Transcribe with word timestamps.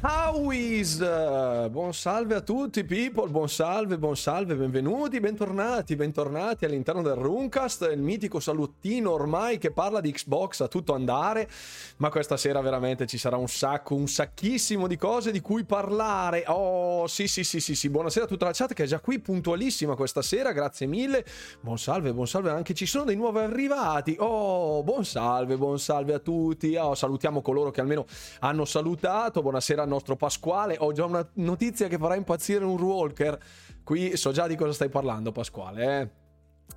How 0.00 0.52
is? 0.52 0.98
Buon 1.70 1.92
salve 1.92 2.36
a 2.36 2.40
tutti, 2.40 2.84
people. 2.84 3.28
Buon 3.30 3.48
salve, 3.48 3.98
buon 3.98 4.16
salve, 4.16 4.54
benvenuti, 4.54 5.18
bentornati, 5.18 5.96
bentornati 5.96 6.64
all'interno 6.64 7.02
del 7.02 7.16
Runcast. 7.16 7.90
Il 7.92 8.00
mitico 8.00 8.38
salottino 8.38 9.10
ormai 9.10 9.58
che 9.58 9.72
parla 9.72 10.00
di 10.00 10.12
Xbox 10.12 10.60
a 10.60 10.68
tutto 10.68 10.94
andare. 10.94 11.50
Ma 11.96 12.10
questa 12.10 12.36
sera 12.36 12.60
veramente 12.60 13.06
ci 13.06 13.18
sarà 13.18 13.36
un 13.38 13.48
sacco, 13.48 13.96
un 13.96 14.06
sacchissimo 14.06 14.86
di 14.86 14.96
cose 14.96 15.32
di 15.32 15.40
cui 15.40 15.64
parlare. 15.64 16.44
Oh, 16.46 17.08
sì, 17.08 17.26
sì, 17.26 17.42
sì, 17.42 17.58
sì, 17.58 17.74
sì. 17.74 17.88
Buonasera 17.88 18.26
a 18.26 18.28
tutta 18.28 18.44
la 18.44 18.52
chat 18.52 18.74
che 18.74 18.84
è 18.84 18.86
già 18.86 19.00
qui 19.00 19.18
puntualissima 19.18 19.96
questa 19.96 20.22
sera. 20.22 20.52
Grazie 20.52 20.86
mille. 20.86 21.24
Buon 21.60 21.76
salve, 21.76 22.14
buon 22.14 22.28
salve. 22.28 22.50
Anche 22.50 22.72
ci 22.72 22.86
sono 22.86 23.02
dei 23.02 23.16
nuovi 23.16 23.40
arrivati. 23.40 24.14
Oh, 24.20 24.84
buon 24.84 25.04
salve, 25.04 25.56
buon 25.56 25.80
salve 25.80 26.14
a 26.14 26.20
tutti. 26.20 26.76
Oh, 26.76 26.94
salutiamo 26.94 27.42
coloro 27.42 27.72
che 27.72 27.80
almeno 27.80 28.06
hanno 28.38 28.64
salutato. 28.64 29.42
Buonasera 29.42 29.86
al 29.88 29.94
nostro 29.94 30.14
Pasquale. 30.16 30.76
Ho 30.78 30.92
già 30.92 31.04
una 31.04 31.26
notizia 31.34 31.88
che 31.88 31.98
farà 31.98 32.14
impazzire 32.14 32.64
un 32.64 32.80
walker. 32.80 33.38
Qui 33.82 34.16
so 34.16 34.30
già 34.30 34.46
di 34.46 34.54
cosa 34.54 34.72
stai 34.72 34.90
parlando, 34.90 35.32
Pasquale. 35.32 36.00
Eh? 36.00 36.26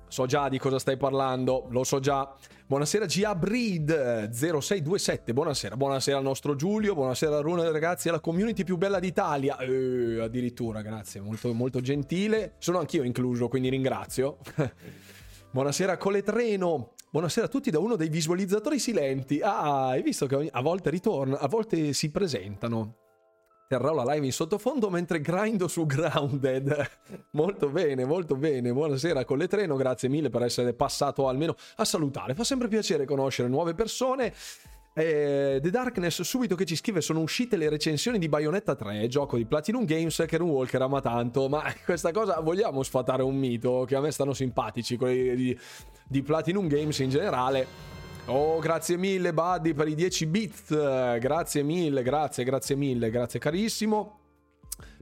So 0.08 0.26
già 0.26 0.48
di 0.48 0.58
cosa 0.58 0.78
stai 0.78 0.96
parlando, 0.96 1.66
lo 1.70 1.84
so 1.84 2.00
già. 2.00 2.34
Buonasera 2.66 3.04
GA 3.06 3.34
Breed 3.34 4.30
0627. 4.30 5.32
Buonasera, 5.32 5.76
buonasera 5.76 6.16
al 6.16 6.22
nostro 6.22 6.54
Giulio, 6.54 6.94
buonasera 6.94 7.36
a 7.36 7.40
Runa 7.40 7.70
ragazzi, 7.70 8.08
alla 8.08 8.20
community 8.20 8.64
più 8.64 8.76
bella 8.76 8.98
d'Italia. 8.98 9.58
Eh, 9.58 10.20
addirittura, 10.20 10.80
grazie, 10.80 11.20
molto, 11.20 11.52
molto 11.52 11.80
gentile. 11.80 12.54
Sono 12.58 12.78
anch'io 12.78 13.02
incluso, 13.02 13.48
quindi 13.48 13.68
ringrazio. 13.68 14.38
buonasera 15.52 15.96
Coletreno. 15.98 16.94
Buonasera 17.10 17.44
a 17.44 17.48
tutti 17.50 17.70
da 17.70 17.78
uno 17.78 17.96
dei 17.96 18.08
visualizzatori 18.08 18.78
silenti. 18.78 19.40
Ah, 19.42 19.88
hai 19.88 20.02
visto 20.02 20.24
che 20.24 20.48
a 20.50 20.62
volte 20.62 20.88
ritornano, 20.88 21.36
a 21.36 21.46
volte 21.46 21.92
si 21.92 22.10
presentano 22.10 23.01
terrò 23.72 23.94
la 23.94 24.12
live 24.12 24.26
in 24.26 24.32
sottofondo 24.32 24.90
mentre 24.90 25.22
grindo 25.22 25.66
su 25.66 25.86
Grounded. 25.86 26.90
molto 27.32 27.70
bene, 27.70 28.04
molto 28.04 28.36
bene. 28.36 28.70
Buonasera 28.70 29.24
con 29.24 29.38
le 29.38 29.48
treno, 29.48 29.76
grazie 29.76 30.10
mille 30.10 30.28
per 30.28 30.42
essere 30.42 30.74
passato 30.74 31.26
almeno 31.26 31.56
a 31.76 31.84
salutare. 31.86 32.34
Fa 32.34 32.44
sempre 32.44 32.68
piacere 32.68 33.06
conoscere 33.06 33.48
nuove 33.48 33.72
persone. 33.72 34.34
Eh, 34.92 35.58
The 35.62 35.70
Darkness 35.70 36.20
subito 36.20 36.54
che 36.54 36.66
ci 36.66 36.76
scrive 36.76 37.00
sono 37.00 37.20
uscite 37.20 37.56
le 37.56 37.70
recensioni 37.70 38.18
di 38.18 38.28
Bayonetta 38.28 38.74
3 38.74 39.08
gioco 39.08 39.38
di 39.38 39.46
Platinum 39.46 39.86
Games 39.86 40.22
che 40.28 40.36
un 40.36 40.50
Walker 40.50 40.82
ama 40.82 41.00
tanto 41.00 41.48
ma 41.48 41.64
questa 41.86 42.10
cosa 42.10 42.40
vogliamo 42.40 42.82
sfatare 42.82 43.22
un 43.22 43.34
mito 43.34 43.86
che 43.88 43.96
a 43.96 44.00
me 44.02 44.10
stanno 44.10 44.34
simpatici 44.34 44.98
quelli 44.98 45.34
di, 45.34 45.58
di 46.06 46.22
Platinum 46.22 46.66
Games 46.66 46.98
in 46.98 47.08
generale 47.08 48.01
Oh, 48.26 48.60
grazie 48.60 48.96
mille, 48.96 49.32
Buddy, 49.34 49.74
per 49.74 49.88
i 49.88 49.96
10 49.96 50.26
bit. 50.26 51.18
Grazie 51.18 51.62
mille, 51.64 52.02
grazie, 52.04 52.44
grazie 52.44 52.76
mille, 52.76 53.10
grazie 53.10 53.40
carissimo. 53.40 54.18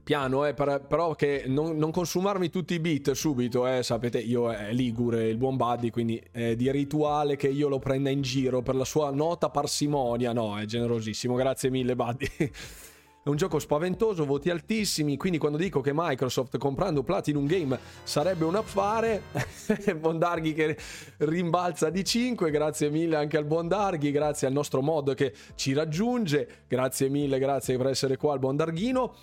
Piano, 0.03 0.47
eh, 0.47 0.55
per, 0.55 0.83
però 0.87 1.13
che 1.13 1.43
non, 1.45 1.77
non, 1.77 1.91
consumarmi 1.91 2.49
tutti 2.49 2.73
i 2.73 2.79
bit 2.79 3.11
subito, 3.11 3.67
eh, 3.67 3.83
sapete, 3.83 4.17
io 4.17 4.51
è 4.51 4.73
Ligure, 4.73 5.27
il 5.27 5.37
buon 5.37 5.57
Buddy, 5.57 5.91
quindi 5.91 6.21
è 6.31 6.55
di 6.55 6.71
rituale 6.71 7.35
che 7.35 7.47
io 7.47 7.67
lo 7.67 7.77
prenda 7.77 8.09
in 8.09 8.23
giro 8.23 8.63
per 8.63 8.73
la 8.73 8.85
sua 8.85 9.11
nota 9.11 9.49
parsimonia. 9.49 10.33
No, 10.33 10.57
è 10.57 10.65
generosissimo, 10.65 11.35
grazie 11.35 11.69
mille, 11.69 11.95
Buddy. 11.95 12.27
È 13.23 13.29
un 13.29 13.35
gioco 13.35 13.59
spaventoso, 13.59 14.25
voti 14.25 14.49
altissimi, 14.49 15.15
quindi 15.15 15.37
quando 15.37 15.59
dico 15.59 15.79
che 15.79 15.91
Microsoft 15.93 16.57
comprando 16.57 17.03
Platinum 17.03 17.45
Game 17.45 17.77
sarebbe 18.01 18.45
un 18.45 18.55
affare, 18.55 19.21
Bondarghi 19.95 20.53
che 20.53 20.75
rimbalza 21.17 21.91
di 21.91 22.03
5, 22.03 22.49
grazie 22.49 22.89
mille 22.89 23.17
anche 23.17 23.37
al 23.37 23.45
Bondarghi, 23.45 24.09
grazie 24.09 24.47
al 24.47 24.53
nostro 24.53 24.81
mod 24.81 25.13
che 25.13 25.35
ci 25.53 25.73
raggiunge, 25.73 26.63
grazie 26.67 27.09
mille, 27.09 27.37
grazie 27.37 27.77
per 27.77 27.89
essere 27.89 28.17
qua 28.17 28.33
al 28.33 28.39
Bondarghino. 28.39 29.13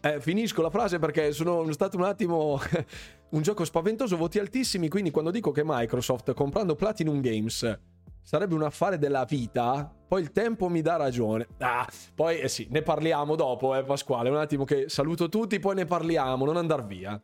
Eh, 0.00 0.18
finisco 0.18 0.62
la 0.62 0.70
frase 0.70 0.98
perché 0.98 1.32
sono 1.32 1.70
stato 1.72 1.98
un 1.98 2.04
attimo 2.04 2.58
un 3.36 3.42
gioco 3.42 3.66
spaventoso, 3.66 4.16
voti 4.16 4.38
altissimi, 4.38 4.88
quindi 4.88 5.10
quando 5.10 5.30
dico 5.30 5.50
che 5.50 5.60
Microsoft 5.62 6.32
comprando 6.32 6.74
Platinum 6.74 7.20
Games 7.20 7.78
sarebbe 8.22 8.54
un 8.54 8.62
affare 8.62 8.96
della 8.96 9.26
vita, 9.26 9.94
poi 10.08 10.22
il 10.22 10.32
tempo 10.32 10.68
mi 10.68 10.82
dà 10.82 10.96
ragione. 10.96 11.46
Ah, 11.58 11.86
poi 12.14 12.38
eh 12.38 12.48
sì, 12.48 12.66
ne 12.70 12.82
parliamo 12.82 13.34
dopo, 13.34 13.74
eh 13.74 13.82
Pasquale, 13.84 14.30
un 14.30 14.36
attimo 14.36 14.64
che 14.64 14.88
saluto 14.88 15.28
tutti, 15.28 15.58
poi 15.58 15.74
ne 15.74 15.84
parliamo, 15.84 16.44
non 16.44 16.56
andar 16.56 16.84
via. 16.86 17.20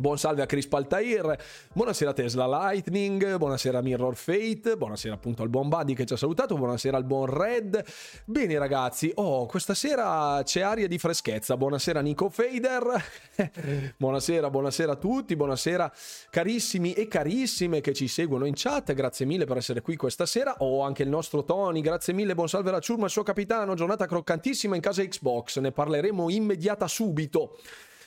Buon 0.00 0.16
salve 0.16 0.40
a 0.40 0.46
Chris 0.46 0.66
Paltair, 0.68 1.38
buonasera 1.74 2.14
Tesla 2.14 2.46
Lightning, 2.46 3.36
buonasera 3.36 3.82
Mirror 3.82 4.16
Fate, 4.16 4.74
buonasera 4.78 5.12
appunto 5.12 5.42
al 5.42 5.50
buon 5.50 5.68
Buddy 5.68 5.92
che 5.92 6.06
ci 6.06 6.14
ha 6.14 6.16
salutato, 6.16 6.56
buonasera 6.56 6.96
al 6.96 7.04
buon 7.04 7.26
Red. 7.26 7.84
Bene 8.24 8.56
ragazzi, 8.56 9.12
oh, 9.16 9.44
questa 9.44 9.74
sera 9.74 10.40
c'è 10.44 10.62
aria 10.62 10.88
di 10.88 10.96
freschezza, 10.96 11.58
buonasera 11.58 12.00
Nico 12.00 12.30
Fader, 12.30 13.04
buonasera, 13.98 14.48
buonasera 14.48 14.92
a 14.92 14.96
tutti, 14.96 15.36
buonasera 15.36 15.92
carissimi 16.30 16.94
e 16.94 17.06
carissime 17.06 17.82
che 17.82 17.92
ci 17.92 18.08
seguono 18.08 18.46
in 18.46 18.54
chat, 18.56 18.94
grazie 18.94 19.26
mille 19.26 19.44
per 19.44 19.58
essere 19.58 19.82
qui 19.82 19.96
questa 19.96 20.24
sera. 20.24 20.54
Oh, 20.60 20.80
anche 20.80 21.02
il 21.02 21.10
nostro 21.10 21.44
Tony, 21.44 21.82
grazie 21.82 22.14
mille, 22.14 22.34
buon 22.34 22.48
salve 22.48 22.70
alla 22.70 22.80
ciurma, 22.80 23.04
il 23.04 23.10
suo 23.10 23.24
capitano, 23.24 23.74
giornata 23.74 24.06
croccantissima 24.06 24.74
in 24.74 24.80
casa 24.80 25.04
Xbox, 25.04 25.58
ne 25.58 25.70
parleremo 25.70 26.30
immediata 26.30 26.88
subito. 26.88 27.58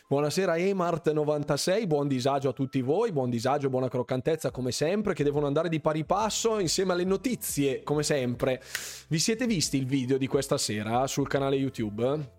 Buonasera 0.07 0.57
Emart96, 0.57 1.87
buon 1.87 2.07
disagio 2.07 2.49
a 2.49 2.53
tutti 2.53 2.79
voi, 2.81 3.11
buon 3.11 3.31
disagio, 3.31 3.71
buona 3.71 3.89
croccantezza 3.89 4.51
come 4.51 4.71
sempre, 4.71 5.15
che 5.15 5.23
devono 5.23 5.47
andare 5.47 5.67
di 5.67 5.79
pari 5.79 6.05
passo 6.05 6.59
insieme 6.59 6.93
alle 6.93 7.05
notizie 7.05 7.81
come 7.81 8.03
sempre. 8.03 8.61
Vi 9.07 9.17
siete 9.17 9.47
visti 9.47 9.77
il 9.77 9.87
video 9.87 10.19
di 10.19 10.27
questa 10.27 10.59
sera 10.59 11.07
sul 11.07 11.27
canale 11.27 11.55
YouTube? 11.55 12.33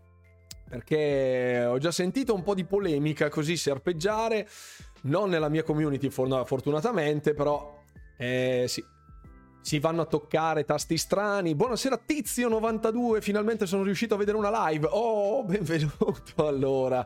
Perché 0.68 1.64
ho 1.68 1.76
già 1.78 1.90
sentito 1.90 2.34
un 2.34 2.44
po' 2.44 2.54
di 2.54 2.64
polemica 2.64 3.28
così 3.28 3.56
serpeggiare, 3.56 4.48
non 5.02 5.28
nella 5.28 5.48
mia 5.48 5.64
community 5.64 6.08
fortunatamente, 6.08 7.34
però 7.34 7.82
eh, 8.16 8.66
sì, 8.68 8.84
si 9.60 9.80
vanno 9.80 10.02
a 10.02 10.06
toccare 10.06 10.64
tasti 10.64 10.96
strani. 10.96 11.56
Buonasera 11.56 12.00
Tizio92, 12.06 13.20
finalmente 13.20 13.66
sono 13.66 13.82
riuscito 13.82 14.14
a 14.14 14.18
vedere 14.18 14.36
una 14.36 14.68
live. 14.68 14.86
Oh, 14.88 15.42
benvenuto 15.42 16.46
allora. 16.46 17.04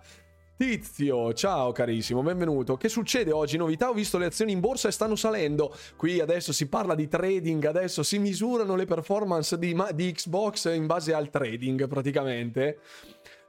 Tizio, 0.60 1.32
ciao 1.32 1.72
carissimo, 1.72 2.20
benvenuto. 2.20 2.76
Che 2.76 2.90
succede 2.90 3.32
oggi? 3.32 3.56
Novità? 3.56 3.88
Ho 3.88 3.94
visto 3.94 4.18
le 4.18 4.26
azioni 4.26 4.52
in 4.52 4.60
borsa 4.60 4.88
e 4.88 4.92
stanno 4.92 5.16
salendo. 5.16 5.74
Qui 5.96 6.20
adesso 6.20 6.52
si 6.52 6.68
parla 6.68 6.94
di 6.94 7.08
trading, 7.08 7.64
adesso 7.64 8.02
si 8.02 8.18
misurano 8.18 8.76
le 8.76 8.84
performance 8.84 9.58
di, 9.58 9.74
di 9.94 10.12
Xbox 10.12 10.70
in 10.74 10.84
base 10.84 11.14
al 11.14 11.30
trading 11.30 11.88
praticamente. 11.88 12.80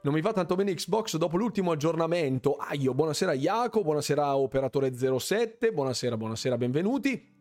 Non 0.04 0.14
mi 0.14 0.22
va 0.22 0.32
tanto 0.32 0.54
bene 0.54 0.72
Xbox 0.72 1.18
dopo 1.18 1.36
l'ultimo 1.36 1.70
aggiornamento. 1.70 2.56
Aio, 2.56 2.94
buonasera 2.94 3.34
Iaco, 3.34 3.82
buonasera 3.82 4.34
operatore 4.34 4.90
07, 4.94 5.70
buonasera, 5.70 6.16
buonasera, 6.16 6.56
benvenuti. 6.56 7.31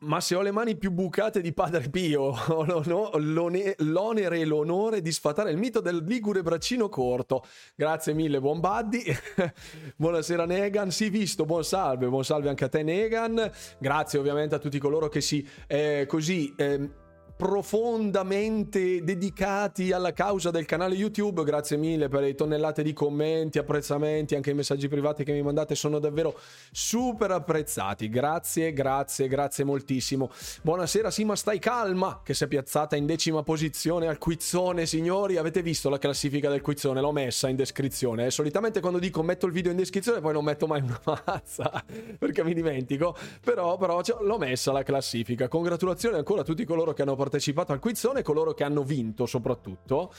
Ma 0.00 0.20
se 0.20 0.36
ho 0.36 0.42
le 0.42 0.52
mani 0.52 0.76
più 0.76 0.92
bucate 0.92 1.40
di 1.40 1.52
Padre 1.52 1.88
Pio, 1.88 2.22
ho 2.54 3.18
l'onere 3.18 4.38
e 4.38 4.44
l'onore 4.44 5.02
di 5.02 5.10
sfatare 5.10 5.50
il 5.50 5.56
mito 5.56 5.80
del 5.80 6.04
ligure 6.04 6.42
braccino 6.42 6.88
corto. 6.88 7.44
Grazie 7.74 8.14
mille, 8.14 8.38
buon 8.40 8.60
buddy. 8.60 9.02
Buonasera 9.96 10.44
Negan, 10.44 10.92
sì 10.92 11.10
visto, 11.10 11.44
buon 11.44 11.64
salve, 11.64 12.06
buon 12.06 12.24
salve 12.24 12.48
anche 12.48 12.64
a 12.64 12.68
te 12.68 12.84
Negan. 12.84 13.50
Grazie 13.78 14.20
ovviamente 14.20 14.54
a 14.54 14.58
tutti 14.58 14.78
coloro 14.78 15.08
che 15.08 15.20
si 15.20 15.46
eh, 15.66 16.04
così... 16.06 16.54
Eh, 16.56 17.06
profondamente 17.38 19.04
dedicati 19.04 19.92
alla 19.92 20.12
causa 20.12 20.50
del 20.50 20.66
canale 20.66 20.96
YouTube. 20.96 21.44
Grazie 21.44 21.76
mille 21.76 22.08
per 22.08 22.22
le 22.22 22.34
tonnellate 22.34 22.82
di 22.82 22.92
commenti, 22.92 23.58
apprezzamenti, 23.58 24.34
anche 24.34 24.50
i 24.50 24.54
messaggi 24.54 24.88
privati 24.88 25.22
che 25.22 25.30
mi 25.30 25.42
mandate 25.42 25.76
sono 25.76 26.00
davvero 26.00 26.36
super 26.72 27.30
apprezzati. 27.30 28.08
Grazie, 28.08 28.72
grazie, 28.72 29.28
grazie 29.28 29.62
moltissimo. 29.62 30.32
Buonasera 30.62 31.12
Sima, 31.12 31.36
stai 31.36 31.60
calma, 31.60 32.22
che 32.24 32.34
si 32.34 32.42
è 32.42 32.48
piazzata 32.48 32.96
in 32.96 33.06
decima 33.06 33.44
posizione 33.44 34.08
al 34.08 34.18
quizzone, 34.18 34.84
signori. 34.84 35.36
Avete 35.36 35.62
visto 35.62 35.88
la 35.88 35.98
classifica 35.98 36.50
del 36.50 36.60
quizzone? 36.60 37.00
L'ho 37.00 37.12
messa 37.12 37.48
in 37.48 37.54
descrizione. 37.54 38.26
Eh? 38.26 38.30
Solitamente 38.32 38.80
quando 38.80 38.98
dico 38.98 39.22
metto 39.22 39.46
il 39.46 39.52
video 39.52 39.70
in 39.70 39.76
descrizione 39.76 40.20
poi 40.20 40.32
non 40.32 40.42
metto 40.42 40.66
mai 40.66 40.80
una 40.80 41.00
mazza 41.24 41.84
perché 42.18 42.42
mi 42.42 42.52
dimentico. 42.52 43.16
Però, 43.44 43.76
però 43.76 44.00
l'ho 44.22 44.38
messa 44.38 44.72
la 44.72 44.82
classifica. 44.82 45.46
Congratulazioni 45.46 46.16
ancora 46.16 46.40
a 46.40 46.44
tutti 46.44 46.64
coloro 46.64 46.92
che 46.92 47.02
hanno 47.02 47.10
partecipato 47.10 47.26
partecipato 47.28 47.72
al 47.72 47.78
quizzone, 47.78 48.22
coloro 48.22 48.54
che 48.54 48.64
hanno 48.64 48.82
vinto 48.82 49.26
soprattutto. 49.26 50.12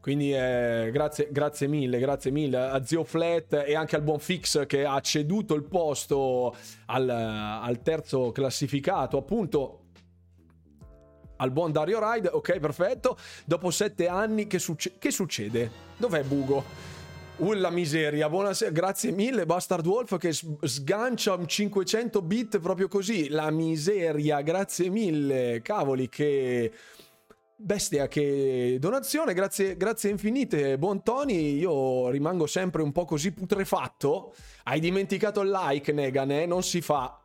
Quindi 0.00 0.32
eh, 0.32 0.90
grazie, 0.92 1.28
grazie 1.32 1.66
mille, 1.66 1.98
grazie 1.98 2.30
mille 2.30 2.58
a 2.58 2.84
Zio 2.84 3.02
Flat 3.02 3.64
e 3.66 3.74
anche 3.74 3.96
al 3.96 4.02
buon 4.02 4.20
Fix 4.20 4.66
che 4.66 4.84
ha 4.84 5.00
ceduto 5.00 5.54
il 5.54 5.64
posto 5.64 6.54
al, 6.86 7.08
al 7.08 7.82
terzo 7.82 8.30
classificato, 8.30 9.16
appunto 9.16 9.80
al 11.36 11.50
buon 11.50 11.72
Dario 11.72 11.98
Ride. 12.00 12.28
Ok, 12.28 12.58
perfetto. 12.60 13.16
Dopo 13.44 13.70
sette 13.70 14.06
anni, 14.06 14.46
che, 14.46 14.60
succe- 14.60 14.94
che 14.98 15.10
succede? 15.10 15.70
Dov'è 15.96 16.22
Bugo? 16.22 16.95
La 17.38 17.68
miseria, 17.68 18.30
buonasera, 18.30 18.70
grazie 18.70 19.12
mille 19.12 19.44
Bastard 19.44 19.86
Wolf 19.86 20.16
che 20.16 20.32
sgancia 20.32 21.38
500 21.44 22.22
bit 22.22 22.58
proprio 22.60 22.88
così, 22.88 23.28
la 23.28 23.50
miseria, 23.50 24.40
grazie 24.40 24.88
mille, 24.88 25.60
cavoli 25.62 26.08
che... 26.08 26.72
Bestia 27.58 28.06
che 28.08 28.76
donazione, 28.78 29.32
grazie, 29.32 29.76
grazie 29.76 30.10
infinite, 30.10 30.78
buon 30.78 31.02
Tony, 31.02 31.58
io 31.58 32.08
rimango 32.10 32.46
sempre 32.46 32.82
un 32.82 32.92
po' 32.92 33.04
così 33.04 33.32
putrefatto. 33.32 34.34
Hai 34.64 34.80
dimenticato 34.80 35.40
il 35.40 35.50
like, 35.50 35.92
Negan, 35.92 36.30
eh? 36.30 36.46
Non 36.46 36.62
si 36.62 36.80
fa, 36.80 37.18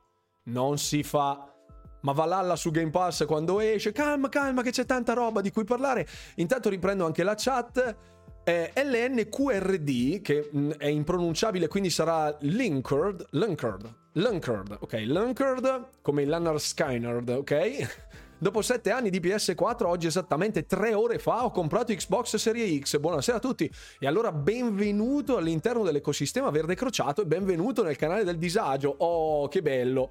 non 0.44 0.78
si 0.78 1.04
fa. 1.04 1.54
Ma 2.02 2.14
Valhalla 2.14 2.56
su 2.56 2.72
Game 2.72 2.90
Pass 2.92 3.26
quando 3.26 3.60
esce, 3.60 3.92
calma, 3.92 4.30
calma 4.30 4.62
che 4.62 4.72
c'è 4.72 4.86
tanta 4.86 5.14
roba 5.14 5.42
di 5.42 5.52
cui 5.52 5.66
parlare. 5.66 6.08
Intanto 6.36 6.70
riprendo 6.70 7.06
anche 7.06 7.24
la 7.24 7.36
chat. 7.38 7.96
Eh, 8.44 8.72
LNQRD, 8.76 10.22
che 10.22 10.50
mh, 10.52 10.60
mm, 10.60 10.72
è 10.72 10.88
impronunciabile, 10.88 11.68
quindi 11.68 11.92
sarà 11.92 12.36
Linkerd, 12.40 13.28
Linkerd, 13.32 13.96
Linkerd, 14.14 14.78
ok, 14.80 14.94
Linkerd, 14.94 15.88
come 16.02 16.24
il 16.24 16.30
Lannar 16.30 16.60
Skynerd, 16.60 17.30
ok? 17.30 18.10
Dopo 18.42 18.64
7 18.64 18.90
anni 18.90 19.12
di 19.12 19.20
PS4, 19.20 19.86
oggi 19.86 20.08
esattamente 20.08 20.66
3 20.66 20.96
ore 20.96 21.20
fa 21.20 21.46
ho 21.46 21.52
comprato 21.52 21.94
Xbox 21.94 22.38
Serie 22.38 22.80
X. 22.80 22.98
Buonasera 22.98 23.38
a 23.38 23.40
tutti. 23.40 23.72
E 24.00 24.08
allora 24.08 24.32
benvenuto 24.32 25.38
all'interno 25.38 25.84
dell'ecosistema 25.84 26.50
verde 26.50 26.74
crociato 26.74 27.22
e 27.22 27.28
benvenuto 27.28 27.84
nel 27.84 27.98
canale 27.98 28.24
del 28.24 28.40
disagio. 28.40 28.96
Oh, 28.98 29.48
che 29.48 29.62
bello. 29.62 30.10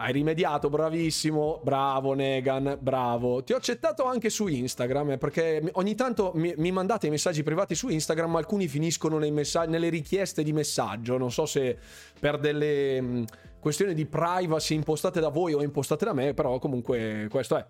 Hai 0.00 0.12
rimediato, 0.12 0.70
bravissimo, 0.70 1.60
bravo 1.64 2.12
Negan, 2.12 2.78
bravo. 2.80 3.42
Ti 3.42 3.52
ho 3.52 3.56
accettato 3.56 4.04
anche 4.04 4.30
su 4.30 4.46
Instagram 4.46 5.10
eh, 5.10 5.18
perché 5.18 5.60
ogni 5.72 5.96
tanto 5.96 6.30
mi, 6.36 6.54
mi, 6.56 6.70
mandate 6.70 7.08
i 7.08 7.10
messaggi 7.10 7.42
privati 7.42 7.74
su 7.74 7.88
Instagram, 7.88 8.30
ma 8.30 8.38
alcuni 8.38 8.68
finiscono 8.68 9.18
messaggi, 9.18 9.72
nelle 9.72 9.88
richieste 9.88 10.44
di 10.44 10.52
messaggio. 10.52 11.18
Non 11.18 11.32
so 11.32 11.46
se 11.46 11.76
per 12.20 12.38
delle 12.38 13.00
mm, 13.02 13.22
questioni 13.58 13.92
di 13.92 14.06
privacy 14.06 14.76
impostate 14.76 15.18
da 15.18 15.30
voi 15.30 15.54
o 15.54 15.64
impostate 15.64 16.04
da 16.04 16.12
me, 16.12 16.32
però 16.32 16.60
comunque 16.60 17.26
questo 17.28 17.56
è. 17.56 17.66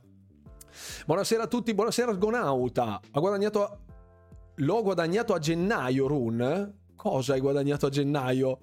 Buonasera 1.07 1.45
a 1.45 1.47
tutti, 1.47 1.73
buonasera 1.73 2.11
Argonauta. 2.11 3.01
Ha 3.11 3.21
guadagnato... 3.21 3.79
L'ho 4.57 4.83
guadagnato 4.83 5.33
a 5.33 5.39
gennaio, 5.39 6.07
Run. 6.07 6.75
Cosa 6.95 7.33
hai 7.33 7.41
guadagnato 7.41 7.87
a 7.87 7.89
gennaio? 7.89 8.59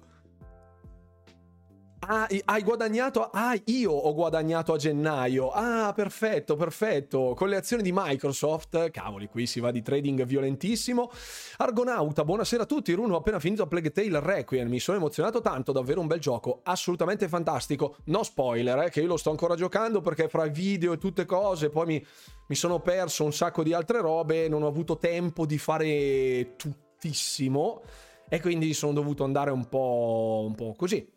Ah, 2.08 2.28
hai 2.44 2.62
guadagnato. 2.62 3.30
Ah, 3.32 3.58
io 3.64 3.90
ho 3.90 4.14
guadagnato 4.14 4.72
a 4.72 4.76
gennaio. 4.76 5.50
Ah, 5.50 5.92
perfetto, 5.92 6.54
perfetto. 6.54 7.34
Con 7.34 7.48
le 7.48 7.56
azioni 7.56 7.82
di 7.82 7.90
Microsoft. 7.92 8.92
Cavoli, 8.92 9.26
qui 9.26 9.46
si 9.46 9.58
va 9.58 9.72
di 9.72 9.82
trading 9.82 10.24
violentissimo. 10.24 11.10
Argonauta, 11.56 12.24
buonasera 12.24 12.62
a 12.62 12.66
tutti. 12.66 12.92
Runo 12.92 13.14
ho 13.14 13.18
appena 13.18 13.40
finito 13.40 13.64
a 13.64 13.66
Plague 13.66 13.90
Tale 13.90 14.20
Requiem. 14.20 14.68
Mi 14.68 14.78
sono 14.78 14.98
emozionato 14.98 15.40
tanto, 15.40 15.72
davvero 15.72 16.00
un 16.00 16.06
bel 16.06 16.20
gioco. 16.20 16.60
Assolutamente 16.62 17.26
fantastico. 17.26 17.96
No 18.04 18.22
spoiler, 18.22 18.84
eh, 18.84 18.90
che 18.90 19.00
io 19.00 19.08
lo 19.08 19.16
sto 19.16 19.30
ancora 19.30 19.56
giocando 19.56 20.00
perché 20.00 20.28
fra 20.28 20.46
video 20.46 20.92
e 20.92 20.98
tutte 20.98 21.24
cose. 21.24 21.70
Poi 21.70 21.86
mi, 21.86 22.06
mi 22.46 22.54
sono 22.54 22.78
perso 22.78 23.24
un 23.24 23.32
sacco 23.32 23.64
di 23.64 23.72
altre 23.72 24.00
robe. 24.00 24.46
Non 24.48 24.62
ho 24.62 24.68
avuto 24.68 24.96
tempo 24.96 25.44
di 25.44 25.58
fare 25.58 26.54
tuttissimo. 26.54 27.82
E 28.28 28.40
quindi 28.40 28.74
sono 28.74 28.92
dovuto 28.92 29.24
andare 29.24 29.50
un 29.50 29.68
po', 29.68 30.44
un 30.46 30.54
po' 30.54 30.74
così 30.76 31.14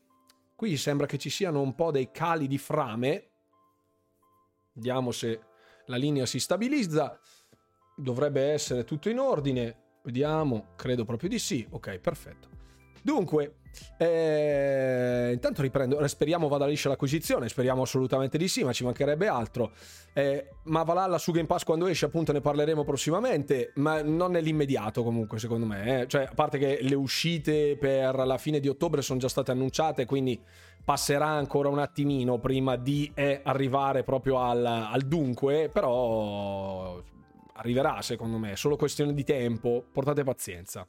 Qui 0.60 0.76
sembra 0.76 1.06
che 1.06 1.18
ci 1.18 1.30
siano 1.30 1.62
un 1.62 1.74
po' 1.74 1.90
dei 1.90 2.12
cali 2.12 2.46
di 2.46 2.58
frame. 2.58 3.30
Vediamo 4.74 5.12
se 5.12 5.40
la 5.86 5.96
linea 5.96 6.26
si 6.26 6.38
stabilizza. 6.38 7.18
Dovrebbe 7.96 8.42
essere 8.52 8.84
tutto 8.84 9.08
in 9.08 9.20
ordine. 9.20 10.00
Vediamo, 10.04 10.74
credo 10.76 11.06
proprio 11.06 11.30
di 11.30 11.40
sì. 11.40 11.66
Ok, 11.70 12.00
perfetto. 12.00 12.50
Dunque, 13.02 13.59
eh, 13.98 15.32
intanto 15.34 15.62
riprendo, 15.62 16.06
speriamo 16.08 16.48
vada 16.48 16.66
liscia 16.66 16.90
l'acquisizione, 16.90 17.50
speriamo 17.50 17.82
assolutamente 17.82 18.38
di 18.38 18.48
sì, 18.48 18.64
ma 18.64 18.72
ci 18.72 18.84
mancherebbe 18.84 19.28
altro. 19.28 19.72
Eh, 20.14 20.50
ma 20.64 20.84
Valhalla 20.84 21.18
su 21.18 21.32
Game 21.32 21.48
Pass 21.48 21.64
quando 21.64 21.88
esce, 21.88 22.06
appunto 22.06 22.32
ne 22.32 22.42
parleremo 22.42 22.84
prossimamente, 22.84 23.72
ma 23.76 24.02
non 24.02 24.32
nell'immediato 24.32 25.04
comunque 25.04 25.40
secondo 25.40 25.66
me. 25.66 26.02
Eh. 26.02 26.08
Cioè, 26.08 26.24
a 26.24 26.34
parte 26.34 26.58
che 26.58 26.80
le 26.82 26.96
uscite 26.96 27.78
per 27.78 28.16
la 28.16 28.38
fine 28.38 28.60
di 28.60 28.68
ottobre 28.68 29.02
sono 29.02 29.20
già 29.20 29.28
state 29.28 29.52
annunciate, 29.52 30.06
quindi 30.06 30.40
passerà 30.84 31.28
ancora 31.28 31.70
un 31.70 31.80
attimino 31.80 32.40
prima 32.40 32.76
di 32.76 33.12
eh, 33.14 33.42
arrivare 33.44 34.04
proprio 34.04 34.40
al, 34.40 34.66
al 34.66 35.02
dunque, 35.02 35.70
però 35.70 37.02
arriverà 37.54 38.02
secondo 38.02 38.38
me, 38.38 38.54
è 38.54 38.56
solo 38.56 38.78
questione 38.78 39.14
di 39.14 39.24
tempo, 39.24 39.84
portate 39.92 40.24
pazienza. 40.24 40.88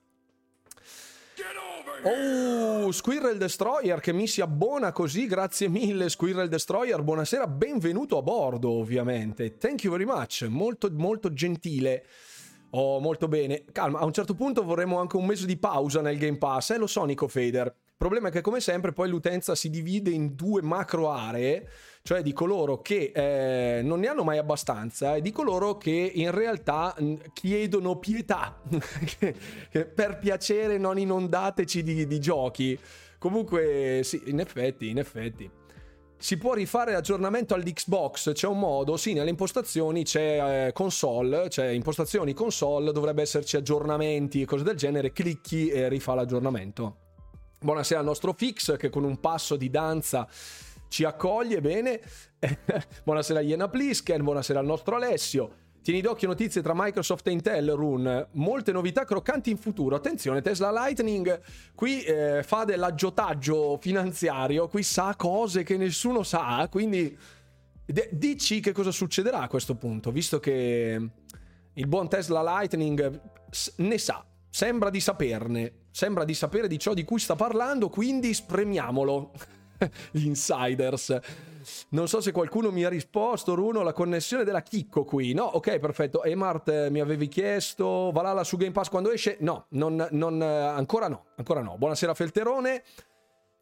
Oh, 2.03 2.91
Squirrel 2.93 3.37
Destroyer 3.37 4.01
che 4.01 4.15
mi 4.15 4.27
si 4.27 4.41
abbona 4.41 4.91
così, 4.91 5.27
grazie 5.27 5.69
mille 5.69 6.09
Squirrel 6.09 6.49
Destroyer, 6.49 7.03
buonasera, 7.03 7.47
benvenuto 7.47 8.17
a 8.17 8.23
bordo 8.23 8.71
ovviamente, 8.71 9.59
thank 9.59 9.83
you 9.83 9.93
very 9.93 10.07
much, 10.07 10.47
molto 10.49 10.89
molto 10.91 11.31
gentile. 11.35 12.07
Oh, 12.71 13.01
molto 13.01 13.29
bene. 13.29 13.65
Calma, 13.73 13.99
a 13.99 14.05
un 14.05 14.13
certo 14.13 14.35
punto 14.35 14.63
vorremmo 14.63 14.99
anche 14.99 15.17
un 15.17 15.27
mese 15.27 15.45
di 15.45 15.59
pausa 15.59 16.01
nel 16.01 16.17
Game 16.17 16.39
Pass, 16.39 16.71
eh, 16.71 16.79
lo 16.79 16.87
so 16.87 17.05
Nico 17.05 17.29
Fader. 17.29 17.75
Problema 18.01 18.29
è 18.29 18.31
che 18.31 18.41
come 18.41 18.61
sempre 18.61 18.95
poi 18.95 19.11
l'utenza 19.11 19.55
si 19.55 19.69
divide 19.69 20.09
in 20.09 20.35
due 20.35 20.63
macro 20.63 21.11
aree 21.11 21.69
cioè 22.03 22.23
di 22.23 22.33
coloro 22.33 22.81
che 22.81 23.13
eh, 23.15 23.83
non 23.83 24.01
ne 24.01 24.09
hanno 24.09 24.25
mai 24.25 24.39
abbastanza 24.39 25.17
e 25.17 25.21
di 25.21 25.31
coloro 25.31 25.77
che 25.77 26.11
in 26.15 26.31
realtà 26.31 26.97
chiedono 27.35 27.99
pietà, 27.99 28.59
per 29.71 30.19
piacere 30.19 30.79
non 30.79 30.99
inondateci 30.99 31.83
di, 31.83 32.07
di 32.07 32.21
giochi. 32.21 32.79
Comunque, 33.19 34.01
sì, 34.03 34.23
in 34.29 34.41
effetti, 34.41 34.89
in 34.89 34.97
effetti. 34.97 35.51
Si 36.17 36.39
può 36.39 36.55
rifare 36.55 36.93
l'aggiornamento 36.93 37.53
all'Xbox, 37.53 38.33
c'è 38.33 38.47
un 38.47 38.61
modo, 38.61 38.97
sì, 38.97 39.13
nelle 39.13 39.29
impostazioni 39.29 40.05
c'è 40.05 40.69
eh, 40.69 40.73
console, 40.73 41.49
c'è 41.49 41.69
impostazioni 41.69 42.33
console, 42.33 42.93
dovrebbe 42.93 43.21
esserci 43.21 43.59
aggiornamenti 43.59 44.41
e 44.41 44.47
cose 44.47 44.65
del 44.65 44.77
genere, 44.77 45.13
clicchi 45.13 45.69
e 45.69 45.91
rifà 45.91 46.15
l'aggiornamento. 46.15 47.09
Buonasera 47.63 48.01
al 48.01 48.07
nostro 48.07 48.33
Fix 48.33 48.79
che 48.79 48.89
con 48.89 49.05
un 49.05 49.21
passo 49.21 49.55
di 49.55 49.69
danza 49.69 50.27
ci 50.89 51.05
accoglie 51.05 51.61
bene. 51.61 52.01
buonasera 53.05 53.41
Iena 53.41 53.69
Plisken, 53.69 54.25
buonasera 54.25 54.61
al 54.61 54.65
nostro 54.65 54.97
Alessio. 54.97 55.57
Tieni 55.83 56.01
d'occhio 56.01 56.27
notizie 56.27 56.63
tra 56.63 56.73
Microsoft 56.75 57.27
e 57.27 57.33
Intel, 57.33 57.73
Run. 57.73 58.29
Molte 58.33 58.73
novità 58.73 59.05
croccanti 59.05 59.51
in 59.51 59.59
futuro. 59.59 59.95
Attenzione, 59.95 60.41
Tesla 60.41 60.73
Lightning 60.73 61.39
qui 61.75 62.03
eh, 62.03 62.43
fa 62.43 62.65
dell'aggiotaggio 62.65 63.77
finanziario, 63.79 64.67
qui 64.69 64.83
sa 64.83 65.15
cose 65.15 65.63
che 65.63 65.77
nessuno 65.77 66.23
sa, 66.23 66.67
quindi 66.71 67.15
d- 67.85 68.09
dici 68.11 68.61
che 68.61 68.73
cosa 68.73 68.91
succederà 68.91 69.43
a 69.43 69.49
questo 69.49 69.75
punto, 69.75 70.11
visto 70.11 70.41
che 70.41 71.11
il 71.75 71.87
buon 71.87 72.09
Tesla 72.09 72.43
Lightning 72.43 73.21
ne 73.77 73.99
sa, 73.99 74.25
sembra 74.49 74.89
di 74.89 75.01
saperne, 75.01 75.80
sembra 75.91 76.25
di 76.25 76.35
sapere 76.35 76.69
di 76.69 76.79
ciò 76.79 76.95
di 76.95 77.05
cui 77.05 77.19
sta 77.19 77.37
parlando, 77.37 77.89
quindi 77.89 78.33
spremiamolo. 78.35 79.33
insiders. 80.13 81.19
Non 81.91 82.09
so 82.09 82.21
se 82.21 82.33
qualcuno 82.33 82.71
mi 82.71 82.85
ha 82.85 82.89
risposto, 82.89 83.55
Runo, 83.55 83.83
la 83.83 83.93
connessione 83.93 84.45
della 84.45 84.63
Chicco 84.63 85.05
qui. 85.05 85.33
No, 85.33 85.45
ok, 85.45 85.79
perfetto. 85.79 86.25
Emart 86.25 86.69
eh, 86.69 86.91
mi 86.91 87.01
avevi 87.01 87.29
chiesto, 87.29 88.11
Valhalla 88.13 88.45
su 88.45 88.57
Game 88.57 88.73
Pass 88.73 88.89
quando 88.89 89.11
esce? 89.11 89.37
No, 89.41 89.67
non, 89.71 90.07
non, 90.11 90.43
eh, 90.43 90.47
ancora 90.47 91.09
no, 91.09 91.27
ancora 91.37 91.61
no. 91.63 91.77
Buonasera 91.77 92.15
Felterone. 92.15 92.83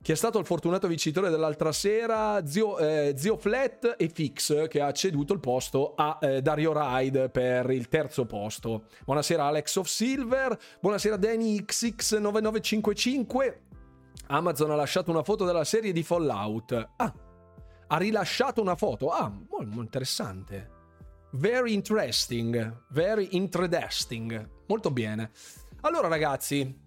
Chi 0.01 0.13
è 0.13 0.15
stato 0.15 0.39
il 0.39 0.47
fortunato 0.47 0.87
vincitore 0.87 1.29
dell'altra 1.29 1.73
sera? 1.73 2.47
Zio, 2.47 2.79
eh, 2.79 3.15
Zio 3.17 3.37
Flat 3.37 3.97
e 3.99 4.09
Fix, 4.09 4.69
che 4.69 4.81
ha 4.81 4.93
ceduto 4.93 5.33
il 5.33 5.41
posto 5.41 5.95
a 5.97 6.19
eh, 6.21 6.41
Dario 6.41 6.73
Ride 6.73 7.29
per 7.31 7.69
il 7.71 7.89
terzo 7.89 8.25
posto. 8.25 8.85
Buonasera 9.05 9.45
Alex 9.45 9.75
of 9.77 9.89
Silver. 9.89 10.57
Buonasera 10.81 11.17
Danny 11.17 11.63
XX9955. 11.63 13.57
Amazon 14.29 14.71
ha 14.71 14.77
lasciato 14.77 15.11
una 15.11 15.25
foto 15.25 15.45
della 15.45 15.65
serie 15.65 15.93
di 15.93 16.05
Fallout. 16.05 16.91
Ah, 16.97 17.13
ha 17.89 17.97
rilasciato 17.99 18.63
una 18.63 18.77
foto. 18.77 19.09
Ah, 19.11 19.29
molto 19.29 19.81
interessante. 19.81 20.71
Very 21.33 21.75
interesting. 21.75 22.85
Very 22.91 23.31
interesting. 23.33 24.49
Molto 24.69 24.91
bene. 24.93 25.33
Allora, 25.81 26.07
ragazzi. 26.07 26.87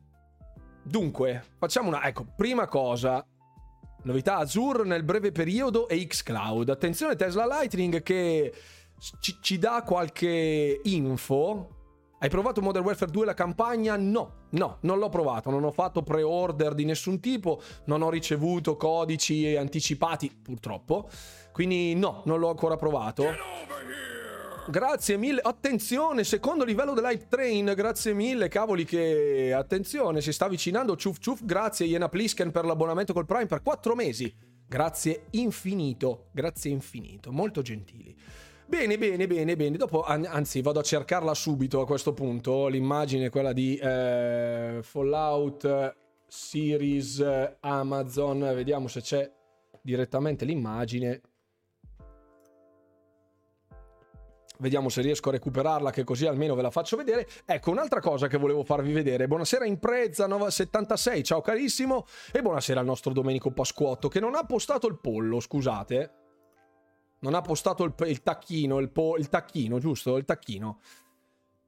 Dunque, 0.84 1.44
facciamo 1.58 1.88
una. 1.88 2.04
Ecco, 2.06 2.26
prima 2.36 2.68
cosa. 2.68 3.26
Novità 4.04 4.38
Azure 4.38 4.84
nel 4.84 5.04
breve 5.04 5.32
periodo 5.32 5.88
e 5.88 6.06
xCloud. 6.06 6.70
Attenzione, 6.70 7.16
Tesla 7.16 7.46
Lightning 7.46 8.02
che 8.02 8.54
ci, 9.20 9.38
ci 9.42 9.58
dà 9.60 9.84
qualche 9.86 10.80
info 10.84 11.80
hai 12.24 12.30
provato 12.30 12.62
Modern 12.62 12.86
Warfare 12.86 13.10
2 13.10 13.26
la 13.26 13.34
campagna? 13.34 13.98
No, 13.98 14.46
no, 14.52 14.78
non 14.82 15.00
l'ho 15.00 15.10
provato, 15.10 15.50
non 15.50 15.64
ho 15.64 15.72
fatto 15.72 16.04
pre-order 16.04 16.76
di 16.76 16.86
nessun 16.86 17.20
tipo, 17.20 17.60
non 17.86 18.04
ho 18.04 18.12
ricevuto 18.12 18.78
codici 18.78 19.56
anticipati, 19.56 20.30
purtroppo. 20.30 21.10
Quindi 21.52 21.96
no, 21.96 22.22
non 22.26 22.38
l'ho 22.38 22.50
ancora 22.50 22.76
provato. 22.76 23.24
Grazie 24.72 25.18
mille, 25.18 25.42
attenzione, 25.44 26.24
secondo 26.24 26.64
livello 26.64 26.94
dell'hype 26.94 27.28
train, 27.28 27.74
grazie 27.76 28.14
mille, 28.14 28.48
cavoli 28.48 28.86
che 28.86 29.52
attenzione, 29.54 30.22
si 30.22 30.32
sta 30.32 30.46
avvicinando, 30.46 30.96
ciuf 30.96 31.18
ciuf, 31.20 31.44
grazie 31.44 31.88
Iena 31.88 32.08
Plisken 32.08 32.52
per 32.52 32.64
l'abbonamento 32.64 33.12
col 33.12 33.26
Prime 33.26 33.48
per 33.48 33.64
4 33.64 33.96
mesi. 33.96 34.34
Grazie 34.66 35.24
infinito, 35.32 36.30
grazie 36.32 36.72
infinito, 36.72 37.34
molto 37.34 37.62
gentili. 37.62 38.18
Bene, 38.66 38.98
bene, 38.98 39.28
bene, 39.28 39.58
bene. 39.58 39.76
Dopo, 39.76 40.04
anzi, 40.04 40.62
vado 40.62 40.80
a 40.80 40.84
cercarla 40.84 41.34
subito 41.34 41.82
a 41.82 41.86
questo 41.86 42.14
punto. 42.14 42.68
L'immagine, 42.68 43.30
quella 43.30 43.52
di 43.52 43.76
eh, 43.76 44.80
Fallout 44.82 45.96
Series 46.30 47.22
Amazon. 47.60 48.40
Vediamo 48.40 48.88
se 48.88 49.02
c'è 49.02 49.30
direttamente 49.82 50.46
l'immagine. 50.46 51.20
Vediamo 54.62 54.90
se 54.90 55.02
riesco 55.02 55.30
a 55.30 55.32
recuperarla, 55.32 55.90
che 55.90 56.04
così 56.04 56.28
almeno 56.28 56.54
ve 56.54 56.62
la 56.62 56.70
faccio 56.70 56.96
vedere. 56.96 57.28
Ecco, 57.46 57.72
un'altra 57.72 58.00
cosa 58.00 58.28
che 58.28 58.38
volevo 58.38 58.64
farvi 58.64 58.94
vedere. 58.94 59.28
Buonasera 59.28 59.66
Impreza 59.66 60.28
76, 60.50 61.24
ciao 61.24 61.42
carissimo. 61.42 62.06
E 62.32 62.44
buonasera 62.44 62.80
al 62.80 62.86
nostro 62.86 63.12
Domenico 63.12 63.50
Pasquotto, 63.52 64.08
che 64.08 64.20
non 64.20 64.36
ha 64.36 64.44
postato 64.44 64.88
il 64.88 65.00
pollo, 65.00 65.40
scusate 65.40 66.20
non 67.22 67.36
ha 67.36 67.42
postato 67.42 67.84
il, 67.84 67.94
il 68.08 68.24
tacchino, 68.24 68.80
il, 68.80 68.90
po, 68.90 69.16
il 69.18 69.30
tacchino, 69.30 69.80
giusto? 69.80 70.18
Il 70.18 70.26
tacchino. 70.26 70.80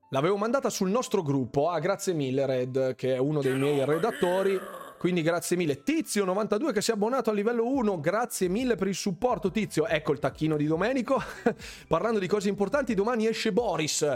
L'avevo 0.10 0.38
mandata 0.38 0.70
sul 0.70 0.90
nostro 0.90 1.22
gruppo. 1.22 1.70
Ah, 1.70 1.80
grazie 1.80 2.14
mille, 2.14 2.46
Red, 2.46 2.96
che 2.96 3.16
è 3.16 3.18
uno 3.18 3.42
dei 3.42 3.58
miei 3.58 3.86
redattori. 3.86 4.60
Quindi 5.04 5.22
grazie 5.22 5.58
mille. 5.58 5.84
Tizio92 5.84 6.72
che 6.72 6.82
si 6.82 6.92
è 6.92 6.94
abbonato 6.94 7.30
a 7.30 7.34
livello 7.34 7.68
1. 7.68 8.00
Grazie 8.00 8.48
mille 8.48 8.76
per 8.76 8.88
il 8.88 8.96
supporto, 8.96 9.52
Tizio. 9.52 9.86
Ecco 9.86 10.14
il 10.14 10.20
tacchino 10.20 10.56
di 10.56 10.66
Domenico. 10.66 11.22
Parlando 11.90 12.20
di 12.20 12.28
cose 12.28 12.48
importanti, 12.48 12.94
domani 12.94 13.28
esce 13.28 13.52
Boris. 13.52 14.08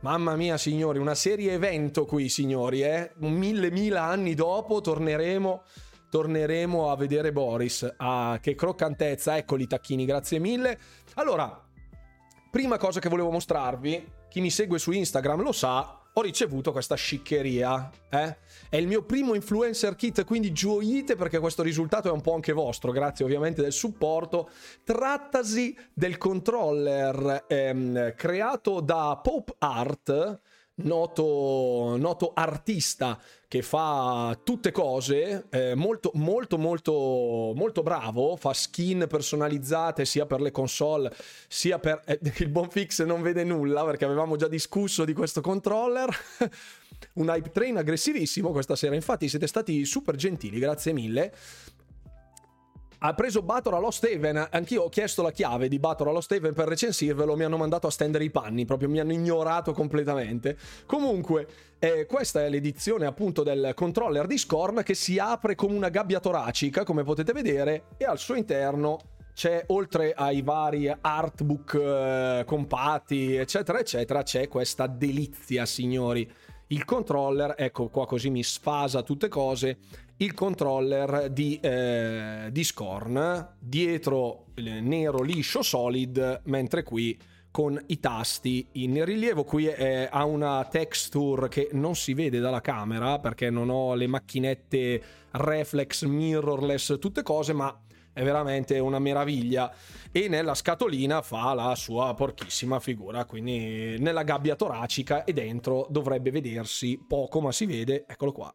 Mamma 0.00 0.36
mia, 0.36 0.58
signori, 0.58 0.98
una 0.98 1.14
serie 1.14 1.54
evento 1.54 2.04
qui, 2.04 2.28
signori, 2.28 2.82
eh? 2.82 3.12
Mille, 3.20 3.70
mille 3.70 3.96
anni 3.96 4.34
dopo 4.34 4.82
torneremo 4.82 5.62
torneremo 6.10 6.90
a 6.90 6.96
vedere 6.96 7.32
Boris. 7.32 7.94
Ah, 7.96 8.38
che 8.38 8.54
croccantezza, 8.54 9.38
eccoli 9.38 9.62
i 9.62 9.66
tacchini, 9.66 10.04
grazie 10.04 10.38
mille. 10.38 10.78
Allora, 11.14 11.66
prima 12.50 12.76
cosa 12.76 13.00
che 13.00 13.08
volevo 13.08 13.30
mostrarvi, 13.30 14.06
chi 14.28 14.42
mi 14.42 14.50
segue 14.50 14.78
su 14.78 14.90
Instagram 14.90 15.40
lo 15.40 15.52
sa, 15.52 15.95
ho 16.18 16.22
ricevuto 16.22 16.72
questa 16.72 16.94
sciccheria. 16.94 17.90
Eh? 18.08 18.36
È 18.70 18.76
il 18.76 18.86
mio 18.86 19.02
primo 19.02 19.34
influencer 19.34 19.94
kit, 19.96 20.24
quindi 20.24 20.50
gioite 20.50 21.14
perché 21.14 21.38
questo 21.38 21.62
risultato 21.62 22.08
è 22.08 22.12
un 22.12 22.22
po' 22.22 22.34
anche 22.34 22.52
vostro, 22.52 22.90
grazie 22.90 23.24
ovviamente 23.24 23.60
del 23.60 23.72
supporto. 23.72 24.48
Trattasi 24.82 25.76
del 25.92 26.16
controller 26.16 27.44
ehm, 27.46 28.14
creato 28.14 28.80
da 28.80 29.18
Pop 29.22 29.56
Art 29.58 30.40
noto, 30.76 31.96
noto 31.98 32.32
artista 32.34 33.18
che 33.48 33.62
fa 33.62 34.38
tutte 34.42 34.72
cose, 34.72 35.46
eh, 35.50 35.74
molto, 35.74 36.10
molto, 36.14 36.58
molto, 36.58 37.52
molto 37.54 37.82
bravo, 37.82 38.36
fa 38.36 38.52
skin 38.52 39.06
personalizzate 39.08 40.04
sia 40.04 40.26
per 40.26 40.40
le 40.40 40.50
console 40.50 41.14
sia 41.48 41.78
per... 41.78 42.02
Eh, 42.06 42.18
il 42.38 42.48
Bonfix 42.48 43.04
non 43.04 43.22
vede 43.22 43.44
nulla 43.44 43.84
perché 43.84 44.04
avevamo 44.04 44.36
già 44.36 44.48
discusso 44.48 45.04
di 45.04 45.12
questo 45.12 45.40
controller. 45.40 46.14
Un 47.14 47.28
hype 47.28 47.50
train 47.50 47.76
aggressivissimo 47.76 48.52
questa 48.52 48.74
sera, 48.74 48.94
infatti 48.94 49.28
siete 49.28 49.46
stati 49.46 49.84
super 49.84 50.16
gentili, 50.16 50.58
grazie 50.58 50.92
mille 50.92 51.32
ha 52.98 53.14
preso 53.14 53.42
Bator 53.42 53.74
allo 53.74 53.90
Steven. 53.90 54.48
Anch'io 54.50 54.84
ho 54.84 54.88
chiesto 54.88 55.22
la 55.22 55.32
chiave 55.32 55.68
di 55.68 55.78
Bator 55.78 56.08
allo 56.08 56.20
Steven 56.20 56.54
per 56.54 56.68
recensirvelo. 56.68 57.36
Mi 57.36 57.44
hanno 57.44 57.56
mandato 57.56 57.86
a 57.86 57.90
stendere 57.90 58.24
i 58.24 58.30
panni, 58.30 58.64
proprio 58.64 58.88
mi 58.88 59.00
hanno 59.00 59.12
ignorato 59.12 59.72
completamente. 59.72 60.56
Comunque, 60.86 61.46
eh, 61.78 62.06
questa 62.06 62.44
è 62.44 62.48
l'edizione 62.48 63.06
appunto 63.06 63.42
del 63.42 63.72
controller 63.74 64.26
di 64.26 64.38
Scorn 64.38 64.82
che 64.82 64.94
si 64.94 65.18
apre 65.18 65.54
come 65.54 65.74
una 65.74 65.88
gabbia 65.88 66.20
toracica, 66.20 66.84
come 66.84 67.04
potete 67.04 67.32
vedere, 67.32 67.84
e 67.96 68.04
al 68.04 68.18
suo 68.18 68.34
interno 68.34 68.98
c'è 69.34 69.64
oltre 69.66 70.14
ai 70.14 70.40
vari 70.40 70.90
artbook 70.98 71.74
eh, 71.74 72.44
compatti, 72.46 73.34
eccetera, 73.34 73.78
eccetera, 73.78 74.22
c'è 74.22 74.48
questa 74.48 74.86
delizia, 74.86 75.66
signori. 75.66 76.26
Il 76.68 76.84
controller, 76.84 77.54
ecco 77.56 77.88
qua 77.88 78.06
così 78.06 78.30
mi 78.30 78.42
sfasa 78.42 79.02
tutte 79.02 79.28
cose 79.28 79.76
il 80.18 80.32
controller 80.32 81.30
di, 81.30 81.58
eh, 81.60 82.48
di 82.50 82.64
Scorn, 82.64 83.54
dietro 83.58 84.46
nero 84.54 85.22
liscio 85.22 85.62
solid, 85.62 86.42
mentre 86.44 86.82
qui 86.82 87.18
con 87.50 87.82
i 87.86 88.00
tasti 88.00 88.66
in 88.72 89.04
rilievo. 89.04 89.44
Qui 89.44 89.66
è, 89.66 90.08
ha 90.10 90.24
una 90.24 90.66
texture 90.70 91.48
che 91.48 91.68
non 91.72 91.94
si 91.94 92.14
vede 92.14 92.38
dalla 92.38 92.60
camera 92.60 93.18
perché 93.18 93.50
non 93.50 93.68
ho 93.68 93.94
le 93.94 94.06
macchinette 94.06 95.02
reflex, 95.32 96.04
mirrorless, 96.04 96.98
tutte 96.98 97.22
cose, 97.22 97.52
ma 97.52 97.78
è 98.12 98.22
veramente 98.22 98.78
una 98.78 98.98
meraviglia. 98.98 99.70
E 100.10 100.28
nella 100.28 100.54
scatolina 100.54 101.20
fa 101.20 101.52
la 101.52 101.74
sua 101.74 102.14
porchissima 102.14 102.80
figura, 102.80 103.26
quindi 103.26 103.96
nella 103.98 104.22
gabbia 104.22 104.56
toracica 104.56 105.24
e 105.24 105.34
dentro 105.34 105.86
dovrebbe 105.90 106.30
vedersi 106.30 106.98
poco, 107.06 107.40
ma 107.40 107.52
si 107.52 107.66
vede, 107.66 108.06
eccolo 108.08 108.32
qua, 108.32 108.54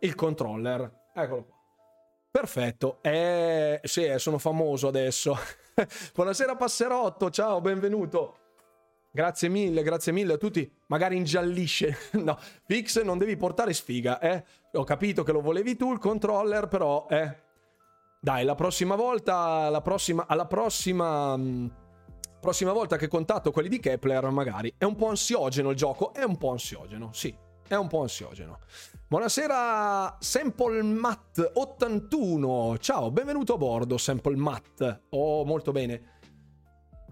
il 0.00 0.14
controller. 0.14 1.08
Eccolo 1.14 1.44
qua. 1.44 1.58
Perfetto. 2.30 2.98
Eh, 3.02 3.80
sì, 3.82 4.04
eh, 4.04 4.18
sono 4.18 4.38
famoso 4.38 4.88
adesso. 4.88 5.36
Buonasera 6.14 6.54
Passerotto, 6.56 7.30
ciao, 7.30 7.60
benvenuto. 7.60 8.36
Grazie 9.12 9.48
mille, 9.48 9.82
grazie 9.82 10.12
mille 10.12 10.34
a 10.34 10.36
tutti. 10.36 10.70
Magari 10.86 11.16
ingiallisce. 11.16 11.96
no, 12.22 12.38
Pix 12.64 13.02
non 13.02 13.18
devi 13.18 13.36
portare 13.36 13.72
sfiga, 13.72 14.20
eh. 14.20 14.44
Ho 14.72 14.84
capito 14.84 15.24
che 15.24 15.32
lo 15.32 15.40
volevi 15.40 15.74
tu 15.74 15.92
il 15.92 15.98
controller, 15.98 16.68
però, 16.68 17.06
eh. 17.10 17.48
Dai, 18.20 18.44
la 18.44 18.54
prossima 18.54 18.94
volta, 18.94 19.68
la 19.68 19.80
prossima, 19.80 20.26
alla 20.28 20.46
prossima... 20.46 21.36
Mh, 21.36 21.42
mm, 21.42 21.66
prossima 22.40 22.72
volta 22.72 22.96
che 22.96 23.08
contatto 23.08 23.50
quelli 23.50 23.68
di 23.68 23.80
Kepler, 23.80 24.30
magari. 24.30 24.72
È 24.78 24.84
un 24.84 24.94
po' 24.94 25.08
ansiogeno 25.08 25.70
il 25.70 25.76
gioco, 25.76 26.14
è 26.14 26.22
un 26.22 26.36
po' 26.36 26.50
ansiogeno, 26.50 27.10
sì, 27.12 27.36
è 27.70 27.76
un 27.76 27.86
po' 27.86 28.00
ansiogeno. 28.00 28.58
Buonasera 29.06 30.16
Sample 30.18 30.82
Matt 30.82 31.52
81. 31.54 32.78
Ciao, 32.80 33.12
benvenuto 33.12 33.54
a 33.54 33.58
bordo 33.58 33.96
Sample 33.96 34.34
Matt. 34.34 35.02
Oh, 35.10 35.44
molto 35.44 35.70
bene. 35.70 36.18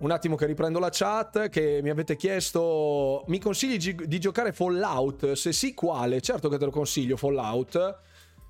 Un 0.01 0.11
attimo 0.11 0.35
che 0.35 0.47
riprendo 0.47 0.81
la 0.81 0.89
chat 0.91 1.49
che 1.49 1.79
mi 1.81 1.91
avete 1.91 2.17
chiesto 2.17 3.25
mi 3.29 3.39
consigli 3.39 3.95
di 3.95 4.19
giocare 4.19 4.53
Fallout? 4.53 5.33
Se 5.33 5.53
sì, 5.53 5.75
quale? 5.75 6.21
Certo 6.21 6.49
che 6.49 6.59
te 6.59 6.65
lo 6.65 6.73
consiglio 6.73 7.17
Fallout. 7.17 8.01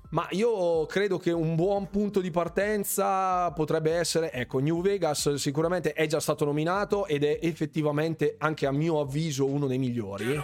Ma 0.09 0.25
io 0.31 0.87
credo 0.87 1.19
che 1.19 1.31
un 1.31 1.53
buon 1.53 1.91
punto 1.91 2.21
di 2.21 2.31
partenza 2.31 3.51
potrebbe 3.51 3.93
essere, 3.93 4.31
ecco, 4.31 4.57
New 4.57 4.81
Vegas 4.81 5.35
sicuramente 5.35 5.93
è 5.93 6.07
già 6.07 6.19
stato 6.19 6.45
nominato 6.45 7.05
ed 7.05 7.23
è 7.23 7.37
effettivamente 7.43 8.33
anche 8.39 8.65
a 8.65 8.71
mio 8.71 8.99
avviso 8.99 9.45
uno 9.45 9.67
dei 9.67 9.77
migliori. 9.77 10.41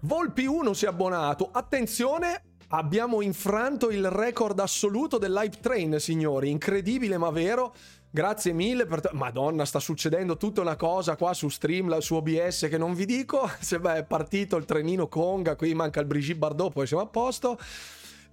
Volpi 0.00 0.46
1 0.46 0.74
si 0.74 0.84
è 0.84 0.88
abbonato. 0.88 1.48
Attenzione, 1.50 2.42
abbiamo 2.68 3.20
infranto 3.20 3.90
il 3.90 4.08
record 4.08 4.58
assoluto 4.60 5.18
dell'hype 5.18 5.58
train, 5.60 5.98
signori. 5.98 6.50
Incredibile 6.50 7.18
ma 7.18 7.30
vero. 7.30 7.74
Grazie 8.08 8.52
mille 8.52 8.86
per... 8.86 9.00
T- 9.00 9.10
Madonna, 9.10 9.64
sta 9.64 9.80
succedendo 9.80 10.36
tutta 10.36 10.60
una 10.60 10.76
cosa 10.76 11.16
qua 11.16 11.34
su 11.34 11.48
stream, 11.48 11.98
su 11.98 12.14
OBS 12.14 12.68
che 12.70 12.78
non 12.78 12.94
vi 12.94 13.06
dico. 13.06 13.50
Se 13.58 13.80
beh, 13.80 13.96
è 13.96 14.04
partito 14.04 14.56
il 14.56 14.64
trenino 14.64 15.08
Conga, 15.08 15.56
qui 15.56 15.74
manca 15.74 15.98
il 15.98 16.06
Brigitte 16.06 16.38
Bardot, 16.38 16.72
poi 16.72 16.86
siamo 16.86 17.02
a 17.02 17.06
posto. 17.06 17.58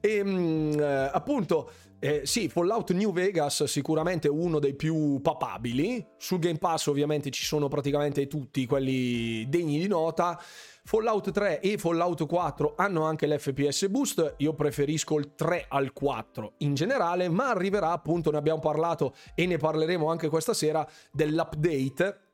E 0.06 0.24
mm, 0.24 0.80
eh, 0.80 1.10
appunto, 1.12 1.72
eh, 1.98 2.22
sì, 2.26 2.48
Fallout 2.48 2.92
New 2.92 3.12
Vegas 3.12 3.64
sicuramente 3.64 4.28
uno 4.28 4.60
dei 4.60 4.76
più 4.76 5.20
papabili. 5.20 6.06
Sul 6.18 6.38
Game 6.38 6.60
Pass 6.60 6.86
ovviamente 6.86 7.32
ci 7.32 7.44
sono 7.44 7.70
praticamente 7.70 8.28
tutti 8.28 8.68
quelli 8.68 9.50
degni 9.50 9.80
di 9.80 9.88
nota. 9.88 10.40
Fallout 10.84 11.32
3 11.32 11.60
e 11.60 11.80
Fallout 11.80 12.28
4 12.28 12.76
hanno 12.78 13.06
anche 13.06 13.26
l'FPS 13.26 13.88
boost, 13.88 14.36
io 14.38 14.54
preferisco 14.54 15.18
il 15.18 15.34
3 15.34 15.66
al 15.68 15.92
4 15.92 16.54
in 16.60 16.76
generale, 16.76 17.28
ma 17.28 17.50
arriverà 17.50 17.90
appunto, 17.90 18.30
ne 18.30 18.38
abbiamo 18.38 18.60
parlato 18.60 19.16
e 19.34 19.48
ne 19.48 19.58
parleremo 19.58 20.08
anche 20.08 20.30
questa 20.30 20.54
sera 20.54 20.88
dell'update 21.12 22.25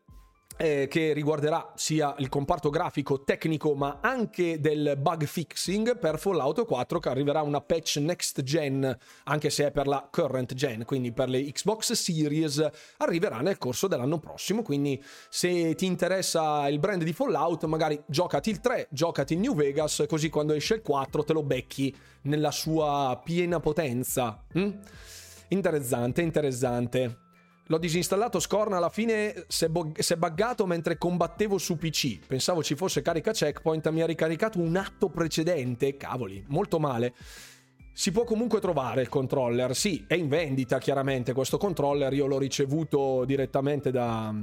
eh, 0.58 0.88
che 0.90 1.14
riguarderà 1.14 1.74
sia 1.76 2.16
il 2.20 2.30
comparto 2.30 2.70
grafico 2.70 3.24
tecnico 3.24 3.74
ma 3.76 4.00
anche 4.02 4.60
del 4.60 4.96
bug 4.98 5.26
fixing 5.26 5.98
per 5.98 6.20
Fallout 6.20 6.66
4 6.66 7.00
che 7.00 7.10
arriverà 7.10 7.42
una 7.42 7.62
patch 7.62 7.98
next 7.98 8.44
gen 8.44 8.98
anche 9.24 9.50
se 9.50 9.68
è 9.68 9.72
per 9.72 9.88
la 9.88 10.08
current 10.12 10.54
gen 10.54 10.86
quindi 10.86 11.12
per 11.12 11.30
le 11.30 11.44
Xbox 11.52 11.94
Series 11.94 12.70
arriverà 12.98 13.40
nel 13.42 13.58
corso 13.58 13.88
dell'anno 13.88 14.20
prossimo. 14.20 14.62
Quindi 14.62 15.02
se 15.30 15.76
ti 15.76 15.86
interessa 15.86 16.68
il 16.68 16.80
brand 16.80 17.04
di 17.04 17.14
Fallout 17.14 17.66
magari 17.66 18.02
giocati 18.06 18.50
il 18.50 18.60
3 18.60 18.88
giocati 18.92 19.34
il 19.34 19.40
New 19.40 19.56
Vegas 19.56 20.04
così 20.08 20.30
quando 20.30 20.54
esce 20.54 20.76
il 20.76 20.82
4 20.82 21.24
te 21.24 21.34
lo 21.34 21.44
becchi 21.44 21.96
nella 22.24 22.52
sua 22.52 23.20
piena 23.24 23.60
potenza. 23.60 24.44
Mm? 24.58 24.70
interessante 25.50 26.22
interessante 26.22 27.31
L'ho 27.72 27.78
disinstallato 27.78 28.42
Scorn 28.42 28.74
alla 28.74 28.90
fine 28.90 29.46
si 29.48 29.64
è, 29.64 29.70
bo- 29.70 29.94
si 29.96 30.12
è 30.12 30.18
buggato 30.18 30.66
mentre 30.66 30.98
combattevo 30.98 31.58
su 31.58 31.78
PC. 31.78 32.20
Pensavo 32.28 32.62
ci 32.62 32.76
fosse 32.76 33.02
carica 33.02 33.32
checkpoint, 33.32 33.88
mi 33.92 34.02
ha 34.02 34.06
ricaricato 34.06 34.60
un 34.60 34.76
atto 34.76 35.08
precedente. 35.08 35.96
Cavoli, 35.96 36.44
molto 36.50 36.80
male. 36.80 37.14
Si 37.94 38.12
può 38.12 38.26
comunque 38.26 38.60
trovare 38.60 39.04
il 39.04 39.08
controller, 39.08 39.74
sì, 39.74 40.04
è 40.06 40.16
in 40.16 40.28
vendita 40.28 40.80
chiaramente 40.80 41.32
questo 41.32 41.58
controller, 41.58 42.12
io 42.12 42.26
l'ho 42.26 42.40
ricevuto 42.40 43.24
direttamente 43.24 43.90
da, 43.90 44.34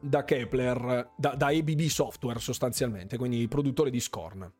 da 0.00 0.24
Kepler, 0.24 1.10
da, 1.16 1.34
da 1.34 1.46
ABB 1.48 1.80
Software 1.82 2.38
sostanzialmente, 2.38 3.18
quindi 3.18 3.40
i 3.40 3.48
produttori 3.48 3.90
di 3.90 4.00
Scorn. 4.00 4.50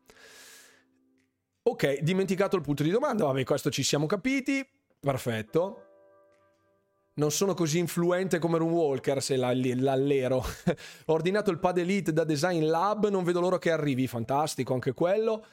Ok, 1.63 2.01
dimenticato 2.01 2.55
il 2.55 2.61
punto 2.61 2.83
di 2.83 2.91
domanda, 2.91 3.25
vabbè 3.25 3.43
questo 3.43 3.71
ci 3.71 3.81
siamo 3.81 4.05
capiti, 4.05 4.63
perfetto. 4.99 5.90
Non 7.21 7.29
sono 7.29 7.53
così 7.53 7.77
influente 7.77 8.39
come 8.39 8.57
Room 8.57 8.71
Walker 8.71 9.21
se 9.21 9.35
l'allero. 9.35 10.37
Ho 11.05 11.13
ordinato 11.13 11.51
il 11.51 11.59
pad 11.59 11.77
Elite 11.77 12.11
da 12.11 12.23
Design 12.23 12.65
Lab, 12.65 13.09
non 13.09 13.23
vedo 13.23 13.39
l'ora 13.39 13.59
che 13.59 13.69
arrivi, 13.69 14.07
fantastico 14.07 14.73
anche 14.73 14.93
quello. 14.93 15.45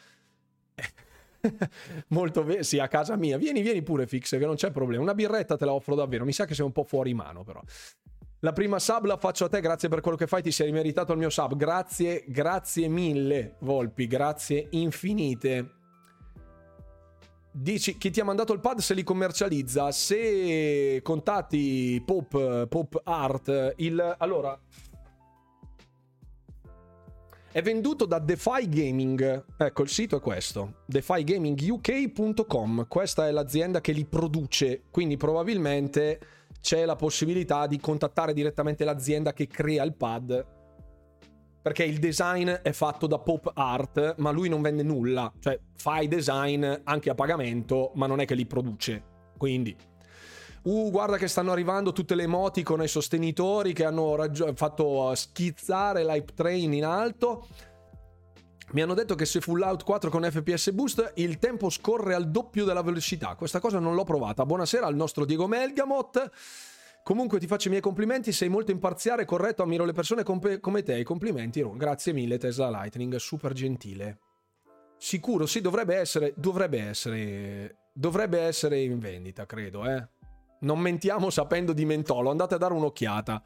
Molto 2.08 2.42
bene, 2.42 2.62
sì, 2.62 2.78
a 2.78 2.88
casa 2.88 3.16
mia. 3.16 3.37
Vieni, 3.37 3.60
vieni 3.60 3.82
pure, 3.82 4.06
Fix, 4.06 4.30
che 4.30 4.46
non 4.46 4.54
c'è 4.54 4.70
problema. 4.70 5.02
Una 5.02 5.12
birretta 5.12 5.58
te 5.58 5.66
la 5.66 5.75
offro 5.75 5.94
davvero. 5.94 6.25
Mi 6.25 6.32
sa 6.32 6.46
che 6.46 6.54
sei 6.54 6.64
un 6.64 6.72
po' 6.72 6.84
fuori 6.84 7.12
mano, 7.12 7.44
però. 7.44 7.60
La 8.40 8.54
prima 8.54 8.78
sub 8.78 9.04
la 9.04 9.18
faccio 9.18 9.44
a 9.44 9.48
te, 9.50 9.60
grazie 9.60 9.90
per 9.90 10.00
quello 10.00 10.16
che 10.16 10.26
fai, 10.26 10.40
ti 10.40 10.50
sei 10.50 10.72
meritato 10.72 11.12
il 11.12 11.18
mio 11.18 11.28
sub. 11.28 11.54
Grazie, 11.54 12.25
grazie 12.28 12.88
mille, 12.88 13.56
Volpi, 13.58 14.06
grazie 14.06 14.68
infinite. 14.70 15.77
Dici 17.50 17.99
chi 17.99 18.11
ti 18.11 18.21
ha 18.21 18.25
mandato 18.25 18.52
il 18.52 18.61
pad 18.61 18.78
se 18.78 18.95
li 18.95 19.02
commercializza. 19.02 19.90
Se 19.90 21.00
contatti 21.02 22.00
Pop, 22.05 22.69
Pop 22.69 23.00
Art, 23.05 23.75
il... 23.76 24.17
Allora, 24.19 24.59
è 27.50 27.62
venduto 27.62 28.05
da 28.05 28.19
Defy 28.19 28.69
Gaming. 28.69 29.45
Ecco, 29.57 29.83
il 29.83 29.88
sito 29.88 30.19
è 30.19 30.21
questo: 30.21 30.83
defygaminguk.com. 30.87 32.87
Questa 32.87 33.26
è 33.26 33.31
l'azienda 33.31 33.81
che 33.81 33.93
li 33.93 34.05
produce, 34.05 34.83
quindi 34.90 35.17
probabilmente 35.17 36.21
c'è 36.61 36.85
la 36.85 36.97
possibilità 36.97 37.67
di 37.67 37.81
contattare 37.81 38.35
direttamente 38.35 38.85
l'azienda 38.85 39.33
che 39.33 39.47
crea 39.47 39.83
il 39.83 39.95
pad. 39.95 40.58
Perché 41.61 41.85
il 41.85 41.99
design 41.99 42.49
è 42.49 42.73
fatto 42.73 43.07
da 43.07 43.19
Pop 43.19 43.50
Art, 43.55 44.15
ma 44.19 44.31
lui 44.31 44.49
non 44.49 44.62
vende 44.62 44.83
nulla. 44.83 45.33
Cioè, 45.38 45.59
fa 45.77 45.99
i 45.99 46.09
design 46.09 46.65
anche 46.85 47.11
a 47.11 47.15
pagamento, 47.15 47.93
ma 47.95 48.07
non 48.07 48.21
è 48.21 48.25
che 48.25 48.35
li 48.35 48.47
produce. 48.47 49.03
Quindi 49.37 49.77
Uh, 50.62 50.91
guarda 50.91 51.17
che 51.17 51.29
stanno 51.29 51.53
arrivando 51.53 51.93
tutte 51.93 52.15
le 52.15 52.25
emoticon 52.25 52.81
ai 52.81 52.88
sostenitori 52.88 53.73
che 53.73 53.85
hanno 53.85 54.17
raggi- 54.17 54.45
fatto 54.55 55.15
schizzare 55.15 56.05
l'hype 56.05 56.35
train 56.35 56.73
in 56.75 56.85
alto. 56.85 57.47
Mi 58.73 58.83
hanno 58.83 58.93
detto 58.93 59.15
che 59.15 59.25
se 59.25 59.41
Fallout 59.41 59.83
4 59.83 60.11
con 60.11 60.29
FPS 60.31 60.73
Boost 60.73 61.12
il 61.17 61.38
tempo 61.38 61.71
scorre 61.71 62.12
al 62.12 62.31
doppio 62.31 62.67
della 62.67 62.83
velocità. 62.83 63.35
Questa 63.35 63.61
cosa 63.61 63.79
non 63.79 63.95
l'ho 63.95 64.05
provata. 64.05 64.45
Buonasera 64.45 64.85
al 64.85 64.95
nostro 64.95 65.25
Diego 65.25 65.47
Melgamot. 65.47 66.31
Comunque 67.02 67.38
ti 67.38 67.47
faccio 67.47 67.69
i 67.69 67.71
miei 67.71 67.83
complimenti, 67.83 68.33
sei 68.33 68.49
molto 68.49 68.71
imparziale, 68.71 69.25
corretto, 69.25 69.62
ammiro 69.62 69.85
le 69.85 69.93
persone 69.93 70.23
com- 70.23 70.61
come 70.61 70.83
te. 70.83 71.02
Complimenti, 71.02 71.61
Ron. 71.61 71.78
Grazie 71.78 72.12
mille 72.12 72.38
Tesla 72.38 72.69
Lightning, 72.69 73.17
super 73.17 73.52
gentile. 73.52 74.19
Sicuro, 74.99 75.47
sì, 75.47 75.61
dovrebbe 75.61 75.97
essere, 75.97 76.35
dovrebbe 76.37 76.81
essere, 76.81 77.76
dovrebbe 77.95 78.40
essere 78.40 78.81
in 78.81 78.99
vendita, 78.99 79.47
credo, 79.47 79.87
eh. 79.87 80.07
Non 80.61 80.81
mentiamo 80.81 81.31
sapendo 81.31 81.73
di 81.73 81.85
mentolo, 81.85 82.31
andate 82.31 82.55
a 82.55 82.59
dare 82.59 82.75
un'occhiata. 82.75 83.43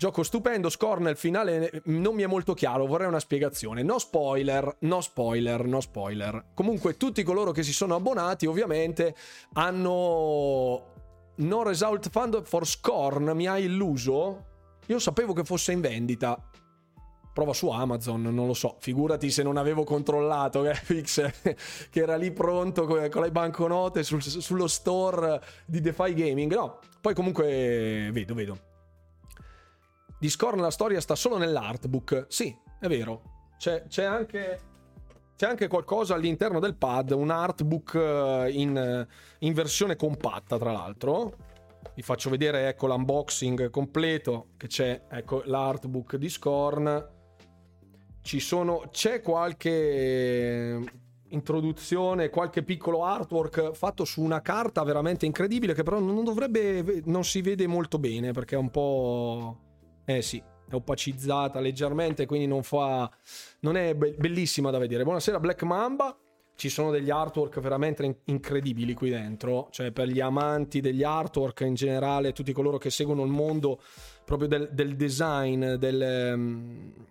Gioco 0.00 0.22
stupendo, 0.22 0.70
score 0.70 1.00
nel 1.00 1.16
finale 1.16 1.82
non 1.86 2.14
mi 2.14 2.22
è 2.22 2.26
molto 2.26 2.54
chiaro, 2.54 2.86
vorrei 2.86 3.06
una 3.06 3.20
spiegazione. 3.20 3.82
No 3.82 3.98
spoiler, 3.98 4.78
no 4.80 5.02
spoiler, 5.02 5.66
no 5.66 5.80
spoiler. 5.80 6.52
Comunque 6.54 6.96
tutti 6.96 7.22
coloro 7.22 7.50
che 7.50 7.62
si 7.62 7.74
sono 7.74 7.96
abbonati 7.96 8.46
ovviamente 8.46 9.14
hanno... 9.52 10.94
No 11.40 11.62
Result 11.62 12.10
Fund 12.10 12.42
for 12.44 12.66
Scorn 12.66 13.30
mi 13.34 13.46
ha 13.46 13.58
illuso. 13.58 14.44
Io 14.86 14.98
sapevo 14.98 15.32
che 15.32 15.44
fosse 15.44 15.72
in 15.72 15.80
vendita. 15.80 16.38
Prova 17.32 17.54
su 17.54 17.68
Amazon, 17.68 18.22
non 18.22 18.46
lo 18.46 18.54
so, 18.54 18.76
figurati 18.80 19.30
se 19.30 19.42
non 19.42 19.56
avevo 19.56 19.84
controllato 19.84 20.68
eh, 20.68 20.74
Fix, 20.74 21.30
che 21.88 22.00
era 22.00 22.16
lì 22.16 22.32
pronto 22.32 22.86
con, 22.86 22.98
le 22.98 23.30
banconote 23.30 24.02
sul, 24.02 24.20
sullo 24.20 24.66
store 24.66 25.40
di 25.64 25.80
DeFi 25.80 26.12
Gaming, 26.12 26.52
no, 26.52 26.80
poi 27.00 27.14
comunque 27.14 28.10
vedo, 28.12 28.34
vedo. 28.34 28.58
Discord 30.18 30.58
la 30.58 30.72
storia 30.72 31.00
sta 31.00 31.14
solo 31.14 31.38
nell'artbook, 31.38 32.26
sì, 32.28 32.54
è 32.80 32.88
vero, 32.88 33.22
c'è, 33.56 33.84
c'è 33.86 34.04
anche... 34.04 34.69
C'è 35.40 35.46
anche 35.46 35.68
qualcosa 35.68 36.12
all'interno 36.12 36.60
del 36.60 36.74
pad, 36.74 37.12
un 37.12 37.30
artbook 37.30 37.94
eh, 37.94 38.50
in, 38.50 39.06
in 39.38 39.54
versione 39.54 39.96
compatta, 39.96 40.58
tra 40.58 40.70
l'altro. 40.70 41.34
Vi 41.94 42.02
faccio 42.02 42.28
vedere 42.28 42.68
ecco 42.68 42.86
l'unboxing 42.86 43.70
completo 43.70 44.48
che 44.58 44.66
c'è, 44.66 45.00
ecco 45.08 45.40
l'artbook 45.46 46.16
di 46.16 46.28
Scorn 46.28 47.08
ci 48.20 48.38
sono, 48.38 48.82
c'è 48.90 49.22
qualche 49.22 50.78
introduzione, 51.28 52.28
qualche 52.28 52.62
piccolo 52.62 53.06
artwork 53.06 53.72
fatto 53.72 54.04
su 54.04 54.20
una 54.20 54.42
carta 54.42 54.82
veramente 54.82 55.24
incredibile 55.24 55.72
che 55.72 55.82
però 55.82 56.00
non 56.00 56.22
dovrebbe, 56.22 57.00
non 57.06 57.24
si 57.24 57.40
vede 57.40 57.66
molto 57.66 57.98
bene 57.98 58.32
perché 58.32 58.56
è 58.56 58.58
un 58.58 58.68
po'... 58.68 59.58
Eh 60.04 60.20
sì, 60.20 60.42
è 60.70 60.74
opacizzata 60.74 61.60
leggermente, 61.60 62.26
quindi 62.26 62.46
non 62.46 62.62
fa... 62.62 63.10
non 63.60 63.76
è 63.76 63.94
bellissima 63.94 64.70
da 64.70 64.78
vedere. 64.78 65.02
Buonasera 65.02 65.40
Black 65.40 65.62
Mamba, 65.64 66.16
ci 66.54 66.68
sono 66.68 66.90
degli 66.90 67.10
artwork 67.10 67.58
veramente 67.60 68.20
incredibili 68.24 68.94
qui 68.94 69.10
dentro, 69.10 69.68
cioè 69.70 69.90
per 69.90 70.08
gli 70.08 70.20
amanti 70.20 70.80
degli 70.80 71.02
artwork 71.02 71.60
in 71.60 71.74
generale, 71.74 72.32
tutti 72.32 72.52
coloro 72.52 72.78
che 72.78 72.90
seguono 72.90 73.24
il 73.24 73.30
mondo 73.30 73.80
proprio 74.24 74.48
del, 74.48 74.68
del 74.72 74.94
design, 74.94 75.74
del 75.74 77.08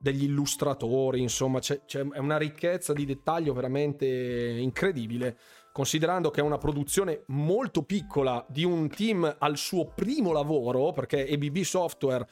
degli 0.00 0.24
illustratori, 0.24 1.20
insomma, 1.20 1.58
c'è, 1.58 1.84
c'è 1.84 2.06
una 2.14 2.38
ricchezza 2.38 2.92
di 2.92 3.04
dettaglio 3.04 3.52
veramente 3.52 4.06
incredibile. 4.06 5.36
Considerando 5.72 6.30
che 6.30 6.40
è 6.40 6.42
una 6.42 6.58
produzione 6.58 7.22
molto 7.26 7.82
piccola 7.82 8.44
di 8.48 8.64
un 8.64 8.88
team 8.88 9.36
al 9.38 9.56
suo 9.56 9.86
primo 9.86 10.32
lavoro, 10.32 10.92
perché 10.92 11.26
EBB 11.26 11.58
Software 11.58 12.26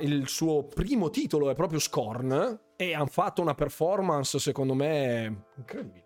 il 0.00 0.28
suo 0.28 0.64
primo 0.64 1.08
titolo 1.10 1.50
è 1.50 1.54
proprio 1.54 1.78
Scorn 1.78 2.60
e 2.76 2.94
hanno 2.94 3.06
fatto 3.06 3.40
una 3.40 3.54
performance 3.54 4.38
secondo 4.38 4.74
me 4.74 5.44
incredibile. 5.56 6.02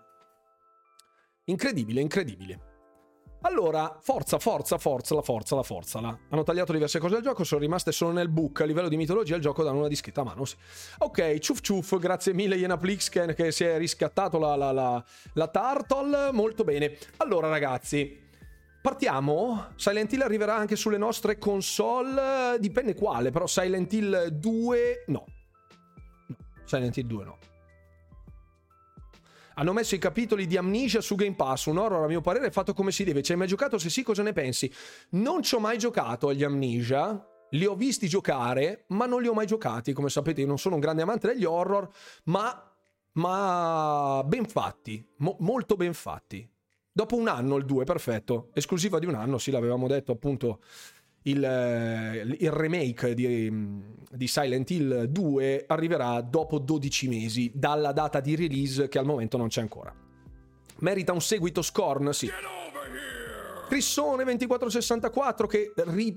Incredibile, 1.44 2.00
incredibile. 2.00 2.60
Allora, 3.42 3.98
forza, 4.00 4.38
forza, 4.38 4.78
forza, 4.78 5.14
la 5.14 5.22
forza, 5.22 5.54
la 5.54 5.62
forza. 5.62 6.00
La. 6.00 6.18
Hanno 6.28 6.42
tagliato 6.42 6.72
diverse 6.72 6.98
cose 6.98 7.14
del 7.14 7.22
gioco, 7.22 7.44
sono 7.44 7.60
rimaste 7.60 7.92
solo 7.92 8.12
nel 8.12 8.28
book. 8.28 8.60
A 8.60 8.64
livello 8.64 8.88
di 8.88 8.96
mitologia 8.96 9.36
il 9.36 9.40
gioco 9.40 9.62
danno 9.62 9.78
una 9.78 9.88
discreta 9.88 10.24
mano. 10.24 10.44
Sì. 10.44 10.56
Ok, 10.98 11.38
ciuf 11.38 11.60
ciuf, 11.60 11.98
grazie 11.98 12.34
mille 12.34 12.56
Iena 12.56 12.76
Plixken 12.76 13.34
che 13.34 13.52
si 13.52 13.64
è 13.64 13.78
riscattato 13.78 14.38
la, 14.38 14.56
la, 14.56 14.72
la, 14.72 15.04
la 15.34 15.48
Turtle. 15.48 16.32
Molto 16.32 16.64
bene. 16.64 16.98
Allora 17.18 17.48
ragazzi, 17.48 18.27
partiamo. 18.80 19.72
Silent 19.76 20.12
Hill 20.12 20.22
arriverà 20.22 20.56
anche 20.56 20.76
sulle 20.76 20.98
nostre 20.98 21.38
console. 21.38 22.58
Dipende 22.58 22.94
quale, 22.94 23.30
però 23.30 23.46
Silent 23.46 23.92
Hill 23.92 24.26
2 24.28 25.04
no. 25.08 25.24
Silent 26.64 26.96
Hill 26.96 27.06
2 27.06 27.24
no. 27.24 27.38
Hanno 29.54 29.72
messo 29.72 29.96
i 29.96 29.98
capitoli 29.98 30.46
di 30.46 30.56
Amnesia 30.56 31.00
su 31.00 31.16
Game 31.16 31.34
Pass, 31.34 31.66
un 31.66 31.78
horror 31.78 32.04
a 32.04 32.06
mio 32.06 32.20
parere 32.20 32.52
fatto 32.52 32.74
come 32.74 32.92
si 32.92 33.02
deve. 33.02 33.22
Ci 33.22 33.32
hai 33.32 33.38
mai 33.38 33.48
giocato? 33.48 33.76
Se 33.76 33.90
sì, 33.90 34.04
cosa 34.04 34.22
ne 34.22 34.32
pensi? 34.32 34.72
Non 35.10 35.42
ci 35.42 35.56
ho 35.56 35.58
mai 35.58 35.78
giocato 35.78 36.28
agli 36.28 36.44
Amnesia, 36.44 37.20
li 37.50 37.66
ho 37.66 37.74
visti 37.74 38.06
giocare, 38.08 38.84
ma 38.88 39.06
non 39.06 39.20
li 39.20 39.26
ho 39.26 39.32
mai 39.32 39.46
giocati. 39.46 39.92
Come 39.92 40.10
sapete, 40.10 40.42
io 40.42 40.46
non 40.46 40.58
sono 40.58 40.76
un 40.76 40.80
grande 40.80 41.02
amante 41.02 41.26
degli 41.26 41.44
horror, 41.44 41.88
ma, 42.24 42.72
ma 43.14 44.22
ben 44.24 44.46
fatti, 44.46 45.04
mo- 45.16 45.36
molto 45.40 45.74
ben 45.74 45.92
fatti. 45.92 46.48
Dopo 46.98 47.14
un 47.14 47.28
anno 47.28 47.54
il 47.54 47.64
2, 47.64 47.84
perfetto. 47.84 48.48
Esclusiva 48.54 48.98
di 48.98 49.06
un 49.06 49.14
anno, 49.14 49.38
sì, 49.38 49.52
l'avevamo 49.52 49.86
detto 49.86 50.10
appunto 50.10 50.58
il, 51.22 51.44
eh, 51.44 52.26
il 52.40 52.50
remake 52.50 53.14
di, 53.14 53.48
di, 54.10 54.26
Silent 54.26 54.68
Hill 54.68 55.04
2 55.04 55.66
arriverà 55.68 56.20
dopo 56.22 56.58
12 56.58 57.06
mesi 57.06 57.52
dalla 57.54 57.92
data 57.92 58.18
di 58.18 58.34
release 58.34 58.88
che 58.88 58.98
al 58.98 59.04
momento 59.04 59.36
non 59.36 59.46
c'è 59.46 59.60
ancora. 59.60 59.94
Merita 60.80 61.12
un 61.12 61.20
seguito 61.20 61.62
Scorn, 61.62 62.12
sì. 62.12 62.28
Crissone 63.68 64.24
2464 64.24 65.46
che 65.46 65.72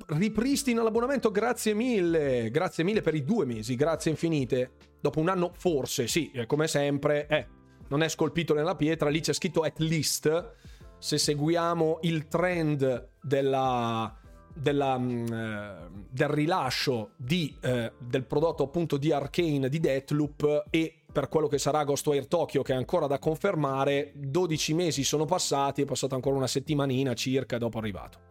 ripristina 0.07 0.81
l'abbonamento, 0.81 1.29
grazie 1.29 1.75
mille, 1.75 2.49
grazie 2.49 2.83
mille 2.83 3.01
per 3.01 3.13
i 3.13 3.23
due 3.23 3.45
mesi, 3.45 3.75
grazie 3.75 4.09
infinite. 4.09 4.71
Dopo 4.99 5.19
un 5.19 5.29
anno 5.29 5.51
forse, 5.55 6.07
sì, 6.07 6.31
come 6.47 6.67
sempre, 6.67 7.27
eh, 7.27 7.47
non 7.89 8.01
è 8.01 8.07
scolpito 8.07 8.55
nella 8.55 8.75
pietra, 8.75 9.09
lì 9.09 9.19
c'è 9.19 9.33
scritto 9.33 9.61
at 9.61 9.77
least. 9.77 10.55
Se 11.01 11.17
seguiamo 11.17 11.97
il 12.03 12.27
trend 12.27 13.09
della, 13.19 14.15
della, 14.53 14.99
mm, 14.99 15.33
eh, 15.33 15.75
del 16.07 16.27
rilascio 16.27 17.13
di, 17.15 17.57
eh, 17.59 17.91
del 17.97 18.23
prodotto 18.23 18.61
appunto 18.61 18.97
di 18.97 19.11
Arcane 19.11 19.67
di 19.67 19.79
Deathloop 19.79 20.65
e 20.69 20.93
per 21.11 21.27
quello 21.27 21.47
che 21.47 21.57
sarà 21.57 21.83
Ghostwire 21.83 22.27
Tokyo 22.27 22.61
che 22.61 22.73
è 22.73 22.75
ancora 22.75 23.07
da 23.07 23.17
confermare 23.17 24.11
12 24.13 24.75
mesi 24.75 25.03
sono 25.03 25.25
passati 25.25 25.81
è 25.81 25.85
passata 25.85 26.13
ancora 26.13 26.35
una 26.35 26.45
settimanina 26.45 27.15
circa 27.15 27.57
dopo 27.57 27.79
arrivato 27.79 28.30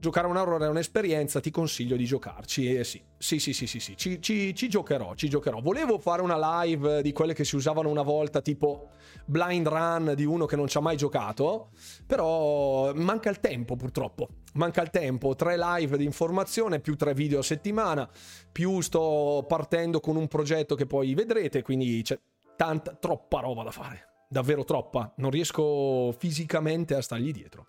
giocare 0.00 0.26
un 0.26 0.36
horror 0.36 0.62
è 0.62 0.68
un'esperienza, 0.68 1.40
ti 1.40 1.50
consiglio 1.50 1.94
di 1.94 2.04
giocarci. 2.04 2.74
Eh 2.74 2.84
sì, 2.84 3.00
sì, 3.18 3.38
sì, 3.38 3.52
sì, 3.52 3.66
sì, 3.66 3.78
sì. 3.78 3.96
Ci, 3.96 4.20
ci, 4.20 4.54
ci, 4.54 4.68
giocherò, 4.68 5.14
ci 5.14 5.28
giocherò. 5.28 5.60
Volevo 5.60 5.98
fare 5.98 6.22
una 6.22 6.62
live 6.62 7.02
di 7.02 7.12
quelle 7.12 7.34
che 7.34 7.44
si 7.44 7.54
usavano 7.54 7.88
una 7.90 8.02
volta, 8.02 8.40
tipo 8.40 8.88
blind 9.26 9.68
run 9.68 10.14
di 10.16 10.24
uno 10.24 10.46
che 10.46 10.56
non 10.56 10.66
ci 10.66 10.78
ha 10.78 10.80
mai 10.80 10.96
giocato, 10.96 11.70
però 12.06 12.92
manca 12.94 13.28
il 13.30 13.38
tempo 13.40 13.76
purtroppo. 13.76 14.28
Manca 14.54 14.82
il 14.82 14.90
tempo, 14.90 15.36
tre 15.36 15.56
live 15.56 15.96
di 15.96 16.04
informazione 16.04 16.80
più 16.80 16.96
tre 16.96 17.14
video 17.14 17.38
a 17.38 17.42
settimana, 17.42 18.08
più 18.50 18.80
sto 18.80 19.44
partendo 19.46 20.00
con 20.00 20.16
un 20.16 20.26
progetto 20.26 20.74
che 20.74 20.86
poi 20.86 21.14
vedrete, 21.14 21.62
quindi 21.62 22.02
c'è 22.02 22.18
tanta, 22.56 22.94
troppa 22.94 23.40
roba 23.40 23.62
da 23.62 23.70
fare. 23.70 24.08
Davvero 24.28 24.64
troppa, 24.64 25.12
non 25.16 25.30
riesco 25.30 26.12
fisicamente 26.16 26.94
a 26.94 27.02
stargli 27.02 27.32
dietro. 27.32 27.66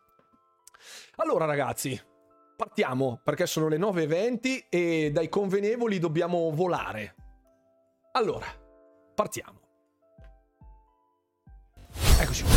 Allora 1.17 1.45
ragazzi, 1.45 1.99
partiamo 2.61 3.19
perché 3.23 3.47
sono 3.47 3.67
le 3.67 3.79
9.20 3.79 4.65
e 4.69 5.09
dai 5.11 5.29
convenevoli 5.29 5.97
dobbiamo 5.97 6.51
volare. 6.51 7.15
Allora, 8.11 8.45
partiamo. 9.15 9.59
Eccoci 12.19 12.43
qua. 12.43 12.53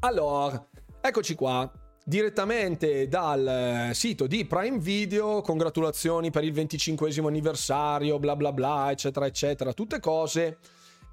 Allora, 0.00 0.68
eccoci 1.00 1.36
qua. 1.36 1.70
Direttamente 2.04 3.06
dal 3.06 3.90
sito 3.92 4.26
di 4.26 4.44
Prime 4.46 4.78
Video, 4.78 5.40
congratulazioni 5.40 6.32
per 6.32 6.42
il 6.42 6.52
25 6.52 7.14
anniversario, 7.24 8.18
bla 8.18 8.34
bla 8.34 8.52
bla, 8.52 8.90
eccetera, 8.90 9.26
eccetera, 9.26 9.72
tutte 9.72 10.00
cose. 10.00 10.58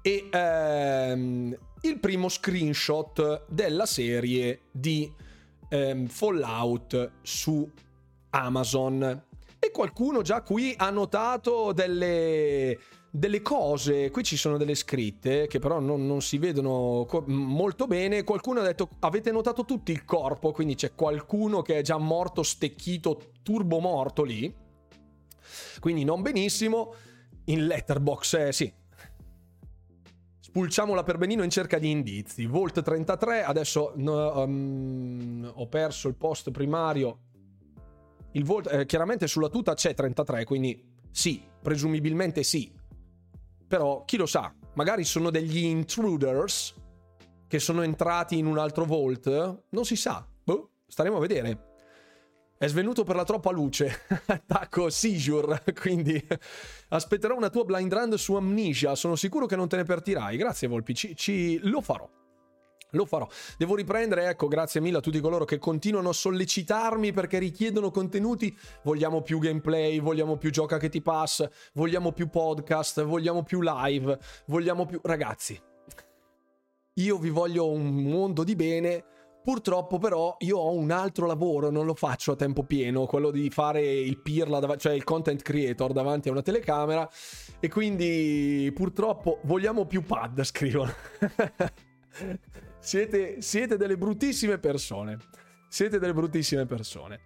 E 0.02 0.28
ehm, 0.28 1.56
il 1.82 2.00
primo 2.00 2.28
screenshot 2.28 3.44
della 3.46 3.86
serie 3.86 4.62
di 4.72 5.24
ehm, 5.68 6.06
Fallout 6.06 7.12
su 7.22 7.68
Amazon. 8.30 9.24
E 9.58 9.70
qualcuno 9.70 10.22
già 10.22 10.42
qui 10.42 10.74
ha 10.76 10.90
notato 10.90 11.72
delle, 11.72 12.78
delle 13.10 13.42
cose. 13.42 14.10
Qui 14.10 14.22
ci 14.22 14.36
sono 14.36 14.58
delle 14.58 14.74
scritte 14.74 15.46
che 15.46 15.58
però 15.58 15.80
non, 15.80 16.06
non 16.06 16.20
si 16.22 16.38
vedono 16.38 17.04
co- 17.08 17.24
molto 17.26 17.86
bene. 17.86 18.22
Qualcuno 18.24 18.60
ha 18.60 18.64
detto: 18.64 18.88
Avete 19.00 19.32
notato 19.32 19.64
tutti 19.64 19.92
il 19.92 20.04
corpo? 20.04 20.52
Quindi 20.52 20.74
c'è 20.74 20.94
qualcuno 20.94 21.62
che 21.62 21.78
è 21.78 21.82
già 21.82 21.96
morto, 21.96 22.42
stecchito, 22.42 23.32
turbo 23.42 23.80
morto 23.80 24.22
lì. 24.22 24.54
Quindi 25.80 26.04
non 26.04 26.22
benissimo. 26.22 26.94
In 27.48 27.66
letterbox, 27.66 28.34
eh, 28.34 28.52
sì, 28.52 28.72
Spulciamola 30.56 31.02
per 31.02 31.18
benino 31.18 31.42
in 31.42 31.50
cerca 31.50 31.78
di 31.78 31.90
indizi. 31.90 32.46
Volt 32.46 32.80
33, 32.80 33.44
adesso 33.44 33.92
um, 33.94 35.52
ho 35.54 35.68
perso 35.68 36.08
il 36.08 36.14
post 36.14 36.50
primario. 36.50 37.18
Il 38.32 38.42
volt, 38.42 38.72
eh, 38.72 38.86
chiaramente 38.86 39.26
sulla 39.26 39.50
tuta 39.50 39.74
c'è 39.74 39.92
33, 39.92 40.44
quindi 40.44 40.82
sì, 41.10 41.42
presumibilmente 41.60 42.42
sì. 42.42 42.72
Però 43.68 44.06
chi 44.06 44.16
lo 44.16 44.24
sa, 44.24 44.50
magari 44.76 45.04
sono 45.04 45.28
degli 45.28 45.58
intruders 45.58 46.74
che 47.46 47.58
sono 47.58 47.82
entrati 47.82 48.38
in 48.38 48.46
un 48.46 48.56
altro 48.56 48.86
Volt, 48.86 49.64
non 49.68 49.84
si 49.84 49.94
sa. 49.94 50.26
Boh, 50.42 50.70
staremo 50.86 51.18
a 51.18 51.20
vedere. 51.20 51.65
È 52.58 52.66
svenuto 52.68 53.04
per 53.04 53.16
la 53.16 53.24
troppa 53.24 53.50
luce. 53.50 54.00
Attacco 54.26 54.88
seizure. 54.88 55.62
Quindi 55.78 56.26
aspetterò 56.88 57.36
una 57.36 57.50
tua 57.50 57.64
blind 57.64 57.92
run 57.92 58.16
su 58.16 58.34
Amnesia. 58.34 58.94
Sono 58.94 59.14
sicuro 59.14 59.44
che 59.44 59.56
non 59.56 59.68
te 59.68 59.76
ne 59.76 59.84
pertirai. 59.84 60.38
Grazie, 60.38 60.66
Volpi. 60.66 60.94
Ci, 60.94 61.14
ci... 61.14 61.58
Lo 61.64 61.82
farò. 61.82 62.08
Lo 62.90 63.04
farò. 63.04 63.28
Devo 63.58 63.74
riprendere, 63.74 64.28
ecco, 64.28 64.48
grazie 64.48 64.80
mille 64.80 64.98
a 64.98 65.00
tutti 65.00 65.20
coloro 65.20 65.44
che 65.44 65.58
continuano 65.58 66.08
a 66.08 66.14
sollecitarmi 66.14 67.12
perché 67.12 67.38
richiedono 67.38 67.90
contenuti. 67.90 68.56
Vogliamo 68.84 69.20
più 69.20 69.38
gameplay, 69.38 70.00
vogliamo 70.00 70.38
più 70.38 70.50
gioca 70.50 70.78
che 70.78 70.88
ti 70.88 71.02
passa, 71.02 71.50
vogliamo 71.74 72.12
più 72.12 72.28
podcast, 72.30 73.02
vogliamo 73.04 73.42
più 73.42 73.60
live, 73.60 74.18
vogliamo 74.46 74.86
più... 74.86 74.98
Ragazzi, 75.02 75.60
io 76.94 77.18
vi 77.18 77.28
voglio 77.28 77.70
un 77.70 77.94
mondo 77.96 78.44
di 78.44 78.56
bene 78.56 79.04
Purtroppo 79.46 79.98
però 79.98 80.34
io 80.40 80.58
ho 80.58 80.72
un 80.72 80.90
altro 80.90 81.24
lavoro, 81.24 81.70
non 81.70 81.86
lo 81.86 81.94
faccio 81.94 82.32
a 82.32 82.34
tempo 82.34 82.64
pieno, 82.64 83.06
quello 83.06 83.30
di 83.30 83.48
fare 83.48 83.80
il 83.80 84.18
pirla, 84.18 84.58
dav- 84.58 84.74
cioè 84.76 84.92
il 84.92 85.04
content 85.04 85.40
creator 85.40 85.92
davanti 85.92 86.26
a 86.26 86.32
una 86.32 86.42
telecamera 86.42 87.08
e 87.60 87.68
quindi 87.68 88.72
purtroppo 88.74 89.38
vogliamo 89.44 89.86
più 89.86 90.02
pad, 90.02 90.42
scrivono. 90.42 90.92
siete, 92.80 93.40
siete 93.40 93.76
delle 93.76 93.96
bruttissime 93.96 94.58
persone. 94.58 95.16
Siete 95.68 96.00
delle 96.00 96.12
bruttissime 96.12 96.66
persone. 96.66 97.20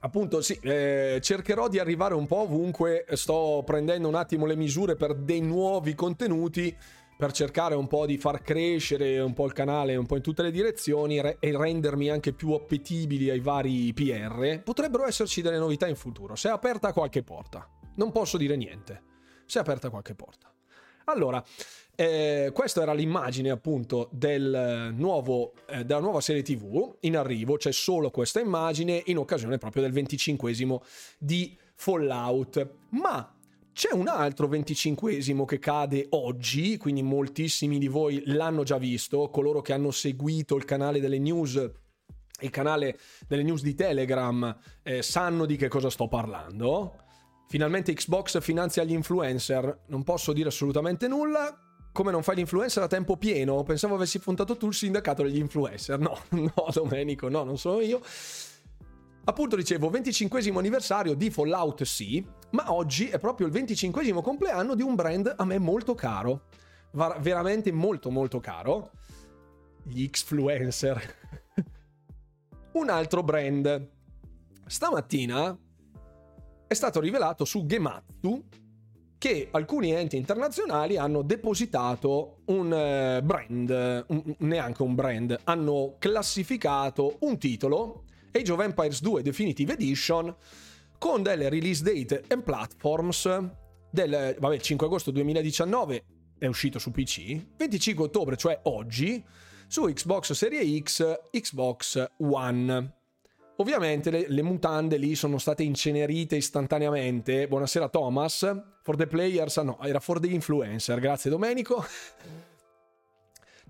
Appunto, 0.00 0.40
sì, 0.40 0.58
eh, 0.62 1.18
cercherò 1.20 1.68
di 1.68 1.78
arrivare 1.78 2.14
un 2.14 2.26
po' 2.26 2.40
ovunque. 2.44 3.04
Sto 3.10 3.62
prendendo 3.62 4.08
un 4.08 4.14
attimo 4.14 4.46
le 4.46 4.56
misure 4.56 4.96
per 4.96 5.14
dei 5.14 5.42
nuovi 5.42 5.94
contenuti 5.94 6.74
per 7.22 7.30
cercare 7.30 7.76
un 7.76 7.86
po' 7.86 8.04
di 8.04 8.18
far 8.18 8.42
crescere 8.42 9.20
un 9.20 9.32
po' 9.32 9.46
il 9.46 9.52
canale 9.52 9.94
un 9.94 10.06
po' 10.06 10.16
in 10.16 10.22
tutte 10.22 10.42
le 10.42 10.50
direzioni 10.50 11.20
re- 11.20 11.36
e 11.38 11.56
rendermi 11.56 12.10
anche 12.10 12.32
più 12.32 12.50
appetibili 12.50 13.30
ai 13.30 13.38
vari 13.38 13.92
PR, 13.92 14.60
potrebbero 14.64 15.06
esserci 15.06 15.40
delle 15.40 15.58
novità 15.58 15.86
in 15.86 15.94
futuro. 15.94 16.34
Se 16.34 16.48
è 16.48 16.50
aperta 16.50 16.92
qualche 16.92 17.22
porta. 17.22 17.64
Non 17.94 18.10
posso 18.10 18.36
dire 18.36 18.56
niente. 18.56 19.02
Se 19.46 19.60
è 19.60 19.62
aperta 19.62 19.88
qualche 19.88 20.16
porta. 20.16 20.52
Allora, 21.04 21.40
eh, 21.94 22.50
questa 22.52 22.82
era 22.82 22.92
l'immagine 22.92 23.50
appunto 23.50 24.08
del 24.10 24.92
nuovo, 24.92 25.52
eh, 25.68 25.84
della 25.84 26.00
nuova 26.00 26.20
serie 26.20 26.42
TV 26.42 26.96
in 27.02 27.16
arrivo, 27.16 27.56
c'è 27.56 27.70
solo 27.70 28.10
questa 28.10 28.40
immagine 28.40 29.00
in 29.06 29.18
occasione 29.18 29.58
proprio 29.58 29.82
del 29.82 29.92
25 29.92 30.52
di 31.18 31.56
Fallout. 31.76 32.68
Ma 32.88 33.32
c'è 33.72 33.92
un 33.92 34.08
altro 34.08 34.48
venticinquesimo 34.48 35.44
che 35.44 35.58
cade 35.58 36.06
oggi, 36.10 36.76
quindi 36.76 37.02
moltissimi 37.02 37.78
di 37.78 37.88
voi 37.88 38.22
l'hanno 38.26 38.64
già 38.64 38.76
visto, 38.78 39.28
coloro 39.30 39.62
che 39.62 39.72
hanno 39.72 39.90
seguito 39.90 40.56
il 40.56 40.64
canale 40.64 41.00
delle 41.00 41.18
news 41.18 41.70
il 42.42 42.50
canale 42.50 42.98
delle 43.26 43.42
news 43.42 43.62
di 43.62 43.74
Telegram 43.74 44.56
eh, 44.82 45.02
sanno 45.02 45.46
di 45.46 45.56
che 45.56 45.68
cosa 45.68 45.90
sto 45.90 46.08
parlando. 46.08 46.96
Finalmente 47.48 47.92
Xbox 47.92 48.40
finanzia 48.40 48.82
gli 48.82 48.92
influencer, 48.92 49.82
non 49.86 50.02
posso 50.02 50.32
dire 50.32 50.48
assolutamente 50.48 51.08
nulla. 51.08 51.56
Come 51.92 52.10
non 52.10 52.22
fai 52.22 52.36
l'influencer 52.36 52.82
a 52.82 52.86
tempo 52.86 53.16
pieno? 53.16 53.62
Pensavo 53.62 53.94
avessi 53.94 54.18
fondato 54.18 54.56
tu 54.56 54.68
il 54.68 54.74
sindacato 54.74 55.22
degli 55.22 55.38
influencer. 55.38 55.98
No, 55.98 56.18
no, 56.30 56.52
Domenico, 56.72 57.28
no, 57.28 57.44
non 57.44 57.58
sono 57.58 57.80
io. 57.80 58.00
Appunto 59.24 59.54
dicevo, 59.54 59.88
25 59.88 60.50
anniversario 60.56 61.14
di 61.14 61.30
Fallout 61.30 61.84
sì, 61.84 62.26
ma 62.50 62.72
oggi 62.72 63.06
è 63.06 63.20
proprio 63.20 63.46
il 63.46 63.52
25 63.52 64.02
compleanno 64.20 64.74
di 64.74 64.82
un 64.82 64.96
brand 64.96 65.32
a 65.36 65.44
me 65.44 65.58
molto 65.58 65.94
caro. 65.94 66.46
Va- 66.92 67.16
veramente 67.20 67.70
molto 67.70 68.10
molto 68.10 68.40
caro. 68.40 68.90
Gli 69.84 70.10
Xfluencer. 70.10 71.16
un 72.72 72.88
altro 72.88 73.22
brand. 73.22 73.90
Stamattina 74.66 75.56
è 76.66 76.74
stato 76.74 77.00
rivelato 77.00 77.44
su 77.44 77.64
Gematsu 77.64 78.44
che 79.18 79.48
alcuni 79.52 79.92
enti 79.92 80.16
internazionali 80.16 80.96
hanno 80.96 81.22
depositato 81.22 82.38
un 82.46 82.72
eh, 82.72 83.22
brand, 83.22 84.04
un, 84.08 84.34
neanche 84.38 84.82
un 84.82 84.96
brand, 84.96 85.38
hanno 85.44 85.94
classificato 86.00 87.18
un 87.20 87.38
titolo 87.38 88.02
Age 88.32 88.52
of 88.52 88.60
Empires 88.60 89.00
2 89.00 89.22
Definitive 89.22 89.72
Edition 89.72 90.34
con 90.98 91.22
delle 91.22 91.48
release 91.48 91.82
date 91.82 92.24
e 92.26 92.38
platforms 92.38 93.26
del 93.90 94.36
vabbè, 94.38 94.58
5 94.58 94.86
agosto 94.86 95.10
2019 95.10 96.04
è 96.38 96.46
uscito 96.46 96.80
su 96.80 96.90
PC, 96.90 97.54
25 97.56 98.06
ottobre, 98.06 98.36
cioè 98.36 98.58
oggi, 98.64 99.22
su 99.68 99.84
Xbox 99.84 100.32
Serie 100.32 100.80
X, 100.80 101.28
Xbox 101.30 102.04
One. 102.18 102.94
Ovviamente 103.56 104.10
le, 104.10 104.24
le, 104.28 104.42
mutande 104.42 104.96
lì 104.96 105.14
sono 105.14 105.38
state 105.38 105.62
incenerite 105.62 106.34
istantaneamente. 106.34 107.46
Buonasera 107.46 107.88
Thomas. 107.88 108.40
For 108.82 108.96
the 108.96 109.06
players, 109.06 109.56
no, 109.58 109.78
era 109.82 110.00
for 110.00 110.18
the 110.18 110.26
influencer. 110.28 110.98
Grazie 110.98 111.30
Domenico. 111.30 111.84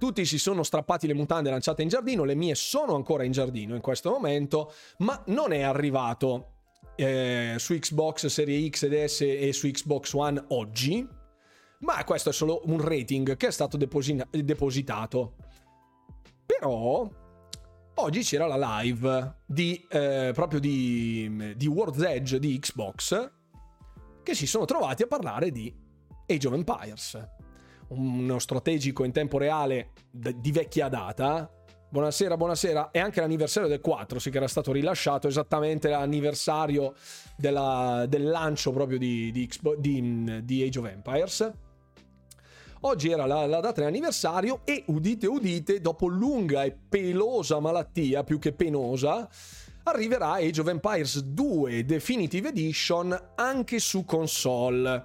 Tutti 0.03 0.27
si 0.27 0.37
sono 0.37 0.65
strappati 0.65 1.07
le 1.07 1.15
mutande 1.15 1.49
lanciate 1.49 1.83
in 1.83 1.89
giardino, 1.89 2.25
le 2.25 2.35
mie 2.35 2.57
sono 2.57 2.97
ancora 2.97 3.23
in 3.23 3.31
giardino 3.31 3.77
in 3.77 3.81
questo 3.81 4.11
momento, 4.11 4.73
ma 4.97 5.23
non 5.27 5.53
è 5.53 5.61
arrivato 5.61 6.55
eh, 6.97 7.55
su 7.59 7.79
Xbox 7.79 8.27
Serie 8.27 8.69
X 8.69 8.83
ed 8.83 9.05
S 9.05 9.21
e 9.21 9.53
su 9.53 9.71
Xbox 9.71 10.13
One 10.15 10.45
oggi, 10.49 11.07
ma 11.83 12.03
questo 12.03 12.31
è 12.31 12.33
solo 12.33 12.63
un 12.65 12.81
rating 12.81 13.37
che 13.37 13.47
è 13.47 13.51
stato 13.53 13.77
deposina- 13.77 14.27
depositato. 14.29 15.37
Però 16.47 17.09
oggi 17.95 18.23
c'era 18.25 18.49
la 18.49 18.81
live 18.81 19.37
di, 19.47 19.87
eh, 19.89 20.33
proprio 20.35 20.59
di, 20.59 21.55
di 21.57 21.67
World's 21.69 22.03
Edge 22.03 22.41
di 22.41 22.59
Xbox 22.59 23.33
che 24.25 24.35
si 24.35 24.49
sono 24.49 24.65
trovati 24.65 25.05
a 25.05 25.07
parlare 25.07 25.53
di 25.53 25.73
Age 26.27 26.49
of 26.49 26.55
Empires, 26.55 27.29
uno 27.89 28.39
strategico 28.39 29.05
in 29.05 29.13
tempo 29.13 29.39
reale 29.39 29.91
di 30.11 30.53
vecchia 30.53 30.89
data. 30.89 31.51
Buonasera, 31.89 32.37
buonasera. 32.37 32.91
È 32.91 32.99
anche 32.99 33.21
l'anniversario 33.21 33.69
del 33.69 33.81
4, 33.81 34.19
sì 34.19 34.31
che 34.31 34.39
era 34.39 34.49
stato 34.49 34.73
rilasciato 34.73 35.29
esattamente 35.29 35.91
l'anniversario 35.91 36.95
della, 37.37 38.07
del 38.09 38.29
lancio 38.31 38.73
proprio 38.73 38.97
di, 38.97 39.31
di, 39.31 39.49
di, 39.79 40.43
di 40.43 40.63
Age 40.63 40.79
of 40.79 40.87
Empires. 40.87 41.53
Oggi 42.85 43.11
era 43.11 43.27
la, 43.27 43.47
la 43.47 43.61
data 43.61 43.81
dell'anniversario 43.81 44.63
e 44.65 44.85
udite 44.87 45.27
udite, 45.27 45.81
dopo 45.81 46.09
lunga 46.09 46.65
e 46.65 46.73
pelosa 46.73 47.61
malattia, 47.61 48.25
più 48.25 48.39
che 48.39 48.53
penosa, 48.53 49.29
arriverà 49.85 50.33
Age 50.33 50.63
of 50.63 50.69
Empires 50.69 51.21
2 51.21 51.85
Definitive 51.85 52.49
Edition 52.49 53.33
anche 53.37 53.79
su 53.79 54.05
console. 54.05 55.05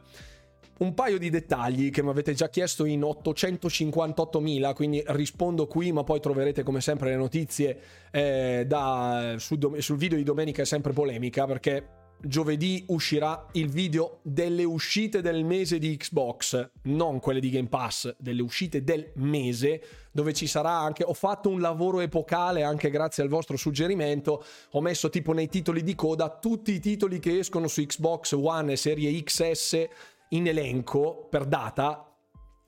Un 0.79 0.93
paio 0.93 1.17
di 1.17 1.31
dettagli 1.31 1.89
che 1.89 2.03
mi 2.03 2.09
avete 2.09 2.33
già 2.33 2.49
chiesto 2.49 2.85
in 2.85 3.01
858.000, 3.01 4.73
quindi 4.75 5.03
rispondo 5.07 5.65
qui, 5.65 5.91
ma 5.91 6.03
poi 6.03 6.19
troverete 6.19 6.61
come 6.61 6.81
sempre 6.81 7.09
le 7.09 7.15
notizie 7.15 7.79
eh, 8.11 8.63
da, 8.67 9.35
sul, 9.37 9.81
sul 9.81 9.97
video 9.97 10.17
di 10.17 10.23
domenica 10.23 10.61
è 10.61 10.65
sempre 10.65 10.93
polemica 10.93 11.45
perché 11.47 12.05
giovedì 12.19 12.83
uscirà 12.87 13.47
il 13.53 13.69
video 13.69 14.19
delle 14.23 14.63
uscite 14.63 15.21
del 15.21 15.43
mese 15.43 15.79
di 15.79 15.95
Xbox, 15.97 16.69
non 16.83 17.19
quelle 17.19 17.39
di 17.39 17.49
Game 17.49 17.69
Pass, 17.69 18.15
delle 18.17 18.41
uscite 18.41 18.83
del 18.83 19.11
mese, 19.15 19.81
dove 20.11 20.33
ci 20.33 20.47
sarà 20.47 20.71
anche. 20.71 21.03
Ho 21.03 21.13
fatto 21.13 21.49
un 21.49 21.59
lavoro 21.59 21.99
epocale 21.99 22.63
anche 22.63 22.89
grazie 22.89 23.23
al 23.23 23.29
vostro 23.29 23.57
suggerimento. 23.57 24.43
Ho 24.71 24.81
messo 24.81 25.09
tipo 25.09 25.33
nei 25.33 25.47
titoli 25.47 25.83
di 25.83 25.95
coda 25.95 26.29
tutti 26.29 26.71
i 26.73 26.79
titoli 26.79 27.19
che 27.19 27.39
escono 27.39 27.67
su 27.67 27.83
Xbox 27.83 28.33
One 28.33 28.73
e 28.73 28.77
serie 28.77 29.23
XS 29.23 29.87
in 30.29 30.47
elenco 30.47 31.27
per 31.29 31.45
data 31.45 32.07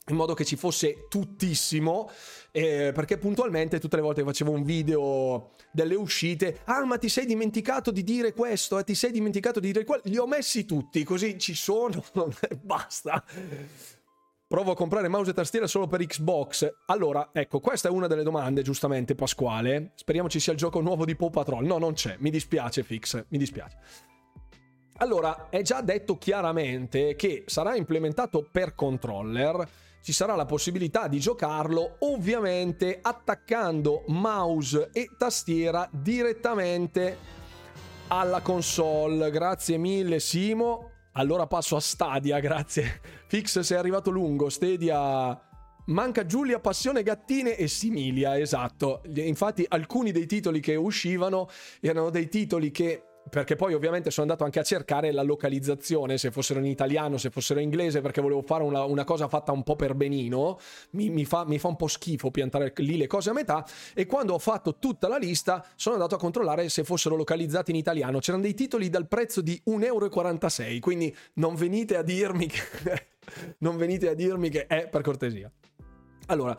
in 0.10 0.16
modo 0.16 0.34
che 0.34 0.46
ci 0.46 0.56
fosse 0.56 1.08
tuttissimo, 1.08 2.10
eh, 2.52 2.92
perché 2.94 3.18
puntualmente 3.18 3.80
tutte 3.80 3.96
le 3.96 4.02
volte 4.02 4.22
che 4.22 4.28
facevo 4.28 4.52
un 4.52 4.64
video 4.64 5.52
delle 5.72 5.96
uscite, 5.96 6.62
ah 6.66 6.84
ma 6.86 6.98
ti 6.98 7.10
sei 7.10 7.26
dimenticato 7.26 7.92
di 7.92 8.04
dire 8.04 8.34
questo, 8.34 8.80
eh, 8.80 8.84
ti 8.84 8.96
sei 8.96 9.12
dimenticato 9.12 9.60
di 9.60 9.72
dire 9.72 9.86
quello, 9.86 10.02
li 10.06 10.18
ho 10.18 10.28
messi 10.28 10.66
tutti, 10.66 11.04
così 11.04 11.38
ci 11.38 11.54
sono, 11.54 12.04
basta. 12.62 13.24
Provo 14.48 14.72
a 14.72 14.76
comprare 14.76 15.08
mouse 15.10 15.30
e 15.30 15.34
tastiera 15.36 15.68
solo 15.68 15.86
per 15.86 16.04
Xbox. 16.04 16.68
Allora, 16.88 17.30
ecco, 17.32 17.60
questa 17.60 17.88
è 17.88 17.92
una 17.92 18.08
delle 18.08 18.24
domande, 18.24 18.64
giustamente, 18.64 19.14
Pasquale. 19.14 19.92
Speriamo 19.94 20.28
ci 20.28 20.40
sia 20.40 20.54
il 20.54 20.58
gioco 20.58 20.82
nuovo 20.82 21.06
di 21.06 21.16
Paw 21.16 21.30
Patrol. 21.30 21.66
No, 21.66 21.78
non 21.78 21.94
c'è. 21.94 22.16
Mi 22.18 22.32
dispiace, 22.32 22.82
Fix. 22.82 23.26
Mi 23.28 23.38
dispiace. 23.38 23.78
Allora, 25.00 25.48
è 25.50 25.62
già 25.62 25.82
detto 25.82 26.18
chiaramente 26.18 27.16
che 27.16 27.44
sarà 27.48 27.76
implementato 27.76 28.46
per 28.50 28.76
controller 28.76 29.68
ci 30.02 30.14
sarà 30.14 30.36
la 30.36 30.46
possibilità 30.46 31.08
di 31.08 31.20
giocarlo 31.20 31.98
ovviamente 32.00 33.00
attaccando 33.02 34.04
mouse 34.08 34.90
e 34.94 35.10
tastiera 35.18 35.88
direttamente 35.92 37.18
alla 38.08 38.42
console. 38.42 39.30
Grazie 39.30 39.78
mille 39.78 40.20
Simo. 40.20 40.92
Allora 41.14 41.48
passo 41.48 41.76
a 41.76 41.82
Stadia, 41.82 42.40
grazie. 42.42 43.02
Fix 43.28 43.60
sei 43.60 43.78
arrivato 43.78 44.10
lungo, 44.10 44.50
Stadia 44.50 45.40
Manca 45.86 46.26
Giulia, 46.26 46.60
Passione 46.60 47.04
Gattine 47.04 47.56
e 47.56 47.68
Similia, 47.68 48.38
esatto. 48.38 49.02
Infatti 49.16 49.66
alcuni 49.68 50.12
dei 50.12 50.28
titoli 50.28 50.60
che 50.60 50.76
uscivano 50.76 51.50
erano 51.82 52.10
dei 52.10 52.30
titoli 52.30 52.72
che 52.72 53.04
perché 53.30 53.56
poi 53.56 53.74
ovviamente 53.74 54.12
sono 54.12 54.28
andato 54.28 54.44
anche 54.44 54.60
a 54.60 54.64
cercare 54.64 55.12
la 55.12 55.22
localizzazione, 55.22 56.18
se 56.18 56.32
fossero 56.32 56.60
in 56.60 56.66
italiano, 56.66 57.18
se 57.18 57.30
fossero 57.30 57.60
in 57.60 57.66
inglese, 57.66 58.02
perché 58.02 58.22
volevo 58.22 58.42
fare 58.42 58.64
una, 58.64 58.84
una 58.84 59.04
cosa 59.04 59.28
fatta 59.28 59.52
un 59.52 59.64
po' 59.64 59.76
per 59.76 59.94
benino, 59.94 60.60
mi, 60.92 61.10
mi, 61.10 61.26
fa, 61.26 61.46
mi, 61.46 61.60
fa, 61.60 61.68
un 61.68 61.76
po' 61.76 61.88
schifo 61.88 62.32
piantare 62.32 62.74
lì 62.78 62.98
le 62.98 63.08
cose 63.08 63.30
a 63.30 63.34
metà, 63.34 63.66
e 63.94 64.06
quando 64.06 64.34
ho 64.34 64.40
fatto 64.40 64.78
tutta 64.78 65.08
la 65.08 65.18
lista 65.18 65.66
sono 65.76 65.96
andato 65.96 66.16
a 66.16 66.18
controllare 66.18 66.68
se 66.70 66.84
fossero 66.84 67.16
localizzati 67.16 67.72
in 67.72 67.78
italiano, 67.78 68.20
c'erano 68.20 68.44
dei 68.44 68.54
titoli 68.54 68.90
dal 68.90 69.08
prezzo 69.08 69.42
di 69.42 69.62
1,46 69.68 69.84
euro, 69.84 70.80
quindi 70.80 71.16
non 71.34 71.56
venite 71.56 71.96
a 71.98 72.02
dirmi 72.02 72.48
che... 72.48 73.08
non 73.60 73.78
venite 73.78 74.10
a 74.10 74.14
dirmi 74.14 74.50
che 74.50 74.66
è 74.66 74.88
per 74.88 75.02
cortesia. 75.02 75.52
Allora, 76.28 76.58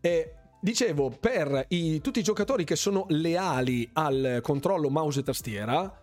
eh, 0.00 0.34
Dicevo, 0.64 1.10
per 1.10 1.66
i, 1.68 2.00
tutti 2.00 2.20
i 2.20 2.22
giocatori 2.22 2.64
che 2.64 2.74
sono 2.74 3.04
leali 3.10 3.86
al 3.92 4.38
controllo 4.40 4.88
mouse 4.88 5.20
e 5.20 5.22
tastiera, 5.22 5.94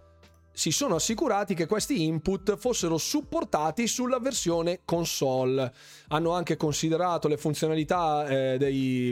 si 0.51 0.69
sono 0.69 0.93
assicurati 0.93 1.55
che 1.55 1.65
questi 1.65 2.03
input 2.03 2.55
fossero 2.57 2.99
supportati 2.99 3.87
sulla 3.87 4.19
versione 4.19 4.81
console. 4.85 5.73
Hanno 6.09 6.33
anche 6.33 6.57
considerato 6.57 7.27
le 7.27 7.37
funzionalità 7.37 8.27
eh, 8.27 8.57
dei, 8.59 9.11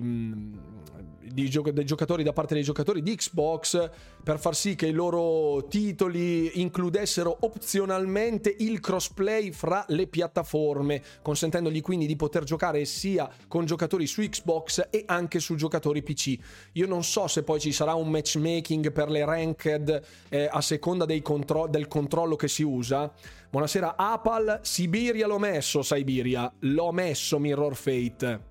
mm, 1.31 1.45
gio- 1.45 1.61
dei 1.61 1.85
giocatori 1.85 2.23
da 2.23 2.33
parte 2.33 2.53
dei 2.53 2.63
giocatori 2.63 3.01
di 3.01 3.15
Xbox 3.15 3.89
per 4.23 4.39
far 4.39 4.55
sì 4.55 4.75
che 4.75 4.87
i 4.87 4.91
loro 4.91 5.67
titoli 5.67 6.61
includessero 6.61 7.37
opzionalmente 7.41 8.53
il 8.59 8.79
crossplay 8.79 9.51
fra 9.51 9.85
le 9.89 10.07
piattaforme, 10.07 11.01
consentendogli 11.21 11.81
quindi 11.81 12.05
di 12.05 12.15
poter 12.15 12.43
giocare 12.43 12.85
sia 12.85 13.29
con 13.47 13.65
giocatori 13.65 14.07
su 14.07 14.21
Xbox 14.21 14.87
e 14.89 15.03
anche 15.05 15.39
su 15.39 15.55
giocatori 15.55 16.03
PC. 16.03 16.37
Io 16.73 16.87
non 16.87 17.03
so 17.03 17.27
se 17.27 17.43
poi 17.43 17.59
ci 17.59 17.71
sarà 17.71 17.93
un 17.93 18.09
matchmaking 18.09 18.91
per 18.91 19.09
le 19.09 19.25
ranked 19.25 20.01
eh, 20.29 20.49
a 20.51 20.61
seconda 20.61 21.05
contro- 21.21 21.67
del 21.67 21.87
controllo 21.87 22.35
che 22.35 22.47
si 22.47 22.63
usa. 22.63 23.11
Buonasera 23.49 23.95
Apal, 23.95 24.59
Siberia 24.61 25.25
l'ho 25.25 25.39
messo, 25.39 25.81
Siberia, 25.81 26.51
l'ho 26.59 26.91
messo 26.91 27.39
Mirror 27.39 27.75
Fate, 27.75 28.41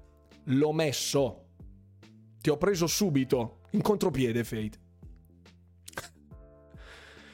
l'ho 0.44 0.72
messo. 0.72 1.47
Ti 2.40 2.50
ho 2.50 2.56
preso 2.56 2.86
subito, 2.86 3.60
in 3.72 3.82
contropiede, 3.82 4.44
Fate. 4.44 4.78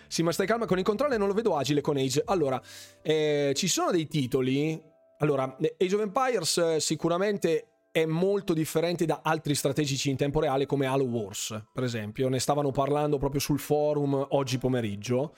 sì, 0.09 0.23
ma 0.23 0.33
stai 0.33 0.47
calma 0.47 0.67
con 0.67 0.79
i 0.79 0.83
controlli 0.83 1.19
non 1.19 1.29
lo 1.29 1.35
vedo 1.35 1.57
agile 1.57 1.81
con 1.81 1.97
Age. 1.97 2.23
Allora, 2.25 2.61
eh, 3.03 3.53
ci 3.55 3.69
sono 3.69 3.91
dei 3.91 4.07
titoli. 4.07 4.81
Allora, 5.19 5.57
Age 5.79 5.95
of 5.95 6.01
Empires 6.01 6.57
eh, 6.59 6.81
sicuramente 6.81 7.69
è 7.91 8.07
molto 8.07 8.55
differente 8.55 9.07
da 9.07 9.21
altri 9.23 9.55
strategici 9.55 10.11
in 10.11 10.17
tempo 10.17 10.41
reale 10.41 10.67
come 10.67 10.87
Halo 10.87 11.05
Wars, 11.05 11.63
per 11.73 11.85
esempio. 11.85 12.29
Ne 12.29 12.41
stavano 12.41 12.73
parlando 12.73 13.19
proprio 13.19 13.41
sul 13.41 13.61
forum 13.61 14.27
oggi 14.31 14.59
pomeriggio. 14.59 15.35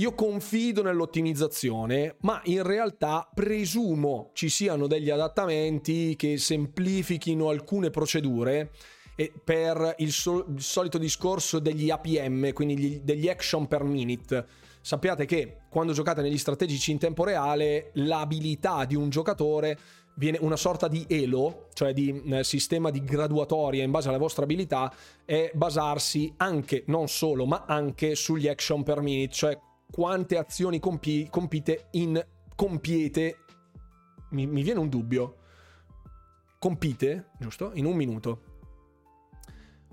Io 0.00 0.14
confido 0.14 0.80
nell'ottimizzazione, 0.82 2.14
ma 2.20 2.40
in 2.44 2.62
realtà 2.62 3.28
presumo 3.34 4.30
ci 4.32 4.48
siano 4.48 4.86
degli 4.86 5.10
adattamenti 5.10 6.14
che 6.14 6.38
semplifichino 6.38 7.48
alcune 7.48 7.90
procedure 7.90 8.70
per 9.42 9.96
il, 9.98 10.12
sol- 10.12 10.44
il 10.54 10.62
solito 10.62 10.98
discorso 10.98 11.58
degli 11.58 11.90
APM, 11.90 12.52
quindi 12.52 12.78
gli, 12.78 13.00
degli 13.00 13.28
action 13.28 13.66
per 13.66 13.82
minute. 13.82 14.46
Sappiate 14.80 15.24
che 15.24 15.62
quando 15.68 15.92
giocate 15.92 16.22
negli 16.22 16.38
strategici 16.38 16.92
in 16.92 16.98
tempo 16.98 17.24
reale, 17.24 17.90
l'abilità 17.94 18.84
di 18.84 18.94
un 18.94 19.10
giocatore 19.10 19.76
viene 20.14 20.38
una 20.40 20.54
sorta 20.54 20.86
di 20.86 21.04
elo, 21.08 21.70
cioè 21.72 21.92
di 21.92 22.22
eh, 22.24 22.44
sistema 22.44 22.90
di 22.90 23.02
graduatoria 23.02 23.82
in 23.82 23.90
base 23.90 24.08
alla 24.08 24.18
vostra 24.18 24.44
abilità, 24.44 24.94
e 25.24 25.50
basarsi 25.54 26.32
anche, 26.36 26.84
non 26.86 27.08
solo, 27.08 27.46
ma 27.46 27.64
anche 27.66 28.14
sugli 28.14 28.46
action 28.46 28.84
per 28.84 29.00
minute, 29.00 29.32
cioè 29.32 29.58
quante 29.90 30.36
azioni 30.36 30.78
compi- 30.78 31.28
compite 31.30 31.88
in 31.92 32.24
compiete. 32.54 33.38
Mi, 34.30 34.46
mi, 34.46 34.62
viene 34.62 34.80
un 34.80 34.88
dubbio. 34.88 35.36
Compite 36.58 37.30
giusto? 37.38 37.70
In 37.74 37.84
un 37.84 37.96
minuto. 37.96 38.42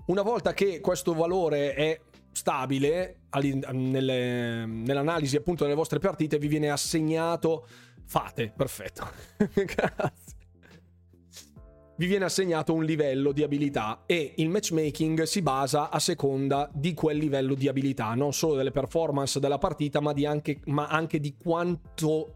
Una 0.06 0.22
volta 0.22 0.52
che 0.52 0.80
questo 0.80 1.14
valore 1.14 1.74
è 1.74 2.00
stabile 2.32 3.22
nelle, 3.72 4.66
nell'analisi 4.66 5.36
appunto 5.36 5.64
delle 5.64 5.74
vostre 5.74 5.98
partite 5.98 6.38
vi 6.38 6.48
viene 6.48 6.70
assegnato 6.70 7.66
fate 8.04 8.52
perfetto. 8.54 9.08
Grazie 9.54 10.25
vi 11.96 12.06
viene 12.06 12.26
assegnato 12.26 12.74
un 12.74 12.84
livello 12.84 13.32
di 13.32 13.42
abilità 13.42 14.02
e 14.06 14.34
il 14.36 14.50
matchmaking 14.50 15.22
si 15.22 15.40
basa 15.40 15.90
a 15.90 15.98
seconda 15.98 16.68
di 16.72 16.92
quel 16.92 17.16
livello 17.16 17.54
di 17.54 17.68
abilità, 17.68 18.14
non 18.14 18.32
solo 18.32 18.54
delle 18.54 18.70
performance 18.70 19.40
della 19.40 19.58
partita, 19.58 20.00
ma, 20.00 20.12
anche, 20.26 20.60
ma 20.66 20.88
anche 20.88 21.20
di 21.20 21.36
quanto 21.42 22.34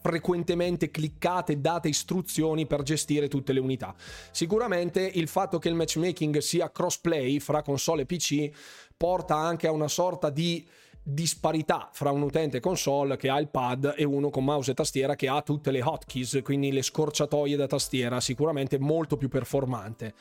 frequentemente 0.00 0.90
cliccate 0.90 1.60
date 1.60 1.88
istruzioni 1.88 2.66
per 2.66 2.82
gestire 2.82 3.28
tutte 3.28 3.52
le 3.52 3.60
unità. 3.60 3.94
Sicuramente 4.30 5.10
il 5.14 5.28
fatto 5.28 5.58
che 5.58 5.68
il 5.68 5.74
matchmaking 5.74 6.38
sia 6.38 6.70
crossplay 6.70 7.40
fra 7.40 7.62
console 7.62 8.02
e 8.02 8.06
PC 8.06 8.50
porta 8.96 9.36
anche 9.36 9.66
a 9.66 9.72
una 9.72 9.88
sorta 9.88 10.28
di 10.28 10.66
disparità 11.06 11.90
fra 11.92 12.10
un 12.10 12.22
utente 12.22 12.60
console 12.60 13.18
che 13.18 13.28
ha 13.28 13.38
il 13.38 13.50
pad 13.50 13.94
e 13.94 14.04
uno 14.04 14.30
con 14.30 14.42
mouse 14.42 14.70
e 14.70 14.74
tastiera 14.74 15.14
che 15.14 15.28
ha 15.28 15.42
tutte 15.42 15.70
le 15.70 15.82
hotkeys, 15.82 16.40
quindi 16.42 16.72
le 16.72 16.82
scorciatoie 16.82 17.56
da 17.56 17.66
tastiera, 17.66 18.20
sicuramente 18.20 18.78
molto 18.78 19.18
più 19.18 19.28
performante. 19.28 20.14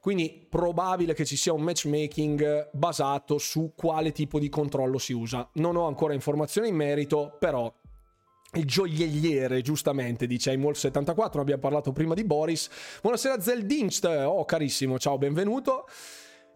Quindi 0.00 0.46
probabile 0.48 1.12
che 1.12 1.24
ci 1.24 1.36
sia 1.36 1.52
un 1.52 1.62
matchmaking 1.62 2.70
basato 2.72 3.36
su 3.38 3.72
quale 3.74 4.12
tipo 4.12 4.38
di 4.38 4.48
controllo 4.48 4.98
si 4.98 5.12
usa. 5.12 5.48
Non 5.54 5.74
ho 5.74 5.88
ancora 5.88 6.14
informazioni 6.14 6.68
in 6.68 6.76
merito, 6.76 7.36
però 7.40 7.70
il 8.52 8.64
gioielliere, 8.64 9.60
giustamente, 9.60 10.28
dice 10.28 10.54
Imwolf74, 10.54 11.40
abbiamo 11.40 11.60
parlato 11.60 11.90
prima 11.90 12.14
di 12.14 12.24
Boris. 12.24 12.70
Buonasera 13.02 13.40
Zeldinst, 13.40 14.04
oh 14.04 14.44
carissimo, 14.44 15.00
ciao, 15.00 15.18
benvenuto. 15.18 15.86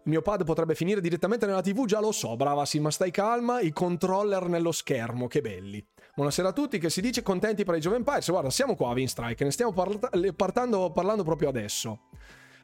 Il 0.05 0.09
mio 0.09 0.21
pad 0.21 0.43
potrebbe 0.43 0.75
finire 0.75 0.99
direttamente 0.99 1.45
nella 1.45 1.61
TV, 1.61 1.85
già 1.85 2.01
lo 2.01 2.11
so, 2.11 2.35
brava 2.35 2.65
Sim, 2.65 2.83
ma 2.83 2.91
stai 2.91 3.09
calma, 3.09 3.61
i 3.61 3.71
controller 3.71 4.49
nello 4.49 4.73
schermo, 4.73 5.27
che 5.27 5.39
belli. 5.39 5.81
Buonasera 6.13 6.49
a 6.49 6.51
tutti, 6.51 6.77
che 6.77 6.89
si 6.89 6.99
dice 6.99 7.21
contenti 7.21 7.63
per 7.63 7.75
i 7.75 7.79
Jove 7.79 7.95
Empires. 7.95 8.29
Guarda, 8.29 8.49
siamo 8.49 8.75
qua 8.75 8.89
a 8.89 8.93
Winstrike, 8.93 9.45
ne 9.45 9.51
stiamo 9.51 9.71
parla- 9.71 10.09
partando, 10.35 10.91
parlando 10.91 11.23
proprio 11.23 11.47
adesso. 11.47 12.09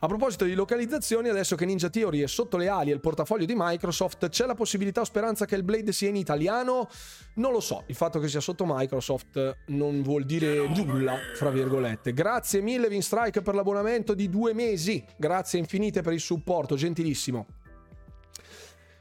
A 0.02 0.08
proposito 0.08 0.46
di 0.46 0.54
localizzazioni, 0.54 1.28
adesso 1.28 1.58
che 1.58 1.66
Ninja 1.66 1.90
Theory 1.90 2.22
è 2.22 2.28
sotto 2.28 2.56
le 2.56 2.70
ali 2.70 2.92
e 2.92 2.94
il 2.94 3.02
portafoglio 3.02 3.44
di 3.44 3.54
Microsoft, 3.54 4.30
c'è 4.30 4.46
la 4.46 4.56
possibilità 4.56 5.02
o 5.02 5.04
speranza 5.04 5.44
che 5.44 5.56
il 5.56 5.64
Blade 5.64 5.92
sia 5.92 6.08
in 6.08 6.16
italiano? 6.16 6.88
Non 7.36 7.52
lo 7.52 7.60
so, 7.60 7.84
il 7.88 7.96
fatto 7.96 8.18
che 8.20 8.30
sia 8.30 8.40
sotto 8.40 8.64
Microsoft 8.66 9.64
non 9.68 10.02
vuol 10.02 10.24
dire 10.24 10.70
nulla, 10.70 11.18
fra 11.36 11.50
virgolette. 11.50 12.14
Grazie 12.14 12.62
mille 12.62 12.88
Vinstrike 12.88 13.42
per 13.42 13.56
l'abbonamento 13.56 14.14
di 14.14 14.30
due 14.30 14.54
mesi, 14.54 15.04
grazie 15.18 15.60
infinite 15.60 16.02
per 16.02 16.14
il 16.14 16.22
supporto, 16.22 16.76
gentilissimo. 16.76 17.46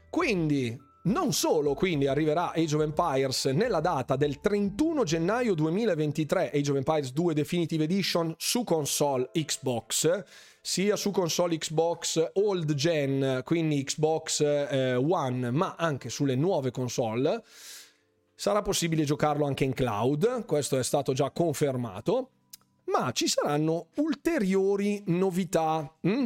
Quindi, 0.09 0.77
non 1.03 1.31
solo 1.31 1.75
quindi 1.75 2.07
arriverà 2.07 2.51
Age 2.51 2.75
of 2.75 2.81
Empires 2.81 3.45
nella 3.45 3.79
data 3.79 4.17
del 4.17 4.41
31 4.41 5.05
gennaio 5.05 5.53
2023, 5.53 6.51
Age 6.53 6.71
of 6.71 6.75
Empires 6.77 7.13
2 7.13 7.33
Definitive 7.33 7.85
Edition 7.85 8.33
su 8.37 8.65
console 8.65 9.29
Xbox, 9.31 10.23
sia 10.61 10.95
su 10.95 11.11
console 11.11 11.57
Xbox 11.57 12.31
old 12.33 12.73
gen, 12.73 13.41
quindi 13.43 13.83
Xbox 13.83 14.41
eh, 14.41 14.95
One, 14.95 15.51
ma 15.51 15.75
anche 15.77 16.09
sulle 16.09 16.35
nuove 16.35 16.71
console. 16.71 17.43
Sarà 18.35 18.61
possibile 18.61 19.03
giocarlo 19.03 19.45
anche 19.45 19.63
in 19.63 19.73
cloud, 19.73 20.45
questo 20.45 20.77
è 20.77 20.83
stato 20.83 21.13
già 21.13 21.31
confermato, 21.31 22.29
ma 22.85 23.11
ci 23.11 23.27
saranno 23.27 23.87
ulteriori 23.95 25.03
novità. 25.07 25.93
Mm? 26.07 26.25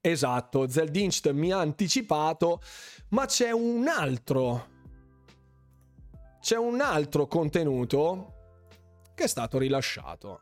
Esatto, 0.00 0.68
Zeldinst 0.68 1.30
mi 1.32 1.52
ha 1.52 1.58
anticipato, 1.58 2.60
ma 3.08 3.26
c'è 3.26 3.50
un 3.50 3.86
altro 3.88 4.76
c'è 6.40 6.56
un 6.56 6.80
altro 6.80 7.26
contenuto 7.26 8.32
che 9.14 9.24
è 9.24 9.26
stato 9.26 9.58
rilasciato. 9.58 10.38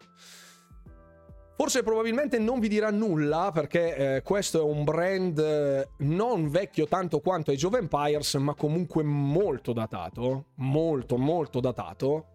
Forse 1.57 1.83
probabilmente 1.83 2.39
non 2.39 2.61
vi 2.61 2.69
dirà 2.69 2.91
nulla 2.91 3.51
perché 3.51 4.17
eh, 4.17 4.23
questo 4.23 4.61
è 4.61 4.63
un 4.63 4.85
brand 4.85 5.39
eh, 5.39 5.89
non 5.99 6.51
vecchio 6.51 6.87
tanto 6.87 7.21
quanto 7.21 7.51
Age 7.51 7.67
of 7.67 7.75
Empires, 7.77 8.35
ma 8.35 8.55
comunque 8.55 9.03
molto 9.03 9.73
datato, 9.73 10.49
molto 10.57 11.17
molto 11.17 11.61
datato. 11.61 12.27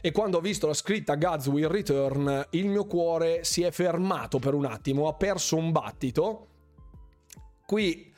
E 0.00 0.12
quando 0.12 0.36
ho 0.36 0.40
visto 0.40 0.68
la 0.68 0.74
scritta 0.74 1.16
Gods 1.16 1.48
Will 1.48 1.66
Return, 1.66 2.46
il 2.50 2.68
mio 2.68 2.86
cuore 2.86 3.42
si 3.42 3.62
è 3.62 3.72
fermato 3.72 4.38
per 4.38 4.54
un 4.54 4.64
attimo, 4.64 5.08
ha 5.08 5.14
perso 5.14 5.56
un 5.56 5.72
battito. 5.72 6.46
Qui 7.66 8.14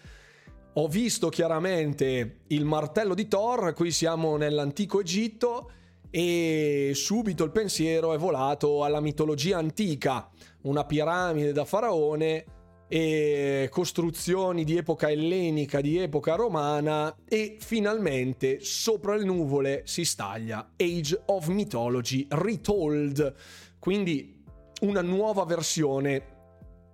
ho 0.74 0.88
visto 0.88 1.30
chiaramente 1.30 2.40
il 2.48 2.66
martello 2.66 3.14
di 3.14 3.28
Thor, 3.28 3.72
qui 3.72 3.90
siamo 3.90 4.36
nell'antico 4.36 5.00
Egitto 5.00 5.70
e 6.10 6.90
subito 6.94 7.44
il 7.44 7.50
pensiero 7.50 8.12
è 8.12 8.18
volato 8.18 8.84
alla 8.84 9.00
mitologia 9.00 9.58
antica 9.58 10.28
una 10.62 10.84
piramide 10.84 11.52
da 11.52 11.64
faraone 11.64 12.44
e 12.92 13.68
costruzioni 13.70 14.64
di 14.64 14.76
epoca 14.76 15.08
ellenica, 15.08 15.80
di 15.80 15.98
epoca 15.98 16.34
romana 16.34 17.16
e 17.28 17.56
finalmente 17.60 18.58
sopra 18.60 19.14
le 19.14 19.24
nuvole 19.24 19.82
si 19.84 20.04
staglia 20.04 20.72
Age 20.76 21.22
of 21.26 21.46
Mythology 21.48 22.26
Retold, 22.28 23.34
quindi 23.78 24.42
una 24.80 25.02
nuova 25.02 25.44
versione 25.44 26.38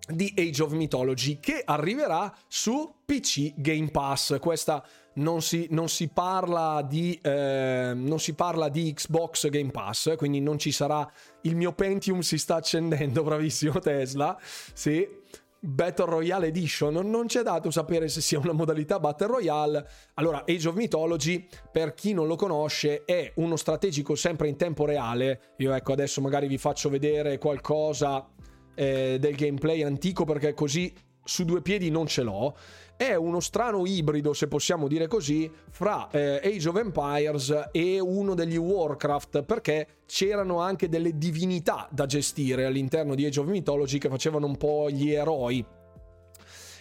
di 0.07 0.33
Age 0.37 0.63
of 0.63 0.73
Mythology 0.73 1.41
che 1.41 1.63
arriverà 1.65 2.33
su 2.47 2.97
PC 3.05 3.55
Game 3.57 3.91
Pass. 3.91 4.39
Questa 4.39 4.85
non 5.15 5.43
si, 5.43 5.67
non 5.71 5.89
si, 5.89 6.09
parla, 6.09 6.83
di, 6.83 7.19
eh, 7.23 7.93
non 7.95 8.21
si 8.21 8.35
parla 8.35 8.69
di 8.69 8.93
Xbox 8.93 9.49
Game 9.49 9.71
Pass, 9.71 10.15
quindi 10.17 10.41
non 10.41 10.59
ci 10.59 10.73
sarà 10.73 11.11
il 11.47 11.57
mio 11.57 11.73
Pentium 11.73 12.21
si 12.21 12.39
sta 12.39 12.57
accendendo, 12.57 13.23
bravissimo 13.23 13.79
Tesla. 13.79 14.39
Sì. 14.41 15.25
Battle 15.59 16.05
Royale 16.07 16.49
Edition 16.49 16.95
non 17.09 17.27
c'è 17.27 17.43
dato 17.43 17.71
sapere 17.71 18.09
se 18.09 18.21
sia 18.21 18.39
una 18.39 18.53
modalità 18.53 19.01
Battle 19.01 19.27
Royale. 19.27 19.89
Allora, 20.15 20.45
Age 20.47 20.69
of 20.69 20.77
Mythology, 20.77 21.49
per 21.73 21.95
chi 21.95 22.13
non 22.13 22.27
lo 22.27 22.37
conosce, 22.37 23.05
è 23.05 23.33
uno 23.37 23.57
strategico 23.57 24.15
sempre 24.15 24.49
in 24.49 24.57
tempo 24.57 24.85
reale. 24.85 25.55
Io 25.57 25.73
ecco, 25.73 25.93
adesso 25.93 26.21
magari 26.21 26.47
vi 26.47 26.59
faccio 26.59 26.89
vedere 26.89 27.39
qualcosa 27.39 28.29
eh, 28.75 29.17
del 29.19 29.35
gameplay 29.35 29.83
antico 29.83 30.25
perché 30.25 30.53
così 30.55 30.93
su 31.25 31.45
due 31.45 31.61
piedi 31.63 31.91
non 31.91 32.07
ce 32.07 32.23
l'ho 32.23 32.57
è 32.97 33.15
uno 33.15 33.41
strano 33.41 33.85
ibrido, 33.87 34.33
se 34.33 34.49
possiamo 34.49 34.89
dire 34.89 35.07
così, 35.07 35.51
fra 35.71 36.09
eh, 36.11 36.41
Age 36.43 36.69
of 36.69 36.77
Empires 36.77 37.69
e 37.73 38.01
uno 38.01 38.35
degli 38.35 38.57
Warcraft, 38.57 39.43
perché 39.43 39.87
c'erano 40.07 40.61
anche 40.61 40.89
delle 40.89 41.17
divinità 41.17 41.89
da 41.91 42.07
gestire 42.07 42.65
all'interno 42.65 43.15
di 43.15 43.27
Age 43.27 43.41
of 43.41 43.47
Mythology 43.47 43.99
che 43.99 44.09
facevano 44.09 44.47
un 44.47 44.57
po' 44.57 44.91
gli 44.91 45.11
eroi 45.11 45.65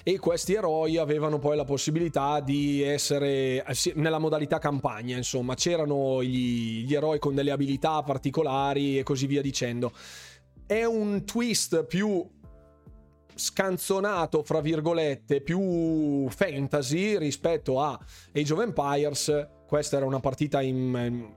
e 0.08 0.19
questi 0.19 0.54
eroi 0.54 0.97
avevano 0.97 1.39
poi 1.39 1.56
la 1.56 1.63
possibilità 1.63 2.39
di 2.39 2.84
essere 2.84 3.65
eh, 3.65 3.93
nella 3.95 4.19
modalità 4.19 4.60
campagna, 4.60 5.17
insomma, 5.17 5.56
c'erano 5.56 6.23
gli, 6.23 6.86
gli, 6.86 6.93
eroi 6.93 7.17
con 7.17 7.34
delle 7.34 7.49
abilità 7.49 8.04
particolari 8.04 8.99
e 8.99 9.04
così 9.04 9.25
via 9.25 9.41
dicendo. 9.41 9.91
È 10.67 10.84
un 10.84 11.25
twist 11.25 11.86
più 11.86 12.23
scanzonato, 13.36 14.43
fra 14.43 14.62
virgolette, 14.62 15.41
più 15.41 16.28
fantasy 16.30 17.17
rispetto 17.17 17.82
a 17.82 18.00
Age 18.34 18.54
of 18.54 18.62
Empires. 18.62 19.48
Questa 19.67 19.98
era 19.98 20.06
una 20.06 20.19
partita 20.19 20.62
in, 20.62 21.30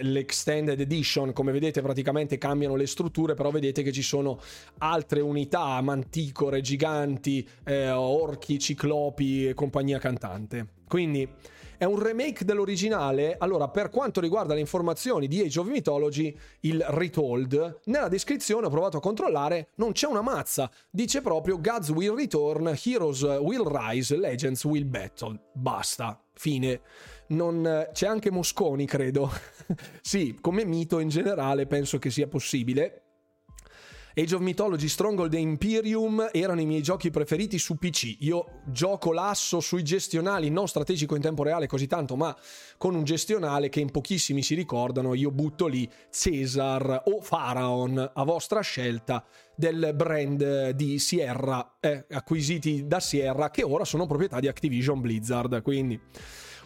l'extended 0.00 0.80
edition, 0.80 1.32
come 1.32 1.52
vedete 1.52 1.82
praticamente 1.82 2.38
cambiano 2.38 2.76
le 2.76 2.86
strutture, 2.86 3.34
però 3.34 3.50
vedete 3.50 3.82
che 3.82 3.92
ci 3.92 4.02
sono 4.02 4.40
altre 4.78 5.20
unità, 5.20 5.80
manticore, 5.80 6.60
giganti, 6.60 7.46
eh, 7.64 7.90
orchi, 7.90 8.58
ciclopi 8.58 9.48
e 9.48 9.54
compagnia 9.54 9.98
cantante. 9.98 10.66
Quindi 10.86 11.28
è 11.76 11.84
un 11.84 12.00
remake 12.00 12.44
dell'originale. 12.44 13.36
Allora, 13.38 13.68
per 13.68 13.90
quanto 13.90 14.20
riguarda 14.20 14.54
le 14.54 14.60
informazioni 14.60 15.28
di 15.28 15.40
Age 15.40 15.60
of 15.60 15.66
Mythology, 15.66 16.36
il 16.60 16.84
Retold, 16.88 17.80
nella 17.84 18.08
descrizione 18.08 18.66
ho 18.66 18.70
provato 18.70 18.96
a 18.96 19.00
controllare, 19.00 19.68
non 19.76 19.92
c'è 19.92 20.06
una 20.06 20.22
mazza. 20.22 20.70
Dice 20.90 21.20
proprio 21.20 21.60
Gods 21.60 21.90
will 21.90 22.14
return, 22.14 22.76
Heroes 22.82 23.22
will 23.22 23.66
rise, 23.66 24.16
Legends 24.16 24.64
will 24.64 24.88
battle. 24.88 25.38
Basta. 25.52 26.18
Fine. 26.32 26.80
Non... 27.28 27.88
C'è 27.92 28.06
anche 28.06 28.30
Mosconi, 28.30 28.86
credo. 28.86 29.30
sì, 30.02 30.36
come 30.40 30.64
mito 30.64 30.98
in 30.98 31.08
generale 31.08 31.66
penso 31.66 31.98
che 31.98 32.10
sia 32.10 32.26
possibile. 32.26 33.03
Age 34.16 34.36
of 34.36 34.42
Mythology, 34.42 34.86
Stronghold 34.86 35.34
e 35.34 35.38
Imperium 35.38 36.28
erano 36.30 36.60
i 36.60 36.66
miei 36.66 36.82
giochi 36.82 37.10
preferiti 37.10 37.58
su 37.58 37.74
PC. 37.74 38.18
Io 38.20 38.60
gioco 38.66 39.12
l'asso 39.12 39.58
sui 39.58 39.82
gestionali, 39.82 40.50
non 40.50 40.68
strategico 40.68 41.16
in 41.16 41.20
tempo 41.20 41.42
reale 41.42 41.66
così 41.66 41.88
tanto, 41.88 42.14
ma 42.14 42.32
con 42.78 42.94
un 42.94 43.02
gestionale 43.02 43.68
che 43.68 43.80
in 43.80 43.90
pochissimi 43.90 44.44
si 44.44 44.54
ricordano. 44.54 45.14
Io 45.14 45.32
butto 45.32 45.66
lì 45.66 45.90
Caesar 46.12 47.02
o 47.06 47.18
Pharaon 47.28 48.12
a 48.14 48.22
vostra 48.22 48.60
scelta 48.60 49.24
del 49.56 49.90
brand 49.96 50.70
di 50.70 51.00
Sierra, 51.00 51.78
eh, 51.80 52.06
acquisiti 52.10 52.86
da 52.86 53.00
Sierra, 53.00 53.50
che 53.50 53.64
ora 53.64 53.84
sono 53.84 54.06
proprietà 54.06 54.38
di 54.38 54.46
Activision 54.46 55.00
Blizzard. 55.00 55.60
Quindi. 55.60 56.00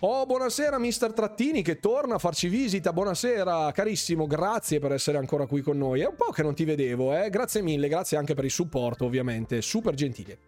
Oh, 0.00 0.26
buonasera 0.26 0.78
Mister 0.78 1.12
Trattini 1.12 1.60
che 1.60 1.80
torna 1.80 2.14
a 2.14 2.18
farci 2.18 2.46
visita. 2.46 2.92
Buonasera 2.92 3.72
carissimo, 3.72 4.28
grazie 4.28 4.78
per 4.78 4.92
essere 4.92 5.18
ancora 5.18 5.46
qui 5.46 5.60
con 5.60 5.76
noi. 5.76 6.02
È 6.02 6.06
un 6.06 6.14
po' 6.14 6.30
che 6.30 6.44
non 6.44 6.54
ti 6.54 6.64
vedevo, 6.64 7.16
eh? 7.16 7.28
Grazie 7.30 7.62
mille, 7.62 7.88
grazie 7.88 8.16
anche 8.16 8.34
per 8.34 8.44
il 8.44 8.52
supporto, 8.52 9.06
ovviamente. 9.06 9.60
Super 9.60 9.94
gentile. 9.94 10.38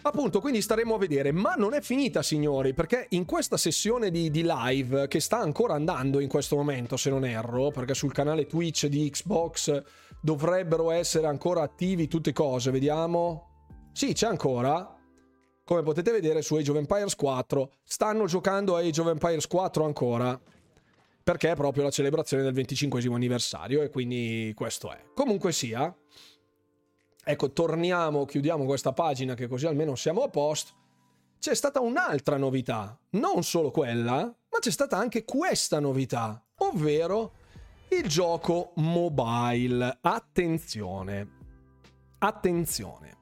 Appunto, 0.00 0.40
quindi 0.40 0.62
staremo 0.62 0.94
a 0.94 0.98
vedere, 0.98 1.30
ma 1.30 1.56
non 1.56 1.74
è 1.74 1.82
finita, 1.82 2.22
signori, 2.22 2.72
perché 2.72 3.04
in 3.10 3.26
questa 3.26 3.58
sessione 3.58 4.10
di, 4.10 4.30
di, 4.30 4.44
live, 4.46 5.06
che 5.06 5.20
sta 5.20 5.38
ancora 5.38 5.74
andando 5.74 6.20
in 6.20 6.28
questo 6.28 6.56
momento, 6.56 6.96
se 6.96 7.10
non 7.10 7.26
erro, 7.26 7.70
perché 7.70 7.92
sul 7.92 8.14
canale 8.14 8.46
Twitch 8.46 8.86
di 8.86 9.10
Xbox 9.10 9.82
dovrebbero 10.22 10.90
essere 10.90 11.26
ancora 11.26 11.60
attivi 11.60 12.08
tutte 12.08 12.32
cose, 12.32 12.70
vediamo. 12.70 13.66
Sì, 13.92 14.14
c'è 14.14 14.26
ancora. 14.26 14.94
Come 15.70 15.82
potete 15.84 16.10
vedere 16.10 16.42
su 16.42 16.56
Age 16.56 16.72
of 16.72 16.78
Empires 16.78 17.14
4. 17.14 17.70
Stanno 17.84 18.26
giocando 18.26 18.74
a 18.74 18.80
Age 18.80 19.02
of 19.02 19.06
Empires 19.06 19.46
4 19.46 19.84
ancora, 19.84 20.40
perché 21.22 21.52
è 21.52 21.54
proprio 21.54 21.84
la 21.84 21.90
celebrazione 21.90 22.42
del 22.42 22.52
25 22.54 23.00
anniversario 23.04 23.80
e 23.80 23.88
quindi 23.88 24.52
questo 24.56 24.90
è. 24.90 25.00
Comunque 25.14 25.52
sia, 25.52 25.96
ecco, 27.22 27.52
torniamo, 27.52 28.24
chiudiamo 28.24 28.64
questa 28.64 28.92
pagina 28.92 29.34
che 29.34 29.46
così 29.46 29.66
almeno 29.66 29.94
siamo 29.94 30.24
a 30.24 30.28
posto. 30.28 30.72
C'è 31.38 31.54
stata 31.54 31.80
un'altra 31.80 32.36
novità, 32.36 32.98
non 33.10 33.44
solo 33.44 33.70
quella, 33.70 34.24
ma 34.24 34.58
c'è 34.58 34.72
stata 34.72 34.96
anche 34.96 35.24
questa 35.24 35.78
novità, 35.78 36.44
ovvero 36.56 37.34
il 37.90 38.08
gioco 38.08 38.72
mobile. 38.74 39.98
Attenzione. 40.00 41.28
Attenzione. 42.18 43.19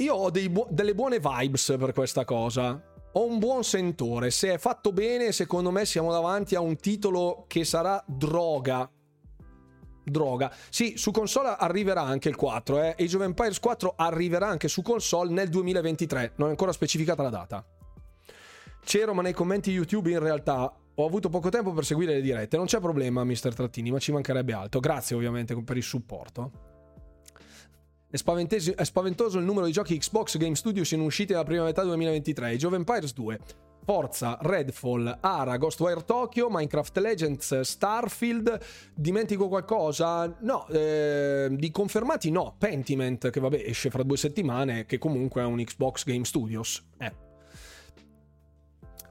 Io 0.00 0.14
ho 0.14 0.30
bu- 0.30 0.66
delle 0.70 0.94
buone 0.94 1.20
vibes 1.20 1.74
per 1.78 1.92
questa 1.92 2.24
cosa. 2.24 2.82
Ho 3.12 3.26
un 3.26 3.38
buon 3.38 3.64
sentore. 3.64 4.30
Se 4.30 4.54
è 4.54 4.56
fatto 4.56 4.92
bene, 4.92 5.30
secondo 5.30 5.70
me 5.70 5.84
siamo 5.84 6.10
davanti 6.10 6.54
a 6.54 6.60
un 6.60 6.76
titolo 6.76 7.44
che 7.46 7.64
sarà 7.64 8.02
droga. 8.06 8.90
Droga. 10.02 10.50
Sì, 10.70 10.94
su 10.96 11.10
console 11.10 11.54
arriverà 11.58 12.00
anche 12.00 12.30
il 12.30 12.36
4. 12.36 12.82
Eh. 12.82 12.96
Age 12.98 13.16
of 13.16 13.22
Empires 13.22 13.60
4 13.60 13.92
arriverà 13.96 14.48
anche 14.48 14.68
su 14.68 14.80
console 14.80 15.32
nel 15.32 15.50
2023. 15.50 16.32
Non 16.36 16.48
è 16.48 16.50
ancora 16.50 16.72
specificata 16.72 17.22
la 17.22 17.28
data. 17.28 17.64
C'ero, 18.82 19.12
ma 19.12 19.20
nei 19.20 19.34
commenti 19.34 19.70
YouTube 19.70 20.10
in 20.10 20.18
realtà 20.18 20.74
ho 20.94 21.04
avuto 21.04 21.28
poco 21.28 21.50
tempo 21.50 21.72
per 21.72 21.84
seguire 21.84 22.14
le 22.14 22.22
dirette. 22.22 22.56
Non 22.56 22.64
c'è 22.64 22.80
problema, 22.80 23.22
mister 23.24 23.54
Trattini, 23.54 23.90
ma 23.90 23.98
ci 23.98 24.12
mancherebbe 24.12 24.54
altro. 24.54 24.80
Grazie 24.80 25.14
ovviamente 25.14 25.54
per 25.62 25.76
il 25.76 25.82
supporto. 25.82 26.69
È, 28.10 28.16
è 28.16 28.84
spaventoso 28.84 29.38
il 29.38 29.44
numero 29.44 29.66
di 29.66 29.72
giochi 29.72 29.96
Xbox 29.96 30.36
Game 30.36 30.56
Studios 30.56 30.90
in 30.90 31.00
uscita 31.00 31.34
nella 31.34 31.44
prima 31.44 31.64
metà 31.64 31.82
2023. 31.82 32.50
Age 32.50 32.66
of 32.66 32.72
Empires 32.72 33.12
2, 33.12 33.38
Forza, 33.84 34.36
Redfall, 34.40 35.18
Ara, 35.20 35.56
Ghostwire 35.56 36.04
Tokyo, 36.04 36.48
Minecraft 36.50 36.98
Legends, 36.98 37.60
Starfield. 37.60 38.58
Dimentico 38.94 39.48
qualcosa? 39.48 40.36
No, 40.40 40.66
eh, 40.68 41.48
di 41.52 41.70
confermati 41.70 42.30
no. 42.30 42.56
Pentiment, 42.58 43.30
che 43.30 43.40
vabbè 43.40 43.62
esce 43.64 43.90
fra 43.90 44.02
due 44.02 44.16
settimane, 44.16 44.86
che 44.86 44.98
comunque 44.98 45.42
è 45.42 45.44
un 45.44 45.62
Xbox 45.62 46.04
Game 46.04 46.24
Studios. 46.24 46.84
Eh. 46.98 47.29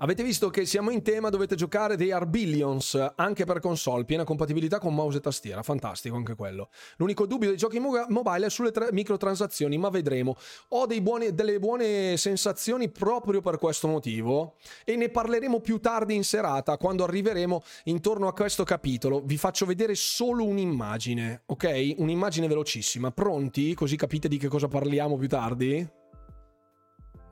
Avete 0.01 0.23
visto 0.23 0.49
che 0.49 0.65
siamo 0.65 0.91
in 0.91 1.01
tema, 1.01 1.29
dovete 1.29 1.55
giocare 1.55 1.97
dei 1.97 2.11
Arbillions 2.11 3.11
anche 3.15 3.43
per 3.43 3.59
console, 3.59 4.05
piena 4.05 4.23
compatibilità 4.23 4.79
con 4.79 4.95
mouse 4.95 5.17
e 5.17 5.21
tastiera, 5.21 5.61
fantastico 5.61 6.15
anche 6.15 6.35
quello. 6.35 6.69
L'unico 6.95 7.25
dubbio 7.25 7.49
dei 7.49 7.57
giochi 7.57 7.79
mo- 7.79 8.05
mobile 8.07 8.45
è 8.45 8.49
sulle 8.49 8.71
tra- 8.71 8.87
microtransazioni, 8.93 9.77
ma 9.77 9.89
vedremo. 9.89 10.37
Ho 10.69 10.87
buoni, 11.01 11.35
delle 11.35 11.59
buone 11.59 12.15
sensazioni 12.15 12.89
proprio 12.89 13.41
per 13.41 13.57
questo 13.57 13.89
motivo 13.89 14.55
e 14.85 14.95
ne 14.95 15.09
parleremo 15.09 15.59
più 15.59 15.81
tardi 15.81 16.15
in 16.15 16.23
serata 16.23 16.77
quando 16.77 17.03
arriveremo 17.03 17.61
intorno 17.85 18.29
a 18.29 18.33
questo 18.33 18.63
capitolo. 18.63 19.21
Vi 19.21 19.35
faccio 19.35 19.65
vedere 19.65 19.95
solo 19.95 20.45
un'immagine, 20.45 21.43
ok? 21.45 21.95
Un'immagine 21.97 22.47
velocissima. 22.47 23.11
Pronti? 23.11 23.73
Così 23.73 23.97
capite 23.97 24.29
di 24.29 24.37
che 24.37 24.47
cosa 24.47 24.69
parliamo 24.69 25.17
più 25.17 25.27
tardi? 25.27 25.85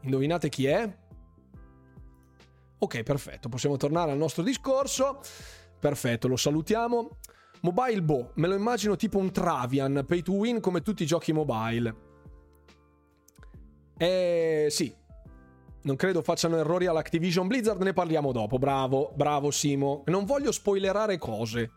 Indovinate 0.02 0.50
chi 0.50 0.66
è? 0.66 1.06
Ok, 2.80 3.04
perfetto, 3.04 3.50
possiamo 3.50 3.78
tornare 3.78 4.12
al 4.12 4.18
nostro 4.18 4.44
discorso. 4.44 5.20
Perfetto, 5.80 6.28
lo 6.28 6.36
salutiamo. 6.36 7.18
Mobile 7.62 8.02
Bo, 8.04 8.32
me 8.36 8.48
lo 8.48 8.56
immagino 8.56 8.96
tipo 8.96 9.18
un 9.18 9.32
Travian, 9.32 10.04
pay 10.06 10.22
to 10.22 10.34
win 10.34 10.60
come 10.60 10.82
tutti 10.82 11.04
i 11.04 11.08
giochi 11.08 11.34
mobile. 11.34 12.06
Eh 13.98 14.68
sì, 14.70 14.96
non 15.88 15.96
credo 15.96 16.22
facciano 16.22 16.58
errori 16.58 16.86
all'Activision 16.86 17.48
Blizzard, 17.48 17.82
ne 17.82 17.94
parliamo 17.94 18.32
dopo. 18.32 18.60
Bravo, 18.60 19.12
bravo 19.16 19.52
Simo. 19.52 20.04
Non 20.08 20.26
voglio 20.26 20.52
spoilerare 20.52 21.18
cose. 21.18 21.72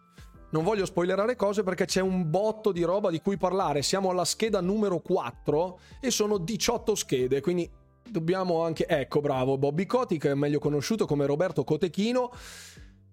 Non 0.51 0.65
voglio 0.65 0.85
spoilerare 0.85 1.37
cose 1.37 1.63
perché 1.63 1.85
c'è 1.85 2.01
un 2.01 2.29
botto 2.29 2.73
di 2.73 2.83
roba 2.83 3.09
di 3.11 3.21
cui 3.21 3.37
parlare. 3.37 3.83
Siamo 3.83 4.11
alla 4.11 4.25
scheda 4.25 4.61
numero 4.61 4.99
4 4.99 5.79
e 6.01 6.11
sono 6.11 6.39
18 6.39 6.95
schede, 6.97 7.41
quindi 7.41 7.71
dobbiamo 8.09 8.63
anche... 8.63 8.87
Ecco, 8.87 9.21
bravo, 9.21 9.59
Bobby 9.59 9.87
Kotick, 9.87 10.27
meglio 10.35 10.59
conosciuto 10.59 11.07
come 11.07 11.27
Roberto 11.27 11.65
Cotechino. 11.65 12.31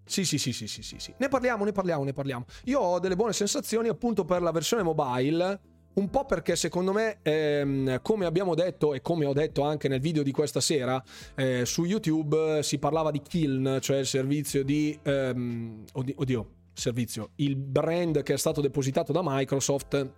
Sì, 0.06 0.24
sì, 0.24 0.38
sì, 0.38 0.54
sì, 0.54 0.68
sì, 0.68 0.82
sì, 0.82 1.00
sì. 1.00 1.14
Ne 1.18 1.28
parliamo, 1.28 1.66
ne 1.66 1.72
parliamo, 1.72 2.04
ne 2.04 2.14
parliamo. 2.14 2.46
Io 2.66 2.80
ho 2.80 3.00
delle 3.00 3.16
buone 3.16 3.34
sensazioni 3.34 3.90
appunto 3.90 4.24
per 4.26 4.42
la 4.42 4.52
versione 4.52 4.84
mobile. 4.84 5.60
Un 5.98 6.10
po' 6.12 6.26
perché 6.26 6.56
secondo 6.56 6.94
me, 6.94 7.20
ehm, 7.24 8.02
come 8.04 8.26
abbiamo 8.26 8.54
detto 8.54 8.94
e 8.94 9.02
come 9.02 9.26
ho 9.26 9.34
detto 9.34 9.64
anche 9.64 9.88
nel 9.88 10.00
video 10.00 10.22
di 10.22 10.32
questa 10.32 10.60
sera, 10.60 11.04
eh, 11.36 11.66
su 11.66 11.86
YouTube 11.86 12.62
si 12.62 12.78
parlava 12.78 13.10
di 13.10 13.20
Kiln, 13.20 13.80
cioè 13.82 13.98
il 13.98 14.06
servizio 14.06 14.64
di... 14.64 14.98
Ehm, 15.02 15.86
oddio, 15.94 16.14
oddio, 16.18 16.50
servizio, 16.72 17.32
il 17.38 17.56
brand 17.56 18.22
che 18.22 18.34
è 18.34 18.38
stato 18.38 18.62
depositato 18.62 19.12
da 19.12 19.22
Microsoft 19.24 20.14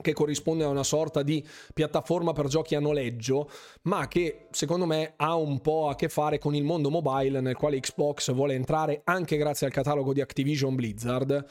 che 0.00 0.12
corrisponde 0.12 0.64
a 0.64 0.68
una 0.68 0.84
sorta 0.84 1.22
di 1.22 1.46
piattaforma 1.72 2.32
per 2.32 2.46
giochi 2.46 2.74
a 2.74 2.80
noleggio, 2.80 3.50
ma 3.82 4.08
che 4.08 4.46
secondo 4.50 4.86
me 4.86 5.14
ha 5.16 5.34
un 5.34 5.60
po' 5.60 5.88
a 5.88 5.94
che 5.94 6.08
fare 6.08 6.38
con 6.38 6.54
il 6.54 6.64
mondo 6.64 6.90
mobile 6.90 7.40
nel 7.40 7.56
quale 7.56 7.80
Xbox 7.80 8.32
vuole 8.32 8.54
entrare 8.54 9.02
anche 9.04 9.36
grazie 9.36 9.66
al 9.66 9.72
catalogo 9.72 10.12
di 10.12 10.20
Activision 10.20 10.74
Blizzard. 10.74 11.46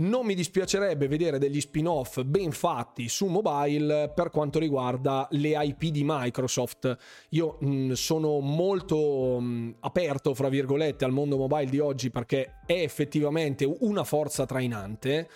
Non 0.00 0.24
mi 0.24 0.34
dispiacerebbe 0.34 1.08
vedere 1.08 1.38
degli 1.38 1.60
spin-off 1.60 2.22
ben 2.22 2.52
fatti 2.52 3.06
su 3.10 3.26
mobile 3.26 4.10
per 4.14 4.30
quanto 4.30 4.58
riguarda 4.58 5.28
le 5.32 5.62
IP 5.62 5.86
di 5.88 6.02
Microsoft. 6.06 6.96
Io 7.30 7.58
mh, 7.60 7.68
mm, 7.68 7.92
sono 7.92 8.40
molto 8.40 9.38
mh, 9.38 9.44
mm, 9.44 9.70
aperto, 9.80 10.32
fra 10.32 10.48
virgolette, 10.48 11.04
al 11.04 11.12
mondo 11.12 11.36
mobile 11.36 11.68
di 11.68 11.80
oggi 11.80 12.10
perché 12.10 12.60
è 12.64 12.80
effettivamente 12.80 13.70
una 13.80 14.04
forza 14.04 14.46
trainante 14.46 15.28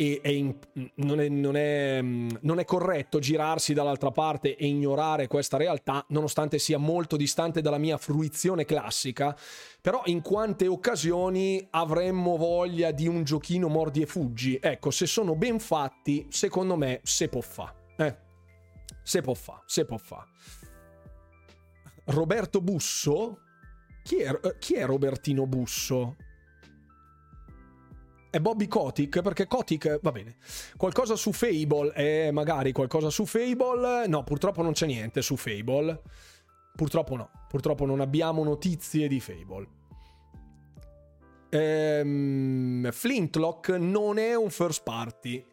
e 0.00 0.20
è 0.22 0.28
in, 0.28 0.56
non, 0.94 1.20
è, 1.20 1.28
non, 1.28 1.56
è, 1.56 2.00
non, 2.00 2.58
è, 2.58 2.64
corretto 2.64 3.18
girarsi 3.18 3.74
dall'altra 3.74 4.10
parte 4.10 4.56
e 4.56 4.66
ignorare 4.66 5.26
questa 5.26 5.58
realtà, 5.58 6.02
nonostante 6.08 6.58
sia 6.58 6.78
molto 6.78 7.18
distante 7.18 7.60
dalla 7.60 7.76
mia 7.76 7.98
fruizione 7.98 8.64
classica. 8.64 9.36
Però 9.82 10.00
in 10.06 10.22
quante 10.22 10.66
occasioni 10.66 11.66
avremmo 11.72 12.38
voglia 12.38 12.92
di 12.92 13.06
un 13.08 13.24
giochino 13.24 13.68
mordi 13.68 14.00
e 14.00 14.06
fuggi? 14.06 14.58
Ecco, 14.58 14.90
se 14.90 15.04
sono 15.04 15.36
ben 15.36 15.58
fatti, 15.58 16.26
secondo 16.30 16.76
me 16.76 17.00
se 17.02 17.28
può 17.28 17.42
fa. 17.42 17.74
Eh? 17.98 18.16
Se 19.02 19.20
può 19.20 19.34
fa, 19.34 19.62
se 19.66 19.84
può 19.84 19.98
fa. 19.98 20.26
Roberto 22.06 22.62
Busso? 22.62 23.40
Chi 24.02 24.16
è, 24.20 24.32
chi 24.58 24.74
è 24.76 24.86
Robertino 24.86 25.46
Busso? 25.46 26.16
È 28.30 28.38
Bobby 28.38 28.68
Kotick 28.68 29.20
perché 29.22 29.46
Kotick 29.46 29.98
va 30.00 30.12
bene 30.12 30.36
qualcosa 30.76 31.16
su 31.16 31.32
Fable 31.32 31.92
eh, 31.94 32.30
magari 32.30 32.72
qualcosa 32.72 33.10
su 33.10 33.26
Fable 33.26 34.06
no 34.06 34.22
purtroppo 34.22 34.62
non 34.62 34.72
c'è 34.72 34.86
niente 34.86 35.20
su 35.22 35.36
Fable. 35.36 36.00
Purtroppo 36.74 37.16
no 37.16 37.30
purtroppo 37.48 37.84
non 37.84 38.00
abbiamo 38.00 38.44
notizie 38.44 39.08
di 39.08 39.20
Fable. 39.20 39.68
Ehm, 41.50 42.90
Flintlock 42.92 43.70
non 43.70 44.18
è 44.18 44.36
un 44.36 44.50
first 44.50 44.82
party. 44.84 45.44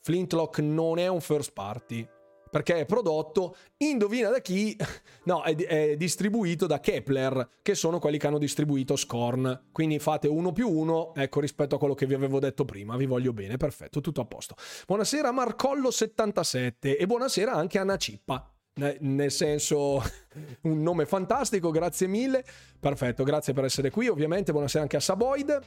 Flintlock 0.00 0.58
non 0.58 0.98
è 0.98 1.06
un 1.06 1.20
first 1.20 1.52
party 1.52 2.06
perché 2.52 2.80
è 2.80 2.84
prodotto, 2.84 3.56
indovina 3.78 4.28
da 4.28 4.40
chi? 4.40 4.76
No, 5.24 5.42
è, 5.44 5.54
è, 5.54 5.96
distribuito 5.96 6.66
da 6.66 6.80
Kepler, 6.80 7.48
che 7.62 7.76
sono 7.76 8.00
quelli 8.00 8.18
che 8.18 8.26
hanno 8.26 8.38
distribuito 8.38 8.96
Scorn. 8.96 9.68
Quindi 9.70 10.00
fate 10.00 10.26
uno 10.26 10.50
più 10.52 10.68
uno, 10.68 11.14
ecco, 11.14 11.38
rispetto 11.38 11.76
a 11.76 11.78
quello 11.78 11.94
che 11.94 12.06
vi 12.06 12.14
avevo 12.14 12.40
detto 12.40 12.64
prima. 12.64 12.96
Vi 12.96 13.06
voglio 13.06 13.32
bene, 13.32 13.56
perfetto, 13.56 14.00
tutto 14.00 14.20
a 14.20 14.24
posto. 14.24 14.56
Buonasera 14.84 15.32
Marcollo77 15.32 16.72
e 16.98 17.06
buonasera 17.06 17.52
anche 17.52 17.78
Anna 17.78 17.96
Cippa. 17.96 18.52
Nel 18.74 19.30
senso, 19.30 20.02
un 20.62 20.82
nome 20.82 21.06
fantastico, 21.06 21.70
grazie 21.70 22.08
mille. 22.08 22.44
Perfetto, 22.78 23.22
grazie 23.22 23.52
per 23.54 23.64
essere 23.64 23.90
qui. 23.90 24.08
Ovviamente, 24.08 24.50
buonasera 24.50 24.82
anche 24.82 24.96
a 24.96 25.00
Saboid. 25.00 25.60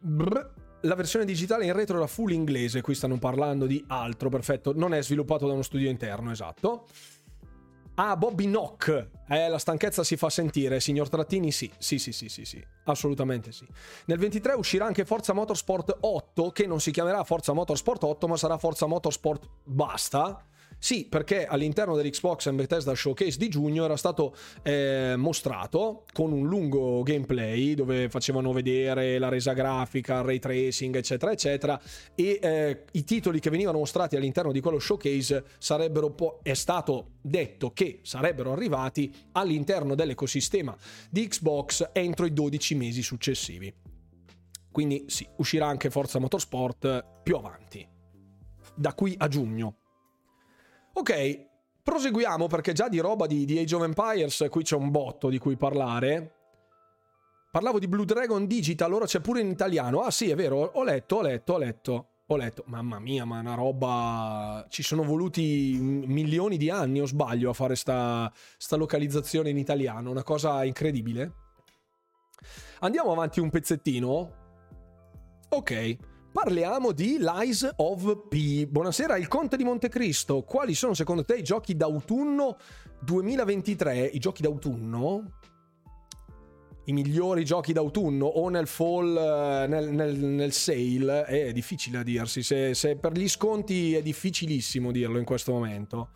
Brr 0.00 0.69
la 0.82 0.94
versione 0.94 1.24
digitale 1.24 1.64
in 1.64 1.72
retro 1.72 1.96
era 1.96 2.06
full 2.06 2.30
inglese, 2.30 2.80
qui 2.80 2.94
stanno 2.94 3.18
parlando 3.18 3.66
di 3.66 3.84
altro, 3.88 4.28
perfetto, 4.28 4.72
non 4.74 4.94
è 4.94 5.02
sviluppato 5.02 5.46
da 5.46 5.52
uno 5.52 5.62
studio 5.62 5.88
interno, 5.88 6.30
esatto. 6.30 6.86
Ah, 7.94 8.16
Bobby 8.16 8.46
Knock. 8.46 9.08
Eh, 9.28 9.48
la 9.48 9.58
stanchezza 9.58 10.02
si 10.02 10.16
fa 10.16 10.30
sentire, 10.30 10.80
signor 10.80 11.10
Trattini? 11.10 11.52
Sì, 11.52 11.70
sì, 11.76 11.98
sì, 11.98 12.12
sì, 12.12 12.28
sì, 12.28 12.44
sì, 12.44 12.64
assolutamente 12.84 13.52
sì. 13.52 13.66
Nel 14.06 14.18
23 14.18 14.54
uscirà 14.54 14.86
anche 14.86 15.04
Forza 15.04 15.34
Motorsport 15.34 15.98
8, 16.00 16.50
che 16.50 16.66
non 16.66 16.80
si 16.80 16.92
chiamerà 16.92 17.22
Forza 17.24 17.52
Motorsport 17.52 18.02
8, 18.04 18.26
ma 18.28 18.36
sarà 18.36 18.56
Forza 18.56 18.86
Motorsport 18.86 19.46
basta. 19.64 20.42
Sì, 20.82 21.04
perché 21.04 21.44
all'interno 21.44 21.94
dell'Xbox 21.94 22.46
and 22.46 22.56
Bethesda 22.56 22.94
Showcase 22.94 23.36
di 23.36 23.50
giugno 23.50 23.84
era 23.84 23.98
stato 23.98 24.34
eh, 24.62 25.12
mostrato 25.14 26.06
con 26.10 26.32
un 26.32 26.48
lungo 26.48 27.02
gameplay 27.02 27.74
dove 27.74 28.08
facevano 28.08 28.50
vedere 28.54 29.18
la 29.18 29.28
resa 29.28 29.52
grafica, 29.52 30.20
il 30.20 30.24
ray 30.24 30.38
tracing, 30.38 30.96
eccetera, 30.96 31.32
eccetera, 31.32 31.78
e 32.14 32.38
eh, 32.40 32.84
i 32.92 33.04
titoli 33.04 33.40
che 33.40 33.50
venivano 33.50 33.76
mostrati 33.76 34.16
all'interno 34.16 34.52
di 34.52 34.60
quello 34.60 34.78
showcase 34.78 35.44
sarebbero 35.58 36.12
po- 36.12 36.40
è 36.42 36.54
stato 36.54 37.10
detto 37.20 37.72
che 37.74 38.00
sarebbero 38.02 38.52
arrivati 38.52 39.14
all'interno 39.32 39.94
dell'ecosistema 39.94 40.74
di 41.10 41.28
Xbox 41.28 41.90
entro 41.92 42.24
i 42.24 42.32
12 42.32 42.74
mesi 42.74 43.02
successivi. 43.02 43.72
Quindi 44.72 45.04
sì, 45.08 45.28
uscirà 45.36 45.66
anche 45.66 45.90
Forza 45.90 46.18
Motorsport 46.18 47.20
più 47.22 47.36
avanti, 47.36 47.86
da 48.74 48.94
qui 48.94 49.14
a 49.18 49.28
giugno. 49.28 49.79
Ok, 50.92 51.46
proseguiamo 51.82 52.46
perché 52.46 52.72
già 52.72 52.88
di 52.88 52.98
roba 52.98 53.26
di, 53.26 53.44
di 53.44 53.58
Age 53.58 53.74
of 53.74 53.82
Empires 53.82 54.46
qui 54.50 54.62
c'è 54.62 54.76
un 54.76 54.90
botto 54.90 55.28
di 55.28 55.38
cui 55.38 55.56
parlare. 55.56 56.34
Parlavo 57.50 57.78
di 57.78 57.88
Blue 57.88 58.04
Dragon 58.04 58.46
Digital, 58.46 58.92
ora 58.92 59.06
c'è 59.06 59.20
pure 59.20 59.40
in 59.40 59.48
italiano. 59.50 60.00
Ah 60.02 60.10
sì, 60.10 60.30
è 60.30 60.34
vero, 60.34 60.58
ho 60.58 60.84
letto, 60.84 61.16
ho 61.16 61.22
letto, 61.22 61.52
ho 61.54 61.58
letto. 61.58 62.08
Ho 62.26 62.36
letto, 62.36 62.62
mamma 62.66 63.00
mia, 63.00 63.24
ma 63.24 63.38
è 63.38 63.40
una 63.40 63.54
roba... 63.54 64.64
Ci 64.68 64.84
sono 64.84 65.02
voluti 65.02 65.76
milioni 65.80 66.58
di 66.58 66.70
anni, 66.70 67.00
o 67.00 67.06
sbaglio, 67.06 67.50
a 67.50 67.52
fare 67.52 67.74
sta, 67.74 68.32
sta 68.56 68.76
localizzazione 68.76 69.50
in 69.50 69.58
italiano. 69.58 70.10
Una 70.12 70.22
cosa 70.22 70.62
incredibile. 70.62 71.32
Andiamo 72.80 73.10
avanti 73.10 73.40
un 73.40 73.50
pezzettino. 73.50 74.32
Ok. 75.48 75.96
Parliamo 76.32 76.92
di 76.92 77.18
Lies 77.18 77.68
of 77.76 78.28
P. 78.28 78.64
Buonasera, 78.66 79.16
il 79.16 79.26
Conte 79.26 79.56
di 79.56 79.64
Montecristo. 79.64 80.42
Quali 80.42 80.74
sono 80.74 80.94
secondo 80.94 81.24
te 81.24 81.34
i 81.34 81.42
giochi 81.42 81.74
d'autunno 81.74 82.56
2023? 83.00 84.04
I 84.04 84.18
giochi 84.20 84.40
d'autunno? 84.40 85.38
I 86.84 86.92
migliori 86.92 87.44
giochi 87.44 87.72
d'autunno 87.72 88.26
o 88.26 88.48
nel 88.48 88.68
fall, 88.68 89.16
eh, 89.16 89.66
nel, 89.66 89.90
nel, 89.90 90.16
nel 90.16 90.52
sale? 90.52 91.24
È 91.24 91.52
difficile 91.52 91.98
a 91.98 92.02
dirsi. 92.04 92.44
Se, 92.44 92.74
se 92.74 92.94
per 92.94 93.10
gli 93.12 93.28
sconti 93.28 93.94
è 93.94 94.02
difficilissimo 94.02 94.92
dirlo 94.92 95.18
in 95.18 95.24
questo 95.24 95.50
momento. 95.50 96.10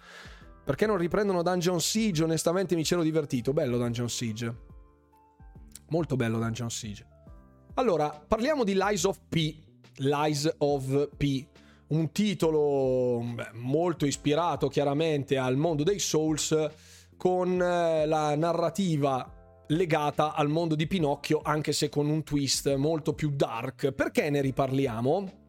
Perché 0.65 0.87
non 0.87 0.97
riprendono 0.97 1.43
Dungeon 1.43 1.81
Siege? 1.81 2.23
Onestamente 2.23 2.77
mi 2.77 2.85
c'ero 2.85 3.03
divertito. 3.03 3.53
Bello 3.53 3.79
Dungeon 3.79 4.09
Siege. 4.09 4.57
Molto 5.89 6.15
bello 6.15 6.39
Dungeon 6.39 6.71
Siege. 6.71 7.05
Allora, 7.75 8.11
parliamo 8.11 8.63
di 8.63 8.75
Lies 8.75 9.03
of 9.03 9.19
P. 9.29 9.64
Lies 9.99 10.53
of 10.59 11.09
P, 11.17 11.47
un 11.89 12.11
titolo 12.11 13.23
beh, 13.23 13.51
molto 13.55 14.07
ispirato 14.07 14.69
chiaramente 14.69 15.37
al 15.37 15.57
mondo 15.57 15.85
dei 15.85 16.01
Souls 16.01 16.69
con 17.17 17.63
eh, 17.63 18.07
la 18.07 18.35
narrativa 18.35 19.65
legata 19.69 20.35
al 20.35 20.49
mondo 20.49 20.75
di 20.75 20.87
Pinocchio 20.87 21.41
anche 21.43 21.73
se 21.73 21.89
con 21.89 22.09
un 22.09 22.25
twist 22.25 22.75
molto 22.75 23.15
più 23.15 23.31
dark. 23.31 23.93
Perché 23.93 24.31
ne 24.31 24.41
riparliamo? 24.41 25.43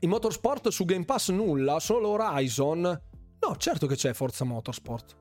In 0.00 0.08
Motorsport 0.08 0.68
su 0.68 0.84
Game 0.84 1.04
Pass 1.04 1.30
nulla, 1.30 1.78
solo 1.78 2.08
Horizon. 2.08 2.80
No, 2.80 3.56
certo 3.56 3.86
che 3.86 3.94
c'è 3.94 4.12
Forza 4.14 4.44
Motorsport. 4.44 5.16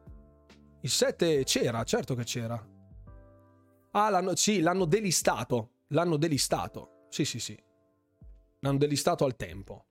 Il 0.81 0.89
7 0.89 1.43
c'era, 1.43 1.83
certo 1.83 2.15
che 2.15 2.23
c'era. 2.23 2.67
Ah, 3.91 4.09
l'hanno, 4.09 4.35
sì, 4.35 4.61
l'hanno 4.61 4.85
delistato. 4.85 5.73
L'hanno 5.89 6.17
delistato. 6.17 7.05
Sì, 7.09 7.25
sì, 7.25 7.39
sì 7.39 7.69
l'hanno 8.61 8.77
delistato 8.77 9.25
al 9.25 9.35
tempo. 9.35 9.85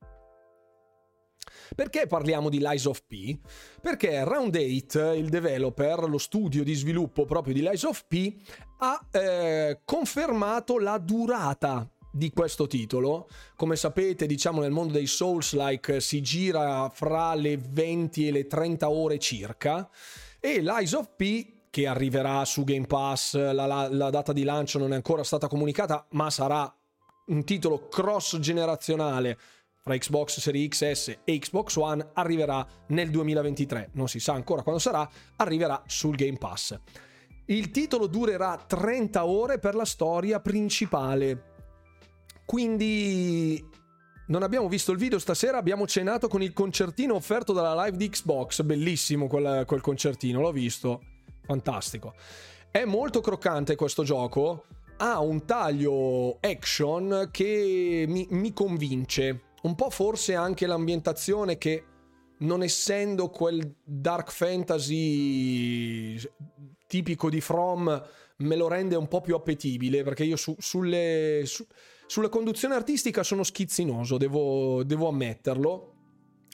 Perché 1.75 2.07
parliamo 2.07 2.49
di 2.49 2.59
Lies 2.59 2.85
of 2.87 3.05
P? 3.07 3.39
Perché 3.81 4.25
Round 4.25 4.57
8, 4.57 5.13
il 5.13 5.29
developer, 5.29 6.09
lo 6.09 6.19
studio 6.19 6.65
di 6.65 6.75
sviluppo 6.75 7.27
proprio 7.27 7.55
di 7.55 7.61
Lies 7.61 7.85
of 7.85 8.05
P, 8.09 8.35
ha 8.79 9.07
eh, 9.13 9.81
confermato 9.85 10.79
la 10.79 10.99
durata 10.99 11.89
di 12.13 12.31
questo 12.31 12.67
titolo. 12.67 13.29
Come 13.55 13.77
sapete, 13.77 14.27
diciamo 14.27 14.61
nel 14.61 14.73
mondo 14.73 14.95
dei 14.95 15.07
Souls-like 15.07 16.01
si 16.01 16.21
gira 16.23 16.89
fra 16.89 17.35
le 17.35 17.57
20 17.57 18.27
e 18.27 18.33
le 18.33 18.47
30 18.47 18.91
ore 18.91 19.19
circa. 19.19 19.89
E 20.41 20.61
Lies 20.61 20.93
of 20.93 21.11
P 21.15 21.59
che 21.71 21.87
arriverà 21.87 22.45
su 22.45 22.65
Game 22.65 22.87
Pass, 22.87 23.37
la, 23.37 23.67
la, 23.67 23.89
la 23.89 24.11
data 24.11 24.33
di 24.33 24.43
lancio 24.43 24.81
non 24.81 24.93
è 24.93 24.97
ancora 24.97 25.23
stata 25.23 25.47
comunicata, 25.47 26.05
ma 26.11 26.29
sarà 26.29 26.75
un 27.27 27.45
titolo 27.45 27.89
cross 27.89 28.39
generazionale 28.39 29.39
fra 29.83 29.97
Xbox 29.97 30.41
Series 30.41 30.69
XS 30.69 31.19
e 31.25 31.39
Xbox 31.39 31.77
One 31.77 32.11
arriverà 32.13 32.67
nel 32.89 33.11
2023. 33.11 33.91
Non 33.93 34.09
si 34.09 34.21
sa 34.21 34.35
ancora 34.35 34.63
quando 34.63 34.81
sarà, 34.81 35.09
arriverà 35.37 35.83
sul 35.87 36.17
Game 36.17 36.37
Pass. 36.37 36.79
Il 37.47 37.71
titolo 37.71 38.07
durerà 38.07 38.57
30 38.57 39.25
ore 39.25 39.59
per 39.59 39.75
la 39.75 39.85
storia 39.85 40.41
principale. 40.41 41.49
Quindi 42.45 43.65
non 44.27 44.43
abbiamo 44.43 44.69
visto 44.69 44.93
il 44.93 44.99
video 44.99 45.19
stasera, 45.19 45.59
abbiamo 45.59 45.87
cenato 45.87 46.29
con 46.29 46.43
il 46.43 46.53
concertino 46.53 47.15
offerto 47.15 47.53
dalla 47.53 47.85
live 47.85 47.97
di 47.97 48.09
Xbox. 48.09 48.63
Bellissimo 48.63 49.27
quel, 49.27 49.65
quel 49.67 49.81
concertino, 49.81 50.41
l'ho 50.41 50.53
visto. 50.53 51.03
Fantastico. 51.43 52.15
È 52.71 52.85
molto 52.85 53.21
croccante 53.21 53.75
questo 53.75 54.05
gioco 54.05 54.67
ha 55.03 55.19
un 55.21 55.47
taglio 55.47 56.39
action 56.41 57.29
che 57.31 58.05
mi, 58.07 58.27
mi 58.31 58.53
convince. 58.53 59.45
Un 59.63 59.75
po' 59.75 59.89
forse 59.91 60.35
anche 60.35 60.67
l'ambientazione 60.67 61.57
che 61.57 61.85
non 62.39 62.63
essendo 62.63 63.29
quel 63.31 63.77
dark 63.83 64.31
fantasy 64.31 66.19
tipico 66.87 67.31
di 67.31 67.41
From 67.41 68.09
me 68.39 68.57
lo 68.57 68.69
rende 68.69 68.97
un 68.97 69.09
po' 69.09 69.21
più 69.21 69.35
appetibile 69.35 70.03
perché 70.03 70.25
io 70.25 70.37
su, 70.37 70.55
sulle, 70.59 71.43
su, 71.45 71.67
sulla 72.07 72.29
conduzione 72.29 72.75
artistica 72.75 73.23
sono 73.23 73.43
schizzinoso, 73.43 74.19
devo, 74.19 74.83
devo, 74.85 75.09
ammetterlo. 75.09 75.95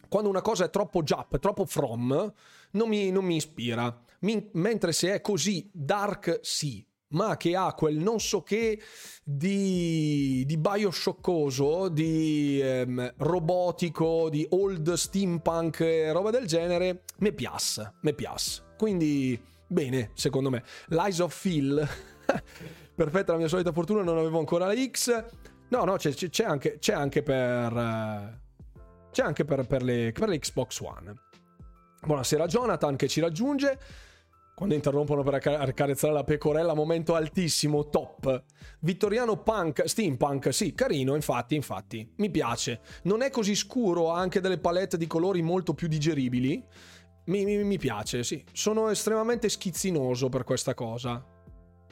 Quando 0.09 0.29
una 0.29 0.43
cosa 0.43 0.67
è 0.67 0.71
troppo 0.71 1.03
Jap, 1.03 1.39
troppo 1.41 1.65
From, 1.65 2.33
non 2.73 2.89
mi, 2.89 3.11
non 3.11 3.25
mi 3.25 3.37
ispira. 3.37 4.03
Mi, 4.21 4.49
mentre 4.53 4.93
se 4.93 5.15
è 5.15 5.21
così 5.21 5.69
dark, 5.73 6.39
sì 6.43 6.85
ma 7.09 7.37
che 7.37 7.55
ha 7.55 7.73
quel 7.75 7.97
non 7.97 8.19
so 8.19 8.43
che 8.43 8.81
di, 9.23 10.45
di 10.47 10.57
bioscioccoso, 10.57 11.89
di 11.89 12.61
ehm, 12.61 13.15
robotico, 13.19 14.29
di 14.29 14.47
old 14.51 14.93
steampunk 14.93 16.09
roba 16.13 16.31
del 16.31 16.47
genere, 16.47 17.05
mi 17.19 17.33
piace, 17.33 17.95
mi 18.01 18.15
piace. 18.15 18.63
Quindi, 18.77 19.41
bene, 19.67 20.11
secondo 20.15 20.51
me. 20.51 20.65
Lies 20.89 21.21
of 21.21 21.39
Phil, 21.41 21.87
perfetta 22.95 23.33
la 23.33 23.39
mia 23.39 23.49
solita 23.49 23.73
fortuna, 23.73 24.03
non 24.03 24.19
avevo 24.19 24.39
ancora 24.39 24.67
la 24.67 24.75
X. 24.75 25.25
No, 25.69 25.85
no, 25.85 25.97
c'è, 25.97 26.13
c'è 26.13 26.45
anche, 26.45 26.79
c'è 26.79 26.93
anche 26.93 27.23
per... 27.23 28.45
C'è 29.11 29.23
anche 29.23 29.47
per, 29.47 29.67
per, 29.67 29.83
le, 29.83 30.13
per 30.13 30.29
le 30.29 30.39
Xbox 30.39 30.81
One. 30.81 31.15
Buonasera 32.03 32.47
Jonathan 32.47 32.97
che 32.97 33.09
ci 33.09 33.21
raggiunge 33.21 33.79
quando 34.57 34.75
interrompono 34.75 35.23
per 35.23 35.35
accarezzare 35.35 36.15
la 36.15 36.25
pecorella, 36.25 36.73
momento 36.73 37.15
altissimo, 37.15 37.91
top. 37.91 38.43
Vittoriano 38.81 39.43
Punk, 39.43 39.87
steampunk, 39.87 40.51
sì, 40.51 40.73
carino, 40.73 41.15
infatti, 41.15 41.55
infatti, 41.55 42.11
mi 42.17 42.31
piace. 42.31 42.81
Non 43.03 43.21
è 43.21 43.29
così 43.29 43.55
scuro, 43.55 44.13
ha 44.13 44.19
anche 44.19 44.41
delle 44.41 44.57
palette 44.57 44.97
di 44.97 45.07
colori 45.07 45.43
molto 45.43 45.75
più 45.75 45.89
digeribili. 45.89 46.65
Mi, 47.27 47.45
mi, 47.45 47.65
mi 47.65 47.77
piace, 47.77 48.25
sì. 48.25 48.43
Sono 48.51 48.89
estremamente 48.89 49.51
schizzinoso 49.51 50.31
per 50.31 50.45
questa 50.45 50.73
cosa. 50.73 51.23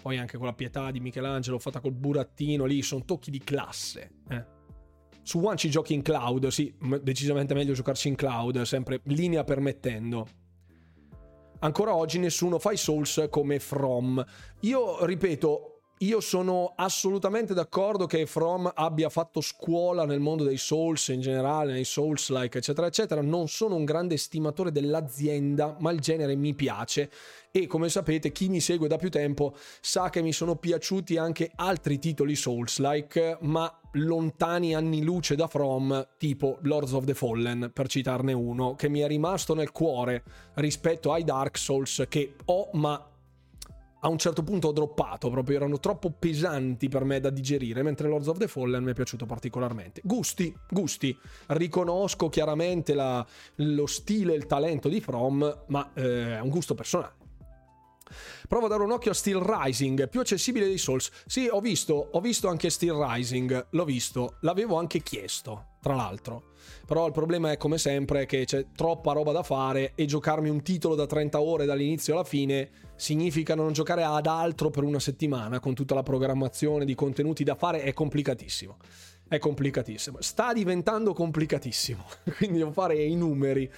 Poi 0.00 0.16
anche 0.16 0.38
con 0.38 0.46
la 0.46 0.54
pietà 0.54 0.90
di 0.90 1.00
Michelangelo 1.00 1.58
fatta 1.58 1.80
col 1.80 1.92
burattino 1.92 2.64
lì, 2.64 2.80
sono 2.80 3.04
tocchi 3.04 3.30
di 3.30 3.40
classe. 3.40 4.10
Eh. 4.30 4.44
Su 5.22 5.38
One 5.44 5.58
ci 5.58 5.68
giochi 5.68 5.92
in 5.92 6.00
cloud, 6.00 6.46
sì, 6.46 6.74
decisamente 7.02 7.52
meglio 7.52 7.74
giocarci 7.74 8.08
in 8.08 8.14
cloud, 8.14 8.62
sempre 8.62 9.02
linea 9.04 9.44
permettendo 9.44 10.43
ancora 11.60 11.94
oggi 11.94 12.18
nessuno 12.18 12.58
fa 12.58 12.72
i 12.72 12.76
Souls 12.76 13.26
come 13.30 13.58
From. 13.58 14.24
Io 14.60 15.04
ripeto, 15.04 15.74
io 15.98 16.20
sono 16.20 16.72
assolutamente 16.76 17.54
d'accordo 17.54 18.06
che 18.06 18.26
From 18.26 18.70
abbia 18.74 19.08
fatto 19.08 19.40
scuola 19.40 20.04
nel 20.04 20.20
mondo 20.20 20.44
dei 20.44 20.56
Souls 20.56 21.08
in 21.08 21.20
generale, 21.20 21.72
nei 21.72 21.84
Souls-like, 21.84 22.58
eccetera, 22.58 22.86
eccetera. 22.86 23.22
Non 23.22 23.48
sono 23.48 23.76
un 23.76 23.84
grande 23.84 24.14
estimatore 24.14 24.72
dell'azienda, 24.72 25.76
ma 25.78 25.92
il 25.92 26.00
genere 26.00 26.34
mi 26.34 26.52
piace. 26.52 27.10
E 27.56 27.68
come 27.68 27.88
sapete, 27.88 28.32
chi 28.32 28.48
mi 28.48 28.58
segue 28.58 28.88
da 28.88 28.96
più 28.96 29.10
tempo 29.10 29.54
sa 29.80 30.10
che 30.10 30.22
mi 30.22 30.32
sono 30.32 30.56
piaciuti 30.56 31.16
anche 31.16 31.52
altri 31.54 32.00
titoli 32.00 32.34
Souls-like, 32.34 33.38
ma 33.42 33.72
lontani 33.92 34.74
anni 34.74 35.04
luce 35.04 35.36
da 35.36 35.46
From, 35.46 36.14
tipo 36.18 36.58
Lords 36.62 36.90
of 36.90 37.04
the 37.04 37.14
Fallen, 37.14 37.70
per 37.72 37.86
citarne 37.86 38.32
uno, 38.32 38.74
che 38.74 38.88
mi 38.88 38.98
è 38.98 39.06
rimasto 39.06 39.54
nel 39.54 39.70
cuore 39.70 40.24
rispetto 40.54 41.12
ai 41.12 41.22
Dark 41.22 41.56
Souls 41.56 42.04
che 42.08 42.34
ho, 42.46 42.70
ma 42.72 42.94
a 44.00 44.08
un 44.08 44.18
certo 44.18 44.42
punto 44.42 44.66
ho 44.66 44.72
droppato, 44.72 45.30
proprio 45.30 45.58
erano 45.58 45.78
troppo 45.78 46.10
pesanti 46.10 46.88
per 46.88 47.04
me 47.04 47.20
da 47.20 47.30
digerire, 47.30 47.84
mentre 47.84 48.08
Lords 48.08 48.26
of 48.26 48.38
the 48.38 48.48
Fallen 48.48 48.82
mi 48.82 48.90
è 48.90 48.94
piaciuto 48.94 49.26
particolarmente. 49.26 50.00
Gusti, 50.02 50.52
gusti. 50.68 51.16
Riconosco 51.46 52.28
chiaramente 52.28 52.94
la, 52.94 53.24
lo 53.54 53.86
stile 53.86 54.32
e 54.32 54.36
il 54.38 54.46
talento 54.46 54.88
di 54.88 55.00
From, 55.00 55.66
ma 55.68 55.92
eh, 55.94 56.34
è 56.34 56.40
un 56.40 56.48
gusto 56.48 56.74
personale. 56.74 57.22
Provo 58.48 58.66
a 58.66 58.68
dare 58.68 58.82
un 58.82 58.92
occhio 58.92 59.10
a 59.10 59.14
Steel 59.14 59.40
Rising, 59.40 60.08
più 60.08 60.20
accessibile 60.20 60.66
dei 60.66 60.78
Souls. 60.78 61.10
Sì, 61.26 61.48
ho 61.50 61.60
visto, 61.60 62.08
ho 62.12 62.20
visto 62.20 62.48
anche 62.48 62.70
Steel 62.70 62.96
Rising, 62.96 63.68
l'ho 63.70 63.84
visto, 63.84 64.36
l'avevo 64.40 64.76
anche 64.78 65.02
chiesto, 65.02 65.66
tra 65.80 65.94
l'altro. 65.94 66.52
Però 66.86 67.06
il 67.06 67.12
problema 67.12 67.50
è 67.50 67.56
come 67.56 67.78
sempre 67.78 68.26
che 68.26 68.44
c'è 68.44 68.66
troppa 68.74 69.12
roba 69.12 69.32
da 69.32 69.42
fare 69.42 69.92
e 69.94 70.04
giocarmi 70.04 70.48
un 70.48 70.62
titolo 70.62 70.94
da 70.94 71.06
30 71.06 71.40
ore 71.40 71.64
dall'inizio 71.64 72.14
alla 72.14 72.24
fine 72.24 72.70
significa 72.96 73.54
non 73.54 73.72
giocare 73.72 74.04
ad 74.04 74.26
altro 74.26 74.70
per 74.70 74.84
una 74.84 75.00
settimana 75.00 75.60
con 75.60 75.74
tutta 75.74 75.94
la 75.94 76.02
programmazione 76.02 76.84
di 76.84 76.94
contenuti 76.94 77.42
da 77.42 77.54
fare, 77.54 77.82
è 77.82 77.92
complicatissimo. 77.92 78.76
È 79.26 79.38
complicatissimo. 79.38 80.18
Sta 80.20 80.52
diventando 80.52 81.14
complicatissimo, 81.14 82.04
quindi 82.36 82.58
devo 82.58 82.72
fare 82.72 83.02
i 83.02 83.14
numeri 83.14 83.70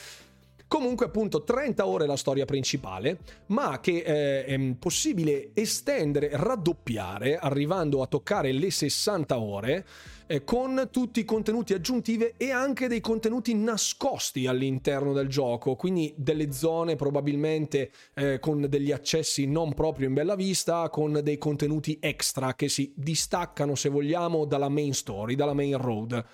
Comunque 0.69 1.07
appunto 1.07 1.45
30 1.45 1.87
ore 1.87 2.07
la 2.07 2.17
storia 2.17 2.45
principale, 2.45 3.19
ma 3.47 3.79
che 3.79 3.99
eh, 3.99 4.45
è 4.45 4.75
possibile 4.77 5.51
estendere, 5.55 6.31
raddoppiare, 6.33 7.39
arrivando 7.39 8.03
a 8.03 8.09
toccare 8.09 8.51
le 8.51 8.73
60 8.73 9.39
ore, 9.39 9.87
eh, 10.27 10.43
con 10.43 10.89
tutti 10.91 11.21
i 11.21 11.25
contenuti 11.25 11.73
aggiuntivi 11.73 12.33
e 12.37 12.51
anche 12.51 12.89
dei 12.89 13.01
contenuti 13.01 13.55
nascosti 13.55 14.49
all'interno 14.49 15.13
del 15.13 15.29
gioco, 15.29 15.77
quindi 15.77 16.13
delle 16.17 16.51
zone 16.51 16.97
probabilmente 16.97 17.93
eh, 18.15 18.41
con 18.41 18.67
degli 18.69 18.91
accessi 18.91 19.47
non 19.47 19.73
proprio 19.73 20.09
in 20.09 20.15
bella 20.15 20.35
vista, 20.35 20.89
con 20.91 21.21
dei 21.23 21.39
contenuti 21.39 21.99
extra 22.01 22.57
che 22.57 22.69
si 22.69 22.93
distaccano, 22.97 23.77
se 23.77 23.89
vogliamo, 23.89 24.45
dalla 24.45 24.69
main 24.69 24.95
story, 24.95 25.37
dalla 25.37 25.55
main 25.55 25.77
road. 25.79 26.25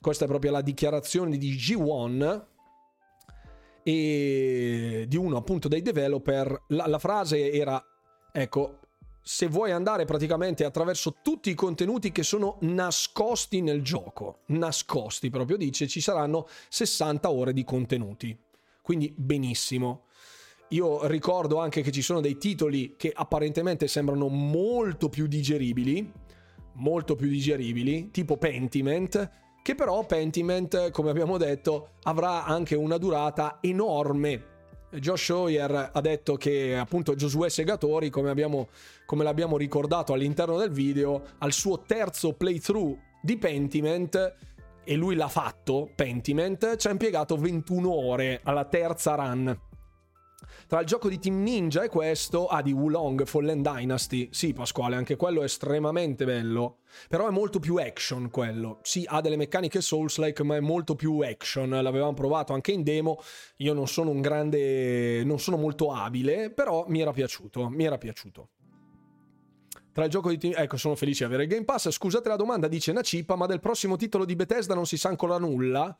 Questa 0.00 0.26
è 0.26 0.28
proprio 0.28 0.52
la 0.52 0.62
dichiarazione 0.62 1.36
di 1.36 1.54
G1 1.56 2.49
e 3.82 5.04
di 5.08 5.16
uno 5.16 5.36
appunto 5.36 5.68
dei 5.68 5.82
developer. 5.82 6.64
La, 6.68 6.86
la 6.86 6.98
frase 6.98 7.52
era, 7.52 7.82
ecco, 8.32 8.78
se 9.22 9.46
vuoi 9.48 9.70
andare 9.70 10.04
praticamente 10.04 10.64
attraverso 10.64 11.16
tutti 11.22 11.50
i 11.50 11.54
contenuti 11.54 12.10
che 12.10 12.22
sono 12.22 12.56
nascosti 12.62 13.60
nel 13.60 13.82
gioco, 13.82 14.40
nascosti 14.46 15.30
proprio 15.30 15.56
dice, 15.56 15.86
ci 15.86 16.00
saranno 16.00 16.48
60 16.68 17.30
ore 17.30 17.52
di 17.52 17.64
contenuti. 17.64 18.36
Quindi 18.82 19.12
benissimo. 19.16 20.06
Io 20.70 21.06
ricordo 21.06 21.58
anche 21.58 21.82
che 21.82 21.90
ci 21.90 22.02
sono 22.02 22.20
dei 22.20 22.38
titoli 22.38 22.94
che 22.96 23.12
apparentemente 23.14 23.88
sembrano 23.88 24.28
molto 24.28 25.08
più 25.08 25.26
digeribili, 25.26 26.12
molto 26.74 27.16
più 27.16 27.28
digeribili, 27.28 28.10
tipo 28.10 28.36
Pentiment, 28.36 29.30
che 29.70 29.76
però 29.76 30.04
Pentiment, 30.04 30.90
come 30.90 31.10
abbiamo 31.10 31.38
detto, 31.38 31.90
avrà 32.02 32.44
anche 32.44 32.74
una 32.74 32.98
durata 32.98 33.58
enorme. 33.60 34.46
Josh 34.90 35.28
Hoyer 35.28 35.90
ha 35.92 36.00
detto 36.00 36.34
che 36.34 36.76
appunto 36.76 37.14
Josué 37.14 37.50
Segatori, 37.50 38.10
come, 38.10 38.30
abbiamo, 38.30 38.66
come 39.06 39.22
l'abbiamo 39.22 39.56
ricordato 39.56 40.12
all'interno 40.12 40.58
del 40.58 40.70
video, 40.70 41.22
al 41.38 41.52
suo 41.52 41.82
terzo 41.86 42.32
playthrough 42.32 42.98
di 43.22 43.38
Pentiment, 43.38 44.34
e 44.82 44.94
lui 44.96 45.14
l'ha 45.14 45.28
fatto, 45.28 45.88
Pentiment, 45.94 46.74
ci 46.74 46.88
ha 46.88 46.90
impiegato 46.90 47.36
21 47.36 47.92
ore 47.92 48.40
alla 48.42 48.64
terza 48.64 49.14
run. 49.14 49.56
Tra 50.70 50.78
il 50.78 50.86
gioco 50.86 51.08
di 51.08 51.18
Team 51.18 51.42
Ninja 51.42 51.82
e 51.82 51.88
questo, 51.88 52.46
ah, 52.46 52.62
di 52.62 52.70
Wulong 52.70 53.24
Fallen 53.24 53.60
Dynasty. 53.60 54.28
Sì, 54.30 54.52
Pasquale, 54.52 54.94
anche 54.94 55.16
quello 55.16 55.40
è 55.40 55.44
estremamente 55.46 56.24
bello. 56.24 56.82
Però 57.08 57.26
è 57.26 57.32
molto 57.32 57.58
più 57.58 57.74
action 57.74 58.30
quello. 58.30 58.78
Sì, 58.84 59.04
ha 59.04 59.20
delle 59.20 59.34
meccaniche 59.34 59.80
Souls-like, 59.80 60.44
ma 60.44 60.54
è 60.54 60.60
molto 60.60 60.94
più 60.94 61.18
action. 61.22 61.70
L'avevamo 61.70 62.14
provato 62.14 62.52
anche 62.52 62.70
in 62.70 62.84
demo. 62.84 63.18
Io 63.56 63.74
non 63.74 63.88
sono 63.88 64.10
un 64.10 64.20
grande. 64.20 65.24
non 65.24 65.40
sono 65.40 65.56
molto 65.56 65.92
abile, 65.92 66.52
però 66.52 66.84
mi 66.86 67.00
era 67.00 67.10
piaciuto. 67.10 67.68
Mi 67.68 67.82
era 67.82 67.98
piaciuto. 67.98 68.50
Tra 69.90 70.04
il 70.04 70.10
gioco 70.10 70.28
di 70.28 70.38
team... 70.38 70.54
Ecco, 70.56 70.76
sono 70.76 70.94
felice 70.94 71.24
di 71.26 71.34
avere 71.34 71.42
il 71.42 71.48
Game 71.48 71.64
Pass. 71.64 71.90
Scusate 71.90 72.28
la 72.28 72.36
domanda, 72.36 72.68
dice 72.68 72.92
Nacipa, 72.92 73.34
ma 73.34 73.46
del 73.46 73.58
prossimo 73.58 73.96
titolo 73.96 74.24
di 74.24 74.36
Bethesda 74.36 74.76
non 74.76 74.86
si 74.86 74.96
sa 74.96 75.08
ancora 75.08 75.36
nulla? 75.36 75.98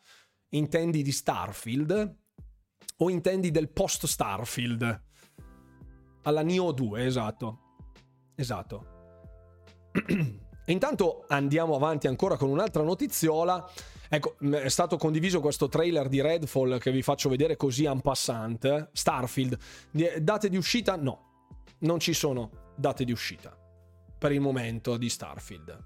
Intendi 0.50 1.02
di 1.02 1.10
Starfield? 1.10 2.18
O 3.02 3.10
intendi 3.10 3.50
del 3.50 3.70
post 3.70 4.06
Starfield? 4.06 5.02
Alla 6.22 6.42
Neo 6.42 6.70
2, 6.72 7.04
esatto. 7.06 7.58
Esatto. 8.34 8.86
e 10.06 10.72
intanto 10.72 11.24
andiamo 11.28 11.74
avanti 11.74 12.08
ancora 12.08 12.36
con 12.36 12.50
un'altra 12.50 12.82
notiziola. 12.82 13.66
Ecco, 14.08 14.36
è 14.38 14.68
stato 14.68 14.98
condiviso 14.98 15.40
questo 15.40 15.68
trailer 15.68 16.08
di 16.08 16.20
Redfall 16.20 16.78
che 16.78 16.90
vi 16.90 17.00
faccio 17.00 17.30
vedere 17.30 17.56
così 17.56 17.84
en 17.84 18.02
passant. 18.02 18.90
Starfield. 18.92 19.56
Date 20.18 20.48
di 20.50 20.58
uscita? 20.58 20.96
No. 20.96 21.54
Non 21.80 22.00
ci 22.00 22.12
sono 22.12 22.74
date 22.76 23.04
di 23.04 23.12
uscita. 23.12 23.56
Per 24.18 24.30
il 24.30 24.40
momento 24.40 24.98
di 24.98 25.08
Starfield. 25.08 25.84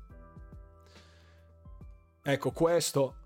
Ecco, 2.23 2.51
questo 2.51 3.24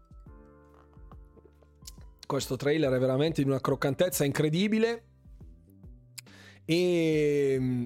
questo 2.28 2.56
trailer 2.56 2.92
è 2.92 2.98
veramente 2.98 3.42
di 3.42 3.48
una 3.48 3.58
croccantezza 3.58 4.22
incredibile. 4.22 5.04
E 6.66 7.56
mm, 7.58 7.84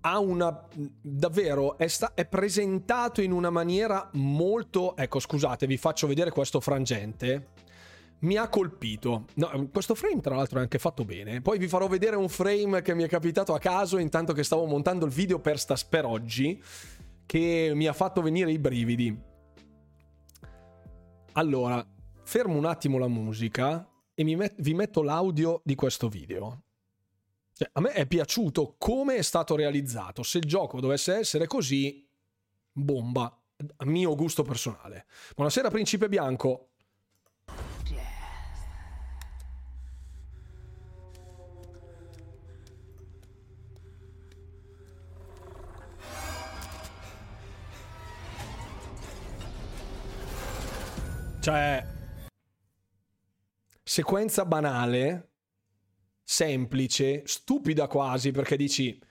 ha 0.00 0.18
una 0.18 0.66
davvero 1.00 1.78
è, 1.78 1.86
sta, 1.86 2.12
è, 2.14 2.26
presentato 2.26 3.22
in 3.22 3.30
una 3.30 3.50
maniera 3.50 4.08
molto 4.14 4.96
ecco 4.96 5.20
scusate 5.20 5.66
vi 5.66 5.76
faccio 5.76 6.08
vedere 6.08 6.30
questo 6.30 6.58
frangente. 6.58 7.50
Mi 8.22 8.36
ha 8.36 8.48
colpito. 8.48 9.26
No, 9.34 9.68
questo 9.72 9.94
frame 9.94 10.20
tra 10.20 10.34
l'altro 10.34 10.58
è 10.58 10.62
anche 10.62 10.80
fatto 10.80 11.04
bene. 11.04 11.40
Poi 11.40 11.56
vi 11.56 11.68
farò 11.68 11.86
vedere 11.86 12.16
un 12.16 12.28
frame 12.28 12.82
che 12.82 12.94
mi 12.94 13.04
è 13.04 13.08
capitato 13.08 13.54
a 13.54 13.60
caso 13.60 13.98
intanto 13.98 14.32
che 14.32 14.42
stavo 14.42 14.66
montando 14.66 15.06
il 15.06 15.12
video 15.12 15.38
per, 15.38 15.58
sta, 15.60 15.76
per 15.88 16.04
oggi 16.04 16.60
che 17.26 17.70
mi 17.74 17.86
ha 17.86 17.92
fatto 17.92 18.22
venire 18.22 18.50
i 18.50 18.58
brividi. 18.58 19.16
Allora 21.34 21.86
fermo 22.30 22.56
un 22.56 22.64
attimo 22.64 22.96
la 22.96 23.08
musica 23.08 23.84
e 24.14 24.22
met- 24.36 24.54
vi 24.60 24.72
metto 24.72 25.02
l'audio 25.02 25.62
di 25.64 25.74
questo 25.74 26.08
video. 26.08 26.62
Cioè, 27.54 27.68
a 27.72 27.80
me 27.80 27.90
è 27.90 28.06
piaciuto 28.06 28.76
come 28.78 29.16
è 29.16 29.22
stato 29.22 29.56
realizzato. 29.56 30.22
Se 30.22 30.38
il 30.38 30.44
gioco 30.44 30.78
dovesse 30.78 31.16
essere 31.16 31.48
così, 31.48 32.08
bomba, 32.70 33.36
a 33.78 33.84
mio 33.84 34.14
gusto 34.14 34.44
personale. 34.44 35.06
Buonasera, 35.34 35.70
Principe 35.70 36.08
Bianco. 36.08 36.68
Cioè, 51.40 51.98
sequenza 53.90 54.44
banale, 54.44 55.30
semplice, 56.22 57.22
stupida 57.24 57.88
quasi, 57.88 58.30
perché 58.30 58.56
dici 58.56 59.02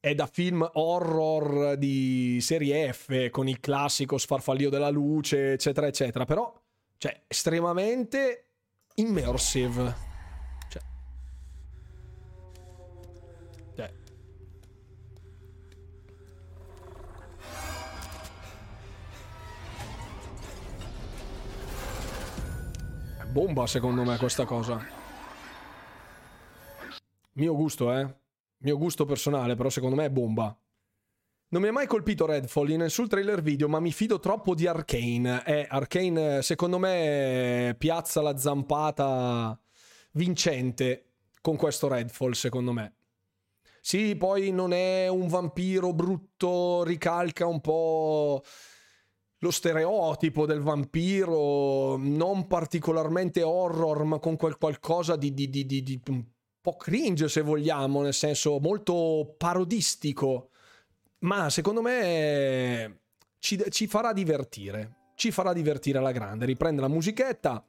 è 0.00 0.16
da 0.16 0.26
film 0.26 0.68
horror 0.72 1.76
di 1.76 2.40
serie 2.40 2.92
F 2.92 3.30
con 3.30 3.46
il 3.46 3.60
classico 3.60 4.18
sfarfallio 4.18 4.68
della 4.68 4.90
luce, 4.90 5.52
eccetera, 5.52 5.86
eccetera, 5.86 6.24
però 6.24 6.52
cioè 6.96 7.22
estremamente 7.28 8.46
immersive. 8.94 10.15
Bomba 23.36 23.66
secondo 23.66 24.02
me 24.02 24.16
questa 24.16 24.46
cosa. 24.46 24.82
Mio 27.32 27.54
gusto, 27.54 27.92
eh. 27.92 28.16
Mio 28.60 28.78
gusto 28.78 29.04
personale, 29.04 29.54
però 29.56 29.68
secondo 29.68 29.94
me 29.94 30.06
è 30.06 30.10
bomba. 30.10 30.58
Non 31.48 31.60
mi 31.60 31.68
ha 31.68 31.72
mai 31.72 31.86
colpito 31.86 32.24
Redfall 32.24 32.70
in 32.70 32.78
nessun 32.78 33.08
trailer 33.08 33.42
video, 33.42 33.68
ma 33.68 33.78
mi 33.78 33.92
fido 33.92 34.20
troppo 34.20 34.54
di 34.54 34.66
Arkane. 34.66 35.44
Eh, 35.44 35.66
Arkane 35.68 36.40
secondo 36.40 36.78
me 36.78 37.74
piazza 37.76 38.22
la 38.22 38.38
zampata 38.38 39.60
vincente 40.12 41.10
con 41.42 41.56
questo 41.56 41.88
Redfall, 41.88 42.30
secondo 42.30 42.72
me. 42.72 42.94
Sì, 43.82 44.16
poi 44.16 44.50
non 44.50 44.72
è 44.72 45.08
un 45.08 45.28
vampiro 45.28 45.92
brutto, 45.92 46.84
ricalca 46.84 47.46
un 47.46 47.60
po' 47.60 48.42
lo 49.40 49.50
stereotipo 49.50 50.46
del 50.46 50.60
vampiro, 50.60 51.96
non 51.96 52.46
particolarmente 52.46 53.42
horror, 53.42 54.04
ma 54.04 54.18
con 54.18 54.36
quel 54.36 54.56
qualcosa 54.56 55.16
di, 55.16 55.34
di, 55.34 55.48
di, 55.50 55.66
di 55.66 56.00
po' 56.66 56.76
cringe 56.76 57.28
se 57.28 57.42
vogliamo, 57.42 58.02
nel 58.02 58.12
senso 58.12 58.58
molto 58.58 59.34
parodistico, 59.38 60.48
ma 61.20 61.48
secondo 61.48 61.80
me 61.80 63.02
ci, 63.38 63.62
ci 63.70 63.86
farà 63.86 64.12
divertire, 64.12 65.12
ci 65.14 65.30
farà 65.30 65.52
divertire 65.52 65.98
alla 65.98 66.10
grande, 66.10 66.44
riprende 66.44 66.80
la 66.80 66.88
musichetta. 66.88 67.64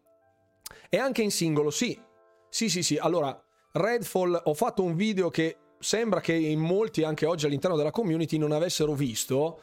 E 0.90 0.98
anche 0.98 1.22
in 1.22 1.30
singolo, 1.30 1.70
sì, 1.70 2.00
sì, 2.50 2.70
sì, 2.70 2.82
sì, 2.82 2.98
allora 2.98 3.40
Redfall 3.74 4.42
ho 4.46 4.54
fatto 4.56 4.82
un 4.82 4.96
video 4.96 5.30
che 5.30 5.58
sembra 5.78 6.20
che 6.20 6.34
in 6.34 6.60
molti 6.60 7.04
anche 7.04 7.28
oggi 7.28 7.46
all'interno 7.46 7.78
della 7.78 7.92
community 7.92 8.38
non 8.38 8.52
avessero 8.52 8.94
visto. 8.94 9.62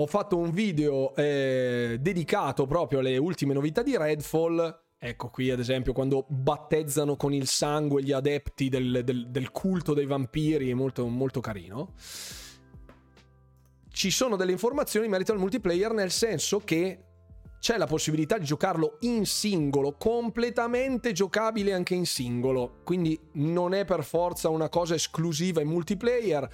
Ho 0.00 0.06
fatto 0.06 0.36
un 0.36 0.52
video 0.52 1.12
eh, 1.16 1.96
dedicato 2.00 2.66
proprio 2.66 3.00
alle 3.00 3.16
ultime 3.16 3.52
novità 3.52 3.82
di 3.82 3.96
Redfall. 3.96 4.82
Ecco 4.96 5.28
qui 5.28 5.50
ad 5.50 5.58
esempio 5.58 5.92
quando 5.92 6.24
battezzano 6.28 7.16
con 7.16 7.32
il 7.32 7.48
sangue 7.48 8.04
gli 8.04 8.12
adepti 8.12 8.68
del, 8.68 9.02
del, 9.02 9.28
del 9.28 9.50
culto 9.50 9.94
dei 9.94 10.06
vampiri, 10.06 10.72
molto, 10.72 11.04
molto 11.08 11.40
carino. 11.40 11.94
Ci 13.90 14.10
sono 14.12 14.36
delle 14.36 14.52
informazioni 14.52 15.06
in 15.06 15.10
merito 15.10 15.32
al 15.32 15.38
multiplayer 15.40 15.92
nel 15.92 16.12
senso 16.12 16.60
che 16.60 17.02
c'è 17.58 17.76
la 17.76 17.86
possibilità 17.86 18.38
di 18.38 18.44
giocarlo 18.44 18.98
in 19.00 19.26
singolo, 19.26 19.96
completamente 19.96 21.10
giocabile 21.10 21.72
anche 21.72 21.96
in 21.96 22.06
singolo, 22.06 22.82
quindi 22.84 23.18
non 23.32 23.74
è 23.74 23.84
per 23.84 24.04
forza 24.04 24.48
una 24.48 24.68
cosa 24.68 24.94
esclusiva 24.94 25.60
in 25.60 25.66
multiplayer. 25.66 26.48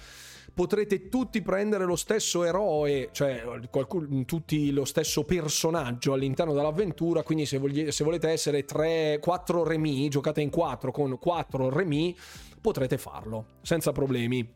Potrete 0.55 1.09
tutti 1.09 1.41
prendere 1.41 1.83
lo 1.83 1.97
stesso 1.97 2.45
eroe, 2.45 3.09
cioè 3.11 3.43
qualcuno, 3.69 4.23
tutti 4.23 4.71
lo 4.71 4.85
stesso 4.85 5.23
personaggio 5.23 6.13
all'interno 6.13 6.53
dell'avventura. 6.53 7.23
Quindi, 7.23 7.45
se, 7.45 7.57
voglie, 7.57 7.91
se 7.91 8.05
volete 8.05 8.29
essere 8.29 8.63
3, 8.63 9.19
4 9.21 9.63
remi, 9.65 10.07
giocate 10.07 10.39
in 10.39 10.49
4 10.49 10.91
con 10.91 11.19
4 11.19 11.69
remi, 11.69 12.15
potrete 12.61 12.97
farlo 12.97 13.57
senza 13.63 13.91
problemi. 13.91 14.49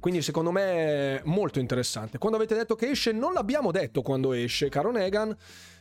Quindi 0.00 0.22
secondo 0.22 0.50
me 0.50 0.62
è 0.62 1.20
molto 1.26 1.60
interessante. 1.60 2.16
Quando 2.16 2.38
avete 2.38 2.54
detto 2.56 2.74
che 2.74 2.88
esce, 2.88 3.12
non 3.12 3.34
l'abbiamo 3.34 3.70
detto 3.70 4.00
quando 4.00 4.32
esce, 4.32 4.70
caro 4.70 4.90
Negan, 4.90 5.36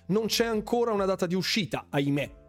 non 0.07 0.25
c'è 0.25 0.45
ancora 0.45 0.91
una 0.91 1.05
data 1.05 1.25
di 1.25 1.36
uscita, 1.36 1.86
ahimè. 1.89 2.40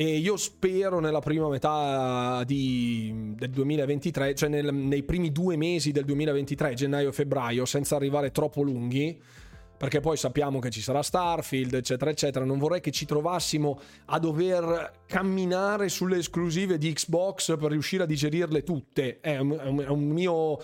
E 0.00 0.16
io 0.16 0.38
spero 0.38 0.98
nella 0.98 1.18
prima 1.18 1.46
metà 1.50 2.42
di, 2.46 3.34
del 3.36 3.50
2023, 3.50 4.34
cioè 4.34 4.48
nel, 4.48 4.72
nei 4.72 5.02
primi 5.02 5.30
due 5.30 5.58
mesi 5.58 5.92
del 5.92 6.06
2023, 6.06 6.72
gennaio 6.72 7.10
e 7.10 7.12
febbraio, 7.12 7.66
senza 7.66 7.96
arrivare 7.96 8.32
troppo 8.32 8.62
lunghi, 8.62 9.20
perché 9.76 10.00
poi 10.00 10.16
sappiamo 10.16 10.58
che 10.58 10.70
ci 10.70 10.80
sarà 10.80 11.02
Starfield, 11.02 11.74
eccetera, 11.74 12.10
eccetera. 12.10 12.46
Non 12.46 12.58
vorrei 12.58 12.80
che 12.80 12.92
ci 12.92 13.04
trovassimo 13.04 13.78
a 14.06 14.18
dover 14.18 15.02
camminare 15.06 15.90
sulle 15.90 16.16
esclusive 16.16 16.78
di 16.78 16.90
Xbox 16.94 17.58
per 17.58 17.70
riuscire 17.70 18.04
a 18.04 18.06
digerirle 18.06 18.62
tutte. 18.62 19.20
È 19.20 19.36
un, 19.36 19.82
è 19.84 19.88
un 19.88 20.08
mio 20.08 20.60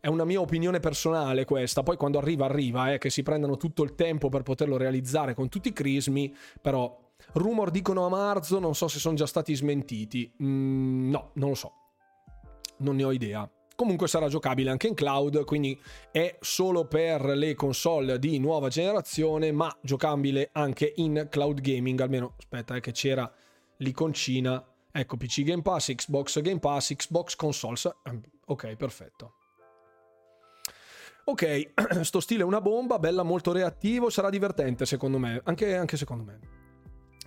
è 0.00 0.08
una 0.08 0.24
mia 0.24 0.40
opinione 0.40 0.80
personale 0.80 1.44
questa, 1.44 1.82
poi 1.84 1.96
quando 1.96 2.18
arriva 2.18 2.46
arriva, 2.46 2.92
eh, 2.92 2.98
che 2.98 3.10
si 3.10 3.22
prendano 3.22 3.56
tutto 3.56 3.84
il 3.84 3.94
tempo 3.94 4.30
per 4.30 4.42
poterlo 4.42 4.78
realizzare 4.78 5.34
con 5.34 5.48
tutti 5.48 5.68
i 5.68 5.72
crismi, 5.72 6.34
però 6.60 6.99
rumor 7.34 7.70
dicono 7.70 8.06
a 8.06 8.08
marzo, 8.08 8.58
non 8.58 8.74
so 8.74 8.88
se 8.88 8.98
sono 8.98 9.14
già 9.14 9.26
stati 9.26 9.54
smentiti, 9.54 10.32
mm, 10.42 11.10
no, 11.10 11.30
non 11.34 11.50
lo 11.50 11.54
so, 11.54 11.72
non 12.78 12.96
ne 12.96 13.04
ho 13.04 13.12
idea. 13.12 13.48
Comunque 13.76 14.08
sarà 14.08 14.28
giocabile 14.28 14.70
anche 14.70 14.88
in 14.88 14.94
cloud, 14.94 15.44
quindi 15.44 15.80
è 16.10 16.36
solo 16.40 16.84
per 16.86 17.24
le 17.24 17.54
console 17.54 18.18
di 18.18 18.38
nuova 18.38 18.68
generazione, 18.68 19.52
ma 19.52 19.74
giocabile 19.80 20.50
anche 20.52 20.92
in 20.96 21.28
cloud 21.30 21.60
gaming, 21.60 21.98
almeno 22.00 22.34
aspetta 22.38 22.76
eh, 22.76 22.80
che 22.80 22.92
c'era 22.92 23.30
l'iconcina, 23.78 24.62
ecco 24.92 25.16
PC 25.16 25.44
Game 25.44 25.62
Pass, 25.62 25.94
Xbox 25.94 26.40
Game 26.42 26.58
Pass, 26.58 26.94
Xbox 26.94 27.36
Consoles, 27.36 27.90
ehm, 28.04 28.20
ok 28.46 28.76
perfetto. 28.76 29.34
Ok, 31.24 31.72
sto 32.02 32.20
stile 32.20 32.42
è 32.42 32.44
una 32.44 32.60
bomba, 32.60 32.98
bella, 32.98 33.22
molto 33.22 33.52
reattivo, 33.52 34.10
sarà 34.10 34.28
divertente 34.28 34.84
secondo 34.84 35.16
me, 35.16 35.40
anche, 35.44 35.74
anche 35.74 35.96
secondo 35.96 36.24
me. 36.24 36.59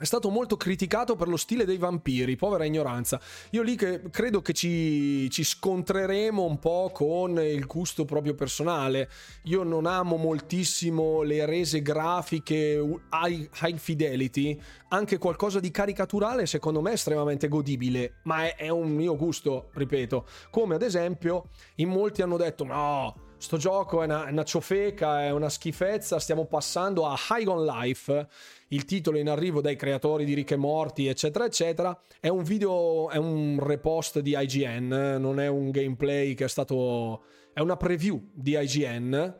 È 0.03 0.05
stato 0.05 0.29
molto 0.29 0.57
criticato 0.57 1.15
per 1.15 1.29
lo 1.29 1.37
stile 1.37 1.63
dei 1.63 1.77
vampiri, 1.77 2.35
povera 2.35 2.65
ignoranza. 2.65 3.21
Io 3.51 3.61
lì 3.61 3.77
che 3.77 4.01
credo 4.09 4.41
che 4.41 4.51
ci, 4.51 5.29
ci, 5.29 5.45
scontreremo 5.45 6.43
un 6.43 6.59
po' 6.59 6.91
con 6.93 7.39
il 7.39 7.65
gusto 7.65 8.03
proprio 8.03 8.35
personale. 8.35 9.09
Io 9.43 9.63
non 9.63 9.85
amo 9.85 10.17
moltissimo 10.17 11.21
le 11.21 11.45
rese 11.45 11.81
grafiche 11.81 12.85
high, 13.13 13.49
high 13.61 13.77
fidelity. 13.77 14.59
Anche 14.89 15.17
qualcosa 15.17 15.61
di 15.61 15.71
caricaturale 15.71 16.47
secondo 16.47 16.81
me 16.81 16.89
è 16.89 16.95
estremamente 16.95 17.47
godibile, 17.47 18.15
ma 18.23 18.43
è, 18.43 18.55
è 18.57 18.67
un 18.67 18.89
mio 18.89 19.15
gusto, 19.15 19.69
ripeto. 19.73 20.27
Come 20.49 20.75
ad 20.75 20.81
esempio 20.81 21.45
in 21.75 21.87
molti 21.87 22.21
hanno 22.21 22.35
detto 22.35 22.65
no 22.65 23.22
sto 23.43 23.57
gioco 23.57 24.01
è 24.01 24.05
una, 24.05 24.23
una 24.29 24.43
ciofeca, 24.45 25.25
è 25.25 25.31
una 25.31 25.49
schifezza, 25.49 26.17
stiamo 26.17 26.45
passando 26.45 27.05
a 27.05 27.17
High 27.29 27.47
on 27.47 27.65
Life, 27.65 28.27
il 28.69 28.85
titolo 28.85 29.17
in 29.17 29.27
arrivo 29.27 29.59
dai 29.59 29.75
creatori 29.75 30.23
di 30.23 30.33
Rick 30.33 30.51
e 30.51 30.55
Morty, 30.55 31.07
eccetera, 31.07 31.43
eccetera. 31.43 32.01
È 32.21 32.29
un 32.29 32.43
video, 32.43 33.09
è 33.09 33.17
un 33.17 33.59
repost 33.61 34.19
di 34.21 34.33
IGN, 34.37 35.17
non 35.19 35.41
è 35.41 35.47
un 35.47 35.71
gameplay 35.71 36.33
che 36.35 36.45
è 36.45 36.47
stato... 36.47 37.23
è 37.51 37.59
una 37.59 37.75
preview 37.75 38.29
di 38.31 38.57
IGN. 38.57 39.37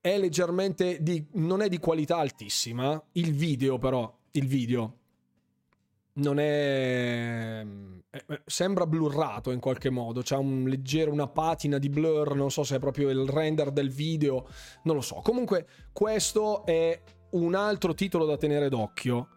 È 0.00 0.18
leggermente 0.18 1.00
di... 1.00 1.24
non 1.34 1.62
è 1.62 1.68
di 1.68 1.78
qualità 1.78 2.16
altissima, 2.16 3.00
il 3.12 3.32
video 3.32 3.78
però, 3.78 4.12
il 4.32 4.48
video 4.48 5.01
non 6.14 6.38
è... 6.38 7.64
sembra 8.44 8.86
blurrato 8.86 9.50
in 9.50 9.60
qualche 9.60 9.90
modo, 9.90 10.22
c'è 10.22 10.36
un 10.36 10.64
leggero 10.68 11.12
una 11.12 11.28
patina 11.28 11.78
di 11.78 11.88
blur, 11.88 12.34
non 12.34 12.50
so 12.50 12.64
se 12.64 12.76
è 12.76 12.78
proprio 12.78 13.10
il 13.10 13.28
render 13.28 13.70
del 13.70 13.90
video, 13.90 14.46
non 14.84 14.96
lo 14.96 15.02
so. 15.02 15.16
Comunque 15.22 15.66
questo 15.92 16.64
è 16.64 17.00
un 17.30 17.54
altro 17.54 17.94
titolo 17.94 18.26
da 18.26 18.36
tenere 18.36 18.68
d'occhio 18.68 19.28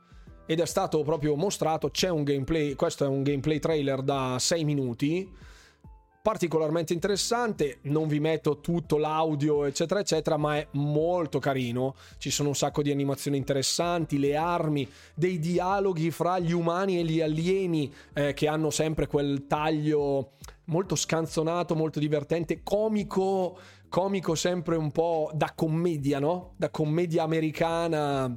ed 0.45 0.59
è 0.59 0.65
stato 0.65 1.01
proprio 1.03 1.35
mostrato, 1.35 1.89
c'è 1.89 2.09
un 2.09 2.23
gameplay, 2.23 2.75
questo 2.75 3.05
è 3.05 3.07
un 3.07 3.23
gameplay 3.23 3.59
trailer 3.59 4.01
da 4.01 4.37
6 4.37 4.63
minuti 4.63 5.53
particolarmente 6.25 6.91
interessante, 6.91 7.77
non 7.83 8.07
vi 8.07 8.19
metto 8.19 8.59
tutto 8.59 8.97
l'audio 8.97 9.65
eccetera 9.65 9.99
eccetera, 9.99 10.37
ma 10.37 10.57
è 10.57 10.67
molto 10.71 11.37
carino, 11.37 11.93
ci 12.17 12.31
sono 12.31 12.49
un 12.49 12.55
sacco 12.55 12.81
di 12.81 12.89
animazioni 12.89 13.37
interessanti, 13.37 14.17
le 14.17 14.35
armi, 14.35 14.89
dei 15.13 15.37
dialoghi 15.37 16.09
fra 16.09 16.39
gli 16.39 16.51
umani 16.51 16.97
e 16.97 17.03
gli 17.03 17.21
alieni 17.21 17.93
eh, 18.15 18.33
che 18.33 18.47
hanno 18.47 18.71
sempre 18.71 19.05
quel 19.05 19.45
taglio 19.45 20.31
molto 20.63 20.95
scanzonato, 20.95 21.75
molto 21.75 21.99
divertente, 21.99 22.63
comico, 22.63 23.59
comico 23.87 24.33
sempre 24.33 24.77
un 24.77 24.91
po' 24.91 25.29
da 25.31 25.53
commedia, 25.53 26.17
no? 26.17 26.55
Da 26.57 26.71
commedia 26.71 27.21
americana 27.21 28.35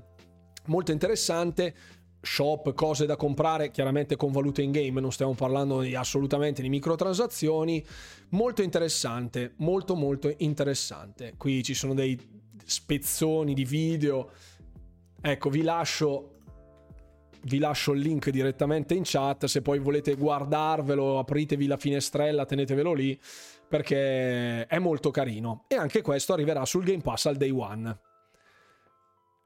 molto 0.66 0.93
interessante 0.93 1.74
shop, 2.21 2.75
cose 2.75 3.07
da 3.07 3.16
comprare, 3.16 3.71
chiaramente 3.71 4.16
con 4.16 4.33
valute 4.33 4.62
in 4.62 4.71
game, 4.71 5.01
non 5.01 5.12
stiamo 5.12 5.35
parlando 5.35 5.81
assolutamente 5.95 6.62
di 6.62 6.69
microtransazioni. 6.69 7.85
Molto 8.31 8.62
interessante, 8.62 9.55
molto 9.59 9.95
molto 9.95 10.33
interessante. 10.39 11.35
Qui 11.37 11.62
ci 11.62 11.75
sono 11.75 11.95
dei 11.95 12.19
spezzoni 12.64 13.55
di 13.55 13.64
video. 13.64 14.31
Ecco, 15.21 15.51
vi 15.51 15.62
lascio 15.62 16.33
vi 17.43 17.59
lascio 17.59 17.93
il 17.93 18.01
link 18.01 18.31
direttamente 18.31 18.95
in 18.95 19.03
chat, 19.05 19.45
se 19.47 19.62
poi 19.62 19.79
volete 19.79 20.16
guardarvelo, 20.16 21.19
apritevi 21.19 21.66
la 21.66 21.77
finestrella, 21.77 22.45
tenetevelo 22.45 22.93
lì 22.93 23.19
perché 23.69 24.66
è 24.66 24.79
molto 24.79 25.11
carino 25.11 25.64
e 25.69 25.77
anche 25.77 26.03
questo 26.03 26.33
arriverà 26.33 26.64
sul 26.64 26.85
Game 26.85 27.03
Pass 27.03 27.27
al 27.27 27.37
day 27.37 27.51
one. 27.51 28.07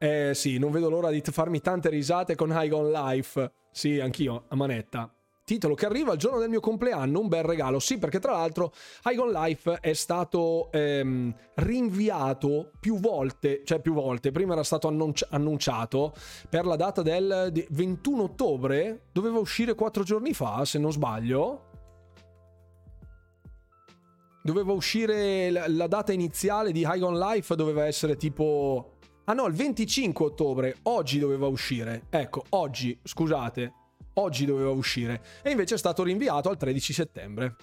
Eh 0.03 0.33
sì, 0.33 0.57
non 0.57 0.71
vedo 0.71 0.89
l'ora 0.89 1.09
di 1.09 1.21
farmi 1.23 1.61
tante 1.61 1.87
risate 1.87 2.35
con 2.35 2.49
High 2.51 2.73
on 2.73 2.91
Life. 2.91 3.51
Sì, 3.71 4.01
anch'io, 4.01 4.43
a 4.49 4.55
manetta. 4.57 5.09
Titolo 5.45 5.75
che 5.75 5.85
arriva 5.85 6.11
il 6.11 6.19
giorno 6.19 6.39
del 6.39 6.49
mio 6.49 6.59
compleanno, 6.59 7.21
un 7.21 7.29
bel 7.29 7.43
regalo. 7.43 7.79
Sì, 7.79 7.99
perché 7.99 8.19
tra 8.19 8.33
l'altro 8.33 8.73
High 9.05 9.17
on 9.17 9.31
Life 9.31 9.77
è 9.79 9.93
stato 9.93 10.69
ehm, 10.73 11.33
rinviato 11.55 12.71
più 12.81 12.99
volte, 12.99 13.61
cioè 13.63 13.79
più 13.79 13.93
volte. 13.93 14.33
Prima 14.33 14.51
era 14.51 14.63
stato 14.63 14.89
annunci- 14.89 15.25
annunciato 15.29 16.13
per 16.49 16.65
la 16.65 16.75
data 16.75 17.01
del 17.01 17.65
21 17.69 18.23
ottobre, 18.23 19.03
doveva 19.13 19.39
uscire 19.39 19.73
quattro 19.73 20.03
giorni 20.03 20.33
fa, 20.33 20.65
se 20.65 20.79
non 20.79 20.91
sbaglio. 20.91 21.61
Doveva 24.43 24.73
uscire 24.73 25.49
la, 25.49 25.87
data 25.87 26.11
iniziale 26.11 26.73
di 26.73 26.81
High 26.81 27.03
on 27.03 27.17
Life, 27.17 27.55
doveva 27.55 27.85
essere 27.85 28.17
tipo 28.17 28.92
Ah 29.25 29.33
no, 29.33 29.45
il 29.45 29.53
25 29.53 30.25
ottobre, 30.25 30.75
oggi 30.83 31.17
doveva 31.17 31.47
uscire. 31.47 32.03
Ecco, 32.09 32.43
oggi, 32.49 32.99
scusate, 33.01 33.73
oggi 34.15 34.45
doveva 34.45 34.71
uscire. 34.71 35.23
E 35.41 35.51
invece 35.51 35.75
è 35.75 35.77
stato 35.77 36.03
rinviato 36.03 36.49
al 36.49 36.57
13 36.57 36.91
settembre. 36.91 37.55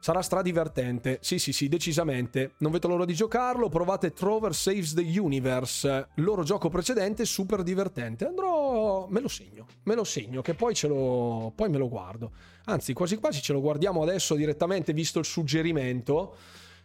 Sarà 0.00 0.20
stradivertente. 0.20 1.18
Sì, 1.22 1.38
sì, 1.38 1.52
sì, 1.52 1.68
decisamente. 1.68 2.56
Non 2.58 2.72
vedo 2.72 2.88
l'ora 2.88 3.06
di 3.06 3.14
giocarlo. 3.14 3.70
Provate 3.70 4.12
Trover 4.12 4.54
Saves 4.54 4.92
the 4.92 5.18
Universe. 5.18 6.08
Loro 6.16 6.42
gioco 6.42 6.68
precedente, 6.68 7.24
super 7.24 7.62
divertente. 7.62 8.26
Andrò. 8.26 9.06
Me 9.08 9.20
lo 9.20 9.28
segno. 9.28 9.66
Me 9.84 9.94
lo 9.94 10.04
segno, 10.04 10.42
che 10.42 10.52
poi 10.52 10.74
ce 10.74 10.88
lo. 10.88 11.52
Poi 11.54 11.70
me 11.70 11.78
lo 11.78 11.88
guardo. 11.88 12.32
Anzi, 12.64 12.92
quasi 12.92 13.16
quasi 13.16 13.40
ce 13.40 13.54
lo 13.54 13.62
guardiamo 13.62 14.02
adesso 14.02 14.34
direttamente, 14.34 14.92
visto 14.92 15.18
il 15.18 15.24
suggerimento. 15.24 16.36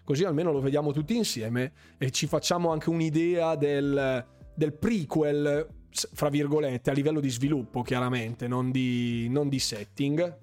Così 0.10 0.24
almeno 0.24 0.52
lo 0.52 0.60
vediamo 0.60 0.92
tutti 0.92 1.16
insieme 1.16 1.72
e 2.00 2.10
ci 2.10 2.26
facciamo 2.26 2.72
anche 2.72 2.90
un'idea 2.90 3.54
del, 3.54 4.26
del 4.56 4.74
prequel, 4.74 5.68
fra 5.92 6.30
virgolette, 6.30 6.90
a 6.90 6.94
livello 6.94 7.20
di 7.20 7.30
sviluppo, 7.30 7.84
chiaramente, 7.84 8.48
non 8.48 8.72
di, 8.72 9.28
non 9.30 9.50
di 9.50 9.60
setting. 9.60 10.40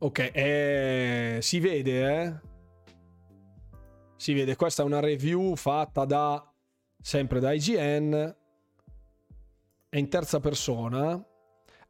Ok, 0.00 0.30
eh, 0.34 1.38
si 1.40 1.60
vede, 1.60 2.22
eh? 2.22 2.40
Si 4.16 4.34
vede, 4.34 4.54
questa 4.54 4.82
è 4.82 4.84
una 4.84 5.00
review 5.00 5.54
fatta 5.56 6.04
da 6.04 6.46
sempre 7.00 7.40
da 7.40 7.52
IGN. 7.52 8.36
È 9.88 9.96
in 9.96 10.08
terza 10.10 10.40
persona. 10.40 11.26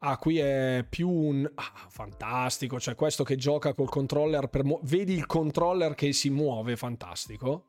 Ah, 0.05 0.19
qui 0.19 0.39
è 0.39 0.85
più 0.89 1.09
un 1.09 1.49
ah, 1.55 1.87
fantastico, 1.89 2.81
cioè 2.81 2.97
questo 2.97 3.23
che 3.23 3.37
gioca 3.37 3.73
col 3.73 3.89
controller 3.89 4.49
per 4.49 4.65
mu- 4.65 4.81
vedi 4.83 5.13
il 5.13 5.27
controller 5.27 5.95
che 5.95 6.13
si 6.13 6.29
muove, 6.29 6.77
fantastico. 6.77 7.67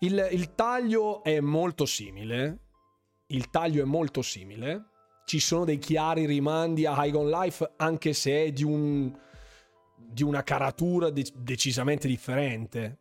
Il, 0.00 0.28
il 0.32 0.56
taglio 0.56 1.22
è 1.22 1.38
molto 1.38 1.86
simile. 1.86 2.58
Il 3.28 3.50
taglio 3.50 3.82
è 3.82 3.84
molto 3.84 4.20
simile. 4.20 4.86
Ci 5.26 5.38
sono 5.38 5.64
dei 5.64 5.78
chiari 5.78 6.26
rimandi 6.26 6.86
a 6.86 7.04
High 7.04 7.14
on 7.14 7.30
Life, 7.30 7.72
anche 7.76 8.14
se 8.14 8.46
è 8.46 8.50
di 8.50 8.64
un 8.64 9.16
di 10.10 10.22
una 10.22 10.42
caratura 10.42 11.10
de- 11.10 11.32
decisamente 11.34 12.08
differente. 12.08 12.98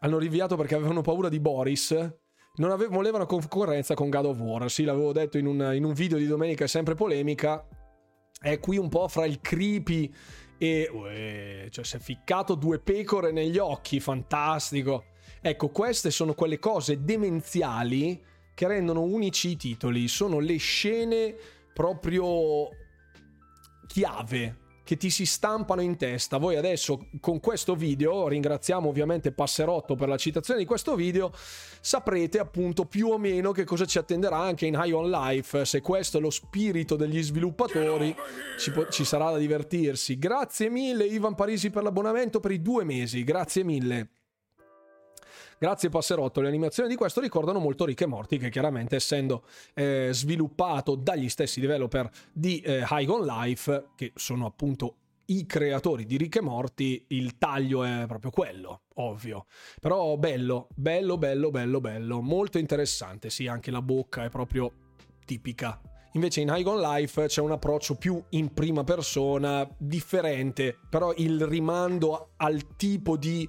Hanno 0.00 0.18
rinviato 0.18 0.54
perché 0.56 0.74
avevano 0.76 1.00
paura 1.00 1.28
di 1.28 1.40
Boris. 1.40 2.14
Non 2.56 2.70
ave- 2.70 2.86
volevano 2.86 3.26
concorrenza 3.26 3.94
con 3.94 4.10
God 4.10 4.26
of 4.26 4.38
War. 4.38 4.70
Sì, 4.70 4.84
l'avevo 4.84 5.12
detto 5.12 5.38
in 5.38 5.46
un, 5.46 5.72
in 5.74 5.84
un 5.84 5.92
video 5.92 6.18
di 6.18 6.26
domenica, 6.26 6.64
è 6.64 6.68
sempre 6.68 6.94
polemica. 6.94 7.66
È 8.40 8.60
qui 8.60 8.76
un 8.76 8.88
po' 8.88 9.08
fra 9.08 9.26
il 9.26 9.40
creepy 9.40 10.12
e... 10.58 10.88
Uè, 10.92 11.66
cioè, 11.70 11.84
si 11.84 11.96
è 11.96 11.98
ficcato 11.98 12.54
due 12.54 12.78
pecore 12.78 13.32
negli 13.32 13.58
occhi, 13.58 13.98
fantastico. 13.98 15.06
Ecco, 15.40 15.70
queste 15.70 16.10
sono 16.10 16.34
quelle 16.34 16.58
cose 16.58 17.02
demenziali 17.02 18.22
che 18.54 18.68
rendono 18.68 19.02
unici 19.02 19.50
i 19.50 19.56
titoli. 19.56 20.06
Sono 20.06 20.38
le 20.38 20.56
scene 20.56 21.34
proprio 21.72 22.68
chiave 23.86 24.62
che 24.84 24.96
ti 24.96 25.10
si 25.10 25.26
stampano 25.26 25.80
in 25.80 25.96
testa. 25.96 26.36
Voi 26.36 26.56
adesso 26.56 27.06
con 27.20 27.40
questo 27.40 27.74
video, 27.74 28.28
ringraziamo 28.28 28.88
ovviamente 28.88 29.32
Passerotto 29.32 29.96
per 29.96 30.08
la 30.08 30.16
citazione 30.16 30.60
di 30.60 30.66
questo 30.66 30.94
video, 30.94 31.32
saprete 31.80 32.38
appunto 32.38 32.84
più 32.84 33.08
o 33.08 33.18
meno 33.18 33.50
che 33.52 33.64
cosa 33.64 33.86
ci 33.86 33.98
attenderà 33.98 34.38
anche 34.38 34.66
in 34.66 34.78
High 34.80 34.92
on 34.92 35.10
Life. 35.10 35.64
Se 35.64 35.80
questo 35.80 36.18
è 36.18 36.20
lo 36.20 36.30
spirito 36.30 36.96
degli 36.96 37.22
sviluppatori, 37.22 38.14
ci, 38.58 38.70
po- 38.70 38.88
ci 38.88 39.04
sarà 39.04 39.30
da 39.30 39.38
divertirsi. 39.38 40.18
Grazie 40.18 40.68
mille 40.68 41.06
Ivan 41.06 41.34
Parisi 41.34 41.70
per 41.70 41.82
l'abbonamento 41.82 42.38
per 42.38 42.52
i 42.52 42.60
due 42.60 42.84
mesi, 42.84 43.24
grazie 43.24 43.64
mille. 43.64 44.08
Grazie 45.58 45.88
Passerotto, 45.88 46.40
le 46.40 46.48
animazioni 46.48 46.88
di 46.88 46.96
questo 46.96 47.20
ricordano 47.20 47.58
molto 47.58 47.84
Rick 47.84 48.02
e 48.02 48.06
Morty 48.06 48.38
che 48.38 48.50
chiaramente 48.50 48.96
essendo 48.96 49.44
eh, 49.74 50.10
sviluppato 50.12 50.94
dagli 50.94 51.28
stessi 51.28 51.60
developer 51.60 52.10
di 52.32 52.60
eh, 52.60 52.84
High 52.88 53.08
on 53.08 53.24
Life, 53.24 53.90
che 53.94 54.12
sono 54.14 54.46
appunto 54.46 54.96
i 55.26 55.46
creatori 55.46 56.04
di 56.04 56.16
Rick 56.16 56.36
e 56.36 56.40
Morty, 56.42 57.04
il 57.08 57.38
taglio 57.38 57.84
è 57.84 58.04
proprio 58.06 58.30
quello, 58.30 58.82
ovvio. 58.94 59.46
Però 59.80 60.16
bello, 60.16 60.68
bello, 60.74 61.16
bello, 61.16 61.50
bello, 61.50 61.80
bello, 61.80 62.20
molto 62.20 62.58
interessante, 62.58 63.30
sì, 63.30 63.46
anche 63.46 63.70
la 63.70 63.80
bocca 63.80 64.24
è 64.24 64.28
proprio 64.28 64.72
tipica. 65.24 65.80
Invece 66.14 66.42
in 66.42 66.52
High 66.54 66.66
on 66.66 66.80
Life 66.80 67.26
c'è 67.26 67.40
un 67.40 67.50
approccio 67.50 67.96
più 67.96 68.22
in 68.30 68.52
prima 68.52 68.84
persona, 68.84 69.68
differente, 69.78 70.78
però 70.88 71.12
il 71.16 71.44
rimando 71.44 72.32
al 72.36 72.76
tipo 72.76 73.16
di 73.16 73.48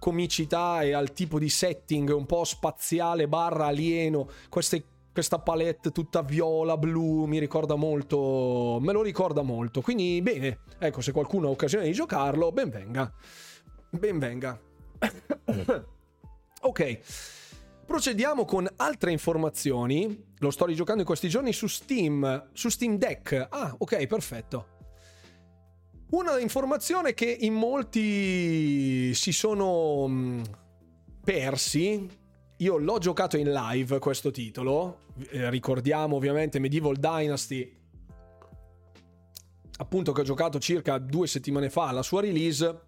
comicità 0.00 0.82
e 0.82 0.92
al 0.92 1.12
tipo 1.12 1.38
di 1.38 1.48
setting 1.48 2.10
un 2.10 2.26
po' 2.26 2.42
spaziale 2.42 3.28
barra 3.28 3.66
alieno, 3.66 4.28
queste, 4.48 4.82
questa 5.12 5.38
palette 5.38 5.92
tutta 5.92 6.22
viola, 6.22 6.76
blu, 6.76 7.26
mi 7.26 7.38
ricorda 7.38 7.76
molto, 7.76 8.78
me 8.80 8.92
lo 8.92 9.02
ricorda 9.02 9.42
molto. 9.42 9.82
Quindi 9.82 10.20
bene, 10.22 10.60
ecco, 10.78 11.00
se 11.02 11.12
qualcuno 11.12 11.46
ha 11.46 11.50
occasione 11.50 11.84
di 11.84 11.92
giocarlo, 11.92 12.50
ben 12.50 12.70
venga. 12.70 13.12
Ben 13.90 14.18
venga. 14.18 14.58
ok. 16.62 16.98
Procediamo 17.86 18.44
con 18.44 18.68
altre 18.76 19.10
informazioni. 19.12 20.28
Lo 20.38 20.50
sto 20.50 20.64
rigiocando 20.64 21.00
in 21.00 21.06
questi 21.06 21.28
giorni 21.28 21.52
su 21.52 21.66
Steam, 21.66 22.50
su 22.52 22.68
Steam 22.68 22.96
Deck. 22.96 23.48
Ah, 23.50 23.74
ok, 23.76 24.06
perfetto. 24.06 24.78
Una 26.10 26.40
informazione 26.40 27.14
che 27.14 27.36
in 27.40 27.54
molti 27.54 29.14
si 29.14 29.30
sono 29.30 30.08
mm, 30.08 30.42
persi. 31.22 32.08
Io 32.56 32.76
l'ho 32.78 32.98
giocato 32.98 33.36
in 33.36 33.52
live 33.52 34.00
questo 34.00 34.32
titolo. 34.32 35.02
Eh, 35.30 35.48
ricordiamo 35.50 36.16
ovviamente 36.16 36.58
Medieval 36.58 36.96
Dynasty. 36.96 37.78
Appunto 39.78 40.10
che 40.10 40.22
ho 40.22 40.24
giocato 40.24 40.58
circa 40.58 40.98
due 40.98 41.28
settimane 41.28 41.70
fa 41.70 41.86
alla 41.86 42.02
sua 42.02 42.22
release. 42.22 42.80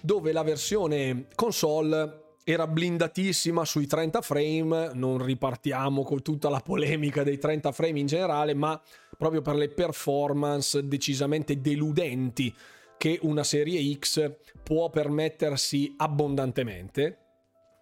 Dove 0.00 0.30
la 0.30 0.44
versione 0.44 1.26
console 1.34 2.36
era 2.44 2.68
blindatissima 2.68 3.64
sui 3.64 3.88
30 3.88 4.20
frame, 4.22 4.92
non 4.94 5.22
ripartiamo 5.22 6.04
con 6.04 6.22
tutta 6.22 6.48
la 6.48 6.60
polemica 6.60 7.24
dei 7.24 7.38
30 7.38 7.72
frame 7.72 7.98
in 7.98 8.06
generale, 8.06 8.54
ma 8.54 8.80
proprio 9.18 9.42
per 9.42 9.56
le 9.56 9.68
performance 9.68 10.86
decisamente 10.86 11.60
deludenti 11.60 12.54
che 12.96 13.18
una 13.22 13.44
serie 13.44 13.98
X 13.98 14.36
può 14.62 14.88
permettersi 14.90 15.94
abbondantemente. 15.96 17.18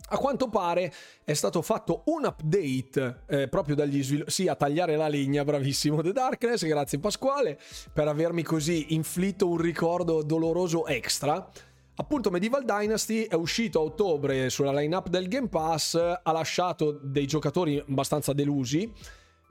A 0.09 0.19
quanto 0.19 0.49
pare 0.49 0.93
è 1.25 1.35
stato 1.35 1.63
fatto 1.63 2.03
un 2.07 2.25
update 2.25 3.23
eh, 3.27 3.49
proprio 3.49 3.75
dagli 3.75 4.03
sviluppatori, 4.03 4.31
sì, 4.31 4.49
a 4.49 4.55
tagliare 4.55 4.97
la 4.97 5.09
legna, 5.09 5.45
bravissimo 5.45 6.01
The 6.01 6.13
Darkness, 6.13 6.65
grazie 6.65 7.01
Pasquale, 7.01 7.59
per 7.93 8.07
avermi 8.07 8.43
così 8.43 8.95
inflitto 8.95 9.49
un 9.49 9.59
ricordo 9.59 10.23
doloroso 10.23 10.87
extra. 10.87 11.51
Appunto 11.97 12.31
Medieval 12.31 12.65
Dynasty 12.65 13.23
è 13.23 13.35
uscito 13.35 13.81
a 13.81 13.83
ottobre 13.83 14.49
sulla 14.49 14.73
lineup 14.73 15.09
del 15.09 15.29
Game 15.29 15.49
Pass, 15.49 15.95
ha 15.95 16.33
lasciato 16.33 16.93
dei 17.03 17.27
giocatori 17.27 17.79
abbastanza 17.79 18.33
delusi. 18.33 18.93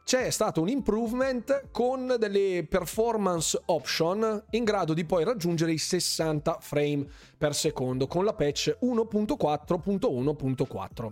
C'è 0.06 0.30
stato 0.30 0.62
un 0.62 0.70
improvement 0.70 1.70
con 1.72 2.16
delle 2.20 2.64
performance 2.70 3.60
option 3.66 4.44
in 4.52 4.64
grado 4.64 4.94
di 4.94 5.04
poi 5.04 5.24
raggiungere 5.24 5.72
i 5.72 5.80
60 5.80 6.60
frame 6.62 7.08
per 7.36 7.56
secondo 7.56 8.06
con 8.06 8.24
la 8.24 8.36
patch 8.36 8.78
1.4.1.4 8.84 11.12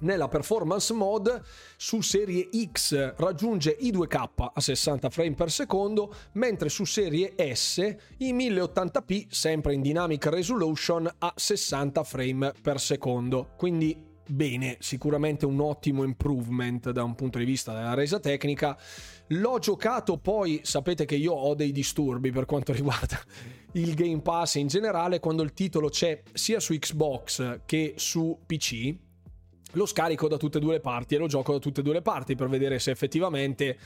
nella 0.00 0.26
performance 0.28 0.92
mode 0.94 1.42
su 1.76 2.00
serie 2.00 2.48
X 2.72 3.14
raggiunge 3.16 3.76
i 3.78 3.92
2K 3.92 4.50
a 4.54 4.60
60 4.60 5.10
frame 5.10 5.34
per 5.34 5.50
secondo, 5.50 6.14
mentre 6.32 6.70
su 6.70 6.84
serie 6.84 7.34
S 7.54 7.94
i 8.18 8.32
1080p 8.32 9.26
sempre 9.28 9.74
in 9.74 9.82
dynamic 9.82 10.26
resolution 10.26 11.08
a 11.18 11.32
60 11.36 12.02
frame 12.02 12.52
per 12.60 12.80
secondo. 12.80 13.50
Quindi 13.56 14.12
bene, 14.26 14.76
sicuramente 14.80 15.46
un 15.46 15.60
ottimo 15.60 16.02
improvement 16.02 16.90
da 16.90 17.02
un 17.02 17.14
punto 17.14 17.38
di 17.38 17.44
vista 17.44 17.72
della 17.72 17.94
resa 17.94 18.20
tecnica. 18.20 18.78
L'ho 19.28 19.58
giocato 19.58 20.18
poi, 20.18 20.60
sapete 20.62 21.04
che 21.04 21.16
io 21.16 21.32
ho 21.32 21.54
dei 21.54 21.72
disturbi 21.72 22.30
per 22.30 22.44
quanto 22.44 22.72
riguarda 22.74 23.20
il 23.72 23.94
Game 23.94 24.20
Pass 24.20 24.54
in 24.56 24.68
generale, 24.68 25.20
quando 25.20 25.42
il 25.42 25.52
titolo 25.52 25.88
c'è 25.88 26.22
sia 26.32 26.60
su 26.60 26.74
Xbox 26.74 27.60
che 27.64 27.94
su 27.96 28.40
PC 28.46 28.94
lo 29.72 29.86
scarico 29.86 30.28
da 30.28 30.36
tutte 30.36 30.58
e 30.58 30.60
due 30.60 30.74
le 30.74 30.80
parti 30.80 31.14
e 31.14 31.18
lo 31.18 31.26
gioco 31.26 31.52
da 31.52 31.58
tutte 31.58 31.80
e 31.80 31.82
due 31.82 31.94
le 31.94 32.02
parti 32.02 32.36
per 32.36 32.48
vedere 32.48 32.78
se 32.78 32.90
effettivamente 32.92 33.76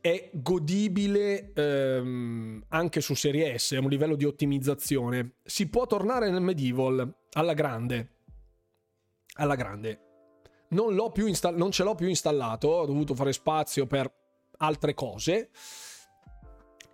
è 0.00 0.30
godibile 0.34 1.52
ehm, 1.54 2.64
anche 2.68 3.00
su 3.00 3.14
Serie 3.14 3.58
S, 3.58 3.72
a 3.72 3.80
un 3.80 3.88
livello 3.88 4.16
di 4.16 4.26
ottimizzazione. 4.26 5.36
Si 5.42 5.68
può 5.70 5.86
tornare 5.86 6.30
nel 6.30 6.42
Medieval 6.42 7.10
alla 7.32 7.54
grande. 7.54 8.13
Alla 9.34 9.54
grande. 9.54 10.00
Non, 10.68 10.94
insta- 11.26 11.50
non 11.50 11.70
ce 11.70 11.84
l'ho 11.84 11.94
più 11.94 12.08
installato, 12.08 12.68
ho 12.68 12.86
dovuto 12.86 13.14
fare 13.14 13.32
spazio 13.32 13.86
per 13.86 14.12
altre 14.58 14.94
cose. 14.94 15.50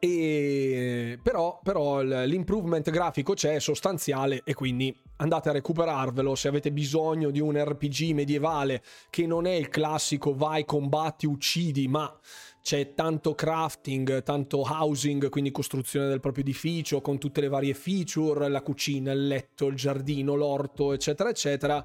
E 0.03 1.18
però, 1.22 1.61
però 1.62 2.01
l'improvement 2.01 2.88
grafico 2.91 3.34
c'è, 3.34 3.61
sostanziale 3.61 4.41
e 4.45 4.55
quindi 4.55 4.97
andate 5.16 5.51
a 5.51 5.53
recuperarvelo 5.53 6.34
se 6.34 6.49
avete 6.49 6.72
bisogno 6.72 7.30
di 7.30 7.38
un 7.38 7.62
RPG 7.62 8.12
medievale 8.12 8.82
che 9.11 9.26
non 9.26 9.47
è 9.47 9.53
il 9.53 9.68
classico 9.68 10.34
vai, 10.34 10.64
combatti, 10.64 11.26
uccidi, 11.26 11.86
ma 11.86 12.18
c'è 12.62 12.95
tanto 12.95 13.34
crafting, 13.34 14.22
tanto 14.22 14.62
housing, 14.62 15.28
quindi 15.28 15.51
costruzione 15.51 16.09
del 16.09 16.20
proprio 16.20 16.45
edificio 16.45 17.03
con 17.03 17.18
tutte 17.18 17.43
le 17.43 17.49
varie 17.49 17.74
feature, 17.74 18.49
la 18.49 18.62
cucina, 18.62 19.12
il 19.12 19.26
letto, 19.26 19.66
il 19.66 19.76
giardino, 19.76 20.34
l'orto, 20.34 20.95
eccetera, 20.95 21.28
eccetera. 21.28 21.84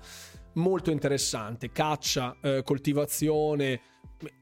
Molto 0.55 0.91
interessante. 0.91 1.71
Caccia, 1.71 2.37
eh, 2.41 2.61
coltivazione, 2.63 3.81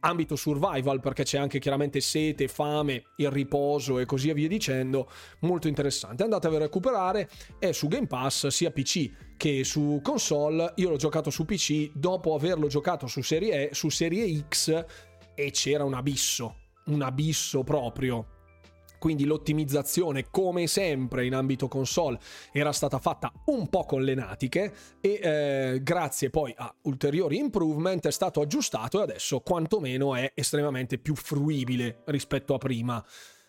ambito 0.02 0.36
survival 0.36 1.00
perché 1.00 1.24
c'è 1.24 1.38
anche 1.38 1.60
chiaramente 1.60 2.02
sete, 2.02 2.48
fame, 2.48 3.04
il 3.18 3.32
riposo 3.32 4.00
e 4.00 4.06
così 4.06 4.32
via 4.34 4.48
dicendo, 4.48 5.10
molto 5.42 5.68
interessante. 5.68 6.24
Andate 6.24 6.48
a 6.48 6.58
recuperare, 6.58 7.30
è 7.60 7.72
su 7.72 7.88
Game 7.88 8.08
Pass 8.08 8.48
sia 8.48 8.72
PC 8.72 9.36
che 9.38 9.64
su 9.64 10.00
console. 10.04 10.74
Io 10.76 10.90
l'ho 10.90 10.98
giocato 10.98 11.30
su 11.30 11.46
PC 11.46 11.92
dopo 11.94 12.36
averlo 12.36 12.68
giocato 12.68 13.08
su 13.08 13.22
Serie, 13.22 13.70
e, 13.70 13.74
su 13.74 13.90
serie 13.90 14.46
X 14.48 14.86
e 15.36 15.52
c'era 15.52 15.84
un 15.84 15.94
abisso, 15.96 16.58
un 16.86 17.02
abisso 17.02 17.64
proprio 17.64 18.33
quindi 19.04 19.26
l'ottimizzazione 19.26 20.30
come 20.32 20.66
sempre 20.66 21.26
in 21.26 21.36
ambito 21.36 21.68
console 21.68 22.18
era 22.54 22.72
stata 22.72 23.00
fatta 23.00 23.34
un 23.48 23.68
po' 23.68 23.84
con 23.84 24.02
le 24.02 24.16
natiche 24.16 24.74
e 25.02 25.20
eh, 25.22 25.84
grazie 25.84 26.30
poi 26.30 26.54
a 26.56 26.74
ulteriori 26.84 27.36
improvement 27.36 28.08
è 28.08 28.12
stato 28.12 28.40
aggiustato 28.40 29.00
e 29.00 29.04
adesso 29.04 29.42
quantomeno 29.42 30.16
è 30.16 30.32
estremamente 30.34 31.00
più 31.00 31.16
fruibile 31.16 32.04
rispetto 32.06 32.54
a 32.54 32.58
prima. 32.58 33.06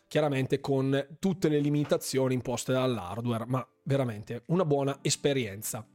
Chiaramente 0.09 0.59
con 0.59 1.17
tutte 1.21 1.49
le 1.49 1.61
limitazioni 1.61 2.35
imposte 2.35 2.73
dall'hardware 2.73 3.45
ma 3.47 3.65
veramente 3.85 4.43
una 4.47 4.65
buona 4.65 4.99
esperienza. 5.03 5.87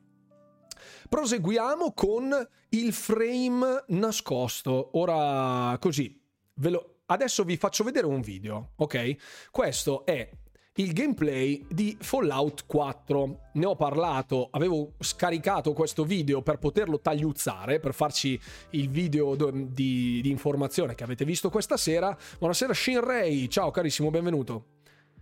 Proseguiamo 1.10 1.92
con 1.92 2.48
il 2.70 2.94
frame 2.94 3.84
nascosto. 3.88 4.92
Ora 4.94 5.78
così 5.82 6.18
ve 6.54 6.70
lo 6.70 6.99
Adesso 7.12 7.44
vi 7.44 7.58
faccio 7.58 7.84
vedere 7.84 8.06
un 8.06 8.22
video, 8.22 8.74
ok? 8.76 9.16
Questo 9.50 10.06
è 10.06 10.30
il 10.76 10.94
gameplay 10.94 11.66
di 11.68 11.98
Fallout 12.00 12.68
4. 12.68 13.40
Ne 13.54 13.66
ho 13.66 13.76
parlato, 13.76 14.48
avevo 14.52 14.94
scaricato 15.00 15.74
questo 15.74 16.04
video 16.04 16.44
per 16.44 16.60
poterlo 16.60 17.00
tagliuzzare, 17.00 17.80
per 17.80 17.96
farci 17.96 18.40
il 18.72 18.90
video 18.90 19.36
di, 19.36 20.22
di 20.22 20.30
informazione 20.30 20.94
che 20.94 21.04
avete 21.04 21.26
visto 21.26 21.50
questa 21.50 21.78
sera. 21.78 22.16
Buonasera 22.38 22.76
Shinrei, 22.76 23.50
ciao 23.50 23.72
carissimo, 23.72 24.12
benvenuto. 24.12 24.66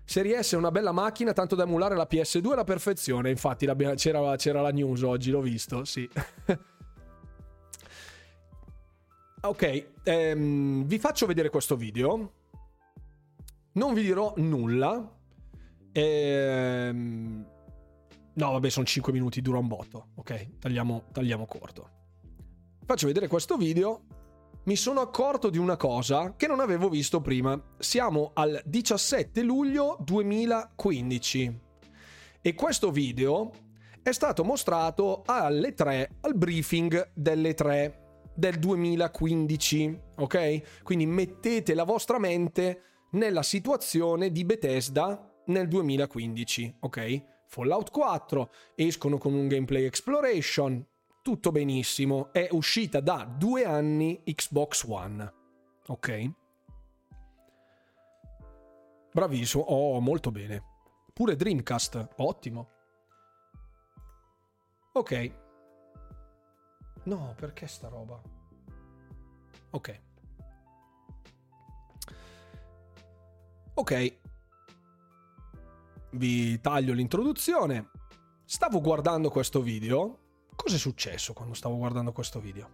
Serie 0.03 0.43
S 0.43 0.55
è 0.55 0.57
una 0.57 0.71
bella 0.71 0.91
macchina, 0.91 1.31
tanto 1.31 1.55
da 1.55 1.63
emulare 1.63 1.95
la 1.95 2.07
PS2 2.09 2.51
alla 2.51 2.65
perfezione. 2.65 3.29
Infatti 3.29 3.65
c'era, 3.95 4.35
c'era 4.35 4.61
la 4.61 4.71
news 4.71 5.03
oggi, 5.03 5.31
l'ho 5.31 5.41
visto, 5.41 5.85
sì. 5.85 6.07
Ok, 9.39 9.89
ehm, 10.03 10.85
vi 10.85 10.97
faccio 10.97 11.27
vedere 11.27 11.49
questo 11.49 11.75
video. 11.75 12.33
Non 13.73 13.93
vi 13.93 14.01
dirò 14.01 14.33
nulla. 14.37 15.15
Ehm... 15.91 17.45
No, 18.33 18.51
vabbè, 18.51 18.69
sono 18.69 18.85
5 18.85 19.13
minuti, 19.13 19.41
dura 19.41 19.59
un 19.59 19.67
botto. 19.67 20.09
Ok, 20.15 20.57
tagliamo, 20.59 21.05
tagliamo 21.11 21.45
corto. 21.45 21.89
Faccio 22.83 23.05
vedere 23.05 23.27
questo 23.27 23.57
video. 23.57 24.01
Mi 24.63 24.75
sono 24.75 25.01
accorto 25.01 25.49
di 25.49 25.57
una 25.59 25.77
cosa 25.77 26.35
che 26.35 26.47
non 26.47 26.59
avevo 26.59 26.89
visto 26.89 27.21
prima. 27.21 27.59
Siamo 27.77 28.31
al 28.33 28.59
17 28.65 29.43
luglio 29.43 29.97
2015. 30.01 31.59
E 32.41 32.53
questo 32.55 32.91
video 32.91 33.51
è 34.01 34.11
stato 34.11 34.43
mostrato 34.43 35.21
alle 35.25 35.73
3, 35.73 36.17
al 36.21 36.35
briefing 36.35 37.11
delle 37.13 37.53
3 37.53 38.06
del 38.37 38.59
2015, 38.59 39.99
ok? 40.17 40.83
Quindi 40.83 41.07
mettete 41.07 41.73
la 41.73 41.83
vostra 41.83 42.19
mente 42.19 42.81
nella 43.11 43.41
situazione 43.41 44.31
di 44.31 44.45
Bethesda 44.45 45.41
nel 45.47 45.67
2015, 45.67 46.75
ok? 46.81 47.23
Fallout 47.47 47.89
4 47.89 48.51
escono 48.75 49.17
con 49.17 49.33
un 49.33 49.47
gameplay 49.47 49.85
exploration, 49.85 50.85
tutto 51.23 51.51
benissimo, 51.51 52.31
è 52.31 52.47
uscita 52.51 52.99
da 52.99 53.23
due 53.25 53.65
anni 53.65 54.21
Xbox 54.23 54.85
One, 54.87 55.33
ok? 55.87 56.31
Bravissimo, 59.11 59.63
oh, 59.63 59.99
molto 59.99 60.29
bene. 60.29 60.63
Pure 61.11 61.35
Dreamcast, 61.35 62.07
ottimo. 62.17 62.69
Ok, 64.93 65.46
No, 67.07 67.33
perché 67.37 67.67
sta 67.67 67.87
roba? 67.87 68.21
Ok. 69.69 70.01
Ok. 73.75 74.17
Vi 76.11 76.59
taglio 76.59 76.93
l'introduzione. 76.93 77.91
Stavo 78.43 78.81
guardando 78.81 79.29
questo 79.29 79.61
video. 79.61 80.19
Cosa 80.53 80.75
è 80.75 80.77
successo 80.79 81.31
quando 81.31 81.53
stavo 81.53 81.77
guardando 81.77 82.11
questo 82.11 82.41
video? 82.41 82.69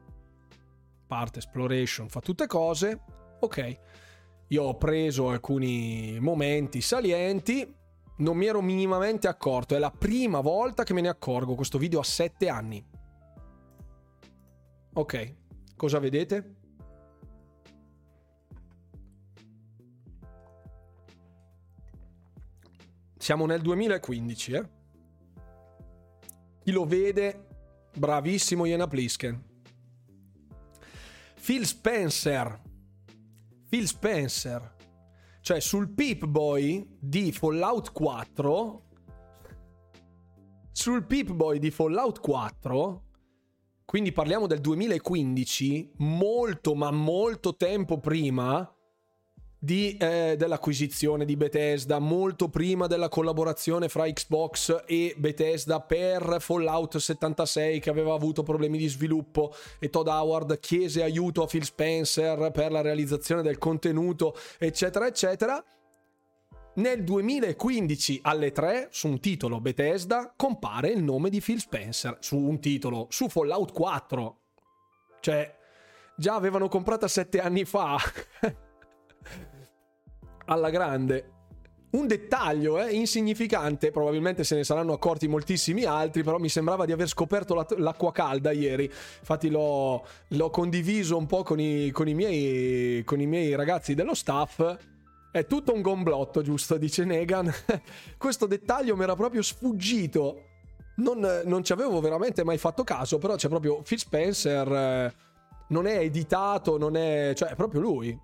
Parte 1.05 1.37
exploration, 1.37 2.09
fa 2.09 2.19
tutte 2.19 2.47
cose. 2.47 3.03
Ok. 3.39 3.79
Io 4.47 4.63
ho 4.63 4.77
preso 4.77 5.29
alcuni 5.29 6.17
momenti 6.19 6.81
salienti. 6.81 7.71
Non 8.17 8.35
mi 8.35 8.47
ero 8.47 8.61
minimamente 8.61 9.27
accorto. 9.27 9.75
È 9.75 9.79
la 9.79 9.91
prima 9.91 10.39
volta 10.39 10.83
che 10.83 10.93
me 10.93 11.01
ne 11.01 11.09
accorgo. 11.09 11.53
Questo 11.53 11.77
video 11.77 11.99
ha 11.99 12.03
7 12.03 12.49
anni. 12.49 12.92
Ok, 14.93 15.35
cosa 15.75 15.99
vedete? 15.99 16.55
Siamo 23.17 23.45
nel 23.45 23.61
2015, 23.61 24.51
eh? 24.53 24.69
Chi 26.59 26.71
lo 26.71 26.85
vede, 26.85 27.47
bravissimo 27.97 28.65
Iena 28.65 28.87
Plisken. 28.87 29.43
Phil 31.41 31.65
Spencer. 31.65 32.61
Phil 33.67 33.87
Spencer. 33.87 34.75
Cioè 35.41 35.59
sul 35.59 35.89
Pip 35.89 36.25
Boy 36.25 36.97
di 36.99 37.31
Fallout 37.31 37.91
4 37.91 38.83
sul 40.73 41.05
Pip 41.05 41.31
Boy 41.31 41.59
di 41.59 41.69
Fallout 41.69 42.19
4 42.19 43.03
quindi 43.85 44.11
parliamo 44.11 44.47
del 44.47 44.61
2015, 44.61 45.93
molto 45.97 46.73
ma 46.75 46.91
molto 46.91 47.55
tempo 47.55 47.99
prima 47.99 48.69
di, 49.63 49.95
eh, 49.95 50.35
dell'acquisizione 50.37 51.23
di 51.23 51.37
Bethesda, 51.37 51.99
molto 51.99 52.49
prima 52.49 52.85
della 52.87 53.07
collaborazione 53.07 53.87
fra 53.87 54.11
Xbox 54.11 54.83
e 54.85 55.15
Bethesda 55.17 55.79
per 55.79 56.37
Fallout 56.39 56.97
76 56.97 57.79
che 57.79 57.89
aveva 57.89 58.13
avuto 58.13 58.43
problemi 58.43 58.77
di 58.77 58.87
sviluppo 58.87 59.53
e 59.79 59.89
Todd 59.89 60.07
Howard 60.07 60.59
chiese 60.59 61.01
aiuto 61.01 61.43
a 61.43 61.45
Phil 61.45 61.63
Spencer 61.63 62.51
per 62.51 62.73
la 62.73 62.81
realizzazione 62.81 63.41
del 63.41 63.57
contenuto, 63.57 64.35
eccetera, 64.57 65.07
eccetera. 65.07 65.63
Nel 66.75 67.03
2015 67.03 68.21
alle 68.23 68.51
3 68.51 68.87
su 68.89 69.07
un 69.07 69.19
titolo 69.19 69.61
Bethesda 69.61 70.33
compare 70.35 70.89
il 70.89 71.03
nome 71.03 71.29
di 71.29 71.39
Phil 71.39 71.59
Spencer 71.59 72.17
su 72.19 72.35
un 72.35 72.59
titolo 72.59 73.05
su 73.11 73.29
Fallout 73.29 73.71
4. 73.71 74.39
Cioè, 75.19 75.55
già 76.17 76.33
avevano 76.33 76.69
comprata 76.69 77.07
7 77.07 77.39
anni 77.41 77.63
fa. 77.65 77.97
Alla 80.45 80.71
grande. 80.71 81.29
Un 81.91 82.07
dettaglio 82.07 82.81
eh, 82.81 82.91
insignificante, 82.91 83.91
probabilmente 83.91 84.43
se 84.43 84.55
ne 84.55 84.63
saranno 84.63 84.93
accorti 84.93 85.27
moltissimi 85.27 85.83
altri, 85.83 86.23
però 86.23 86.39
mi 86.39 86.49
sembrava 86.49 86.85
di 86.85 86.91
aver 86.91 87.07
scoperto 87.07 87.53
l'acqua 87.77 88.11
calda 88.11 88.51
ieri. 88.51 88.85
Infatti 88.85 89.51
l'ho, 89.51 90.03
l'ho 90.29 90.49
condiviso 90.49 91.17
un 91.17 91.27
po' 91.27 91.43
con 91.43 91.59
i, 91.59 91.91
con 91.91 92.07
i, 92.07 92.15
miei, 92.15 93.03
con 93.03 93.21
i 93.21 93.27
miei 93.27 93.53
ragazzi 93.53 93.93
dello 93.93 94.15
staff 94.15 94.75
è 95.33 95.47
tutto 95.47 95.73
un 95.73 95.81
gomblotto, 95.81 96.43
giusto? 96.43 96.77
Dice 96.77 97.03
Negan. 97.05 97.51
Questo 98.19 98.45
dettaglio 98.45 98.95
mi 98.95 99.01
era 99.01 99.15
proprio 99.15 99.41
sfuggito. 99.41 100.43
Non, 100.97 101.41
non, 101.45 101.63
ci 101.63 101.73
avevo 101.73 101.99
veramente 101.99 102.43
mai 102.43 102.59
fatto 102.59 102.83
caso, 102.83 103.17
però 103.17 103.33
c'è 103.33 103.49
proprio 103.49 103.81
Phil 103.81 103.97
Spencer. 103.97 104.71
Eh, 104.71 105.13
non 105.69 105.87
è 105.87 105.97
editato, 105.97 106.77
non 106.77 106.95
è. 106.95 107.33
cioè, 107.35 107.49
è 107.49 107.55
proprio 107.55 107.81
lui. 107.81 108.15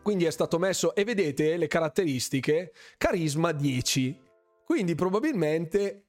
Quindi 0.00 0.24
è 0.24 0.30
stato 0.30 0.58
messo. 0.58 0.94
E 0.94 1.04
vedete 1.04 1.58
le 1.58 1.66
caratteristiche: 1.66 2.72
carisma 2.96 3.52
10. 3.52 4.18
Quindi 4.64 4.94
probabilmente. 4.94 6.06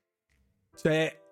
Cioè, 0.77 1.22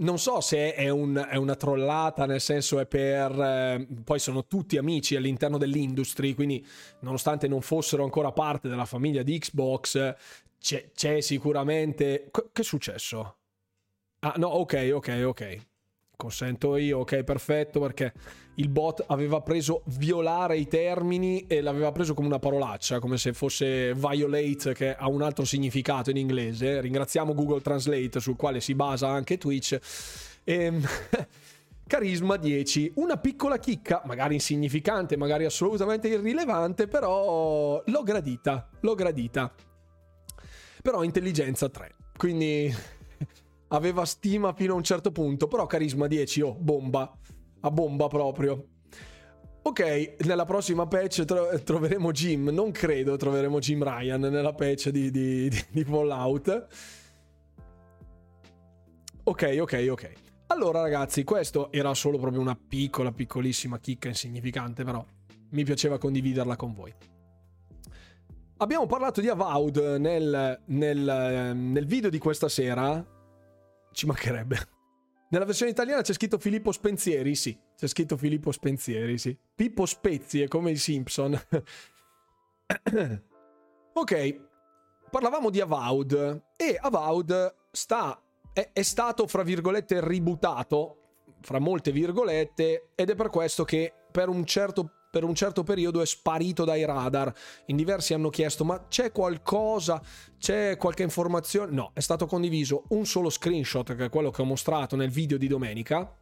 non 0.00 0.18
so 0.18 0.40
se 0.40 0.74
è, 0.74 0.88
un, 0.88 1.26
è, 1.28 1.36
una 1.36 1.56
trollata, 1.56 2.26
nel 2.26 2.40
senso 2.40 2.78
è 2.78 2.86
per... 2.86 3.30
Eh, 3.40 3.86
poi 4.04 4.18
sono 4.18 4.46
tutti 4.46 4.76
amici 4.76 5.16
all'interno 5.16 5.58
dell'industry, 5.58 6.34
quindi 6.34 6.64
nonostante 7.00 7.48
non 7.48 7.60
fossero 7.62 8.04
ancora 8.04 8.32
parte 8.32 8.68
della 8.68 8.84
famiglia 8.84 9.22
di 9.22 9.38
Xbox, 9.38 10.14
c'è, 10.60 10.90
c'è 10.94 11.20
sicuramente... 11.20 12.30
Che 12.30 12.62
è 12.62 12.64
successo? 12.64 13.36
Ah, 14.20 14.34
no, 14.36 14.48
ok, 14.48 14.90
ok, 14.92 15.22
ok. 15.24 15.68
Consento 16.20 16.76
io, 16.76 16.98
ok, 16.98 17.24
perfetto, 17.24 17.80
perché 17.80 18.12
il 18.56 18.68
bot 18.68 19.02
aveva 19.06 19.40
preso 19.40 19.82
violare 19.86 20.58
i 20.58 20.68
termini 20.68 21.46
e 21.46 21.62
l'aveva 21.62 21.92
preso 21.92 22.12
come 22.12 22.28
una 22.28 22.38
parolaccia, 22.38 22.98
come 22.98 23.16
se 23.16 23.32
fosse 23.32 23.94
violate, 23.94 24.74
che 24.74 24.94
ha 24.94 25.08
un 25.08 25.22
altro 25.22 25.46
significato 25.46 26.10
in 26.10 26.18
inglese. 26.18 26.80
Ringraziamo 26.82 27.32
Google 27.32 27.62
Translate, 27.62 28.20
sul 28.20 28.36
quale 28.36 28.60
si 28.60 28.74
basa 28.74 29.08
anche 29.08 29.38
Twitch. 29.38 29.78
E... 30.44 30.54
Ehm, 30.54 30.86
carisma 31.90 32.36
10, 32.36 32.92
una 32.96 33.16
piccola 33.16 33.58
chicca, 33.58 34.00
magari 34.04 34.34
insignificante, 34.34 35.16
magari 35.16 35.44
assolutamente 35.44 36.06
irrilevante, 36.06 36.86
però 36.86 37.82
l'ho 37.84 38.02
gradita, 38.04 38.68
l'ho 38.82 38.94
gradita. 38.94 39.52
Però 40.82 41.02
intelligenza 41.02 41.68
3, 41.68 41.96
quindi 42.16 42.72
aveva 43.72 44.04
stima 44.04 44.52
fino 44.52 44.72
a 44.72 44.76
un 44.76 44.82
certo 44.82 45.12
punto, 45.12 45.48
però 45.48 45.66
carisma 45.66 46.06
10, 46.06 46.40
oh, 46.42 46.54
bomba, 46.54 47.12
a 47.60 47.70
bomba 47.70 48.06
proprio. 48.08 48.66
Ok, 49.62 50.16
nella 50.24 50.46
prossima 50.46 50.86
patch 50.86 51.24
tro- 51.24 51.60
troveremo 51.62 52.12
Jim, 52.12 52.48
non 52.48 52.70
credo 52.70 53.16
troveremo 53.16 53.58
Jim 53.58 53.82
Ryan 53.82 54.20
nella 54.20 54.54
patch 54.54 54.88
di, 54.88 55.10
di, 55.10 55.48
di, 55.48 55.64
di 55.70 55.84
Fallout. 55.84 56.66
Ok, 59.24 59.56
ok, 59.60 59.86
ok. 59.90 60.12
Allora 60.46 60.80
ragazzi, 60.80 61.22
questo 61.24 61.70
era 61.70 61.94
solo 61.94 62.18
proprio 62.18 62.40
una 62.40 62.56
piccola, 62.56 63.12
piccolissima 63.12 63.78
chicca 63.78 64.08
insignificante, 64.08 64.82
però 64.82 65.04
mi 65.50 65.62
piaceva 65.62 65.98
condividerla 65.98 66.56
con 66.56 66.72
voi. 66.72 66.92
Abbiamo 68.56 68.86
parlato 68.86 69.20
di 69.20 69.28
Avowed 69.28 69.76
nel, 69.98 70.60
nel, 70.66 71.52
nel 71.54 71.86
video 71.86 72.10
di 72.10 72.18
questa 72.18 72.48
sera, 72.48 73.19
ci 73.92 74.06
mancherebbe. 74.06 74.78
Nella 75.30 75.44
versione 75.44 75.70
italiana 75.70 76.02
c'è 76.02 76.12
scritto 76.12 76.38
Filippo 76.38 76.72
Spensieri, 76.72 77.36
sì, 77.36 77.56
c'è 77.76 77.86
scritto 77.86 78.16
Filippo 78.16 78.50
Spensieri, 78.50 79.16
sì. 79.16 79.36
Pippo 79.54 79.86
Spezie, 79.86 80.48
come 80.48 80.72
i 80.72 80.76
Simpson. 80.76 81.40
ok, 83.94 84.40
parlavamo 85.08 85.50
di 85.50 85.60
Avowed 85.60 86.42
e 86.56 86.76
Avowed 86.80 87.54
sta, 87.70 88.20
è, 88.52 88.70
è 88.72 88.82
stato, 88.82 89.28
fra 89.28 89.44
virgolette, 89.44 90.04
ributato, 90.04 90.96
fra 91.40 91.60
molte 91.60 91.92
virgolette, 91.92 92.90
ed 92.96 93.10
è 93.10 93.14
per 93.14 93.30
questo 93.30 93.64
che 93.64 93.94
per 94.10 94.28
un 94.28 94.44
certo 94.44 94.99
per 95.10 95.24
un 95.24 95.34
certo 95.34 95.62
periodo 95.64 96.00
è 96.00 96.06
sparito 96.06 96.64
dai 96.64 96.84
radar. 96.84 97.32
In 97.66 97.76
diversi 97.76 98.14
hanno 98.14 98.30
chiesto: 98.30 98.64
ma 98.64 98.86
c'è 98.88 99.10
qualcosa? 99.10 100.00
C'è 100.38 100.76
qualche 100.76 101.02
informazione? 101.02 101.72
No, 101.72 101.90
è 101.92 102.00
stato 102.00 102.26
condiviso 102.26 102.84
un 102.90 103.04
solo 103.04 103.28
screenshot, 103.28 103.96
che 103.96 104.04
è 104.06 104.08
quello 104.08 104.30
che 104.30 104.42
ho 104.42 104.46
mostrato 104.46 104.96
nel 104.96 105.10
video 105.10 105.36
di 105.36 105.48
domenica, 105.48 106.16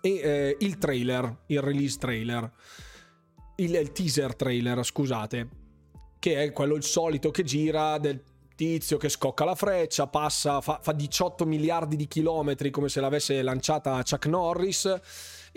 e 0.00 0.10
eh, 0.10 0.56
il 0.60 0.78
trailer, 0.78 1.44
il 1.46 1.62
release 1.62 1.98
trailer, 1.98 2.50
il, 3.56 3.74
il 3.74 3.92
teaser 3.92 4.34
trailer, 4.34 4.84
scusate, 4.84 5.48
che 6.18 6.42
è 6.42 6.52
quello 6.52 6.74
il 6.74 6.82
solito 6.82 7.30
che 7.30 7.44
gira 7.44 7.98
del 7.98 8.22
tizio 8.58 8.96
che 8.96 9.08
scocca 9.08 9.44
la 9.44 9.54
freccia, 9.54 10.08
passa, 10.08 10.60
fa, 10.60 10.80
fa 10.82 10.90
18 10.90 11.46
miliardi 11.46 11.94
di 11.94 12.08
chilometri 12.08 12.70
come 12.70 12.88
se 12.88 13.00
l'avesse 13.00 13.40
lanciata 13.40 14.02
Chuck 14.02 14.26
Norris 14.26 15.00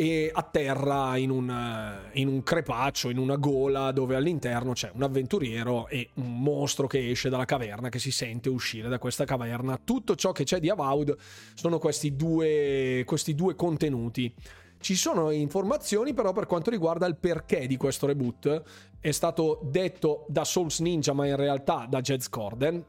e 0.02 0.32
atterra 0.34 1.16
in 1.18 1.30
un, 1.30 1.47
eh, 1.47 2.20
in 2.20 2.28
un 2.28 2.41
crepaccio, 2.41 3.12
in 3.12 3.20
una 3.20 3.36
gola 3.36 3.91
dove 3.91 4.16
all'interno 4.16 4.74
c'è 4.74 4.89
un 4.95 5.04
avventuriero 5.04 5.88
e 5.89 6.10
un 6.16 6.41
mostro 6.41 6.88
che 6.88 7.12
esce 7.12 7.30
dalla 7.30 7.45
caverna, 7.45 7.89
che 7.89 7.99
si 7.99 8.10
sente 8.10 8.49
uscire 8.49 8.89
da 8.89 8.97
questa 8.97 9.26
caverna. 9.26 9.80
Tutto 9.84 10.16
ciò 10.16 10.32
che 10.32 10.43
c'è 10.43 10.60
di 10.60 10.72
Avowed 10.72 11.16
sono 11.54 11.78
questi 11.78 12.16
due, 12.16 13.04
questi 13.06 13.36
due 13.36 13.54
contenuti. 13.54 14.34
Ci 14.80 14.95
sono 14.95 15.30
informazioni 15.30 16.16
però 16.16 16.34
per 16.34 16.47
quanto 16.47 16.72
riguarda 16.72 17.06
il 17.06 17.18
perché 17.18 17.68
di 17.68 17.78
questo 17.78 18.08
reboot. 18.08 18.64
È 18.99 19.12
stato 19.12 19.60
detto 19.62 20.26
da 20.30 20.43
Souls 20.43 20.80
Ninja, 20.80 21.14
ma 21.14 21.28
in 21.28 21.36
realtà 21.36 21.86
da 21.88 22.02
Jed 22.02 22.28
Corden 22.28 22.84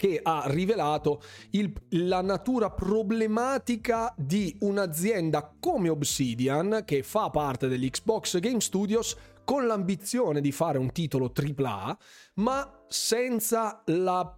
che 0.00 0.18
ha 0.22 0.44
rivelato 0.46 1.20
il, 1.50 1.70
la 1.90 2.22
natura 2.22 2.70
problematica 2.70 4.14
di 4.16 4.56
un'azienda 4.60 5.54
come 5.60 5.90
Obsidian, 5.90 6.84
che 6.86 7.02
fa 7.02 7.28
parte 7.28 7.68
dell'Xbox 7.68 8.38
Game 8.38 8.60
Studios, 8.60 9.14
con 9.44 9.66
l'ambizione 9.66 10.40
di 10.40 10.52
fare 10.52 10.78
un 10.78 10.90
titolo 10.90 11.30
AAA, 11.30 11.98
ma 12.36 12.82
senza 12.88 13.82
la 13.88 14.34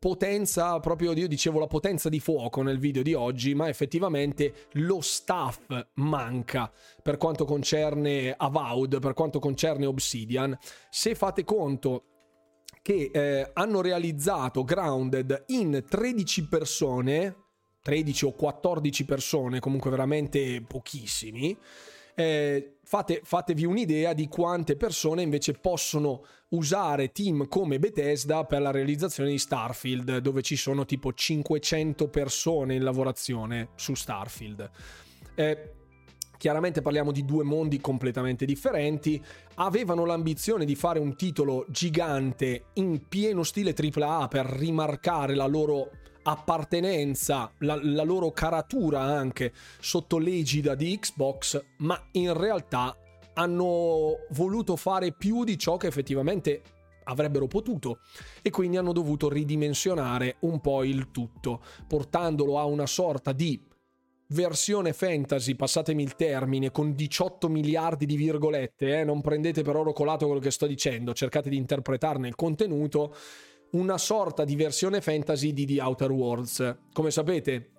potenza, 0.00 0.80
proprio 0.80 1.12
io 1.12 1.28
dicevo 1.28 1.60
la 1.60 1.68
potenza 1.68 2.08
di 2.08 2.18
fuoco 2.18 2.62
nel 2.62 2.80
video 2.80 3.04
di 3.04 3.14
oggi, 3.14 3.54
ma 3.54 3.68
effettivamente 3.68 4.66
lo 4.72 5.00
staff 5.00 5.60
manca 5.94 6.72
per 7.00 7.18
quanto 7.18 7.44
concerne 7.44 8.34
Avowed, 8.36 8.98
per 8.98 9.14
quanto 9.14 9.38
concerne 9.38 9.86
Obsidian. 9.86 10.58
Se 10.90 11.14
fate 11.14 11.44
conto 11.44 12.17
che 12.88 13.10
eh, 13.12 13.50
hanno 13.52 13.82
realizzato 13.82 14.64
Grounded 14.64 15.44
in 15.48 15.84
13 15.86 16.48
persone, 16.48 17.36
13 17.82 18.24
o 18.24 18.32
14 18.32 19.04
persone, 19.04 19.60
comunque 19.60 19.90
veramente 19.90 20.62
pochissimi. 20.66 21.54
Eh, 22.14 22.78
fate, 22.82 23.20
fatevi 23.22 23.66
un'idea 23.66 24.14
di 24.14 24.26
quante 24.28 24.76
persone 24.76 25.20
invece 25.20 25.52
possono 25.52 26.24
usare 26.48 27.12
team 27.12 27.46
come 27.46 27.78
Bethesda 27.78 28.44
per 28.44 28.62
la 28.62 28.70
realizzazione 28.70 29.28
di 29.28 29.38
Starfield, 29.38 30.16
dove 30.20 30.40
ci 30.40 30.56
sono 30.56 30.86
tipo 30.86 31.12
500 31.12 32.08
persone 32.08 32.74
in 32.74 32.84
lavorazione 32.84 33.68
su 33.74 33.92
Starfield. 33.92 34.70
Eh, 35.34 35.72
Chiaramente 36.38 36.82
parliamo 36.82 37.10
di 37.10 37.24
due 37.24 37.42
mondi 37.42 37.80
completamente 37.80 38.44
differenti. 38.44 39.22
Avevano 39.56 40.04
l'ambizione 40.04 40.64
di 40.64 40.76
fare 40.76 41.00
un 41.00 41.16
titolo 41.16 41.66
gigante 41.68 42.66
in 42.74 43.08
pieno 43.08 43.42
stile 43.42 43.74
AAA 43.76 44.28
per 44.28 44.46
rimarcare 44.46 45.34
la 45.34 45.46
loro 45.46 45.90
appartenenza, 46.22 47.50
la, 47.58 47.78
la 47.82 48.04
loro 48.04 48.30
caratura 48.30 49.00
anche 49.00 49.52
sotto 49.80 50.18
l'egida 50.18 50.76
di 50.76 50.96
Xbox, 50.96 51.60
ma 51.78 52.00
in 52.12 52.32
realtà 52.36 52.96
hanno 53.34 54.26
voluto 54.30 54.76
fare 54.76 55.12
più 55.12 55.42
di 55.42 55.58
ciò 55.58 55.76
che 55.76 55.88
effettivamente 55.88 56.62
avrebbero 57.04 57.46
potuto 57.46 58.00
e 58.42 58.50
quindi 58.50 58.76
hanno 58.76 58.92
dovuto 58.92 59.28
ridimensionare 59.28 60.36
un 60.40 60.60
po' 60.60 60.84
il 60.84 61.10
tutto, 61.10 61.62
portandolo 61.86 62.58
a 62.58 62.64
una 62.64 62.86
sorta 62.86 63.32
di 63.32 63.60
versione 64.28 64.92
fantasy, 64.92 65.54
passatemi 65.54 66.02
il 66.02 66.14
termine, 66.16 66.70
con 66.70 66.94
18 66.94 67.48
miliardi 67.48 68.06
di 68.06 68.16
virgolette, 68.16 69.00
eh, 69.00 69.04
non 69.04 69.20
prendete 69.20 69.62
per 69.62 69.76
oro 69.76 69.92
colato 69.92 70.26
quello 70.26 70.40
che 70.40 70.50
sto 70.50 70.66
dicendo, 70.66 71.14
cercate 71.14 71.48
di 71.48 71.56
interpretarne 71.56 72.28
il 72.28 72.34
contenuto, 72.34 73.14
una 73.70 73.98
sorta 73.98 74.44
di 74.44 74.56
versione 74.56 75.00
fantasy 75.00 75.52
di 75.52 75.66
The 75.66 75.80
Outer 75.80 76.10
Worlds. 76.10 76.76
Come 76.92 77.10
sapete, 77.10 77.70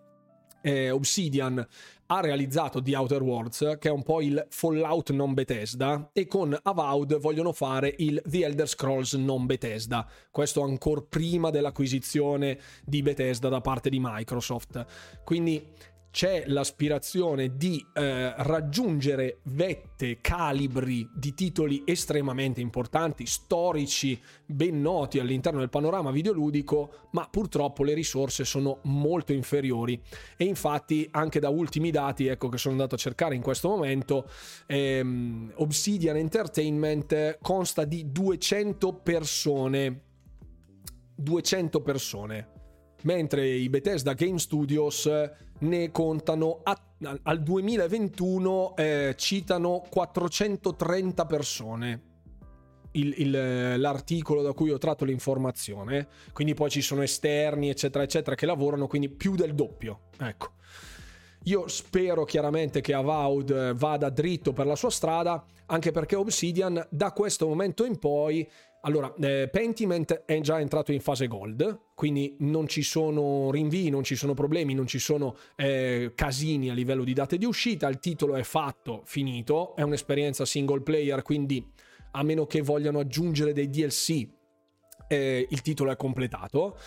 eh, 0.62 0.91
Obsidian 0.91 1.66
ha 2.12 2.22
realizzato 2.22 2.82
The 2.82 2.95
Outer 2.95 3.22
Worlds, 3.22 3.78
che 3.80 3.89
è 3.89 3.91
un 3.91 4.02
po' 4.02 4.22
il 4.22 4.43
Fallout 4.50 5.12
non 5.12 5.34
Bethesda, 5.36 6.10
e 6.12 6.26
con 6.26 6.58
Avowed 6.64 7.20
vogliono 7.20 7.54
fare 7.54 7.93
il 8.00 8.22
The 8.26 8.45
Elder 8.45 8.68
Scrolls 8.68 9.14
non 9.14 9.45
Bethesda. 9.45 10.08
Questo 10.32 10.64
ancora 10.64 11.04
prima 11.08 11.52
dell'acquisizione 11.52 12.58
di 12.84 13.04
Bethesda 13.04 13.50
da 13.50 13.62
parte 13.62 13.89
di 13.89 14.00
Microsoft. 14.02 14.86
Quindi 15.24 15.64
c'è 16.12 16.43
l'aspirazione 16.47 17.55
di 17.55 17.86
eh, 17.93 18.34
raggiungere 18.38 19.39
vette, 19.43 20.20
calibri 20.22 21.07
di 21.14 21.34
titoli 21.34 21.84
estremamente 21.86 22.62
importanti, 22.62 23.26
storici, 23.26 24.20
ben 24.45 24.82
noti 24.82 25.20
all'interno 25.20 25.60
del 25.60 25.70
panorama 25.70 26.12
videoludico, 26.12 27.07
ma 27.12 27.28
purtroppo 27.30 27.84
le 27.84 27.93
risorse 27.93 28.43
sono 28.43 28.80
molto 28.84 29.34
inferiori. 29.34 30.01
E 30.36 30.45
infatti 30.45 31.07
anche 31.12 31.39
da 31.39 31.49
ultimi 31.49 31.91
dati, 31.91 32.26
ecco 32.28 32.49
che 32.49 32.57
sono 32.57 32.74
andato 32.74 32.95
a 32.95 32.97
cercare 32.99 33.36
in 33.36 33.41
questo 33.41 33.70
momento, 33.70 34.28
ehm, 34.66 35.53
Obsidian 35.57 36.18
Entertainment 36.18 37.38
consta 37.41 37.86
di 37.86 38.12
200 38.12 38.93
persone. 38.93 40.01
200 41.16 41.82
persone 41.82 42.59
mentre 43.04 43.47
i 43.47 43.70
Bethesda 43.70 44.14
Game 44.14 44.38
Studios 44.39 45.10
ne 45.60 45.91
contano 45.91 46.62
a, 46.64 46.80
al 47.24 47.41
2021 47.41 48.76
eh, 48.76 49.14
citano 49.18 49.84
430 49.89 51.26
persone. 51.26 52.04
Il, 52.91 53.14
il, 53.18 53.80
l'articolo 53.80 54.41
da 54.41 54.54
cui 54.54 54.72
ho 54.72 54.80
tratto 54.80 55.06
l'informazione 55.06 56.08
quindi 56.34 56.56
poi 56.56 56.72
ci 56.72 56.82
sono 56.82 57.04
esterni 57.04 57.70
eccetera 57.70 58.04
eccetera 58.04 58.36
che 58.36 58.47
lavorano 58.47 58.88
quindi 58.88 59.10
più 59.10 59.36
del 59.36 59.54
doppio 59.54 60.06
ecco. 60.18 60.54
Io 61.43 61.68
spero 61.68 62.26
chiaramente 62.26 62.82
che 62.82 62.93
Avowed 62.93 63.73
vada 63.76 64.10
dritto 64.10 64.52
per 64.52 64.65
la 64.65 64.76
sua 64.76 64.90
strada, 64.90 65.44
anche 65.68 65.91
perché 65.91 66.15
Obsidian 66.15 66.86
da 66.90 67.11
questo 67.11 67.48
momento 67.48 67.86
in 67.86 67.98
poi 67.98 68.48
Allora, 68.81 69.14
eh, 69.19 69.49
Pentiment 69.51 70.23
è 70.26 70.39
già 70.39 70.60
entrato 70.60 70.93
in 70.93 71.01
fase 71.01 71.27
gold, 71.27 71.88
quindi 71.95 72.38
non 72.39 72.65
ci 72.68 72.81
sono 72.81 73.51
rinvii, 73.51 73.89
non 73.89 74.03
ci 74.03 74.15
sono 74.15 74.34
problemi, 74.34 74.73
non 74.73 74.88
ci 74.88 74.99
sono 74.99 75.35
eh, 75.57 76.14
casini 76.15 76.69
a 76.69 76.73
livello 76.73 77.03
di 77.03 77.11
date 77.11 77.38
di 77.38 77.43
uscita, 77.43 77.89
il 77.89 77.99
titolo 77.99 78.35
è 78.35 78.43
fatto, 78.43 79.01
finito, 79.03 79.76
è 79.76 79.81
un'esperienza 79.81 80.45
single 80.45 80.81
player, 80.81 81.22
quindi 81.23 81.65
a 82.11 82.23
meno 82.23 82.45
che 82.45 82.61
vogliano 82.61 82.99
aggiungere 82.99 83.51
dei 83.51 83.69
DLC, 83.69 84.27
eh, 85.10 85.45
il 85.49 85.61
titolo 85.61 85.91
è 85.91 85.97
completato. 85.97 86.77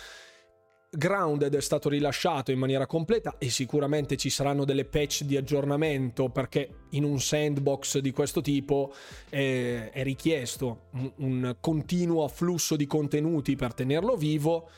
Grounded 0.95 1.55
è 1.55 1.61
stato 1.61 1.89
rilasciato 1.89 2.51
in 2.51 2.59
maniera 2.59 2.85
completa 2.85 3.37
e 3.39 3.49
sicuramente 3.49 4.15
ci 4.15 4.29
saranno 4.29 4.63
delle 4.63 4.85
patch 4.85 5.23
di 5.23 5.35
aggiornamento 5.35 6.29
perché 6.29 6.85
in 6.89 7.03
un 7.03 7.19
sandbox 7.19 7.97
di 7.97 8.11
questo 8.11 8.41
tipo 8.41 8.93
eh, 9.29 9.89
è 9.89 10.03
richiesto 10.03 10.83
un, 10.91 11.11
un 11.17 11.55
continuo 11.59 12.23
afflusso 12.23 12.75
di 12.75 12.85
contenuti 12.85 13.55
per 13.55 13.73
tenerlo 13.73 14.15
vivo. 14.15 14.69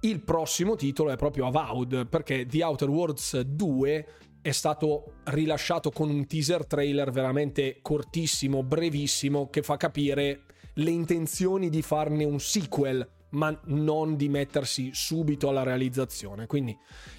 Il 0.00 0.20
prossimo 0.20 0.76
titolo 0.76 1.10
è 1.10 1.16
proprio 1.16 1.46
Avowed 1.46 2.06
perché 2.06 2.46
The 2.46 2.62
Outer 2.62 2.88
Worlds 2.88 3.40
2 3.40 4.06
è 4.40 4.52
stato 4.52 5.14
rilasciato 5.24 5.90
con 5.90 6.08
un 6.08 6.24
teaser 6.26 6.66
trailer 6.66 7.10
veramente 7.10 7.80
cortissimo, 7.82 8.62
brevissimo, 8.62 9.50
che 9.50 9.62
fa 9.62 9.76
capire 9.76 10.44
le 10.74 10.90
intenzioni 10.90 11.68
di 11.68 11.82
farne 11.82 12.22
un 12.22 12.38
sequel 12.38 13.16
ma 13.30 13.58
non 13.64 14.16
di 14.16 14.28
mettersi 14.28 14.90
subito 14.92 15.48
alla 15.48 15.62
realizzazione. 15.62 16.46
Quindi 16.46 16.76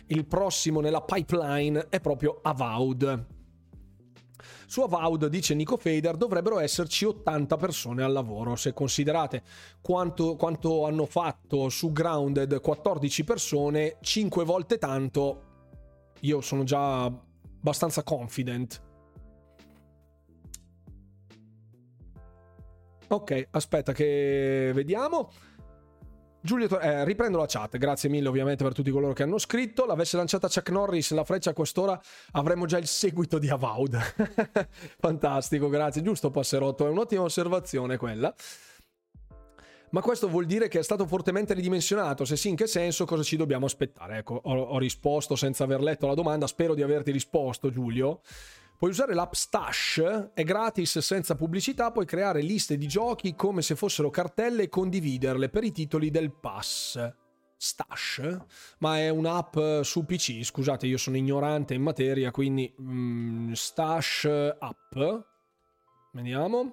il 0.07 0.25
prossimo 0.25 0.79
nella 0.79 1.01
pipeline 1.01 1.87
è 1.89 1.99
proprio 1.99 2.39
Avowed. 2.41 3.37
Su 4.65 4.81
Avowed, 4.81 5.25
dice 5.27 5.55
Nico 5.55 5.77
Fader, 5.77 6.15
dovrebbero 6.15 6.59
esserci 6.59 7.05
80 7.05 7.57
persone 7.57 8.03
al 8.03 8.11
lavoro. 8.11 8.55
Se 8.55 8.73
considerate 8.73 9.41
quanto, 9.81 10.35
quanto 10.35 10.85
hanno 10.85 11.05
fatto 11.05 11.69
su 11.69 11.91
Grounded 11.91 12.61
14 12.61 13.23
persone, 13.23 13.97
5 13.99 14.43
volte 14.45 14.77
tanto, 14.77 15.43
io 16.21 16.41
sono 16.41 16.63
già 16.63 17.05
abbastanza 17.05 18.03
confident. 18.03 18.81
Ok, 23.07 23.47
aspetta 23.49 23.91
che 23.91 24.71
vediamo. 24.73 25.31
Giulio, 26.41 26.79
eh, 26.79 27.03
riprendo 27.03 27.37
la 27.37 27.45
chat, 27.47 27.77
grazie 27.77 28.07
mille 28.07 28.29
ovviamente 28.29 28.63
per 28.63 28.73
tutti 28.73 28.89
coloro 28.91 29.11
che 29.11 29.23
hanno 29.23 29.37
scritto. 29.37 29.85
L'avesse 29.85 30.15
lanciata 30.15 30.47
Chuck 30.47 30.69
Norris 30.69 31.11
la 31.11 31.25
freccia 31.25 31.49
a 31.49 31.53
quest'ora 31.53 31.99
avremmo 32.31 32.65
già 32.65 32.77
il 32.77 32.87
seguito 32.87 33.37
di 33.39 33.49
Avowed. 33.49 33.97
Fantastico, 34.99 35.67
grazie. 35.67 36.01
Giusto 36.01 36.31
Passerotto, 36.31 36.87
è 36.87 36.89
un'ottima 36.89 37.23
osservazione 37.23 37.97
quella. 37.97 38.33
Ma 39.91 40.01
questo 40.01 40.29
vuol 40.29 40.45
dire 40.45 40.67
che 40.67 40.79
è 40.79 40.83
stato 40.83 41.05
fortemente 41.07 41.53
ridimensionato? 41.53 42.23
Se 42.23 42.37
sì, 42.37 42.49
in 42.49 42.55
che 42.55 42.67
senso? 42.67 43.05
Cosa 43.05 43.23
ci 43.23 43.35
dobbiamo 43.35 43.65
aspettare? 43.65 44.19
Ecco, 44.19 44.39
ho, 44.41 44.55
ho 44.55 44.77
risposto 44.77 45.35
senza 45.35 45.63
aver 45.63 45.81
letto 45.81 46.07
la 46.07 46.13
domanda, 46.13 46.47
spero 46.47 46.73
di 46.73 46.83
averti 46.83 47.11
risposto 47.11 47.69
Giulio. 47.69 48.21
Puoi 48.79 48.91
usare 48.91 49.13
l'app 49.13 49.33
Stash, 49.33 50.29
è 50.33 50.43
gratis 50.45 50.99
senza 50.99 51.35
pubblicità, 51.35 51.91
puoi 51.91 52.05
creare 52.05 52.39
liste 52.39 52.77
di 52.77 52.87
giochi 52.87 53.35
come 53.35 53.61
se 53.61 53.75
fossero 53.75 54.09
cartelle 54.09 54.63
e 54.63 54.69
condividerle 54.69 55.49
per 55.49 55.65
i 55.65 55.73
titoli 55.73 56.09
del 56.09 56.31
pass. 56.31 56.97
Stash, 57.57 58.37
ma 58.77 58.97
è 58.97 59.09
un'app 59.09 59.81
su 59.81 60.05
PC, 60.05 60.45
scusate 60.45 60.87
io 60.87 60.97
sono 60.97 61.17
ignorante 61.17 61.73
in 61.73 61.81
materia, 61.81 62.31
quindi 62.31 62.73
mm, 62.81 63.51
Stash 63.51 64.29
app. 64.57 64.97
Vediamo. 66.13 66.71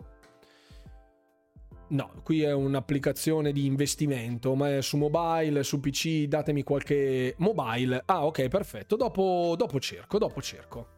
No, 1.89 2.21
qui 2.23 2.43
è 2.43 2.53
un'applicazione 2.53 3.51
di 3.51 3.67
investimento, 3.67 4.55
ma 4.55 4.77
è 4.77 4.81
su 4.81 4.97
mobile, 4.97 5.65
su 5.65 5.81
PC, 5.81 6.27
datemi 6.27 6.63
qualche 6.63 7.35
mobile. 7.39 8.01
Ah, 8.05 8.27
ok, 8.27 8.47
perfetto. 8.47 8.95
Dopo, 8.95 9.55
dopo 9.57 9.81
cerco, 9.81 10.19
dopo 10.19 10.41
cerco. 10.41 10.96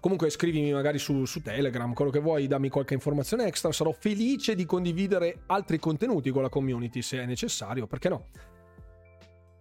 Comunque 0.00 0.30
scrivimi 0.30 0.72
magari 0.72 0.98
su, 0.98 1.24
su, 1.24 1.42
Telegram, 1.42 1.92
quello 1.92 2.10
che 2.10 2.20
vuoi, 2.20 2.46
dammi 2.46 2.68
qualche 2.68 2.94
informazione 2.94 3.46
extra, 3.46 3.72
sarò 3.72 3.92
felice 3.92 4.54
di 4.54 4.64
condividere 4.64 5.42
altri 5.46 5.78
contenuti 5.78 6.30
con 6.30 6.42
la 6.42 6.48
community 6.48 7.02
se 7.02 7.20
è 7.20 7.26
necessario, 7.26 7.86
perché 7.86 8.08
no? 8.08 8.28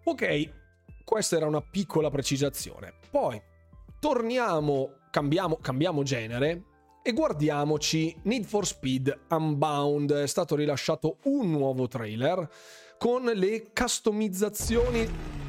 Ok, 0.05 0.49
questa 1.03 1.37
era 1.37 1.47
una 1.47 1.61
piccola 1.61 2.09
precisazione. 2.09 2.93
Poi 3.09 3.41
torniamo, 3.99 4.95
cambiamo, 5.11 5.57
cambiamo 5.61 6.03
genere 6.03 6.63
e 7.03 7.13
guardiamoci 7.13 8.15
Need 8.23 8.45
for 8.45 8.65
Speed 8.65 9.25
Unbound. 9.29 10.11
È 10.11 10.27
stato 10.27 10.55
rilasciato 10.55 11.17
un 11.23 11.51
nuovo 11.51 11.87
trailer 11.87 12.49
con 12.97 13.23
le 13.23 13.71
customizzazioni 13.73 15.42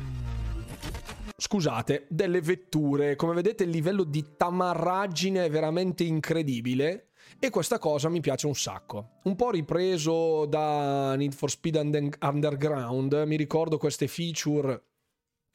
scusate, 1.37 2.07
delle 2.09 2.41
vetture. 2.41 3.17
Come 3.17 3.35
vedete 3.35 3.65
il 3.65 3.71
livello 3.71 4.05
di 4.05 4.35
tamarraggine 4.37 5.45
è 5.45 5.51
veramente 5.51 6.05
incredibile 6.05 7.09
e 7.39 7.51
questa 7.51 7.79
cosa 7.79 8.09
mi 8.09 8.21
piace 8.21 8.47
un 8.47 8.55
sacco. 8.55 9.21
Un 9.25 9.37
po' 9.37 9.51
ripreso 9.51 10.47
da 10.47 11.15
Need 11.17 11.33
for 11.33 11.51
Speed 11.51 12.17
Underground, 12.21 13.23
mi 13.27 13.37
ricordo 13.37 13.79
queste 13.79 14.07
feature 14.07 14.83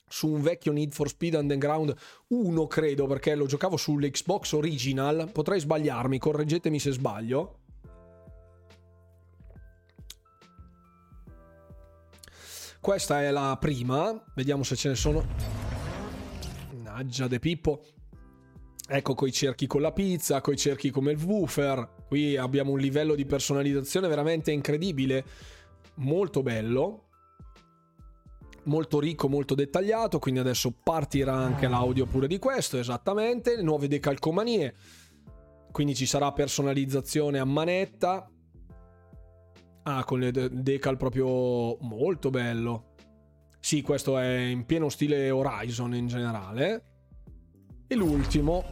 su 0.08 0.28
un 0.28 0.42
vecchio 0.42 0.72
Need 0.72 0.92
for 0.92 1.08
Speed 1.08 1.36
Underground 1.36 1.96
1 2.28 2.68
credo 2.68 3.06
perché 3.06 3.36
lo 3.36 3.46
giocavo 3.46 3.78
sull'Xbox 3.78 4.54
original, 4.54 5.30
potrei 5.32 5.60
sbagliarmi, 5.60 6.18
correggetemi 6.18 6.80
se 6.80 6.92
sbaglio. 6.92 7.58
Questa 12.82 13.22
è 13.22 13.30
la 13.30 13.58
prima, 13.60 14.24
vediamo 14.36 14.64
se 14.64 14.76
ce 14.76 14.90
ne 14.90 14.96
sono 14.96 15.59
Mannaggia 17.00 17.28
De 17.28 17.40
Pippo. 17.40 17.82
Ecco, 18.92 19.14
coi 19.14 19.32
cerchi 19.32 19.68
con 19.68 19.82
la 19.82 19.94
pizza, 19.94 20.42
coi 20.42 20.58
cerchi 20.58 20.90
come 20.90 21.14
il 21.14 21.24
woofer. 21.24 21.96
Qui 22.08 22.36
abbiamo 22.36 22.72
un 22.72 22.80
livello 22.80 23.16
di 23.16 23.26
personalizzazione 23.26 24.10
veramente 24.10 24.52
incredibile. 24.52 25.24
Molto 25.96 26.44
bello. 26.44 27.06
Molto 28.64 29.00
ricco, 29.00 29.30
molto 29.30 29.56
dettagliato. 29.56 30.20
Quindi 30.20 30.42
adesso 30.42 30.72
partirà 30.72 31.34
anche 31.34 31.70
l'audio 31.70 32.06
pure 32.06 32.28
di 32.28 32.38
questo. 32.38 32.78
Esattamente. 32.78 33.56
Le 33.56 33.62
nuove 33.62 33.88
decalcomanie. 33.88 34.76
Quindi 35.72 35.96
ci 35.96 36.06
sarà 36.06 36.34
personalizzazione 36.34 37.40
a 37.40 37.46
manetta. 37.46 38.30
Ah, 39.84 40.04
con 40.04 40.20
le 40.20 40.32
decal 40.32 40.98
proprio 40.98 41.78
molto 41.80 42.30
bello. 42.30 42.96
Sì, 43.62 43.82
questo 43.82 44.18
è 44.18 44.38
in 44.38 44.66
pieno 44.66 44.90
stile 44.90 45.30
Horizon 45.30 45.94
in 45.94 46.08
generale. 46.08 46.89
E 47.92 47.96
l'ultimo 47.96 48.64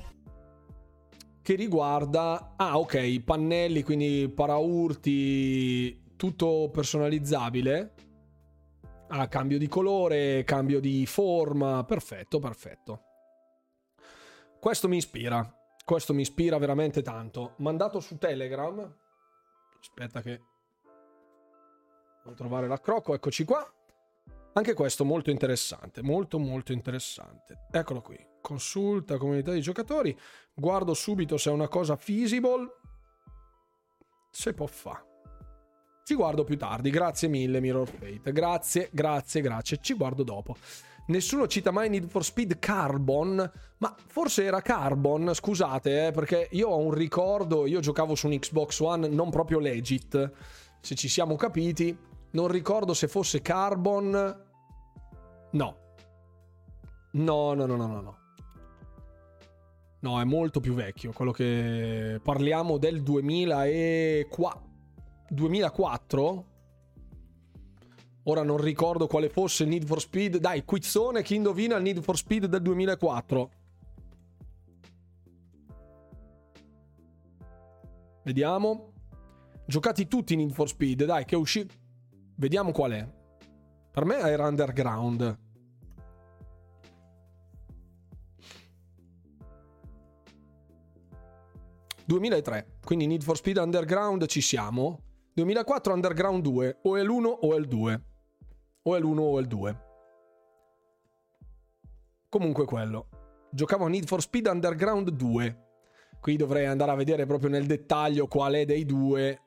che 1.41 1.55
riguarda... 1.55 2.53
Ah, 2.55 2.77
ok, 2.77 3.21
pannelli, 3.21 3.81
quindi 3.81 4.31
paraurti, 4.31 6.13
tutto 6.15 6.69
personalizzabile. 6.71 7.93
Ah, 9.07 9.27
cambio 9.27 9.57
di 9.57 9.67
colore, 9.67 10.43
cambio 10.43 10.79
di 10.79 11.07
forma, 11.07 11.83
perfetto, 11.83 12.37
perfetto. 12.37 13.01
Questo 14.59 14.87
mi 14.87 14.97
ispira, 14.97 15.51
questo 15.83 16.13
mi 16.13 16.21
ispira 16.21 16.59
veramente 16.59 17.01
tanto. 17.01 17.55
Mandato 17.57 17.99
su 17.99 18.19
Telegram. 18.19 18.95
Aspetta 19.79 20.21
che... 20.21 20.41
Devo 22.23 22.35
trovare 22.35 22.67
la 22.67 22.79
crocco, 22.79 23.15
eccoci 23.15 23.45
qua. 23.45 23.67
Anche 24.53 24.73
questo 24.75 25.03
molto 25.03 25.31
interessante, 25.31 26.03
molto 26.03 26.37
molto 26.37 26.71
interessante. 26.71 27.67
Eccolo 27.71 28.01
qui, 28.01 28.17
consulta 28.47 29.17
comunità 29.17 29.51
di 29.51 29.59
giocatori, 29.59 30.17
guardo 30.53 30.93
subito 30.93 31.35
se 31.37 31.49
è 31.49 31.53
una 31.53 31.67
cosa 31.67 31.97
feasible, 31.97 32.65
se 34.31 34.53
può 34.53 34.65
fa. 34.67 35.03
Ci 36.05 36.15
guardo 36.15 36.45
più 36.45 36.57
tardi, 36.57 36.89
grazie 36.89 37.27
mille 37.27 37.59
Mirror 37.59 37.89
Fate, 37.89 38.31
grazie, 38.31 38.89
grazie, 38.93 39.41
grazie, 39.41 39.79
ci 39.81 39.95
guardo 39.95 40.23
dopo. 40.23 40.55
Nessuno 41.07 41.47
cita 41.47 41.71
mai 41.71 41.89
Need 41.89 42.07
for 42.07 42.23
Speed 42.23 42.57
Carbon, 42.59 43.51
ma 43.79 43.95
forse 44.07 44.45
era 44.45 44.61
Carbon, 44.61 45.33
scusate, 45.33 46.07
eh, 46.07 46.11
perché 46.11 46.47
io 46.51 46.69
ho 46.69 46.77
un 46.77 46.93
ricordo, 46.93 47.65
io 47.65 47.81
giocavo 47.81 48.15
su 48.15 48.27
un 48.27 48.39
Xbox 48.39 48.79
One 48.79 49.09
non 49.09 49.29
proprio 49.29 49.59
legit, 49.59 50.31
se 50.79 50.95
ci 50.95 51.09
siamo 51.09 51.35
capiti, 51.35 51.97
non 52.31 52.47
ricordo 52.47 52.93
se 52.93 53.09
fosse 53.09 53.41
Carbon. 53.41 54.45
No. 55.51 55.77
No, 57.11 57.53
no, 57.53 57.65
no, 57.65 57.75
no, 57.75 57.87
no, 57.87 58.26
no. 60.01 60.19
È 60.19 60.23
molto 60.23 60.59
più 60.59 60.73
vecchio. 60.73 61.11
Quello 61.11 61.31
che 61.31 62.19
parliamo 62.23 62.77
del 62.77 63.01
2004. 63.03 64.65
2004? 65.29 66.45
Ora 68.23 68.43
non 68.43 68.57
ricordo 68.57 69.07
quale 69.07 69.29
fosse 69.29 69.63
il 69.63 69.69
Need 69.69 69.85
for 69.85 70.01
Speed. 70.01 70.37
Dai, 70.37 70.65
quizzone, 70.65 71.23
chi 71.23 71.35
indovina 71.35 71.77
il 71.77 71.83
Need 71.83 72.01
for 72.01 72.17
Speed 72.17 72.45
del 72.47 72.61
2004? 72.61 73.51
Vediamo. 78.23 78.91
Giocati 79.65 80.07
tutti 80.07 80.35
Need 80.35 80.51
for 80.51 80.67
Speed, 80.67 81.05
dai, 81.05 81.23
che 81.23 81.37
uscì. 81.37 81.65
Vediamo 82.35 82.71
qual 82.71 82.91
è. 82.91 83.09
Per 83.91 84.03
me 84.03 84.17
era 84.17 84.47
Underground. 84.47 85.46
...2003, 92.07 92.79
quindi 92.83 93.05
Need 93.05 93.23
for 93.23 93.35
Speed 93.35 93.57
Underground 93.57 94.25
ci 94.27 94.41
siamo. 94.41 95.01
2004 95.33 95.93
Underground 95.93 96.41
2, 96.41 96.79
o 96.83 96.95
è 96.95 97.03
l'1 97.03 97.25
o 97.41 97.53
è 97.53 97.57
il 97.57 97.67
2. 97.67 98.03
O 98.83 98.95
è 98.95 98.99
l'1 98.99 99.17
o 99.17 99.37
è 99.37 99.41
il 99.41 99.47
2. 99.47 99.85
Comunque 102.29 102.65
quello. 102.65 103.09
Giocavo 103.51 103.85
a 103.85 103.89
Need 103.89 104.05
for 104.05 104.21
Speed 104.21 104.47
Underground 104.47 105.09
2. 105.09 105.65
Qui 106.19 106.35
dovrei 106.35 106.65
andare 106.65 106.91
a 106.91 106.95
vedere 106.95 107.25
proprio 107.25 107.49
nel 107.49 107.65
dettaglio 107.65 108.27
qual 108.27 108.53
è 108.53 108.65
dei 108.65 108.85
due, 108.85 109.41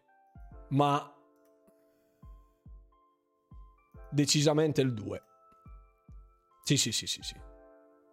ma 0.69 1.13
decisamente 4.11 4.81
il 4.81 4.93
2. 4.95 5.23
Sì, 6.63 6.77
sì, 6.77 6.93
sì, 6.93 7.07
sì, 7.07 7.23
sì. 7.23 7.35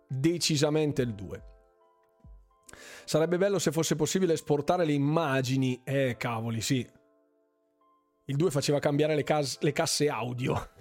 Decisamente 0.08 1.02
il 1.02 1.14
2. 1.14 1.57
Sarebbe 3.06 3.38
bello 3.38 3.60
se 3.60 3.72
fosse 3.72 3.96
possibile 3.96 4.34
esportare 4.34 4.86
le 4.86 4.94
immagini. 4.94 5.82
Eh, 5.84 6.16
cavoli, 6.18 6.62
sì. 6.62 6.86
Il 8.26 8.36
2 8.36 8.52
faceva 8.52 8.80
cambiare 8.80 9.16
le, 9.16 9.24
cas- 9.24 9.58
le 9.62 9.72
casse 9.72 10.10
audio. 10.10 10.76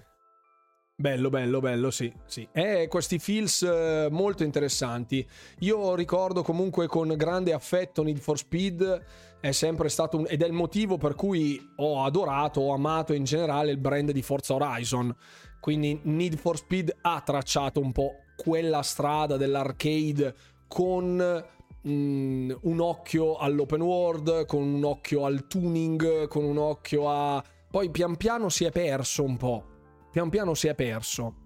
Bello, 0.99 1.29
bello, 1.29 1.59
bello, 1.59 1.91
sì, 1.91 2.11
sì. 2.25 2.47
E 2.51 2.87
questi 2.89 3.19
feels 3.19 3.61
eh, 3.61 4.07
molto 4.09 4.43
interessanti. 4.43 5.23
Io 5.59 5.93
ricordo 5.93 6.41
comunque 6.41 6.87
con 6.87 7.13
grande 7.15 7.53
affetto 7.53 8.01
Need 8.01 8.17
for 8.17 8.35
Speed, 8.39 9.05
è 9.39 9.51
sempre 9.51 9.89
stato 9.89 10.17
un... 10.17 10.25
ed 10.27 10.41
è 10.41 10.47
il 10.47 10.53
motivo 10.53 10.97
per 10.97 11.13
cui 11.13 11.61
ho 11.75 12.03
adorato, 12.03 12.61
ho 12.61 12.73
amato 12.73 13.13
in 13.13 13.25
generale 13.25 13.69
il 13.69 13.77
brand 13.77 14.09
di 14.09 14.23
Forza 14.23 14.55
Horizon. 14.55 15.15
Quindi 15.59 15.99
Need 16.01 16.35
for 16.35 16.57
Speed 16.57 16.95
ha 17.01 17.21
tracciato 17.21 17.79
un 17.79 17.91
po' 17.91 18.15
quella 18.35 18.81
strada 18.81 19.37
dell'arcade 19.37 20.33
con 20.67 21.45
mm, 21.87 22.51
un 22.61 22.79
occhio 22.81 23.37
all'open 23.37 23.81
world, 23.81 24.45
con 24.45 24.61
un 24.61 24.83
occhio 24.83 25.25
al 25.25 25.47
tuning, 25.47 26.27
con 26.27 26.43
un 26.43 26.57
occhio 26.57 27.09
a... 27.09 27.43
Poi 27.69 27.89
pian 27.89 28.15
piano 28.17 28.49
si 28.49 28.65
è 28.65 28.71
perso 28.71 29.23
un 29.23 29.37
po' 29.37 29.75
pian 30.17 30.29
piano 30.29 30.55
si 30.55 30.67
è 30.67 30.73
perso. 30.73 31.45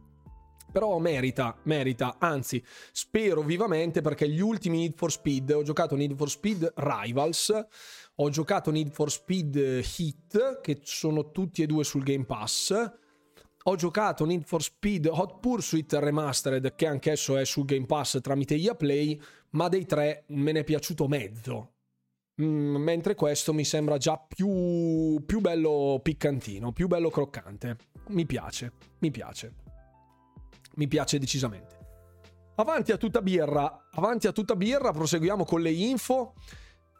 Però 0.72 0.97
merita, 0.97 1.57
merita, 1.63 2.15
anzi 2.19 2.63
spero 2.93 3.41
vivamente 3.41 3.99
perché 3.99 4.30
gli 4.30 4.39
ultimi 4.39 4.77
Need 4.77 4.93
for 4.95 5.11
Speed, 5.11 5.49
ho 5.49 5.63
giocato 5.63 5.97
Need 5.97 6.15
for 6.15 6.30
Speed 6.30 6.72
Rivals, 6.77 7.53
ho 8.15 8.30
giocato 8.30 8.72
Need 8.72 8.89
for 8.91 9.11
Speed 9.11 9.55
Heat, 9.57 10.61
che 10.61 10.80
sono 10.84 11.31
tutti 11.31 11.61
e 11.61 11.65
due 11.65 11.84
sul 11.84 12.03
Game 12.03 12.23
Pass, 12.23 12.91
ho 13.63 13.76
giocato 13.76 14.23
Need 14.23 14.45
for 14.45 14.63
Speed 14.63 15.07
Hot 15.11 15.41
Pursuit 15.41 15.91
Remastered, 15.91 16.73
che 16.76 16.88
anch'esso 16.88 17.35
è 17.35 17.43
sul 17.43 17.65
Game 17.65 17.85
Pass 17.85 18.22
tramite 18.22 18.55
EA 18.55 18.76
Play, 18.76 19.22
ma 19.52 19.68
dei 19.68 19.86
tre 19.86 20.26
me 20.28 20.52
ne 20.52 20.60
è 20.60 20.64
piaciuto 20.64 21.07
mezzo. 21.07 21.73
Mm, 22.41 22.76
mentre 22.78 23.15
questo 23.15 23.53
mi 23.53 23.65
sembra 23.65 23.98
già 23.98 24.18
più, 24.18 25.22
più 25.26 25.40
bello 25.41 25.99
piccantino, 26.02 26.72
più 26.72 26.88
bello 26.88 27.10
croccante. 27.10 27.78
Mi 28.10 28.26
piace, 28.26 28.73
mi 28.99 29.11
piace. 29.11 29.53
Mi 30.76 30.88
piace 30.88 31.19
decisamente. 31.19 31.80
Avanti 32.56 32.91
a 32.91 32.98
tutta 32.98 33.22
birra, 33.22 33.90
avanti 33.91 34.28
a 34.28 34.32
tutta 34.32 34.56
birra, 34.56 34.91
proseguiamo 34.91 35.44
con 35.44 35.61
le 35.61 35.72
info. 35.72 36.34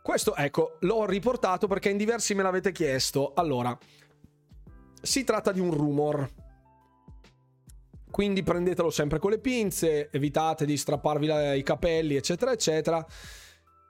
Questo, 0.02 0.36
ecco, 0.36 0.78
l'ho 0.82 1.06
riportato 1.06 1.68
perché 1.68 1.90
in 1.90 1.98
diversi 1.98 2.34
me 2.34 2.44
l'avete 2.44 2.72
chiesto. 2.72 3.34
Allora, 3.34 3.78
si 5.02 5.24
tratta 5.24 5.52
di 5.52 5.60
un 5.60 5.72
rumor. 5.72 6.30
Quindi 8.12 8.44
prendetelo 8.44 8.90
sempre 8.90 9.18
con 9.18 9.32
le 9.32 9.40
pinze, 9.40 10.12
evitate 10.12 10.66
di 10.66 10.78
strapparvi 10.78 11.58
i 11.58 11.64
capelli, 11.64 12.16
eccetera, 12.16 12.52
eccetera. 12.52 13.04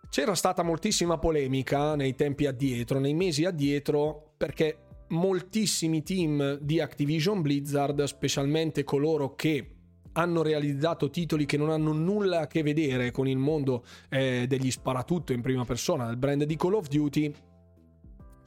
C'era 0.09 0.35
stata 0.35 0.63
moltissima 0.63 1.17
polemica 1.17 1.95
nei 1.95 2.15
tempi 2.15 2.45
addietro, 2.45 2.99
nei 2.99 3.13
mesi 3.13 3.45
addietro, 3.45 4.33
perché 4.37 4.77
moltissimi 5.09 6.03
team 6.03 6.57
di 6.61 6.79
Activision 6.79 7.41
Blizzard, 7.41 8.03
specialmente 8.03 8.83
coloro 8.83 9.35
che 9.35 9.75
hanno 10.13 10.41
realizzato 10.41 11.09
titoli 11.09 11.45
che 11.45 11.57
non 11.57 11.69
hanno 11.69 11.93
nulla 11.93 12.41
a 12.41 12.47
che 12.47 12.63
vedere 12.63 13.11
con 13.11 13.27
il 13.27 13.37
mondo 13.37 13.85
eh, 14.09 14.45
degli 14.47 14.69
sparatutto 14.69 15.31
in 15.33 15.41
prima 15.41 15.63
persona 15.63 16.05
del 16.07 16.17
brand 16.17 16.43
di 16.43 16.55
Call 16.57 16.73
of 16.73 16.87
Duty, 16.87 17.33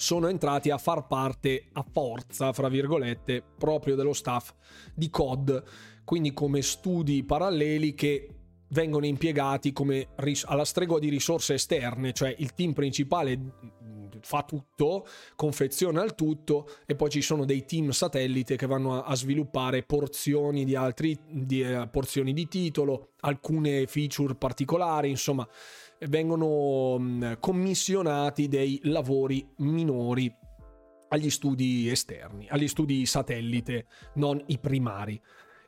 sono 0.05 0.29
entrati 0.29 0.69
a 0.69 0.77
far 0.77 1.07
parte 1.07 1.69
a 1.73 1.83
forza, 1.91 2.53
fra 2.53 2.69
virgolette, 2.69 3.43
proprio 3.59 3.97
dello 3.97 4.13
staff 4.13 4.53
di 4.95 5.09
COD, 5.09 5.63
quindi 6.05 6.35
come 6.35 6.61
studi 6.61 7.25
paralleli 7.25 7.95
che 7.95 8.29
vengono 8.69 9.07
impiegati 9.07 9.73
come 9.73 10.09
ris- 10.17 10.45
alla 10.47 10.67
stregua 10.67 10.99
di 10.99 11.09
risorse 11.09 11.55
esterne, 11.55 12.13
cioè 12.13 12.35
il 12.37 12.53
team 12.53 12.75
principale 12.75 13.41
fa 14.21 14.43
tutto, 14.43 15.07
confeziona 15.37 16.03
il 16.03 16.15
tutto 16.15 16.69
e 16.85 16.95
poi 16.97 17.09
ci 17.09 17.23
sono 17.23 17.47
dei 17.47 17.65
team 17.65 17.91
satellite 17.91 18.57
che 18.57 18.67
vanno 18.67 19.03
a, 19.03 19.05
a 19.05 19.15
sviluppare 19.15 19.85
porzioni 19.85 20.65
di 20.65 20.75
altri 20.75 21.19
di, 21.27 21.63
eh, 21.63 21.89
porzioni 21.91 22.35
di 22.35 22.47
titolo, 22.47 23.13
alcune 23.21 23.87
feature 23.87 24.35
particolari, 24.35 25.09
insomma, 25.09 25.49
vengono 26.09 26.99
mh, 26.99 27.39
commissionati 27.41 28.49
dei 28.49 28.81
lavori 28.85 29.47
minori 29.59 30.33
agli 31.09 31.31
studi 31.31 31.89
esterni, 31.91 32.49
agli 32.49 32.69
studi 32.69 33.07
satellite, 33.07 33.87
non 34.15 34.43
i 34.47 34.59
primari. 34.59 35.21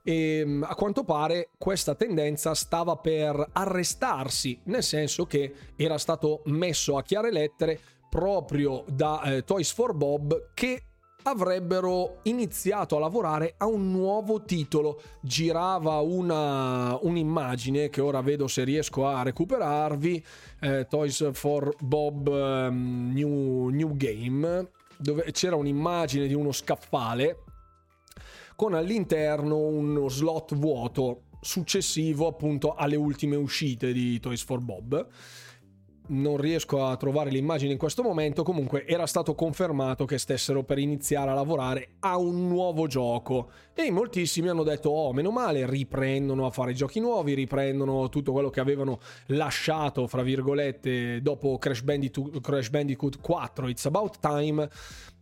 E 0.03 0.39
ehm, 0.39 0.65
a 0.69 0.75
quanto 0.75 1.05
pare 1.05 1.51
questa 1.59 1.95
tendenza 1.95 2.55
stava 2.55 2.97
per 2.97 3.49
arrestarsi, 3.53 4.61
nel 4.65 4.83
senso 4.83 5.27
che 5.27 5.53
era 5.77 5.99
stato 5.99 6.43
messo 6.47 6.97
a 6.97 7.03
chiare 7.03 7.33
lettere 7.33 7.81
proprio 8.09 8.85
da 8.89 9.23
eh, 9.23 9.45
Toys 9.45 9.73
for 9.73 9.95
Bob 9.95 10.51
che 10.55 10.86
avrebbero 11.29 12.19
iniziato 12.23 12.97
a 12.97 13.01
lavorare 13.01 13.55
a 13.57 13.67
un 13.67 13.91
nuovo 13.91 14.43
titolo. 14.43 15.01
Girava 15.21 15.99
una, 16.01 16.97
un'immagine 17.01 17.89
che 17.89 18.01
ora 18.01 18.21
vedo 18.21 18.47
se 18.47 18.63
riesco 18.63 19.07
a 19.07 19.23
recuperarvi, 19.23 20.25
eh, 20.61 20.87
Toys 20.89 21.31
for 21.33 21.75
Bob 21.81 22.29
um, 22.29 23.11
New, 23.13 23.69
New 23.69 23.97
Game, 23.97 24.71
dove 24.97 25.31
c'era 25.33 25.57
un'immagine 25.57 26.27
di 26.27 26.35
uno 26.35 26.53
scaffale 26.53 27.43
con 28.55 28.75
all'interno 28.75 29.59
uno 29.59 30.09
slot 30.09 30.55
vuoto 30.55 31.23
successivo 31.41 32.27
appunto 32.27 32.75
alle 32.75 32.97
ultime 32.97 33.37
uscite 33.37 33.93
di 33.93 34.19
Toys 34.21 34.43
for 34.43 34.61
Bob. 34.61 35.07
Non 36.09 36.37
riesco 36.37 36.85
a 36.85 36.97
trovare 36.97 37.31
l'immagine 37.31 37.73
in 37.73 37.79
questo 37.79 38.01
momento, 38.05 38.45
comunque 38.45 38.87
era 38.87 39.07
stato 39.07 39.35
confermato 39.35 40.05
che 40.05 40.19
stessero 40.19 40.63
per 40.63 40.79
iniziare 40.79 41.31
a 41.31 41.35
lavorare 41.35 41.97
a 41.99 42.17
un 42.17 42.47
nuovo 42.47 42.87
gioco 42.87 43.51
e 43.75 43.91
moltissimi 43.91 44.49
hanno 44.49 44.63
detto 44.63 44.91
oh 44.91 45.13
meno 45.13 45.33
male, 45.33 45.69
riprendono 45.69 46.47
a 46.47 46.51
fare 46.51 46.75
giochi 46.75 47.01
nuovi, 47.01 47.35
riprendono 47.35 48.09
tutto 48.09 48.31
quello 48.31 48.51
che 48.51 48.61
avevano 48.61 49.01
lasciato 49.27 50.07
fra 50.07 50.23
virgolette 50.23 51.21
dopo 51.23 51.59
Crash 51.59 51.83
Bandicoot, 51.83 52.41
Crash 52.41 52.71
Bandicoot 52.71 53.21
4 53.21 53.69
It's 53.69 53.87
About 53.87 54.21
Time 54.21 54.69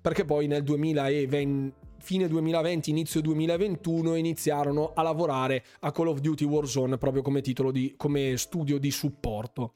perché 0.02 0.26
poi 0.26 0.46
nel 0.46 0.62
2020 0.64 1.82
fine 2.04 2.28
2020, 2.28 2.90
inizio 2.90 3.22
2021 3.22 4.16
iniziarono 4.16 4.92
a 4.94 5.00
lavorare 5.00 5.64
a 5.80 5.90
Call 5.92 6.08
of 6.08 6.20
Duty 6.20 6.44
Warzone 6.44 6.98
proprio 6.98 7.22
come 7.22 7.40
titolo 7.40 7.70
di 7.70 7.94
come 7.96 8.36
studio 8.36 8.76
di 8.76 8.90
supporto. 8.90 9.72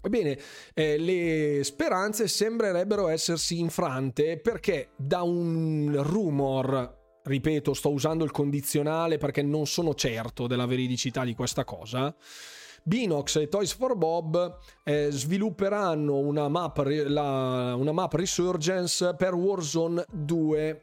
Ebbene, 0.00 0.38
eh, 0.74 0.96
le 0.96 1.64
speranze 1.64 2.28
sembrerebbero 2.28 3.08
essersi 3.08 3.58
infrante 3.58 4.38
perché 4.38 4.90
da 4.96 5.22
un 5.22 6.00
rumor, 6.02 7.20
ripeto, 7.24 7.74
sto 7.74 7.90
usando 7.90 8.24
il 8.24 8.30
condizionale 8.30 9.18
perché 9.18 9.42
non 9.42 9.66
sono 9.66 9.94
certo 9.94 10.46
della 10.46 10.66
veridicità 10.66 11.24
di 11.24 11.34
questa 11.34 11.64
cosa, 11.64 12.14
Binox 12.84 13.36
e 13.36 13.48
Toys 13.48 13.72
for 13.72 13.96
Bob 13.96 14.58
eh, 14.84 15.08
svilupperanno 15.10 16.16
una 16.16 16.48
map, 16.48 16.78
la, 16.86 17.74
una 17.76 17.92
map 17.92 18.14
Resurgence 18.14 19.14
per 19.14 19.34
Warzone 19.34 20.04
2 20.10 20.82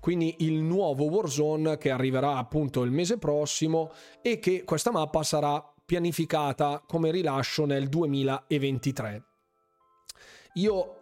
quindi 0.00 0.36
il 0.40 0.62
nuovo 0.62 1.04
Warzone 1.04 1.78
che 1.78 1.90
arriverà 1.90 2.36
appunto 2.36 2.82
il 2.82 2.90
mese 2.90 3.18
prossimo 3.18 3.90
e 4.22 4.38
che 4.38 4.64
questa 4.64 4.90
mappa 4.90 5.22
sarà 5.22 5.74
pianificata 5.86 6.82
come 6.86 7.12
rilascio 7.12 7.64
nel 7.64 7.88
2023. 7.88 9.24
Io 10.54 10.96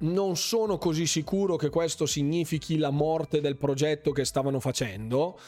non 0.00 0.36
sono 0.36 0.78
così 0.78 1.06
sicuro 1.06 1.56
che 1.56 1.68
questo 1.68 2.06
significhi 2.06 2.78
la 2.78 2.90
morte 2.90 3.40
del 3.40 3.56
progetto 3.56 4.12
che 4.12 4.24
stavano 4.24 4.60
facendo, 4.60 5.38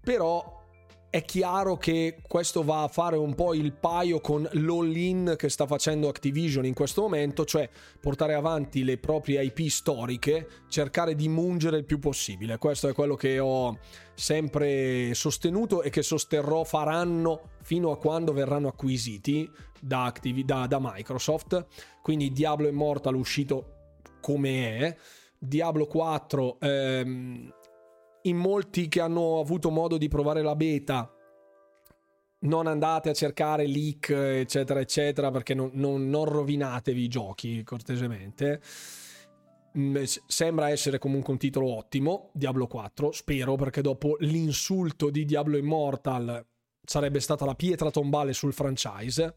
però 0.00 0.62
è 1.10 1.24
chiaro 1.24 1.78
che 1.78 2.18
questo 2.26 2.62
va 2.62 2.82
a 2.82 2.88
fare 2.88 3.16
un 3.16 3.34
po' 3.34 3.54
il 3.54 3.72
paio 3.72 4.20
con 4.20 4.46
l'all-in 4.52 5.34
che 5.38 5.48
sta 5.48 5.66
facendo 5.66 6.08
Activision 6.08 6.66
in 6.66 6.74
questo 6.74 7.00
momento, 7.00 7.46
cioè 7.46 7.68
portare 7.98 8.34
avanti 8.34 8.84
le 8.84 8.98
proprie 8.98 9.42
IP 9.42 9.68
storiche, 9.68 10.48
cercare 10.68 11.14
di 11.14 11.28
mungere 11.28 11.78
il 11.78 11.84
più 11.84 11.98
possibile. 11.98 12.58
Questo 12.58 12.88
è 12.88 12.92
quello 12.92 13.14
che 13.14 13.38
ho 13.38 13.78
sempre 14.14 15.14
sostenuto 15.14 15.82
e 15.82 15.88
che 15.88 16.02
sosterrò 16.02 16.62
faranno 16.64 17.52
fino 17.62 17.90
a 17.90 17.96
quando 17.96 18.34
verranno 18.34 18.68
acquisiti 18.68 19.50
da, 19.80 20.04
Activ- 20.04 20.44
da, 20.44 20.66
da 20.66 20.78
Microsoft. 20.78 21.66
Quindi 22.02 22.32
Diablo 22.32 22.68
Immortal 22.68 23.14
uscito 23.14 23.76
come 24.20 24.78
è. 24.78 24.96
Diablo 25.38 25.86
4 25.86 26.58
ehm, 26.60 27.52
in 28.22 28.36
molti 28.36 28.88
che 28.88 29.00
hanno 29.00 29.40
avuto 29.40 29.70
modo 29.70 29.96
di 29.96 30.08
provare 30.08 30.42
la 30.42 30.56
beta 30.56 31.12
non 32.40 32.66
andate 32.66 33.08
a 33.08 33.14
cercare 33.14 33.66
leak 33.66 34.10
eccetera 34.10 34.80
eccetera 34.80 35.30
perché 35.30 35.54
non, 35.54 35.70
non, 35.74 36.08
non 36.08 36.24
rovinatevi 36.24 37.02
i 37.02 37.08
giochi 37.08 37.62
cortesemente. 37.64 38.60
Mm, 39.76 40.02
sembra 40.02 40.70
essere 40.70 40.98
comunque 40.98 41.32
un 41.32 41.38
titolo 41.38 41.76
ottimo 41.76 42.30
Diablo 42.32 42.66
4 42.66 43.12
spero 43.12 43.54
perché 43.56 43.82
dopo 43.82 44.16
l'insulto 44.20 45.10
di 45.10 45.24
Diablo 45.24 45.58
Immortal 45.58 46.44
sarebbe 46.82 47.20
stata 47.20 47.44
la 47.44 47.54
pietra 47.54 47.90
tombale 47.90 48.32
sul 48.32 48.54
franchise 48.54 49.36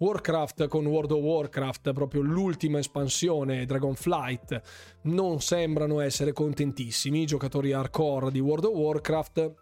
Warcraft 0.00 0.66
con 0.68 0.86
World 0.86 1.10
of 1.10 1.20
Warcraft, 1.20 1.92
proprio 1.92 2.22
l'ultima 2.22 2.78
espansione, 2.78 3.66
Dragonflight, 3.66 4.62
non 5.02 5.42
sembrano 5.42 6.00
essere 6.00 6.32
contentissimi 6.32 7.20
i 7.20 7.26
giocatori 7.26 7.72
hardcore 7.72 8.30
di 8.30 8.40
World 8.40 8.64
of 8.64 8.74
Warcraft. 8.74 9.54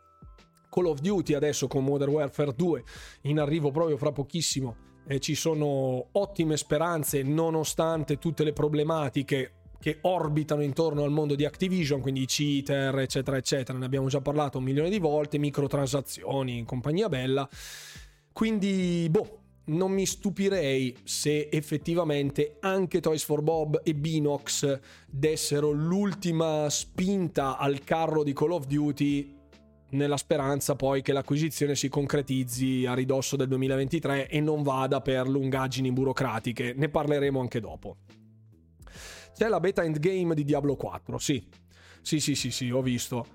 Call 0.71 0.87
of 0.87 1.01
Duty 1.01 1.35
adesso 1.35 1.67
con 1.67 1.83
Modern 1.83 2.13
Warfare 2.13 2.53
2 2.55 2.85
in 3.23 3.41
arrivo 3.41 3.73
proprio 3.73 3.97
fra 3.97 4.13
pochissimo 4.13 4.77
e 5.09 5.19
ci 5.19 5.35
sono 5.35 6.07
ottime 6.13 6.57
speranze 6.57 7.21
nonostante 7.25 8.19
tutte 8.19 8.45
le 8.45 8.53
problematiche 8.53 9.55
che 9.81 9.99
orbitano 10.03 10.63
intorno 10.63 11.03
al 11.03 11.11
mondo 11.11 11.35
di 11.35 11.47
Activision, 11.47 12.01
quindi 12.01 12.23
i 12.23 12.27
cheater, 12.27 12.97
eccetera, 12.97 13.37
eccetera. 13.37 13.77
Ne 13.77 13.87
abbiamo 13.87 14.07
già 14.07 14.21
parlato 14.21 14.59
un 14.59 14.65
milione 14.65 14.89
di 14.89 15.01
volte, 15.01 15.37
microtransazioni 15.39 16.65
compagnia 16.65 17.09
bella. 17.09 17.49
Quindi, 18.33 19.09
boh, 19.11 19.47
non 19.69 19.93
mi 19.93 20.07
stupirei 20.07 20.97
se 21.05 21.49
effettivamente 21.51 22.57
anche 22.61 23.01
Toys 23.01 23.25
for 23.25 23.43
Bob 23.43 23.81
e 23.83 23.95
Binox 23.95 24.79
dessero 25.07 25.71
l'ultima 25.71 26.69
spinta 26.71 27.57
al 27.57 27.83
carro 27.85 28.23
di 28.23 28.33
Call 28.33 28.53
of 28.53 28.67
Duty 28.67 29.37
nella 29.91 30.17
speranza 30.17 30.77
poi 30.77 31.01
che 31.01 31.13
l'acquisizione 31.13 31.75
si 31.75 31.89
concretizzi 31.89 32.85
a 32.87 32.95
ridosso 32.95 33.37
del 33.37 33.49
2023 33.49 34.29
e 34.29 34.41
non 34.41 34.63
vada 34.63 35.01
per 35.01 35.27
lungaggini 35.29 35.91
burocratiche. 35.93 36.75
Ne 36.77 36.89
parleremo 36.91 37.41
anche 37.41 37.61
dopo. 37.61 37.97
C'è 39.35 39.49
la 39.49 39.61
beta 39.61 39.83
endgame 39.85 40.35
di 40.35 40.45
Diablo 40.45 40.77
4, 40.77 41.17
sì. 41.19 41.47
Sì, 42.03 42.21
sì, 42.21 42.35
sì, 42.35 42.51
sì, 42.51 42.71
ho 42.71 42.83
visto. 42.83 43.27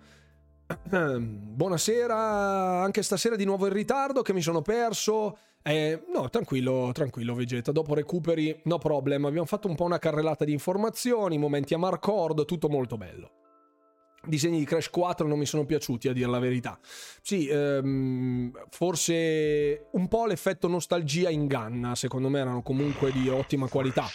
Buonasera, 0.89 2.81
anche 2.81 3.01
stasera 3.01 3.35
di 3.35 3.45
nuovo 3.45 3.68
in 3.68 3.73
ritardo 3.73 4.22
che 4.22 4.34
mi 4.34 4.41
sono 4.41 4.61
perso. 4.61 5.38
Eh, 5.65 6.03
no, 6.14 6.30
tranquillo, 6.30 6.91
tranquillo 6.94 7.34
Vegeta, 7.34 7.72
dopo 7.72 7.94
recuperi, 7.94 8.60
no 8.65 8.77
problem, 8.77 9.23
abbiamo 9.23 9.45
fatto 9.45 9.69
un 9.69 9.76
po' 9.76 9.85
una 9.85 9.98
carrellata 9.98 10.44
di 10.44 10.52
informazioni, 10.52 11.38
momenti 11.38 11.73
a 11.73 11.77
Marcord, 11.77 12.44
tutto 12.44 12.68
molto 12.68 12.98
bello. 12.98 13.31
disegni 14.26 14.60
di 14.60 14.65
Crash 14.65 14.90
4 14.90 15.26
non 15.26 15.38
mi 15.38 15.45
sono 15.45 15.65
piaciuti, 15.65 16.10
a 16.10 16.14
dire 16.14 16.30
la 16.30 16.40
verità. 16.40 16.77
Sì, 17.22 17.48
ehm, 17.48 18.52
forse 18.69 19.88
un 19.91 20.07
po' 20.10 20.26
l'effetto 20.26 20.68
nostalgia 20.68 21.30
inganna, 21.30 21.95
secondo 21.95 22.27
me 22.27 22.40
erano 22.40 22.61
comunque 22.61 23.11
di 23.11 23.30
ottima 23.30 23.68
qualità. 23.68 24.06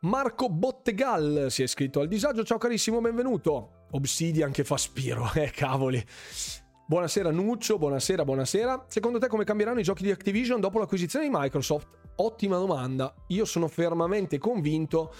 Marco 0.00 0.48
Bottegal 0.48 1.46
si 1.50 1.60
è 1.60 1.64
iscritto 1.64 2.00
al 2.00 2.08
disagio, 2.08 2.42
ciao 2.42 2.58
carissimo, 2.58 3.00
benvenuto. 3.00 3.86
Obsidian 3.92 4.50
che 4.50 4.64
fa 4.64 4.76
spiro, 4.76 5.30
eh 5.34 5.50
cavoli. 5.50 6.04
Buonasera 6.90 7.30
Nuccio, 7.30 7.78
buonasera, 7.78 8.24
buonasera. 8.24 8.86
Secondo 8.88 9.20
te 9.20 9.28
come 9.28 9.44
cambieranno 9.44 9.78
i 9.78 9.84
giochi 9.84 10.02
di 10.02 10.10
Activision 10.10 10.58
dopo 10.58 10.80
l'acquisizione 10.80 11.26
di 11.28 11.30
Microsoft? 11.32 11.86
Ottima 12.16 12.56
domanda. 12.56 13.14
Io 13.28 13.44
sono 13.44 13.68
fermamente 13.68 14.38
convinto 14.38 15.14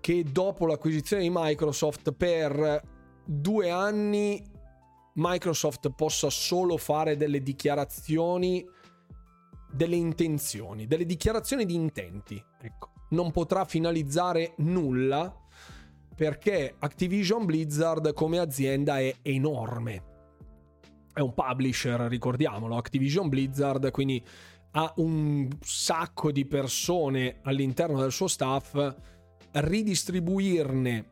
che 0.00 0.22
dopo 0.22 0.66
l'acquisizione 0.66 1.24
di 1.24 1.30
Microsoft 1.32 2.12
per 2.12 2.80
due 3.24 3.70
anni 3.70 4.40
Microsoft 5.14 5.90
possa 5.96 6.30
solo 6.30 6.76
fare 6.76 7.16
delle 7.16 7.42
dichiarazioni, 7.42 8.64
delle 9.72 9.96
intenzioni, 9.96 10.86
delle 10.86 11.06
dichiarazioni 11.06 11.66
di 11.66 11.74
intenti. 11.74 12.40
Ecco, 12.60 12.92
non 13.10 13.32
potrà 13.32 13.64
finalizzare 13.64 14.52
nulla 14.58 15.36
perché 16.14 16.76
Activision 16.78 17.44
Blizzard 17.46 18.12
come 18.12 18.38
azienda 18.38 19.00
è 19.00 19.12
enorme 19.22 20.14
è 21.16 21.20
un 21.20 21.32
publisher, 21.32 21.98
ricordiamolo, 22.10 22.76
Activision 22.76 23.30
Blizzard, 23.30 23.90
quindi 23.90 24.22
ha 24.72 24.92
un 24.96 25.48
sacco 25.62 26.30
di 26.30 26.44
persone 26.44 27.38
all'interno 27.44 28.02
del 28.02 28.12
suo 28.12 28.26
staff, 28.26 28.94
ridistribuirne 29.52 31.06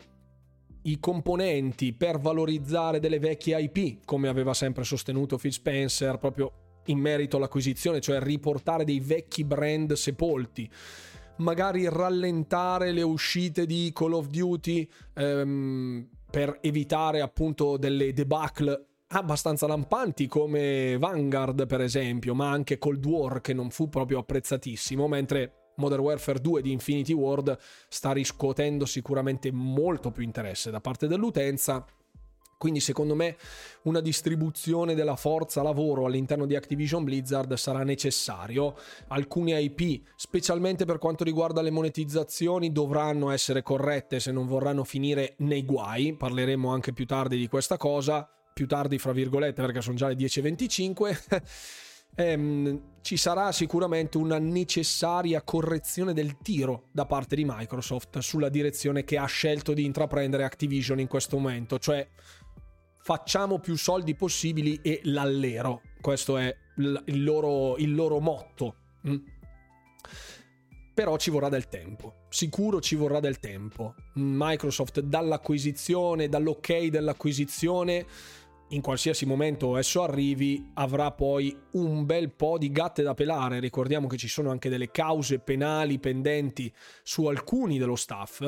i 0.82 1.00
componenti 1.00 1.94
per 1.94 2.18
valorizzare 2.18 3.00
delle 3.00 3.18
vecchie 3.18 3.58
IP, 3.62 4.04
come 4.04 4.28
aveva 4.28 4.52
sempre 4.52 4.84
sostenuto 4.84 5.38
Phil 5.38 5.52
Spencer, 5.52 6.18
proprio 6.18 6.52
in 6.88 6.98
merito 6.98 7.38
all'acquisizione, 7.38 8.02
cioè 8.02 8.20
riportare 8.20 8.84
dei 8.84 9.00
vecchi 9.00 9.42
brand 9.42 9.94
sepolti. 9.94 10.70
Magari 11.38 11.88
rallentare 11.88 12.92
le 12.92 13.00
uscite 13.00 13.64
di 13.64 13.90
Call 13.94 14.12
of 14.12 14.26
Duty 14.26 14.86
ehm, 15.14 16.08
per 16.30 16.58
evitare 16.60 17.22
appunto 17.22 17.78
delle 17.78 18.12
debacle 18.12 18.88
abbastanza 19.18 19.66
lampanti 19.66 20.26
come 20.26 20.96
Vanguard 20.98 21.66
per 21.66 21.80
esempio, 21.80 22.34
ma 22.34 22.50
anche 22.50 22.78
Cold 22.78 23.04
War 23.04 23.40
che 23.40 23.52
non 23.52 23.70
fu 23.70 23.88
proprio 23.88 24.18
apprezzatissimo, 24.18 25.06
mentre 25.08 25.72
Modern 25.76 26.02
Warfare 26.02 26.40
2 26.40 26.62
di 26.62 26.72
Infinity 26.72 27.12
Ward 27.12 27.56
sta 27.88 28.12
riscuotendo 28.12 28.84
sicuramente 28.86 29.50
molto 29.50 30.10
più 30.10 30.22
interesse 30.22 30.70
da 30.70 30.80
parte 30.80 31.06
dell'utenza. 31.06 31.84
Quindi 32.56 32.80
secondo 32.80 33.14
me 33.14 33.36
una 33.82 34.00
distribuzione 34.00 34.94
della 34.94 35.16
forza 35.16 35.62
lavoro 35.62 36.06
all'interno 36.06 36.46
di 36.46 36.56
Activision 36.56 37.04
Blizzard 37.04 37.52
sarà 37.54 37.82
necessario. 37.82 38.76
Alcune 39.08 39.60
IP, 39.60 40.02
specialmente 40.16 40.84
per 40.84 40.98
quanto 40.98 41.24
riguarda 41.24 41.60
le 41.60 41.70
monetizzazioni, 41.70 42.72
dovranno 42.72 43.30
essere 43.30 43.62
corrette 43.62 44.20
se 44.20 44.32
non 44.32 44.46
vorranno 44.46 44.84
finire 44.84 45.34
nei 45.38 45.64
guai. 45.64 46.14
Parleremo 46.14 46.70
anche 46.70 46.92
più 46.92 47.04
tardi 47.04 47.36
di 47.36 47.48
questa 47.48 47.76
cosa 47.76 48.28
più 48.54 48.66
tardi, 48.66 48.98
fra 48.98 49.12
virgolette, 49.12 49.60
perché 49.60 49.82
sono 49.82 49.96
già 49.96 50.08
le 50.08 50.14
10.25, 50.14 51.42
ehm, 52.14 52.82
ci 53.02 53.16
sarà 53.16 53.52
sicuramente 53.52 54.16
una 54.16 54.38
necessaria 54.38 55.42
correzione 55.42 56.14
del 56.14 56.38
tiro 56.38 56.84
da 56.92 57.04
parte 57.04 57.34
di 57.34 57.44
Microsoft 57.44 58.18
sulla 58.20 58.48
direzione 58.48 59.04
che 59.04 59.18
ha 59.18 59.26
scelto 59.26 59.74
di 59.74 59.84
intraprendere 59.84 60.44
Activision 60.44 61.00
in 61.00 61.08
questo 61.08 61.36
momento, 61.36 61.78
cioè 61.78 62.08
facciamo 63.02 63.58
più 63.58 63.76
soldi 63.76 64.14
possibili 64.14 64.78
e 64.82 65.00
l'allero. 65.04 65.82
Questo 66.00 66.38
è 66.38 66.54
il 66.76 67.22
loro, 67.22 67.76
il 67.76 67.94
loro 67.94 68.20
motto. 68.20 68.76
Mm? 69.06 69.16
Però 70.94 71.16
ci 71.16 71.30
vorrà 71.30 71.48
del 71.48 71.68
tempo, 71.68 72.20
sicuro 72.28 72.80
ci 72.80 72.94
vorrà 72.94 73.18
del 73.18 73.40
tempo. 73.40 73.96
Microsoft 74.14 75.00
dall'acquisizione, 75.00 76.28
dall'ok 76.28 76.86
dell'acquisizione 76.86 78.06
in 78.74 78.82
qualsiasi 78.82 79.24
momento 79.24 79.76
esso 79.76 80.02
arrivi, 80.02 80.70
avrà 80.74 81.12
poi 81.12 81.56
un 81.72 82.04
bel 82.04 82.32
po' 82.32 82.58
di 82.58 82.70
gatte 82.70 83.02
da 83.02 83.14
pelare. 83.14 83.60
Ricordiamo 83.60 84.08
che 84.08 84.16
ci 84.16 84.28
sono 84.28 84.50
anche 84.50 84.68
delle 84.68 84.90
cause 84.90 85.38
penali 85.38 85.98
pendenti 85.98 86.72
su 87.02 87.26
alcuni 87.26 87.78
dello 87.78 87.96
staff. 87.96 88.42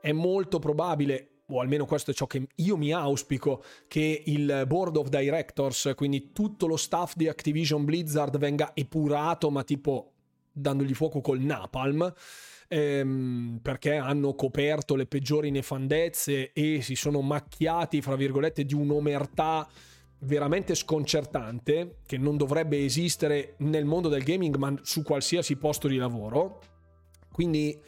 È 0.00 0.12
molto 0.12 0.58
probabile, 0.58 1.42
o 1.46 1.60
almeno 1.60 1.86
questo 1.86 2.10
è 2.10 2.14
ciò 2.14 2.26
che 2.26 2.46
io 2.56 2.76
mi 2.76 2.92
auspico, 2.92 3.62
che 3.88 4.22
il 4.26 4.64
board 4.66 4.96
of 4.96 5.08
directors, 5.08 5.92
quindi 5.96 6.32
tutto 6.32 6.66
lo 6.66 6.76
staff 6.76 7.14
di 7.16 7.28
Activision 7.28 7.84
Blizzard, 7.84 8.36
venga 8.38 8.72
epurato, 8.74 9.50
ma 9.50 9.64
tipo 9.64 10.12
dandogli 10.60 10.94
fuoco 10.94 11.20
col 11.20 11.40
napalm 11.40 12.12
ehm, 12.68 13.58
perché 13.60 13.96
hanno 13.96 14.34
coperto 14.34 14.94
le 14.94 15.06
peggiori 15.06 15.50
nefandezze 15.50 16.52
e 16.52 16.80
si 16.82 16.94
sono 16.94 17.20
macchiati, 17.20 18.00
fra 18.00 18.14
virgolette, 18.14 18.64
di 18.64 18.74
un'omertà 18.74 19.68
veramente 20.20 20.74
sconcertante 20.74 21.96
che 22.06 22.18
non 22.18 22.36
dovrebbe 22.36 22.84
esistere 22.84 23.54
nel 23.58 23.86
mondo 23.86 24.08
del 24.08 24.22
gaming 24.22 24.56
ma 24.56 24.72
su 24.82 25.02
qualsiasi 25.02 25.56
posto 25.56 25.88
di 25.88 25.96
lavoro. 25.96 26.60
Quindi 27.32 27.78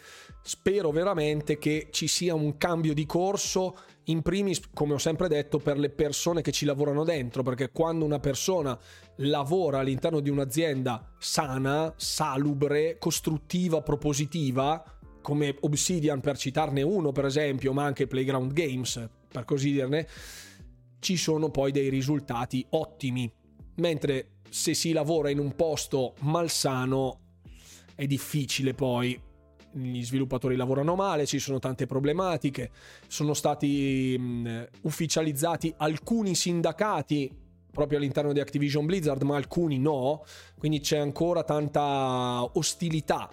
spero 0.42 0.90
veramente 0.90 1.58
che 1.58 1.88
ci 1.90 2.08
sia 2.08 2.34
un 2.34 2.56
cambio 2.58 2.94
di 2.94 3.06
corso, 3.06 3.76
in 4.06 4.22
primis, 4.22 4.60
come 4.74 4.94
ho 4.94 4.98
sempre 4.98 5.28
detto, 5.28 5.58
per 5.58 5.78
le 5.78 5.88
persone 5.88 6.42
che 6.42 6.52
ci 6.52 6.64
lavorano 6.64 7.04
dentro, 7.04 7.42
perché 7.42 7.70
quando 7.70 8.04
una 8.04 8.18
persona 8.18 8.78
lavora 9.16 9.78
all'interno 9.78 10.20
di 10.20 10.28
un'azienda 10.28 11.14
sana, 11.18 11.94
salubre, 11.96 12.98
costruttiva, 12.98 13.80
propositiva, 13.80 14.82
come 15.20 15.56
Obsidian 15.60 16.20
per 16.20 16.36
citarne 16.36 16.82
uno 16.82 17.12
per 17.12 17.26
esempio, 17.26 17.72
ma 17.72 17.84
anche 17.84 18.08
Playground 18.08 18.52
Games 18.52 19.08
per 19.28 19.44
così 19.44 19.70
dirne, 19.70 20.06
ci 20.98 21.16
sono 21.16 21.50
poi 21.50 21.72
dei 21.72 21.88
risultati 21.88 22.64
ottimi. 22.70 23.32
Mentre 23.76 24.40
se 24.50 24.74
si 24.74 24.92
lavora 24.92 25.30
in 25.30 25.38
un 25.38 25.56
posto 25.56 26.14
malsano 26.20 27.20
è 27.94 28.06
difficile 28.06 28.74
poi 28.74 29.18
gli 29.72 30.02
sviluppatori 30.02 30.56
lavorano 30.56 30.94
male, 30.94 31.26
ci 31.26 31.38
sono 31.38 31.58
tante 31.58 31.86
problematiche, 31.86 32.70
sono 33.06 33.34
stati 33.34 34.16
mh, 34.18 34.66
ufficializzati 34.82 35.74
alcuni 35.78 36.34
sindacati 36.34 37.30
proprio 37.72 37.98
all'interno 37.98 38.32
di 38.32 38.40
Activision 38.40 38.84
Blizzard, 38.84 39.22
ma 39.22 39.36
alcuni 39.36 39.78
no, 39.78 40.24
quindi 40.58 40.80
c'è 40.80 40.98
ancora 40.98 41.42
tanta 41.42 42.42
ostilità 42.52 43.30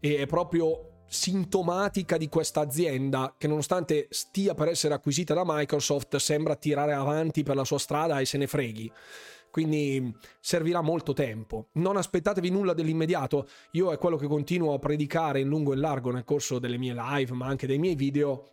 e 0.00 0.16
è 0.16 0.26
proprio 0.26 0.88
sintomatica 1.06 2.16
di 2.16 2.28
questa 2.28 2.60
azienda 2.60 3.34
che 3.38 3.46
nonostante 3.46 4.08
stia 4.10 4.54
per 4.54 4.68
essere 4.68 4.94
acquisita 4.94 5.34
da 5.34 5.42
Microsoft 5.44 6.16
sembra 6.16 6.56
tirare 6.56 6.92
avanti 6.92 7.42
per 7.42 7.54
la 7.54 7.64
sua 7.64 7.78
strada 7.78 8.18
e 8.18 8.24
se 8.24 8.38
ne 8.38 8.46
freghi 8.46 8.90
quindi 9.54 10.12
servirà 10.40 10.80
molto 10.80 11.12
tempo. 11.12 11.68
Non 11.74 11.96
aspettatevi 11.96 12.50
nulla 12.50 12.74
dell'immediato, 12.74 13.46
io 13.70 13.92
è 13.92 13.98
quello 13.98 14.16
che 14.16 14.26
continuo 14.26 14.74
a 14.74 14.80
predicare 14.80 15.38
in 15.38 15.46
lungo 15.46 15.72
e 15.72 15.76
largo 15.76 16.10
nel 16.10 16.24
corso 16.24 16.58
delle 16.58 16.76
mie 16.76 16.92
live, 16.92 17.34
ma 17.34 17.46
anche 17.46 17.68
dei 17.68 17.78
miei 17.78 17.94
video, 17.94 18.48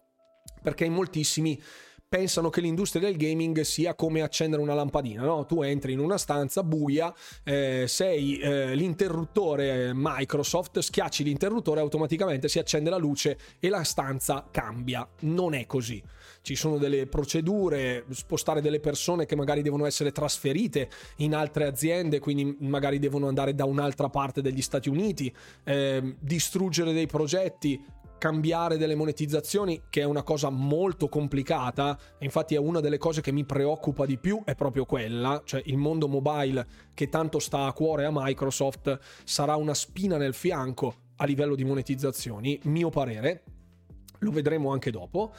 perché 0.62 0.86
in 0.86 0.94
moltissimi 0.94 1.60
pensano 2.08 2.52
che 2.52 2.62
l'industria 2.62 3.02
del 3.02 3.18
gaming 3.18 3.62
sia 3.62 3.96
come 3.96 4.22
accendere 4.22 4.62
una 4.62 4.76
lampadina, 4.76 5.24
no? 5.24 5.48
Tu 5.48 5.64
entri 5.64 5.94
in 5.94 6.00
una 6.00 6.20
stanza 6.20 6.62
buia, 6.62 7.12
eh, 7.44 7.86
sei 7.88 8.38
eh, 8.38 8.76
l'interruttore 8.76 9.94
Microsoft, 9.96 10.78
schiacci 10.78 11.24
l'interruttore, 11.24 11.80
automaticamente 11.80 12.48
si 12.48 12.60
accende 12.60 12.92
la 12.92 12.98
luce 12.98 13.40
e 13.60 13.70
la 13.70 13.84
stanza 13.84 14.50
cambia. 14.52 15.08
Non 15.22 15.56
è 15.56 15.66
così. 15.66 16.04
Ci 16.42 16.56
sono 16.56 16.78
delle 16.78 17.06
procedure, 17.06 18.06
spostare 18.10 18.62
delle 18.62 18.80
persone 18.80 19.26
che 19.26 19.36
magari 19.36 19.62
devono 19.62 19.86
essere 19.86 20.12
trasferite 20.12 20.90
in 21.18 21.36
altre 21.36 21.66
aziende, 21.66 22.20
quindi 22.20 22.58
magari 22.62 22.98
devono 22.98 23.28
andare 23.28 23.54
da 23.54 23.66
un'altra 23.66 24.10
parte 24.10 24.42
degli 24.42 24.62
Stati 24.62 24.90
Uniti, 24.90 25.34
eh, 25.64 26.16
distruggere 26.20 26.94
dei 26.94 27.06
progetti, 27.06 27.84
cambiare 28.22 28.78
delle 28.78 28.94
monetizzazioni, 28.94 29.84
che 29.90 30.02
è 30.02 30.04
una 30.04 30.22
cosa 30.22 30.52
molto 30.52 31.10
complicata, 31.10 31.98
infatti 32.20 32.54
è 32.54 32.60
una 32.60 32.80
delle 32.80 33.00
cose 33.00 33.20
che 33.20 33.32
mi 33.32 33.46
preoccupa 33.46 34.06
di 34.06 34.20
più, 34.20 34.44
è 34.46 34.54
proprio 34.54 34.86
quella, 34.86 35.42
cioè 35.44 35.60
il 35.66 35.78
mondo 35.78 36.08
mobile 36.08 36.68
che 36.94 37.10
tanto 37.10 37.40
sta 37.40 37.66
a 37.66 37.74
cuore 37.74 38.06
a 38.06 38.12
Microsoft 38.12 39.00
sarà 39.24 39.56
una 39.56 39.74
spina 39.74 40.18
nel 40.18 40.36
fianco 40.36 40.94
a 41.16 41.26
livello 41.26 41.56
di 41.56 41.64
monetizzazioni, 41.64 42.60
mio 42.66 42.90
parere, 42.90 43.44
lo 44.20 44.30
vedremo 44.30 44.72
anche 44.72 44.92
dopo, 44.92 45.34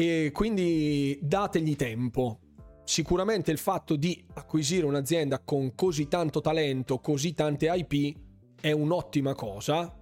e 0.00 0.30
quindi 0.32 1.18
dategli 1.20 1.74
tempo, 1.74 2.38
sicuramente 2.84 3.50
il 3.50 3.58
fatto 3.58 3.96
di 3.96 4.24
acquisire 4.34 4.86
un'azienda 4.86 5.40
con 5.40 5.74
così 5.74 6.06
tanto 6.06 6.40
talento, 6.40 7.00
così 7.00 7.32
tante 7.34 7.68
IP 7.68 8.16
è 8.60 8.70
un'ottima 8.70 9.34
cosa, 9.34 9.92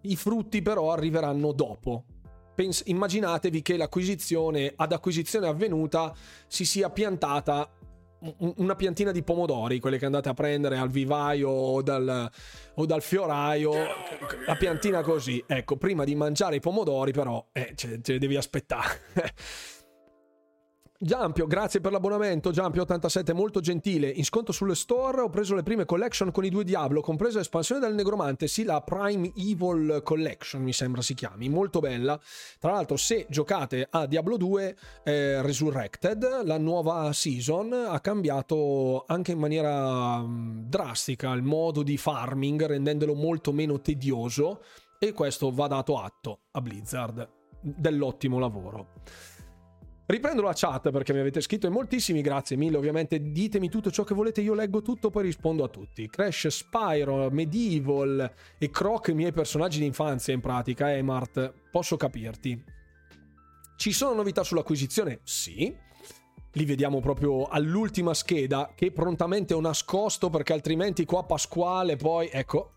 i 0.00 0.16
frutti 0.16 0.62
però 0.62 0.90
arriveranno 0.90 1.52
dopo. 1.52 2.04
Pens- 2.54 2.84
immaginatevi 2.86 3.60
che 3.60 3.76
l'acquisizione, 3.76 4.72
ad 4.74 4.92
acquisizione 4.92 5.48
avvenuta, 5.48 6.14
si 6.46 6.64
sia 6.64 6.88
piantata 6.88 7.75
una 8.38 8.74
piantina 8.74 9.12
di 9.12 9.22
pomodori, 9.22 9.78
quelle 9.78 9.98
che 9.98 10.06
andate 10.06 10.28
a 10.28 10.34
prendere 10.34 10.78
al 10.78 10.90
vivaio 10.90 11.48
o 11.48 11.82
dal, 11.82 12.30
o 12.74 12.86
dal 12.86 13.02
fioraio, 13.02 13.72
la 14.46 14.54
piantina 14.56 15.02
così. 15.02 15.42
Ecco, 15.46 15.76
prima 15.76 16.04
di 16.04 16.14
mangiare 16.14 16.56
i 16.56 16.60
pomodori 16.60 17.12
però, 17.12 17.44
eh, 17.52 17.72
ce, 17.74 18.00
ce 18.02 18.18
devi 18.18 18.36
aspettare. 18.36 19.00
Giampio, 20.98 21.46
grazie 21.46 21.80
per 21.80 21.92
l'abbonamento. 21.92 22.50
Giampio87, 22.50 23.34
molto 23.34 23.60
gentile. 23.60 24.08
In 24.08 24.24
sconto 24.24 24.50
sulle 24.50 24.74
store 24.74 25.20
ho 25.20 25.28
preso 25.28 25.54
le 25.54 25.62
prime 25.62 25.84
collection 25.84 26.30
con 26.30 26.44
i 26.44 26.48
due 26.48 26.64
Diablo, 26.64 27.02
compresa 27.02 27.36
l'espansione 27.36 27.82
del 27.82 27.94
Negromante, 27.94 28.46
sì, 28.46 28.64
la 28.64 28.80
Prime 28.80 29.30
Evil 29.36 30.00
Collection 30.02 30.62
mi 30.62 30.72
sembra 30.72 31.02
si 31.02 31.12
chiami, 31.12 31.50
molto 31.50 31.80
bella. 31.80 32.18
Tra 32.58 32.72
l'altro, 32.72 32.96
se 32.96 33.26
giocate 33.28 33.86
a 33.90 34.06
Diablo 34.06 34.38
2 34.38 34.76
eh, 35.04 35.42
Resurrected, 35.42 36.44
la 36.44 36.56
nuova 36.56 37.12
season 37.12 37.72
ha 37.72 38.00
cambiato 38.00 39.04
anche 39.06 39.32
in 39.32 39.38
maniera 39.38 40.18
mh, 40.20 40.64
drastica 40.68 41.32
il 41.32 41.42
modo 41.42 41.82
di 41.82 41.98
farming, 41.98 42.64
rendendolo 42.64 43.14
molto 43.14 43.52
meno 43.52 43.80
tedioso. 43.80 44.62
E 44.98 45.12
questo 45.12 45.52
va 45.52 45.66
dato 45.66 45.98
atto 45.98 46.38
a 46.52 46.62
Blizzard 46.62 47.28
dell'ottimo 47.60 48.38
lavoro. 48.38 48.88
Riprendo 50.08 50.40
la 50.40 50.52
chat 50.54 50.92
perché 50.92 51.12
mi 51.12 51.18
avete 51.18 51.40
scritto 51.40 51.66
e 51.66 51.70
moltissimi 51.70 52.20
grazie 52.20 52.56
mille, 52.56 52.76
ovviamente 52.76 53.32
ditemi 53.32 53.68
tutto 53.68 53.90
ciò 53.90 54.04
che 54.04 54.14
volete, 54.14 54.40
io 54.40 54.54
leggo 54.54 54.80
tutto 54.80 55.10
poi 55.10 55.24
rispondo 55.24 55.64
a 55.64 55.68
tutti. 55.68 56.08
Crash, 56.08 56.46
Spyro, 56.46 57.28
Medieval 57.30 58.32
e 58.56 58.70
Croc, 58.70 59.08
i 59.08 59.14
miei 59.14 59.32
personaggi 59.32 59.80
di 59.80 59.84
infanzia 59.84 60.32
in 60.32 60.40
pratica, 60.40 60.94
Emart, 60.94 61.52
posso 61.72 61.96
capirti. 61.96 62.62
Ci 63.74 63.92
sono 63.92 64.14
novità 64.14 64.44
sull'acquisizione? 64.44 65.20
Sì. 65.24 65.74
Li 66.52 66.64
vediamo 66.64 67.00
proprio 67.00 67.46
all'ultima 67.46 68.14
scheda 68.14 68.72
che 68.76 68.92
prontamente 68.92 69.54
ho 69.54 69.60
nascosto 69.60 70.30
perché 70.30 70.52
altrimenti 70.52 71.04
qua 71.04 71.24
Pasquale 71.24 71.96
poi, 71.96 72.28
ecco... 72.30 72.74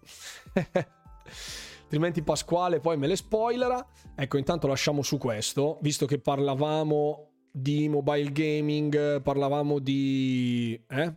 altrimenti 1.89 2.21
Pasquale 2.21 2.79
poi 2.79 2.97
me 2.97 3.07
le 3.07 3.15
spoilerà. 3.15 3.83
Ecco, 4.15 4.37
intanto 4.37 4.67
lasciamo 4.67 5.01
su 5.01 5.17
questo, 5.17 5.79
visto 5.81 6.05
che 6.05 6.19
parlavamo 6.19 7.31
di 7.51 7.89
mobile 7.89 8.31
gaming, 8.31 9.21
parlavamo 9.23 9.79
di... 9.79 10.79
Eh? 10.87 11.13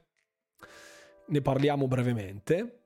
Ne 1.29 1.41
parliamo 1.43 1.87
brevemente. 1.87 2.85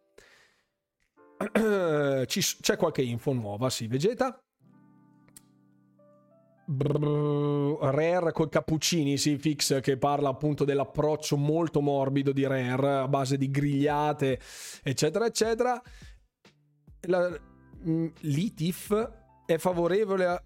c'è 2.27 2.77
qualche 2.77 3.03
info 3.03 3.33
nuova, 3.33 3.71
sì, 3.71 3.87
Vegeta. 3.87 4.37
Rare 6.69 8.33
con 8.33 8.49
Cappuccini, 8.49 9.17
sì, 9.17 9.39
Fix 9.39 9.81
che 9.81 9.97
parla 9.97 10.31
appunto 10.31 10.65
dell'approccio 10.65 11.37
molto 11.37 11.81
morbido 11.81 12.33
di 12.33 12.45
Rare 12.45 12.97
a 12.97 13.07
base 13.07 13.37
di 13.37 13.49
grigliate, 13.49 14.41
eccetera, 14.83 15.27
eccetera. 15.27 15.81
La, 17.03 17.55
l'ITIF 17.83 19.11
è 19.47 19.59
favorevole 19.59 20.27
a... 20.27 20.43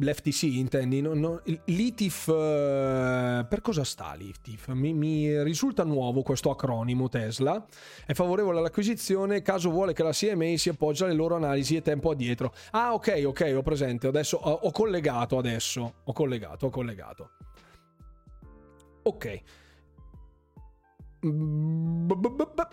L'FTC 0.00 0.42
intendi? 0.44 1.00
No, 1.00 1.12
no. 1.14 1.42
L'ITIF, 1.64 2.28
eh, 2.28 3.46
per 3.48 3.60
cosa 3.60 3.82
sta 3.82 4.14
l'ITIF? 4.14 4.68
Mi, 4.68 4.92
mi, 4.92 5.42
risulta 5.42 5.82
nuovo 5.82 6.22
questo 6.22 6.50
acronimo 6.50 7.08
Tesla. 7.08 7.64
È 8.06 8.12
favorevole 8.14 8.58
all'acquisizione 8.58 9.42
caso 9.42 9.70
vuole 9.70 9.94
che 9.94 10.04
la 10.04 10.12
CMA 10.12 10.56
si 10.56 10.68
appoggia 10.68 11.06
alle 11.06 11.14
loro 11.14 11.34
analisi 11.34 11.74
e 11.74 11.82
tempo 11.82 12.10
addietro. 12.10 12.54
Ah, 12.70 12.94
ok, 12.94 13.22
ok, 13.26 13.54
ho 13.56 13.62
presente. 13.62 14.06
Adesso 14.06 14.36
ho, 14.36 14.50
ho 14.52 14.70
collegato 14.70 15.36
adesso. 15.36 15.94
Ho 16.04 16.12
collegato, 16.12 16.66
ho 16.66 16.70
collegato. 16.70 17.30
Ok. 19.02 19.42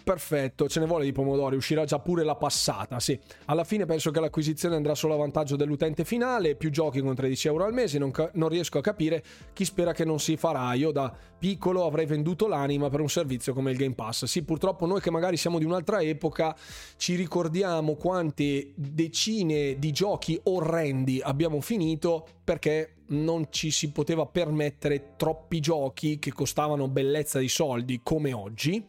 Perfetto, 0.04 0.70
ce 0.70 0.80
ne 0.80 0.86
vuole 0.86 1.04
di 1.04 1.12
pomodori, 1.12 1.56
uscirà 1.56 1.84
già 1.84 2.00
pure 2.00 2.24
la 2.24 2.36
passata, 2.36 3.00
sì. 3.00 3.20
Alla 3.46 3.64
fine 3.64 3.86
penso 3.86 4.12
che 4.12 4.20
l'acquisizione 4.20 4.76
andrà 4.76 4.94
solo 4.94 5.16
a 5.16 5.18
vantaggio 5.18 5.56
dell'utente 5.56 6.06
finale, 6.06 6.56
più 6.56 6.70
giochi 6.70 7.02
con 7.02 7.16
13 7.16 7.48
euro 7.48 7.66
al 7.66 7.74
mese, 7.74 7.98
non, 7.98 8.12
ca- 8.12 8.30
non 8.34 8.50
riesco 8.50 8.78
a 8.78 8.82
capire 8.82 9.24
chi 9.54 9.66
spera 9.66 9.94
che 9.94 10.06
non 10.06 10.20
si 10.20 10.38
farà. 10.38 10.74
Io 10.74 10.92
da 10.92 11.12
piccolo 11.38 11.86
avrei 11.86 12.06
venduto 12.06 12.48
l'anima 12.48 12.90
per 12.90 13.00
un 13.00 13.10
servizio 13.10 13.54
come 13.54 13.72
il 13.72 13.78
Game 13.78 13.96
Pass. 13.96 14.26
Sì, 14.26 14.44
purtroppo 14.44 14.86
noi 14.86 15.02
che 15.02 15.12
magari 15.12 15.38
siamo 15.38 15.58
di 15.58 15.66
un'altra 15.66 16.02
epoca 16.02 16.56
ci 16.98 17.16
ricordiamo 17.16 17.96
quante 17.96 18.74
decine 18.76 19.78
di 19.80 19.92
giochi 19.92 20.40
orrendi 20.44 21.20
abbiamo 21.22 21.62
finito 21.62 22.28
perché 22.46 22.98
non 23.08 23.48
ci 23.50 23.72
si 23.72 23.92
poteva 23.92 24.28
permettere 24.28 25.16
troppi 25.18 25.60
giochi 25.60 26.20
che 26.20 26.32
costavano 26.32 26.88
bellezza 26.88 27.40
di 27.40 27.50
soldi 27.50 28.02
come 28.04 28.34
oggi, 28.34 28.88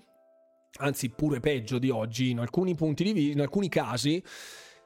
anzi 0.78 1.08
pure 1.08 1.40
peggio 1.40 1.78
di 1.78 1.88
oggi 1.88 2.30
in 2.30 2.38
alcuni 2.38 2.74
punti 2.74 3.02
di 3.02 3.12
vista, 3.12 3.32
in 3.32 3.40
alcuni 3.40 3.70
casi, 3.70 4.22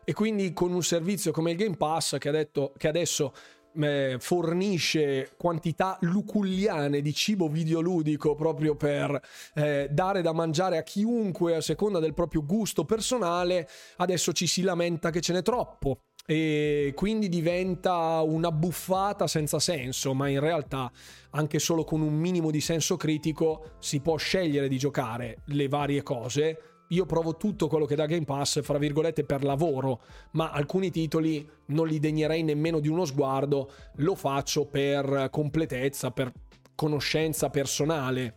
e 0.05 0.13
quindi 0.15 0.53
con 0.53 0.73
un 0.73 0.83
servizio 0.83 1.33
come 1.33 1.51
il 1.51 1.57
Game 1.57 1.77
Pass 1.77 2.17
che, 2.19 2.31
detto, 2.31 2.73
che 2.77 2.87
adesso 2.87 3.35
eh, 3.75 4.17
fornisce 4.19 5.33
quantità 5.37 5.99
luculliane 6.03 7.01
di 7.01 7.13
cibo 7.13 7.49
videoludico 7.49 8.35
proprio 8.35 8.75
per 8.77 9.21
eh, 9.55 9.89
dare 9.91 10.23
da 10.23 10.33
mangiare 10.33 10.79
a 10.79 10.83
chiunque 10.83 11.57
a 11.57 11.61
seconda 11.61 11.99
del 11.99 12.15
proprio 12.15 12.45
gusto 12.45 12.85
personale, 12.85 13.69
adesso 13.97 14.33
ci 14.33 14.47
si 14.47 14.63
lamenta 14.63 15.11
che 15.11 15.21
ce 15.21 15.33
n'è 15.33 15.43
troppo 15.43 16.03
e 16.31 16.93
quindi 16.95 17.29
diventa 17.29 18.21
una 18.21 18.53
buffata 18.53 19.27
senza 19.27 19.59
senso, 19.59 20.15
ma 20.15 20.29
in 20.29 20.39
realtà 20.39 20.89
anche 21.31 21.59
solo 21.59 21.83
con 21.83 22.03
un 22.03 22.15
minimo 22.15 22.53
di 22.53 22.61
senso 22.61 22.97
critico 22.97 23.73
si 23.81 23.99
può 23.99 24.17
scegliere 24.17 24.69
di 24.69 24.79
giocare 24.79 25.39
le 25.47 25.67
varie 25.67 26.05
cose. 26.05 26.85
Io 26.91 27.05
provo 27.05 27.37
tutto 27.37 27.67
quello 27.67 27.85
che 27.85 27.97
da 27.97 28.07
Game 28.07 28.27
Pass, 28.27 28.63
fra 28.63 28.79
virgolette, 28.79 29.25
per 29.25 29.43
lavoro, 29.43 30.03
ma 30.35 30.53
alcuni 30.53 30.93
titoli 30.93 31.45
non 31.67 31.89
li 31.89 31.99
degnerei 31.99 32.45
nemmeno 32.45 32.79
di 32.79 32.87
uno 32.87 33.05
sguardo, 33.07 33.69
lo 33.97 34.15
faccio 34.15 34.67
per 34.67 35.31
completezza, 35.33 36.13
per 36.13 36.33
conoscenza 36.77 37.51
personale. 37.51 38.37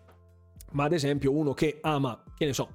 Ma 0.72 0.86
ad 0.86 0.94
esempio 0.94 1.32
uno 1.32 1.53
che 1.53 1.78
ama, 1.82 2.24
che 2.36 2.45
ne 2.45 2.53
so, 2.53 2.70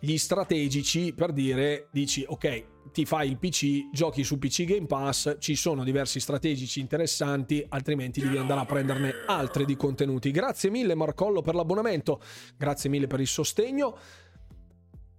gli 0.00 0.16
strategici 0.16 1.12
per 1.12 1.32
dire, 1.32 1.88
dici 1.90 2.24
ok, 2.26 2.64
ti 2.92 3.04
fai 3.04 3.28
il 3.28 3.38
PC, 3.38 3.90
giochi 3.92 4.24
su 4.24 4.38
PC 4.38 4.64
Game 4.64 4.86
Pass, 4.86 5.36
ci 5.38 5.54
sono 5.54 5.84
diversi 5.84 6.20
strategici 6.20 6.80
interessanti, 6.80 7.64
altrimenti 7.68 8.20
devi 8.20 8.36
andare 8.36 8.60
a 8.60 8.64
prenderne 8.64 9.12
altri 9.26 9.64
di 9.64 9.76
contenuti. 9.76 10.30
Grazie 10.30 10.70
mille 10.70 10.94
Marcollo 10.94 11.42
per 11.42 11.54
l'abbonamento, 11.54 12.20
grazie 12.56 12.90
mille 12.90 13.06
per 13.06 13.20
il 13.20 13.26
sostegno. 13.26 13.96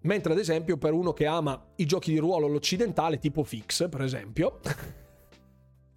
Mentre 0.01 0.31
ad 0.31 0.39
esempio 0.39 0.77
per 0.77 0.93
uno 0.93 1.11
che 1.11 1.25
ama 1.25 1.61
i 1.75 1.85
giochi 1.85 2.11
di 2.11 2.19
ruolo 2.19 2.47
l'occidentale, 2.47 3.19
tipo 3.19 3.43
Fix 3.43 3.89
per 3.89 4.01
esempio, 4.01 4.59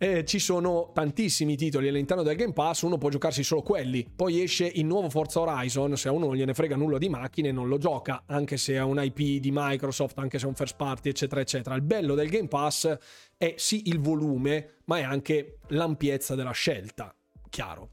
eh, 0.03 0.24
ci 0.24 0.41
sono 0.41 0.91
tantissimi 0.93 1.57
titoli 1.57 1.87
all'interno 1.87 2.24
del 2.24 2.35
Game 2.35 2.53
Pass, 2.53 2.83
uno 2.83 2.99
può 2.99 3.09
giocarsi 3.09 3.45
solo 3.45 3.62
quelli. 3.62 4.05
Poi 4.12 4.43
esce 4.43 4.66
il 4.66 4.85
nuovo 4.85 5.09
Forza 5.09 5.39
Horizon, 5.39 5.97
se 5.97 6.09
a 6.09 6.11
uno 6.11 6.27
non 6.27 6.35
gliene 6.35 6.55
frega 6.55 6.74
nulla 6.74 6.99
di 6.99 7.09
macchine 7.09 7.53
non 7.53 7.69
lo 7.69 7.79
gioca, 7.79 8.24
anche 8.27 8.57
se 8.57 8.74
è 8.74 8.83
un 8.83 9.01
IP 9.01 9.41
di 9.41 9.51
Microsoft, 9.53 10.19
anche 10.19 10.41
se 10.41 10.47
è 10.47 10.49
un 10.49 10.57
first 10.57 10.74
party, 10.74 11.11
eccetera, 11.11 11.41
eccetera. 11.41 11.77
Il 11.77 11.83
bello 11.83 12.16
del 12.16 12.29
Game 12.31 12.49
Pass 12.49 12.93
è 13.37 13.55
sì 13.57 13.91
il 13.91 14.01
volume, 14.01 14.79
ma 14.87 14.99
è 14.99 15.03
anche 15.03 15.59
l'ampiezza 15.69 16.35
della 16.35 16.51
scelta, 16.51 17.15
chiaro. 17.49 17.91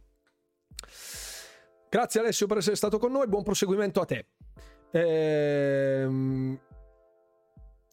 Grazie 1.89 2.21
Alessio 2.21 2.47
per 2.47 2.57
essere 2.57 2.75
stato 2.75 2.97
con 2.97 3.11
noi, 3.11 3.27
buon 3.27 3.43
proseguimento 3.43 4.01
a 4.01 4.05
te. 4.05 4.25
Ehm... 4.93 6.59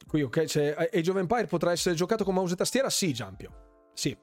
Qui 0.06 0.22
ok, 0.22 0.44
c'è 0.44 0.88
Age 0.90 1.10
of 1.10 1.16
Empire 1.18 1.46
potrà 1.46 1.72
essere 1.72 1.94
giocato 1.94 2.24
con 2.24 2.32
mouse 2.32 2.54
e 2.54 2.56
tastiera? 2.56 2.88
Sì, 2.88 3.12
Giampio. 3.12 3.65
Sì. 3.96 4.14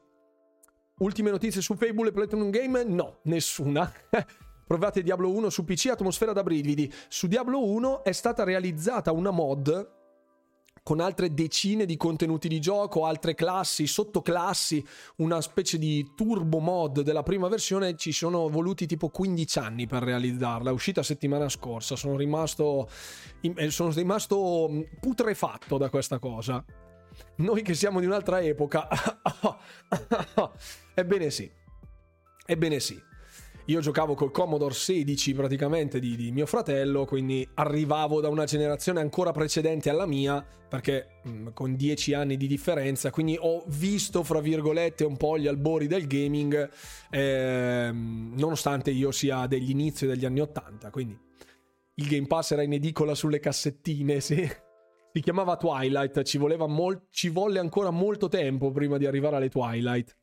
Ultime 0.99 1.31
notizie 1.31 1.61
su 1.61 1.75
Fable 1.75 2.09
e 2.09 2.11
Platinum 2.11 2.51
Game? 2.51 2.83
No, 2.83 3.21
nessuna. 3.23 3.91
Provate 4.67 5.01
Diablo 5.01 5.31
1 5.31 5.49
su 5.49 5.65
PC, 5.65 5.87
atmosfera 5.87 6.31
da 6.31 6.43
brividi. 6.43 6.91
Su 7.07 7.25
Diablo 7.25 7.65
1 7.65 8.03
è 8.03 8.11
stata 8.11 8.43
realizzata 8.43 9.11
una 9.11 9.31
mod 9.31 10.01
con 10.83 10.99
altre 10.99 11.33
decine 11.33 11.85
di 11.85 11.97
contenuti 11.97 12.47
di 12.47 12.59
gioco, 12.61 13.05
altre 13.05 13.33
classi, 13.33 13.87
sottoclassi, 13.87 14.85
una 15.17 15.41
specie 15.41 15.79
di 15.79 16.11
turbo 16.15 16.59
mod 16.59 17.01
della 17.01 17.23
prima 17.23 17.47
versione. 17.47 17.95
Ci 17.95 18.11
sono 18.11 18.47
voluti 18.49 18.85
tipo 18.85 19.09
15 19.09 19.57
anni 19.57 19.87
per 19.87 20.03
realizzarla. 20.03 20.69
È 20.69 20.73
uscita 20.73 21.01
settimana 21.01 21.49
scorsa. 21.49 21.95
Sono 21.95 22.15
rimasto, 22.15 22.87
eh, 23.41 23.71
sono 23.71 23.91
rimasto 23.91 24.69
putrefatto 24.99 25.79
da 25.79 25.89
questa 25.89 26.19
cosa. 26.19 26.63
Noi 27.37 27.61
che 27.61 27.73
siamo 27.73 27.99
di 27.99 28.05
un'altra 28.05 28.41
epoca. 28.41 28.87
Ebbene 30.93 31.29
sì. 31.29 31.49
Ebbene 32.45 32.79
sì. 32.79 33.01
Io 33.67 33.79
giocavo 33.79 34.13
col 34.13 34.31
Commodore 34.31 34.73
16 34.73 35.33
praticamente 35.33 35.99
di, 35.99 36.17
di, 36.17 36.33
mio 36.33 36.45
fratello, 36.45 37.05
quindi 37.05 37.47
arrivavo 37.53 38.19
da 38.19 38.27
una 38.27 38.43
generazione 38.43 38.99
ancora 38.99 39.31
precedente 39.31 39.89
alla 39.89 40.05
mia, 40.05 40.45
perché 40.67 41.21
mh, 41.23 41.29
mm, 41.29 41.47
con 41.53 41.77
10 41.77 42.13
anni 42.13 42.35
di 42.35 42.47
differenza, 42.47 43.09
quindi 43.09 43.37
ho 43.39 43.63
visto, 43.67 44.21
fra 44.23 44.41
virgolette, 44.41 45.05
un 45.05 45.15
po' 45.15 45.37
gli 45.37 45.47
albori 45.47 45.87
del 45.87 46.07
gaming, 46.07 46.69
eh, 47.09 47.89
nonostante 47.93 48.91
io 48.91 49.11
sia 49.11 49.47
degli 49.47 49.69
inizi 49.69 50.07
degli 50.07 50.25
anni 50.25 50.41
80, 50.41 50.89
quindi 50.89 51.17
il 51.95 52.07
Game 52.09 52.27
Pass 52.27 52.51
era 52.51 52.63
in 52.63 52.73
edicola 52.73 53.15
sulle 53.15 53.39
cassettine, 53.39 54.19
sì 54.23 54.45
si 55.13 55.21
chiamava 55.21 55.57
Twilight, 55.57 56.23
ci, 56.23 56.39
mol- 56.39 57.05
ci 57.11 57.29
volle 57.29 57.59
ancora 57.59 57.91
molto 57.91 58.27
tempo 58.29 58.71
prima 58.71 58.97
di 58.97 59.05
arrivare 59.05 59.35
alle 59.35 59.49
Twilight. 59.49 60.17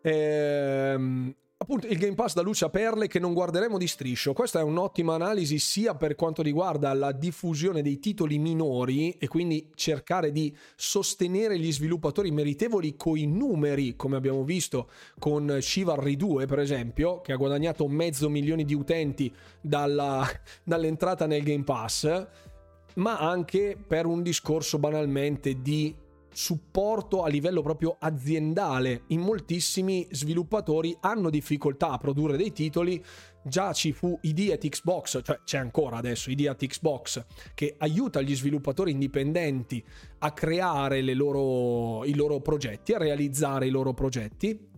Ehm, 0.00 1.34
appunto 1.58 1.86
il 1.86 1.98
Game 1.98 2.14
Pass 2.14 2.32
da 2.32 2.40
luce 2.40 2.64
a 2.64 2.70
perle 2.70 3.08
che 3.08 3.18
non 3.18 3.34
guarderemo 3.34 3.76
di 3.76 3.86
striscio. 3.86 4.32
Questa 4.32 4.60
è 4.60 4.62
un'ottima 4.62 5.16
analisi 5.16 5.58
sia 5.58 5.94
per 5.94 6.14
quanto 6.14 6.40
riguarda 6.40 6.94
la 6.94 7.12
diffusione 7.12 7.82
dei 7.82 7.98
titoli 7.98 8.38
minori 8.38 9.10
e 9.18 9.28
quindi 9.28 9.70
cercare 9.74 10.32
di 10.32 10.56
sostenere 10.74 11.58
gli 11.58 11.70
sviluppatori 11.70 12.30
meritevoli 12.30 12.96
coi 12.96 13.26
numeri, 13.26 13.96
come 13.96 14.16
abbiamo 14.16 14.44
visto 14.44 14.88
con 15.18 15.58
Chivalry 15.60 16.16
2 16.16 16.46
per 16.46 16.60
esempio, 16.60 17.20
che 17.20 17.32
ha 17.32 17.36
guadagnato 17.36 17.86
mezzo 17.86 18.30
milione 18.30 18.64
di 18.64 18.72
utenti 18.72 19.30
dalla, 19.60 20.26
dall'entrata 20.64 21.26
nel 21.26 21.42
Game 21.42 21.64
Pass 21.64 22.48
ma 22.94 23.18
anche 23.18 23.76
per 23.86 24.06
un 24.06 24.22
discorso 24.22 24.78
banalmente 24.78 25.60
di 25.60 25.94
supporto 26.32 27.22
a 27.22 27.28
livello 27.28 27.62
proprio 27.62 27.96
aziendale. 27.98 29.02
In 29.08 29.20
moltissimi 29.20 30.06
sviluppatori 30.10 30.96
hanno 31.00 31.30
difficoltà 31.30 31.90
a 31.90 31.98
produrre 31.98 32.36
dei 32.36 32.52
titoli. 32.52 33.02
Già 33.42 33.72
ci 33.72 33.92
fu 33.92 34.18
ID 34.20 34.50
at 34.50 34.68
Xbox, 34.68 35.20
cioè 35.22 35.40
c'è 35.44 35.58
ancora 35.58 35.96
adesso 35.96 36.30
ID 36.30 36.46
at 36.46 36.64
Xbox, 36.64 37.24
che 37.54 37.74
aiuta 37.78 38.20
gli 38.20 38.36
sviluppatori 38.36 38.90
indipendenti 38.90 39.82
a 40.18 40.32
creare 40.32 41.02
loro, 41.14 42.04
i 42.04 42.14
loro 42.14 42.40
progetti, 42.40 42.92
a 42.92 42.98
realizzare 42.98 43.66
i 43.66 43.70
loro 43.70 43.94
progetti. 43.94 44.68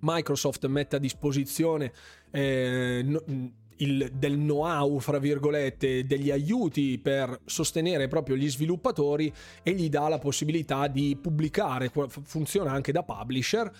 Microsoft 0.00 0.64
mette 0.66 0.96
a 0.96 0.98
disposizione 1.00 1.92
eh, 2.30 3.04
il, 3.78 4.10
del 4.14 4.34
know-how, 4.34 4.98
fra 4.98 5.18
virgolette, 5.18 6.06
degli 6.06 6.30
aiuti 6.30 6.98
per 6.98 7.40
sostenere 7.44 8.08
proprio 8.08 8.36
gli 8.36 8.48
sviluppatori 8.48 9.32
e 9.62 9.72
gli 9.72 9.88
dà 9.88 10.08
la 10.08 10.18
possibilità 10.18 10.86
di 10.88 11.16
pubblicare, 11.20 11.90
funziona 12.08 12.72
anche 12.72 12.92
da 12.92 13.02
publisher 13.02 13.70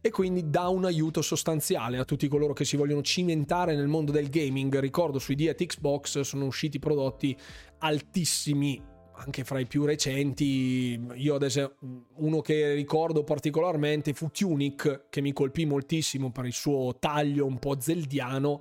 e 0.00 0.10
quindi 0.10 0.48
dà 0.50 0.68
un 0.68 0.84
aiuto 0.84 1.20
sostanziale 1.20 1.98
a 1.98 2.04
tutti 2.04 2.28
coloro 2.28 2.52
che 2.52 2.64
si 2.64 2.76
vogliono 2.76 3.02
cimentare 3.02 3.74
nel 3.74 3.88
mondo 3.88 4.12
del 4.12 4.28
gaming. 4.28 4.78
Ricordo 4.78 5.18
sui 5.18 5.34
Diet 5.34 5.64
Xbox 5.64 6.20
sono 6.20 6.46
usciti 6.46 6.78
prodotti 6.78 7.36
altissimi 7.78 8.80
anche 9.16 9.44
fra 9.44 9.58
i 9.58 9.66
più 9.66 9.84
recenti, 9.84 11.00
io 11.14 11.34
ad 11.34 11.42
esempio 11.42 12.06
uno 12.16 12.40
che 12.40 12.74
ricordo 12.74 13.24
particolarmente 13.24 14.12
fu 14.12 14.30
Tunic, 14.30 15.06
che 15.08 15.20
mi 15.20 15.32
colpì 15.32 15.64
moltissimo 15.64 16.30
per 16.30 16.44
il 16.44 16.52
suo 16.52 16.96
taglio 16.98 17.46
un 17.46 17.58
po' 17.58 17.80
zeldiano 17.80 18.60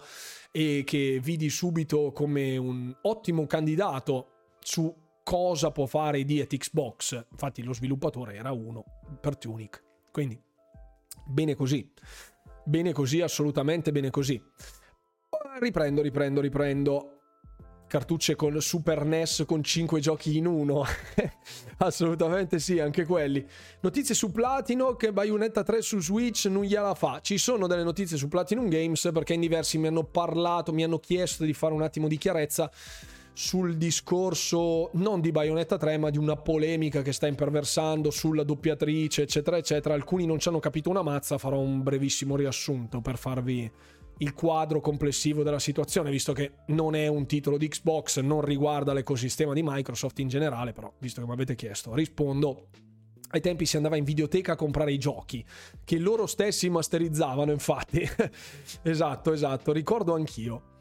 e 0.52 0.84
che 0.86 1.20
vidi 1.22 1.50
subito 1.50 2.12
come 2.14 2.56
un 2.58 2.96
ottimo 3.02 3.46
candidato 3.46 4.30
su 4.60 4.94
cosa 5.24 5.72
può 5.72 5.86
fare 5.86 6.24
di 6.24 6.40
at 6.40 6.56
Xbox. 6.56 7.26
Infatti 7.32 7.62
lo 7.62 7.74
sviluppatore 7.74 8.36
era 8.36 8.52
uno 8.52 8.84
per 9.20 9.38
Tunic. 9.38 9.84
Quindi 10.12 10.42
bene 11.26 11.56
così. 11.56 11.92
Bene 12.64 12.94
così, 12.94 13.22
assolutamente 13.22 13.92
bene 13.92 14.10
così. 14.10 14.42
Riprendo, 15.60 16.02
riprendo, 16.02 16.42
riprendo 16.42 17.15
cartucce 17.96 18.36
con 18.36 18.62
Super 18.62 19.06
NES 19.06 19.46
con 19.48 19.64
5 19.64 20.02
giochi 20.02 20.36
in 20.36 20.48
uno. 20.48 20.84
Assolutamente 21.78 22.60
sì, 22.60 22.78
anche 22.78 23.06
quelli. 23.06 23.46
Notizie 23.80 24.14
su 24.14 24.32
Platino 24.32 24.98
che 24.98 25.14
Bayonetta 25.14 25.64
3 25.64 25.82
su 25.82 26.02
Switch 26.02 26.48
non 26.48 26.64
gliela 26.64 26.94
fa. 26.94 27.22
Ci 27.22 27.38
sono 27.38 27.68
delle 27.68 27.84
notizie 27.84 28.18
su 28.18 28.28
Platinum 28.28 28.68
Games 28.68 29.10
perché 29.14 29.36
in 29.36 29.40
diversi 29.40 29.78
mi 29.78 29.88
hanno 29.88 30.04
parlato, 30.04 30.74
mi 30.74 30.84
hanno 30.84 31.00
chiesto 31.00 31.46
di 31.46 31.54
fare 31.54 31.74
un 31.74 31.84
attimo 31.84 32.10
di 32.10 32.18
chiarezza 32.18 32.70
sul 33.32 33.78
discorso 33.78 34.90
non 34.94 35.22
di 35.22 35.32
Bayonetta 35.32 35.78
3 35.78 35.98
ma 35.98 36.10
di 36.10 36.18
una 36.18 36.38
polemica 36.38 37.02
che 37.02 37.12
sta 37.12 37.28
imperversando 37.28 38.10
sulla 38.10 38.44
doppiatrice 38.44 39.24
eccetera 39.24 39.58
eccetera 39.58 39.94
alcuni 39.94 40.26
non 40.26 40.40
ci 40.40 40.48
hanno 40.48 40.60
capito 40.60 40.90
una 40.90 41.02
mazza 41.02 41.38
farò 41.38 41.60
un 41.60 41.84
brevissimo 41.84 42.38
riassunto 42.38 43.02
per 43.02 43.18
farvi 43.18 43.70
il 44.20 44.34
quadro 44.34 44.80
complessivo 44.80 45.44
della 45.44 45.60
situazione, 45.60 46.10
visto 46.10 46.34
che 46.34 46.52
non 46.68 46.96
è 46.96 47.08
un 47.08 47.26
titolo 47.26 47.58
di 47.58 47.68
Xbox, 47.68 48.20
non 48.20 48.42
riguarda 48.42 48.94
l'ecosistema 48.94 49.54
di 49.54 49.62
Microsoft 49.64 50.20
in 50.20 50.28
generale, 50.28 50.72
però 50.74 50.92
visto 51.00 51.22
che 51.22 51.28
mi 51.28 51.34
avete 51.34 51.56
chiesto, 51.56 51.94
rispondo. 51.94 52.68
Ai 53.30 53.42
tempi 53.42 53.66
si 53.66 53.76
andava 53.76 53.98
in 53.98 54.06
videoteca 54.06 54.54
a 54.54 54.56
comprare 54.56 54.94
i 54.94 54.98
giochi, 54.98 55.44
che 55.84 55.98
loro 55.98 56.26
stessi 56.26 56.70
masterizzavano, 56.70 57.52
infatti. 57.52 58.08
esatto, 58.84 59.34
esatto, 59.34 59.72
ricordo 59.74 60.14
anch'io. 60.14 60.74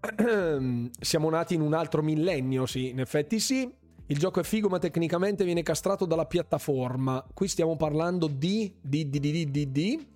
Siamo 1.00 1.30
nati 1.30 1.54
in 1.54 1.62
un 1.62 1.72
altro 1.72 2.02
millennio, 2.02 2.66
sì, 2.66 2.90
in 2.90 3.00
effetti 3.00 3.40
sì. 3.40 3.68
Il 4.06 4.18
gioco 4.18 4.40
è 4.40 4.42
figo, 4.42 4.68
ma 4.68 4.78
tecnicamente 4.78 5.44
viene 5.44 5.62
castrato 5.62 6.04
dalla 6.04 6.26
piattaforma. 6.26 7.24
Qui 7.32 7.48
stiamo 7.48 7.74
parlando 7.74 8.26
di. 8.26 8.72
di. 8.80 9.08
di. 9.08 9.18
di. 9.18 9.50
di. 9.50 9.72
di. 9.72 10.12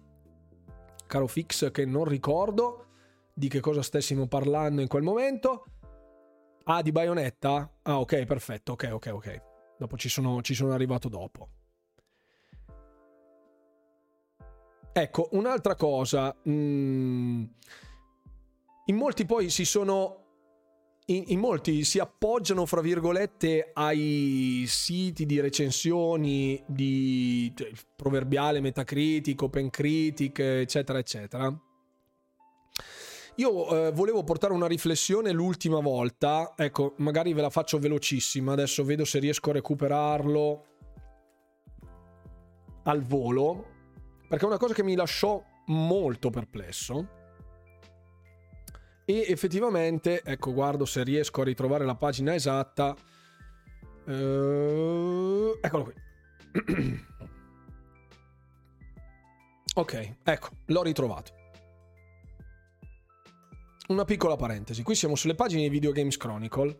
Caro 1.09 1.27
Fix, 1.27 1.73
che 1.73 1.85
non 1.85 2.05
ricordo 2.05 2.87
di 3.35 3.49
che 3.49 3.59
cosa 3.59 3.83
stessimo 3.83 4.29
parlando 4.29 4.81
in 4.81 4.87
quel 4.87 5.03
momento. 5.03 5.65
Ah, 6.65 6.83
di 6.83 6.93
Bayonetta? 6.93 7.79
Ah, 7.83 7.99
ok, 7.99 8.25
perfetto. 8.25 8.73
Ok, 8.73 8.91
ok, 8.93 9.11
ok. 9.13 9.43
Dopo 9.79 9.97
ci 9.97 10.09
sono, 10.09 10.41
ci 10.43 10.55
sono 10.55 10.73
arrivato 10.73 11.09
dopo. 11.09 11.49
Ecco, 14.93 15.29
un'altra 15.33 15.75
cosa. 15.77 16.37
Mm, 16.49 17.45
in 18.87 18.97
molti 18.97 19.25
poi 19.25 19.49
si 19.49 19.65
sono 19.65 20.28
in, 21.11 21.25
in, 21.29 21.39
molti 21.39 21.85
si 21.85 21.99
appoggiano, 21.99 22.67
fra 22.67 22.81
virgolette, 22.81 23.71
ai 23.73 24.65
siti 24.67 25.25
di 25.25 25.41
recensioni 25.41 26.63
di 26.67 27.53
cioè, 27.55 27.71
proverbiale 27.97 28.61
Metacritic, 28.61 29.41
OpenCritic, 29.43 30.39
eccetera, 30.39 30.99
eccetera. 30.99 31.61
Io 33.37 33.87
eh, 33.87 33.93
volevo 33.93 34.25
portare 34.25 34.53
una 34.53 34.67
riflessione 34.67 35.31
l'ultima 35.31 35.81
volta, 35.81 36.55
ecco, 36.57 36.95
magari 36.99 37.33
ve 37.33 37.41
la 37.41 37.51
faccio 37.51 37.79
velocissima, 37.79 38.53
adesso 38.53 38.85
vedo 38.85 39.05
se 39.05 39.19
riesco 39.21 39.51
a 39.51 39.55
recuperarlo 39.55 40.65
al 42.83 43.03
volo, 43.03 43.67
perché 44.29 44.45
è 44.45 44.49
una 44.49 44.59
cosa 44.59 44.75
che 44.75 44.83
mi 44.83 44.97
lasciò 44.97 45.43
molto 45.67 46.31
perplesso 46.31 47.17
e 49.11 49.25
effettivamente, 49.27 50.21
ecco, 50.23 50.53
guardo 50.53 50.85
se 50.85 51.03
riesco 51.03 51.41
a 51.41 51.45
ritrovare 51.45 51.87
la 51.87 51.95
pagina 51.95 52.35
esatta. 52.35 52.95
Uh, 54.05 55.57
eccolo 55.63 55.85
qui. 55.85 55.95
ok, 59.75 60.17
ecco, 60.23 60.49
l'ho 60.67 60.83
ritrovato. 60.83 61.33
Una 63.87 64.05
piccola 64.05 64.37
parentesi, 64.37 64.83
qui 64.83 64.95
siamo 64.95 65.15
sulle 65.15 65.35
pagine 65.35 65.63
di 65.63 65.71
Video 65.71 65.93
Games 65.93 66.19
Chronicle, 66.19 66.79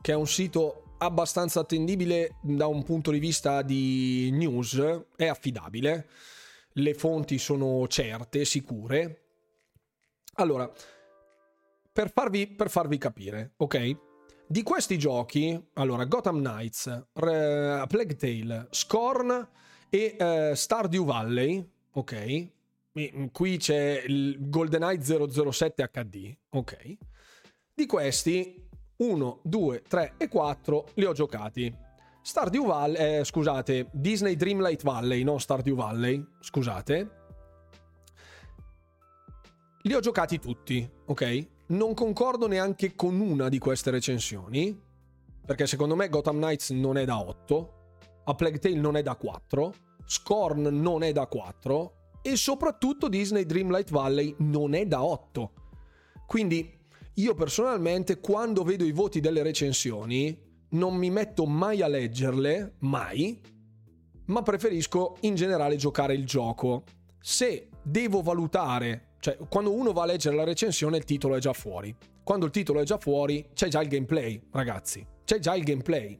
che 0.00 0.10
è 0.10 0.16
un 0.16 0.26
sito 0.26 0.94
abbastanza 0.98 1.60
attendibile 1.60 2.34
da 2.42 2.66
un 2.66 2.82
punto 2.82 3.12
di 3.12 3.20
vista 3.20 3.62
di 3.62 4.28
news, 4.32 5.04
è 5.14 5.28
affidabile, 5.28 6.08
le 6.72 6.94
fonti 6.94 7.38
sono 7.38 7.86
certe, 7.86 8.44
sicure. 8.44 9.26
Allora, 10.34 10.68
per 11.92 12.10
farvi, 12.10 12.46
per 12.46 12.70
farvi 12.70 12.98
capire, 12.98 13.52
ok? 13.56 13.96
Di 14.46 14.62
questi 14.62 14.98
giochi, 14.98 15.68
allora, 15.74 16.04
Gotham 16.04 16.38
Knights, 16.38 16.86
uh, 16.86 17.86
Plague 17.86 18.16
Tale, 18.16 18.66
Scorn 18.70 19.48
e 19.88 20.16
uh, 20.18 20.54
Stardew 20.54 21.04
Valley, 21.04 21.64
ok? 21.92 22.48
E, 22.92 23.30
qui 23.32 23.56
c'è 23.58 24.02
il 24.06 24.48
GoldenEye 24.48 25.00
007 25.00 25.90
HD, 25.92 26.36
ok? 26.50 26.96
Di 27.74 27.86
questi, 27.86 28.66
1, 28.96 29.40
2, 29.44 29.82
3 29.82 30.14
e 30.16 30.28
4 30.28 30.88
li 30.94 31.04
ho 31.04 31.12
giocati. 31.12 31.74
Stardew 32.22 32.66
Valley, 32.66 33.18
eh, 33.18 33.24
scusate, 33.24 33.88
Disney 33.92 34.36
Dreamlight 34.36 34.82
Valley, 34.82 35.22
non 35.22 35.40
Stardew 35.40 35.76
Valley, 35.76 36.24
scusate. 36.40 37.18
Li 39.82 39.94
ho 39.94 40.00
giocati 40.00 40.38
tutti, 40.38 40.88
ok? 41.06 41.48
Non 41.70 41.94
concordo 41.94 42.46
neanche 42.46 42.94
con 42.94 43.20
una 43.20 43.48
di 43.48 43.58
queste 43.58 43.90
recensioni, 43.90 44.78
perché 45.44 45.66
secondo 45.66 45.94
me 45.94 46.08
Gotham 46.08 46.36
Knights 46.36 46.70
non 46.70 46.96
è 46.96 47.04
da 47.04 47.20
8, 47.20 47.72
A 48.24 48.34
Plague 48.34 48.58
Tale 48.58 48.76
non 48.76 48.96
è 48.96 49.02
da 49.02 49.16
4, 49.16 49.74
Scorn 50.04 50.62
non 50.62 51.02
è 51.02 51.12
da 51.12 51.26
4 51.26 51.94
e 52.22 52.36
soprattutto 52.36 53.08
Disney 53.08 53.44
Dreamlight 53.46 53.90
Valley 53.90 54.34
non 54.38 54.74
è 54.74 54.86
da 54.86 55.02
8. 55.02 55.52
Quindi 56.26 56.78
io 57.14 57.34
personalmente 57.34 58.18
quando 58.18 58.62
vedo 58.64 58.84
i 58.84 58.92
voti 58.92 59.20
delle 59.20 59.42
recensioni 59.42 60.48
non 60.70 60.96
mi 60.96 61.10
metto 61.10 61.46
mai 61.46 61.82
a 61.82 61.88
leggerle, 61.88 62.74
mai, 62.80 63.40
ma 64.26 64.42
preferisco 64.42 65.16
in 65.20 65.34
generale 65.34 65.76
giocare 65.76 66.14
il 66.14 66.24
gioco. 66.24 66.84
Se 67.20 67.68
devo 67.82 68.22
valutare 68.22 69.09
cioè, 69.20 69.36
quando 69.48 69.72
uno 69.72 69.92
va 69.92 70.04
a 70.04 70.06
leggere 70.06 70.34
la 70.34 70.44
recensione, 70.44 70.96
il 70.96 71.04
titolo 71.04 71.36
è 71.36 71.40
già 71.40 71.52
fuori. 71.52 71.94
Quando 72.24 72.46
il 72.46 72.50
titolo 72.50 72.80
è 72.80 72.84
già 72.84 72.96
fuori, 72.96 73.50
c'è 73.52 73.68
già 73.68 73.82
il 73.82 73.88
gameplay, 73.88 74.42
ragazzi. 74.50 75.06
C'è 75.24 75.38
già 75.38 75.54
il 75.54 75.62
gameplay. 75.62 76.18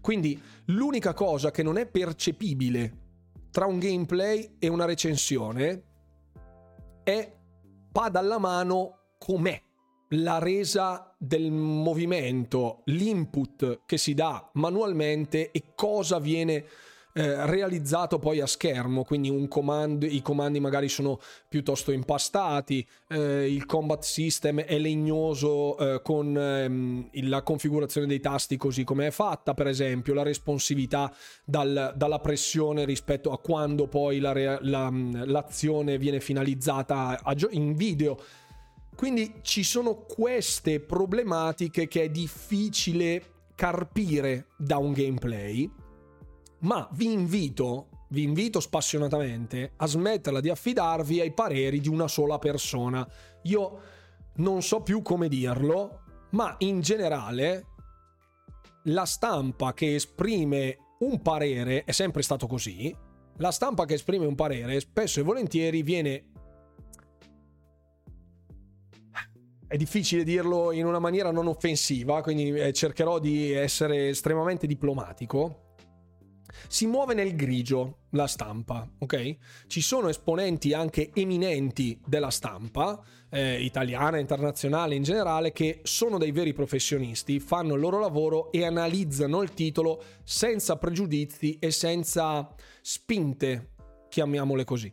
Quindi 0.00 0.40
l'unica 0.66 1.12
cosa 1.12 1.50
che 1.50 1.62
non 1.62 1.76
è 1.76 1.86
percepibile 1.86 3.08
tra 3.50 3.66
un 3.66 3.78
gameplay 3.78 4.56
e 4.58 4.68
una 4.68 4.86
recensione 4.86 5.84
è 7.04 7.36
pada 7.92 8.20
alla 8.20 8.38
mano 8.38 9.14
com'è 9.18 9.60
la 10.14 10.38
resa 10.38 11.14
del 11.18 11.50
movimento, 11.52 12.82
l'input 12.86 13.82
che 13.84 13.98
si 13.98 14.14
dà 14.14 14.50
manualmente 14.54 15.50
e 15.50 15.72
cosa 15.74 16.18
viene 16.18 16.64
eh, 17.12 17.46
realizzato 17.46 18.18
poi 18.18 18.40
a 18.40 18.46
schermo, 18.46 19.04
quindi 19.04 19.48
comando, 19.48 20.06
i 20.06 20.22
comandi 20.22 20.60
magari 20.60 20.88
sono 20.88 21.18
piuttosto 21.48 21.90
impastati, 21.90 22.86
eh, 23.08 23.52
il 23.52 23.66
combat 23.66 24.02
system 24.02 24.60
è 24.60 24.78
legnoso 24.78 25.76
eh, 25.76 26.02
con 26.02 26.36
ehm, 26.36 27.08
la 27.28 27.42
configurazione 27.42 28.06
dei 28.06 28.20
tasti 28.20 28.56
così 28.56 28.84
come 28.84 29.08
è 29.08 29.10
fatta, 29.10 29.54
per 29.54 29.66
esempio 29.66 30.14
la 30.14 30.22
responsività 30.22 31.12
dal, 31.44 31.94
dalla 31.96 32.18
pressione 32.20 32.84
rispetto 32.84 33.32
a 33.32 33.38
quando 33.38 33.88
poi 33.88 34.20
la, 34.20 34.58
la, 34.60 34.90
l'azione 34.92 35.98
viene 35.98 36.20
finalizzata 36.20 37.20
a, 37.22 37.36
in 37.50 37.74
video. 37.74 38.18
Quindi 38.94 39.36
ci 39.42 39.64
sono 39.64 40.04
queste 40.06 40.78
problematiche 40.78 41.88
che 41.88 42.02
è 42.02 42.08
difficile 42.10 43.22
carpire 43.54 44.48
da 44.56 44.76
un 44.76 44.92
gameplay 44.92 45.70
ma 46.60 46.88
vi 46.92 47.12
invito, 47.12 47.88
vi 48.08 48.22
invito 48.22 48.60
spassionatamente 48.60 49.72
a 49.76 49.86
smetterla 49.86 50.40
di 50.40 50.50
affidarvi 50.50 51.20
ai 51.20 51.32
pareri 51.32 51.80
di 51.80 51.88
una 51.88 52.08
sola 52.08 52.38
persona. 52.38 53.06
Io 53.42 53.80
non 54.36 54.62
so 54.62 54.82
più 54.82 55.02
come 55.02 55.28
dirlo, 55.28 56.02
ma 56.30 56.54
in 56.58 56.80
generale 56.80 57.66
la 58.84 59.04
stampa 59.04 59.72
che 59.74 59.94
esprime 59.94 60.76
un 61.00 61.22
parere 61.22 61.84
è 61.84 61.92
sempre 61.92 62.22
stato 62.22 62.46
così. 62.46 62.94
La 63.36 63.50
stampa 63.50 63.86
che 63.86 63.94
esprime 63.94 64.26
un 64.26 64.34
parere 64.34 64.80
spesso 64.80 65.20
e 65.20 65.22
volentieri 65.22 65.82
viene 65.82 66.24
è 69.66 69.76
difficile 69.76 70.24
dirlo 70.24 70.72
in 70.72 70.84
una 70.84 70.98
maniera 70.98 71.30
non 71.30 71.46
offensiva, 71.46 72.22
quindi 72.22 72.52
eh, 72.52 72.72
cercherò 72.72 73.20
di 73.20 73.52
essere 73.52 74.08
estremamente 74.08 74.66
diplomatico 74.66 75.69
si 76.68 76.86
muove 76.86 77.14
nel 77.14 77.34
grigio 77.34 77.98
la 78.10 78.26
stampa, 78.26 78.88
ok? 78.98 79.36
Ci 79.66 79.80
sono 79.80 80.08
esponenti 80.08 80.72
anche 80.72 81.10
eminenti 81.14 82.00
della 82.04 82.30
stampa, 82.30 83.02
eh, 83.30 83.62
italiana, 83.62 84.18
internazionale 84.18 84.94
in 84.94 85.02
generale, 85.02 85.52
che 85.52 85.80
sono 85.84 86.18
dei 86.18 86.32
veri 86.32 86.52
professionisti, 86.52 87.40
fanno 87.40 87.74
il 87.74 87.80
loro 87.80 87.98
lavoro 87.98 88.50
e 88.52 88.64
analizzano 88.64 89.42
il 89.42 89.54
titolo 89.54 90.02
senza 90.24 90.76
pregiudizi 90.76 91.58
e 91.58 91.70
senza 91.70 92.52
spinte, 92.80 93.72
chiamiamole 94.08 94.64
così. 94.64 94.92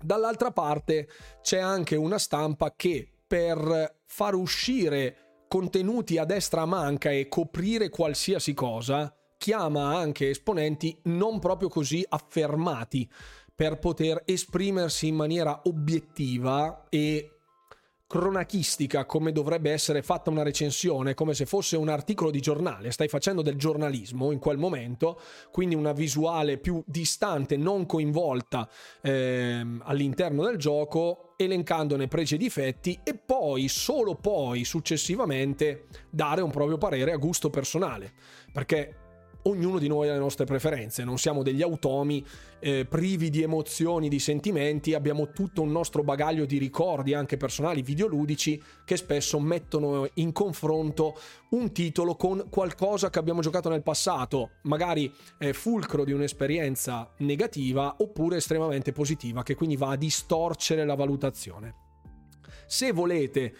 Dall'altra 0.00 0.52
parte 0.52 1.08
c'è 1.42 1.58
anche 1.58 1.96
una 1.96 2.18
stampa 2.18 2.74
che 2.76 3.08
per 3.26 3.96
far 4.06 4.34
uscire 4.34 5.44
contenuti 5.48 6.18
a 6.18 6.24
destra 6.24 6.64
manca 6.66 7.10
e 7.10 7.28
coprire 7.28 7.88
qualsiasi 7.88 8.54
cosa 8.54 9.12
chiama 9.38 9.96
anche 9.96 10.30
esponenti 10.30 10.98
non 11.04 11.38
proprio 11.38 11.68
così 11.68 12.04
affermati 12.06 13.08
per 13.54 13.78
poter 13.78 14.22
esprimersi 14.24 15.06
in 15.06 15.14
maniera 15.14 15.62
obiettiva 15.64 16.86
e 16.88 17.38
cronachistica 18.08 19.04
come 19.04 19.32
dovrebbe 19.32 19.70
essere 19.70 20.02
fatta 20.02 20.30
una 20.30 20.42
recensione, 20.42 21.12
come 21.12 21.34
se 21.34 21.44
fosse 21.44 21.76
un 21.76 21.90
articolo 21.90 22.30
di 22.30 22.40
giornale, 22.40 22.90
stai 22.90 23.06
facendo 23.06 23.42
del 23.42 23.56
giornalismo 23.56 24.32
in 24.32 24.38
quel 24.38 24.56
momento, 24.56 25.20
quindi 25.50 25.74
una 25.74 25.92
visuale 25.92 26.56
più 26.56 26.82
distante, 26.86 27.58
non 27.58 27.84
coinvolta 27.84 28.66
ehm, 29.02 29.82
all'interno 29.84 30.44
del 30.44 30.56
gioco, 30.56 31.34
elencandone 31.36 32.08
pregi 32.08 32.36
e 32.36 32.38
difetti 32.38 32.98
e 33.04 33.14
poi, 33.14 33.68
solo 33.68 34.14
poi, 34.14 34.64
successivamente, 34.64 35.88
dare 36.08 36.40
un 36.40 36.50
proprio 36.50 36.78
parere 36.78 37.12
a 37.12 37.16
gusto 37.16 37.50
personale, 37.50 38.10
perché 38.50 39.07
ognuno 39.48 39.78
di 39.78 39.88
noi 39.88 40.08
ha 40.08 40.12
le 40.12 40.18
nostre 40.18 40.44
preferenze, 40.44 41.04
non 41.04 41.18
siamo 41.18 41.42
degli 41.42 41.62
automi 41.62 42.24
eh, 42.60 42.84
privi 42.84 43.30
di 43.30 43.42
emozioni, 43.42 44.08
di 44.08 44.18
sentimenti, 44.18 44.94
abbiamo 44.94 45.30
tutto 45.30 45.62
un 45.62 45.70
nostro 45.70 46.02
bagaglio 46.02 46.44
di 46.44 46.58
ricordi 46.58 47.14
anche 47.14 47.36
personali, 47.36 47.82
videoludici, 47.82 48.62
che 48.84 48.96
spesso 48.96 49.38
mettono 49.40 50.08
in 50.14 50.32
confronto 50.32 51.16
un 51.50 51.72
titolo 51.72 52.16
con 52.16 52.46
qualcosa 52.50 53.10
che 53.10 53.18
abbiamo 53.18 53.40
giocato 53.40 53.68
nel 53.68 53.82
passato, 53.82 54.50
magari 54.62 55.12
eh, 55.38 55.52
fulcro 55.52 56.04
di 56.04 56.12
un'esperienza 56.12 57.12
negativa 57.18 57.96
oppure 57.98 58.36
estremamente 58.36 58.92
positiva, 58.92 59.42
che 59.42 59.54
quindi 59.54 59.76
va 59.76 59.90
a 59.90 59.96
distorcere 59.96 60.84
la 60.84 60.94
valutazione. 60.94 61.74
Se 62.66 62.92
volete 62.92 63.54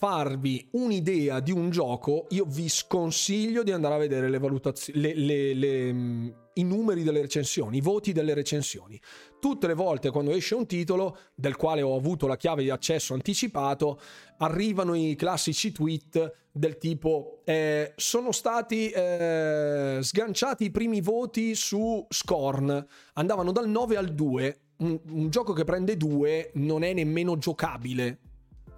farvi 0.00 0.66
un'idea 0.72 1.40
di 1.40 1.52
un 1.52 1.68
gioco, 1.68 2.24
io 2.30 2.46
vi 2.46 2.70
sconsiglio 2.70 3.62
di 3.62 3.70
andare 3.70 3.96
a 3.96 3.98
vedere 3.98 4.30
le 4.30 4.38
valutazioni, 4.38 4.98
le, 4.98 5.14
le, 5.14 5.52
le, 5.52 5.92
mm, 5.92 6.28
i 6.54 6.64
numeri 6.64 7.02
delle 7.02 7.20
recensioni, 7.20 7.76
i 7.76 7.80
voti 7.82 8.12
delle 8.12 8.32
recensioni. 8.32 8.98
Tutte 9.38 9.66
le 9.66 9.74
volte 9.74 10.08
quando 10.08 10.30
esce 10.30 10.54
un 10.54 10.64
titolo 10.64 11.18
del 11.34 11.56
quale 11.56 11.82
ho 11.82 11.94
avuto 11.94 12.26
la 12.26 12.38
chiave 12.38 12.62
di 12.62 12.70
accesso 12.70 13.12
anticipato, 13.12 14.00
arrivano 14.38 14.94
i 14.94 15.14
classici 15.16 15.70
tweet 15.70 16.48
del 16.50 16.78
tipo 16.78 17.42
eh, 17.44 17.92
sono 17.96 18.32
stati 18.32 18.88
eh, 18.88 19.98
sganciati 20.00 20.64
i 20.64 20.70
primi 20.70 21.02
voti 21.02 21.54
su 21.54 22.06
Scorn, 22.08 22.86
andavano 23.12 23.52
dal 23.52 23.68
9 23.68 23.96
al 23.98 24.14
2, 24.14 24.60
un, 24.78 24.98
un 25.10 25.28
gioco 25.28 25.52
che 25.52 25.64
prende 25.64 25.98
2 25.98 26.52
non 26.54 26.84
è 26.84 26.94
nemmeno 26.94 27.36
giocabile. 27.36 28.20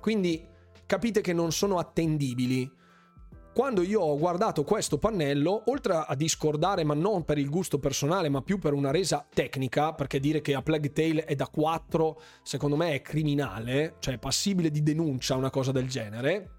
Quindi 0.01 0.51
capite 0.93 1.23
che 1.23 1.32
non 1.32 1.52
sono 1.52 1.78
attendibili. 1.78 2.70
Quando 3.55 3.81
io 3.81 4.02
ho 4.02 4.19
guardato 4.19 4.62
questo 4.62 4.98
pannello, 4.98 5.62
oltre 5.69 6.05
a 6.06 6.14
discordare, 6.14 6.85
ma 6.85 6.93
non 6.93 7.24
per 7.24 7.39
il 7.39 7.48
gusto 7.48 7.78
personale, 7.78 8.28
ma 8.28 8.43
più 8.43 8.59
per 8.59 8.74
una 8.74 8.90
resa 8.90 9.27
tecnica, 9.32 9.94
perché 9.94 10.20
dire 10.20 10.43
che 10.43 10.55
a 10.55 10.60
Plague 10.60 10.93
Tale 10.93 11.24
è 11.24 11.35
da 11.35 11.48
4, 11.48 12.20
secondo 12.43 12.77
me 12.77 12.93
è 12.93 13.01
criminale, 13.01 13.94
cioè 14.01 14.16
è 14.16 14.19
passibile 14.19 14.70
di 14.70 14.82
denuncia 14.82 15.35
una 15.35 15.48
cosa 15.48 15.73
del 15.73 15.89
genere. 15.89 16.51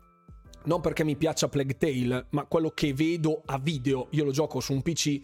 Non 0.63 0.81
perché 0.81 1.03
mi 1.03 1.15
piaccia 1.15 1.47
Plague 1.47 1.77
Tale, 1.77 2.25
ma 2.31 2.45
quello 2.45 2.71
che 2.71 2.91
vedo 2.91 3.43
a 3.45 3.59
video, 3.59 4.07
io 4.11 4.23
lo 4.23 4.31
gioco 4.31 4.59
su 4.59 4.73
un 4.73 4.81
PC 4.81 5.19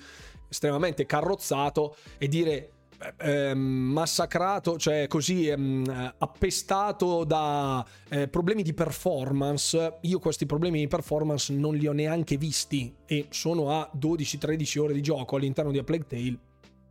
estremamente 0.47 1.07
carrozzato 1.07 1.95
e 2.19 2.27
dire 2.27 2.73
eh, 3.17 3.53
massacrato, 3.53 4.77
cioè 4.77 5.07
così 5.07 5.47
eh, 5.47 6.13
appestato 6.17 7.23
da 7.23 7.85
eh, 8.09 8.27
problemi 8.27 8.63
di 8.63 8.73
performance. 8.73 9.97
Io 10.01 10.19
questi 10.19 10.45
problemi 10.45 10.79
di 10.79 10.87
performance 10.87 11.53
non 11.53 11.75
li 11.75 11.87
ho 11.87 11.93
neanche 11.93 12.37
visti 12.37 12.93
e 13.05 13.27
sono 13.29 13.71
a 13.71 13.89
12-13 13.97 14.79
ore 14.79 14.93
di 14.93 15.01
gioco 15.01 15.35
all'interno 15.35 15.71
di 15.71 15.77
A 15.77 15.83
Plague 15.83 16.07
Tale. 16.07 16.39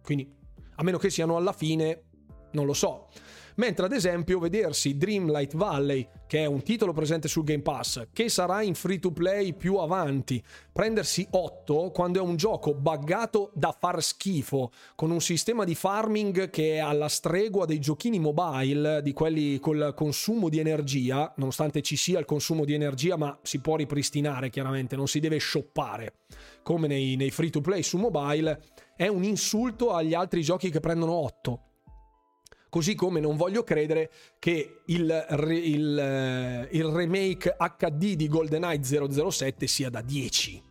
Quindi, 0.03 0.31
a 0.77 0.83
meno 0.83 0.99
che 0.99 1.11
siano 1.11 1.37
alla 1.37 1.53
fine, 1.53 2.03
non 2.53 2.65
lo 2.65 2.73
so 2.73 3.09
mentre 3.59 3.87
ad 3.87 3.93
esempio 3.93 4.39
vedersi 4.39 4.97
Dreamlight 4.97 5.55
Valley, 5.55 6.09
che 6.27 6.41
è 6.41 6.47
un 6.47 6.63
titolo 6.63 6.93
presente 6.93 7.29
sul 7.29 7.45
Game 7.45 7.63
Pass, 7.63 8.09
che 8.13 8.29
sarà 8.29 8.63
in 8.63 8.75
free 8.75 8.99
to 8.99 9.13
play 9.13 9.55
più 9.55 9.77
avanti, 9.77 10.43
prendersi 10.73 11.27
8 11.31 11.91
quando 11.91 12.21
è 12.21 12.23
un 12.23 12.37
gioco 12.37 12.75
buggato 12.75 13.51
da 13.55 13.77
far 13.79 14.03
schifo, 14.03 14.71
con 14.95 15.11
un 15.11 15.21
sistema 15.21 15.65
di 15.65 15.75
farming 15.75 16.51
che 16.51 16.75
è 16.75 16.79
alla 16.79 17.09
stregua 17.09 17.67
dei 17.67 17.81
giochini 17.81 18.19
mobile, 18.19 19.03
di 19.03 19.13
quelli 19.13 19.59
col 19.59 19.93
consumo 19.95 20.49
di 20.49 20.59
energia, 20.59 21.33
nonostante 21.37 21.83
ci 21.83 21.97
sia 21.97 22.19
il 22.19 22.25
consumo 22.25 22.65
di 22.65 22.75
energia, 22.75 23.17
ma 23.17 23.37
si 23.43 23.61
può 23.61 23.77
ripristinare 23.77 24.51
chiaramente, 24.51 24.97
non 24.97 25.09
si 25.09 25.19
deve 25.21 25.41
shoppare, 25.41 26.15
come 26.63 26.87
nei, 26.87 27.17
nei 27.17 27.31
free 27.31 27.51
to 27.51 27.61
play 27.61 27.83
su 27.83 27.99
mobile, 27.99 28.63
è 28.95 29.09
un 29.09 29.25
insulto 29.25 29.93
agli 29.93 30.15
altri 30.15 30.43
giochi 30.43 30.71
che 30.71 30.81
prendono 30.81 31.13
8 31.13 31.63
Così 32.69 32.95
come 32.95 33.21
non 33.21 33.37
voglio 33.37 33.63
credere 33.63 34.11
che 34.39 34.81
il, 34.87 35.27
il, 35.65 35.99
eh, 35.99 36.69
il 36.73 36.85
remake 36.85 37.57
HD 37.59 38.15
di 38.15 38.29
GoldenEye 38.29 38.81
007 39.31 39.67
sia 39.67 39.89
da 39.89 40.03
10. 40.03 40.63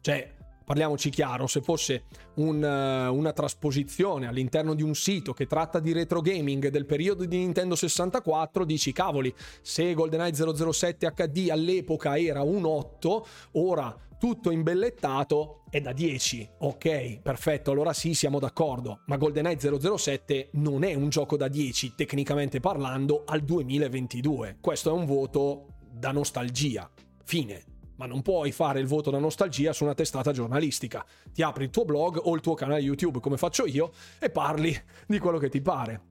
Cioè, 0.00 0.34
parliamoci 0.64 1.10
chiaro, 1.10 1.46
se 1.46 1.60
fosse 1.60 2.04
un, 2.34 2.56
uh, 2.62 3.14
una 3.14 3.32
trasposizione 3.32 4.26
all'interno 4.26 4.74
di 4.74 4.82
un 4.82 4.94
sito 4.94 5.32
che 5.32 5.46
tratta 5.46 5.78
di 5.78 5.92
retro 5.92 6.20
gaming 6.20 6.68
del 6.68 6.86
periodo 6.86 7.24
di 7.24 7.36
Nintendo 7.36 7.76
64, 7.76 8.64
dici 8.64 8.92
cavoli, 8.92 9.32
se 9.62 9.94
GoldenEye 9.94 10.34
007 10.34 11.12
HD 11.14 11.48
all'epoca 11.50 12.18
era 12.18 12.42
un 12.42 12.64
8, 12.64 13.26
ora 13.52 14.05
tutto 14.18 14.50
imbellettato 14.50 15.64
è 15.68 15.80
da 15.80 15.92
10. 15.92 16.50
Ok, 16.60 17.20
perfetto, 17.20 17.70
allora 17.70 17.92
sì, 17.92 18.14
siamo 18.14 18.38
d'accordo. 18.38 19.00
Ma 19.06 19.16
GoldenEye 19.16 19.58
007 19.58 20.50
non 20.52 20.84
è 20.84 20.94
un 20.94 21.08
gioco 21.08 21.36
da 21.36 21.48
10, 21.48 21.94
tecnicamente 21.94 22.60
parlando, 22.60 23.24
al 23.26 23.42
2022. 23.42 24.58
Questo 24.60 24.90
è 24.90 24.92
un 24.92 25.04
voto 25.04 25.66
da 25.90 26.12
nostalgia. 26.12 26.90
Fine. 27.24 27.64
Ma 27.96 28.06
non 28.06 28.20
puoi 28.20 28.52
fare 28.52 28.78
il 28.78 28.86
voto 28.86 29.10
da 29.10 29.18
nostalgia 29.18 29.72
su 29.72 29.84
una 29.84 29.94
testata 29.94 30.30
giornalistica. 30.30 31.04
Ti 31.32 31.42
apri 31.42 31.64
il 31.64 31.70
tuo 31.70 31.84
blog 31.84 32.20
o 32.22 32.34
il 32.34 32.42
tuo 32.42 32.54
canale 32.54 32.80
YouTube 32.80 33.20
come 33.20 33.38
faccio 33.38 33.64
io 33.66 33.90
e 34.18 34.28
parli 34.28 34.78
di 35.06 35.18
quello 35.18 35.38
che 35.38 35.48
ti 35.48 35.62
pare. 35.62 36.02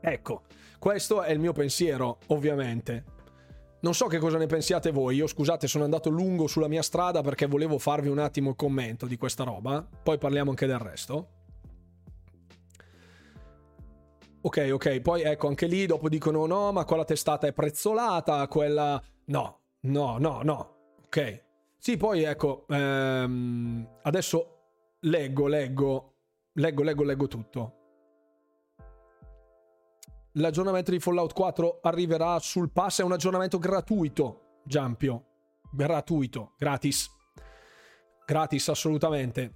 Ecco, 0.00 0.44
questo 0.78 1.20
è 1.22 1.30
il 1.32 1.38
mio 1.38 1.52
pensiero, 1.52 2.20
ovviamente. 2.28 3.04
Non 3.82 3.94
so 3.94 4.06
che 4.06 4.18
cosa 4.18 4.36
ne 4.36 4.46
pensiate 4.46 4.90
voi, 4.90 5.16
io 5.16 5.26
scusate 5.26 5.66
sono 5.66 5.84
andato 5.84 6.10
lungo 6.10 6.46
sulla 6.46 6.68
mia 6.68 6.82
strada 6.82 7.22
perché 7.22 7.46
volevo 7.46 7.78
farvi 7.78 8.08
un 8.08 8.18
attimo 8.18 8.50
il 8.50 8.56
commento 8.56 9.06
di 9.06 9.16
questa 9.16 9.42
roba, 9.42 9.86
poi 10.02 10.18
parliamo 10.18 10.50
anche 10.50 10.66
del 10.66 10.78
resto. 10.78 11.28
Ok, 14.42 14.68
ok, 14.72 15.00
poi 15.00 15.22
ecco 15.22 15.48
anche 15.48 15.66
lì 15.66 15.86
dopo 15.86 16.08
dicono 16.08 16.44
no, 16.44 16.72
ma 16.72 16.84
quella 16.84 17.04
testata 17.04 17.46
è 17.46 17.52
prezzolata, 17.52 18.46
quella... 18.48 19.02
No, 19.26 19.60
no, 19.80 20.18
no, 20.18 20.40
no, 20.42 20.76
ok. 21.06 21.44
Sì, 21.78 21.96
poi 21.96 22.22
ecco, 22.22 22.66
ehm, 22.68 23.98
adesso 24.02 24.58
leggo, 25.00 25.46
leggo, 25.46 26.14
leggo, 26.52 26.82
leggo, 26.82 27.02
leggo 27.02 27.26
tutto 27.26 27.79
l'aggiornamento 30.32 30.90
di 30.90 30.98
Fallout 30.98 31.32
4 31.32 31.80
arriverà 31.82 32.38
sul 32.38 32.70
pass, 32.70 33.00
è 33.00 33.04
un 33.04 33.12
aggiornamento 33.12 33.58
gratuito, 33.58 34.60
Giampio. 34.64 35.24
Gratuito, 35.72 36.54
gratis. 36.58 37.08
Gratis, 38.26 38.68
assolutamente. 38.68 39.54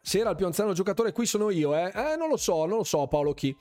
Se 0.00 0.18
era 0.18 0.30
il 0.30 0.36
più 0.36 0.46
anziano 0.46 0.72
giocatore, 0.72 1.12
qui 1.12 1.26
sono 1.26 1.50
io, 1.50 1.74
eh? 1.74 1.90
Eh, 1.94 2.16
non 2.16 2.28
lo 2.28 2.36
so, 2.36 2.66
non 2.66 2.78
lo 2.78 2.84
so, 2.84 3.06
Paolo 3.06 3.32
chi. 3.32 3.56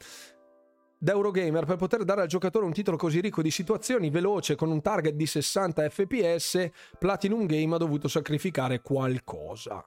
Da 0.98 1.12
Eurogamer, 1.12 1.66
per 1.66 1.76
poter 1.76 2.04
dare 2.04 2.22
al 2.22 2.28
giocatore 2.28 2.66
un 2.66 2.72
titolo 2.72 2.98
così 2.98 3.20
ricco 3.20 3.42
di 3.42 3.52
situazioni, 3.52 4.10
veloce, 4.10 4.56
con 4.56 4.72
un 4.72 4.82
target 4.82 5.16
di 5.16 5.26
60 5.26 5.90
fps, 5.90 6.70
Platinum 6.98 7.46
Game 7.46 7.76
ha 7.76 7.78
dovuto 7.78 8.08
sacrificare 8.08 8.82
qualcosa. 8.82 9.86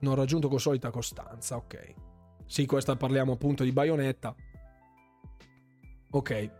Non 0.00 0.14
raggiunto 0.14 0.48
con 0.48 0.58
solita 0.58 0.90
costanza, 0.90 1.56
ok. 1.56 1.94
Sì, 2.46 2.66
questa 2.66 2.96
parliamo 2.96 3.32
appunto 3.32 3.62
di 3.62 3.70
Bayonetta. 3.70 4.34
Ok. 6.12 6.50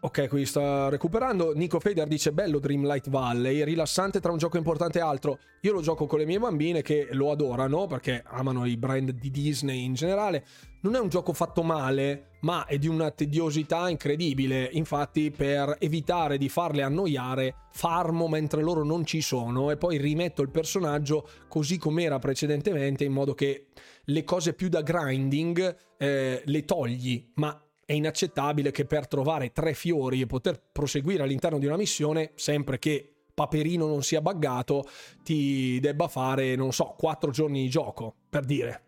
Ok, 0.00 0.28
qui 0.28 0.46
sta 0.46 0.88
recuperando. 0.88 1.52
Nico 1.54 1.80
Fader 1.80 2.06
dice: 2.06 2.30
Bello 2.32 2.60
Dreamlight 2.60 3.10
Valley, 3.10 3.64
rilassante 3.64 4.20
tra 4.20 4.30
un 4.30 4.38
gioco 4.38 4.56
importante 4.56 4.98
e 4.98 5.02
altro. 5.02 5.40
Io 5.62 5.72
lo 5.72 5.80
gioco 5.80 6.06
con 6.06 6.20
le 6.20 6.24
mie 6.24 6.38
bambine 6.38 6.82
che 6.82 7.08
lo 7.10 7.32
adorano 7.32 7.88
perché 7.88 8.22
amano 8.24 8.64
i 8.64 8.76
brand 8.76 9.10
di 9.10 9.30
Disney 9.32 9.82
in 9.82 9.94
generale. 9.94 10.46
Non 10.82 10.94
è 10.94 11.00
un 11.00 11.08
gioco 11.08 11.32
fatto 11.32 11.64
male, 11.64 12.36
ma 12.42 12.64
è 12.66 12.78
di 12.78 12.86
una 12.86 13.10
tediosità 13.10 13.88
incredibile. 13.88 14.68
Infatti, 14.70 15.32
per 15.32 15.74
evitare 15.80 16.38
di 16.38 16.48
farle 16.48 16.82
annoiare, 16.82 17.66
farmo 17.72 18.28
mentre 18.28 18.62
loro 18.62 18.84
non 18.84 19.04
ci 19.04 19.20
sono 19.20 19.72
e 19.72 19.76
poi 19.76 19.96
rimetto 19.96 20.42
il 20.42 20.50
personaggio 20.50 21.28
così 21.48 21.76
com'era 21.76 22.20
precedentemente, 22.20 23.02
in 23.02 23.12
modo 23.12 23.34
che 23.34 23.66
le 24.08 24.24
cose 24.24 24.54
più 24.54 24.68
da 24.68 24.82
grinding 24.82 25.76
eh, 25.96 26.42
le 26.44 26.64
togli, 26.64 27.30
ma 27.34 27.60
è 27.84 27.92
inaccettabile 27.92 28.70
che 28.70 28.84
per 28.84 29.06
trovare 29.06 29.52
tre 29.52 29.74
fiori 29.74 30.20
e 30.20 30.26
poter 30.26 30.60
proseguire 30.72 31.22
all'interno 31.22 31.58
di 31.58 31.66
una 31.66 31.76
missione, 31.76 32.32
sempre 32.34 32.78
che 32.78 33.12
Paperino 33.32 33.86
non 33.86 34.02
sia 34.02 34.20
buggato, 34.20 34.84
ti 35.22 35.78
debba 35.80 36.08
fare, 36.08 36.56
non 36.56 36.72
so, 36.72 36.94
quattro 36.98 37.30
giorni 37.30 37.62
di 37.62 37.68
gioco, 37.68 38.14
per 38.28 38.44
dire. 38.44 38.82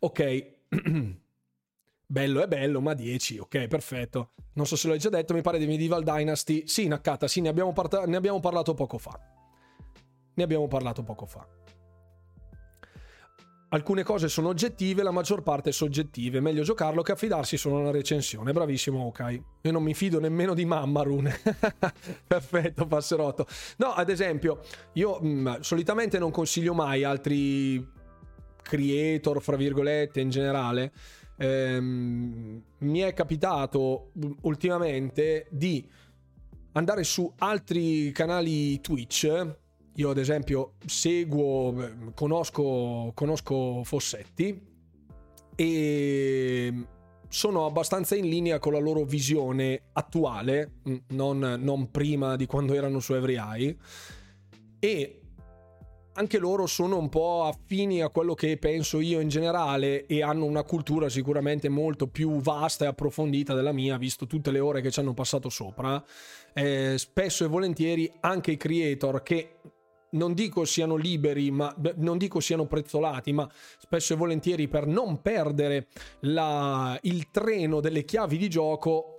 Ok. 0.00 0.50
bello 2.06 2.42
è 2.42 2.46
bello, 2.46 2.80
ma 2.80 2.94
10, 2.94 3.38
ok, 3.38 3.66
perfetto. 3.66 4.32
Non 4.54 4.66
so 4.66 4.76
se 4.76 4.86
l'ho 4.88 4.96
già 4.96 5.08
detto, 5.08 5.34
mi 5.34 5.42
pare 5.42 5.58
di 5.58 5.66
Medieval 5.66 6.04
Dynasty. 6.04 6.66
Sì, 6.66 6.86
Nakata, 6.86 7.26
sì, 7.26 7.40
ne 7.40 7.48
abbiamo, 7.48 7.72
part- 7.72 8.04
ne 8.04 8.16
abbiamo 8.16 8.38
parlato 8.38 8.74
poco 8.74 8.98
fa. 8.98 9.18
Ne 10.34 10.42
abbiamo 10.42 10.68
parlato 10.68 11.02
poco 11.02 11.26
fa. 11.26 11.46
Alcune 13.72 14.02
cose 14.02 14.28
sono 14.28 14.48
oggettive, 14.48 15.02
la 15.02 15.10
maggior 15.10 15.42
parte 15.42 15.72
soggettive. 15.72 16.40
Meglio 16.40 16.62
giocarlo 16.62 17.02
che 17.02 17.12
affidarsi 17.12 17.56
solo 17.56 17.76
a 17.76 17.80
una 17.80 17.90
recensione. 17.90 18.52
Bravissimo, 18.52 19.06
ok. 19.06 19.40
Io 19.62 19.72
non 19.72 19.82
mi 19.82 19.94
fido 19.94 20.20
nemmeno 20.20 20.54
di 20.54 20.64
mamma, 20.64 21.02
Rune. 21.02 21.38
Perfetto, 22.26 22.86
passerotto. 22.86 23.46
No, 23.78 23.88
ad 23.92 24.08
esempio, 24.08 24.60
io 24.94 25.18
mh, 25.20 25.28
mm, 25.28 25.60
solitamente 25.60 26.18
non 26.18 26.30
consiglio 26.30 26.74
mai 26.74 27.04
altri 27.04 27.84
creator, 28.62 29.40
fra 29.40 29.56
virgolette, 29.56 30.20
in 30.20 30.30
generale. 30.30 30.92
Ehm, 31.38 32.62
mi 32.78 33.00
è 33.00 33.14
capitato 33.14 34.10
mm, 34.18 34.32
ultimamente 34.42 35.46
di 35.50 35.86
andare 36.72 37.04
su 37.04 37.30
altri 37.38 38.12
canali 38.12 38.80
Twitch 38.80 39.60
io 39.94 40.10
ad 40.10 40.18
esempio 40.18 40.74
seguo, 40.86 41.74
conosco, 42.14 43.12
conosco 43.14 43.82
Fossetti 43.84 44.70
e 45.54 46.86
sono 47.28 47.66
abbastanza 47.66 48.14
in 48.14 48.28
linea 48.28 48.58
con 48.58 48.72
la 48.72 48.78
loro 48.78 49.04
visione 49.04 49.84
attuale, 49.92 50.80
non, 51.08 51.58
non 51.60 51.90
prima 51.90 52.36
di 52.36 52.46
quando 52.46 52.74
erano 52.74 53.00
su 53.00 53.14
Every 53.14 53.36
Eye. 53.36 53.76
E 54.78 55.22
anche 56.14 56.38
loro 56.38 56.66
sono 56.66 56.98
un 56.98 57.08
po' 57.08 57.44
affini 57.44 58.02
a 58.02 58.10
quello 58.10 58.34
che 58.34 58.58
penso 58.58 59.00
io 59.00 59.20
in 59.20 59.28
generale 59.28 60.04
e 60.04 60.22
hanno 60.22 60.44
una 60.44 60.62
cultura 60.62 61.08
sicuramente 61.08 61.70
molto 61.70 62.06
più 62.06 62.40
vasta 62.40 62.84
e 62.84 62.88
approfondita 62.88 63.54
della 63.54 63.72
mia, 63.72 63.96
visto 63.96 64.26
tutte 64.26 64.50
le 64.50 64.60
ore 64.60 64.82
che 64.82 64.90
ci 64.90 65.00
hanno 65.00 65.14
passato 65.14 65.48
sopra. 65.48 66.02
Eh, 66.52 66.96
spesso 66.98 67.44
e 67.44 67.48
volentieri 67.48 68.12
anche 68.20 68.50
i 68.50 68.56
creator 68.58 69.22
che 69.22 69.56
non 70.12 70.34
dico 70.34 70.64
siano 70.64 70.96
liberi, 70.96 71.50
ma 71.50 71.74
non 71.96 72.18
dico 72.18 72.40
siano 72.40 72.66
prezzolati, 72.66 73.32
ma 73.32 73.48
spesso 73.78 74.14
e 74.14 74.16
volentieri 74.16 74.68
per 74.68 74.86
non 74.86 75.20
perdere 75.22 75.88
la, 76.20 76.98
il 77.02 77.30
treno 77.30 77.80
delle 77.80 78.04
chiavi 78.04 78.36
di 78.36 78.48
gioco 78.48 79.18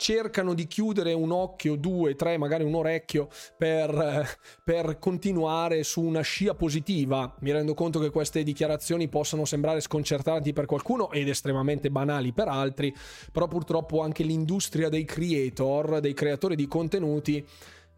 cercano 0.00 0.54
di 0.54 0.66
chiudere 0.66 1.12
un 1.12 1.30
occhio, 1.30 1.76
due, 1.76 2.14
tre, 2.14 2.38
magari 2.38 2.64
un 2.64 2.74
orecchio 2.74 3.28
per, 3.58 4.26
per, 4.64 4.98
continuare 4.98 5.82
su 5.82 6.00
una 6.00 6.22
scia 6.22 6.54
positiva. 6.54 7.36
Mi 7.40 7.52
rendo 7.52 7.74
conto 7.74 7.98
che 7.98 8.08
queste 8.08 8.42
dichiarazioni 8.42 9.08
possano 9.08 9.44
sembrare 9.44 9.80
sconcertanti 9.80 10.54
per 10.54 10.64
qualcuno 10.64 11.12
ed 11.12 11.28
estremamente 11.28 11.90
banali 11.90 12.32
per 12.32 12.48
altri, 12.48 12.94
però 13.30 13.46
purtroppo 13.46 14.00
anche 14.00 14.22
l'industria 14.22 14.88
dei 14.88 15.04
creator, 15.04 16.00
dei 16.00 16.14
creatori 16.14 16.56
di 16.56 16.66
contenuti, 16.66 17.46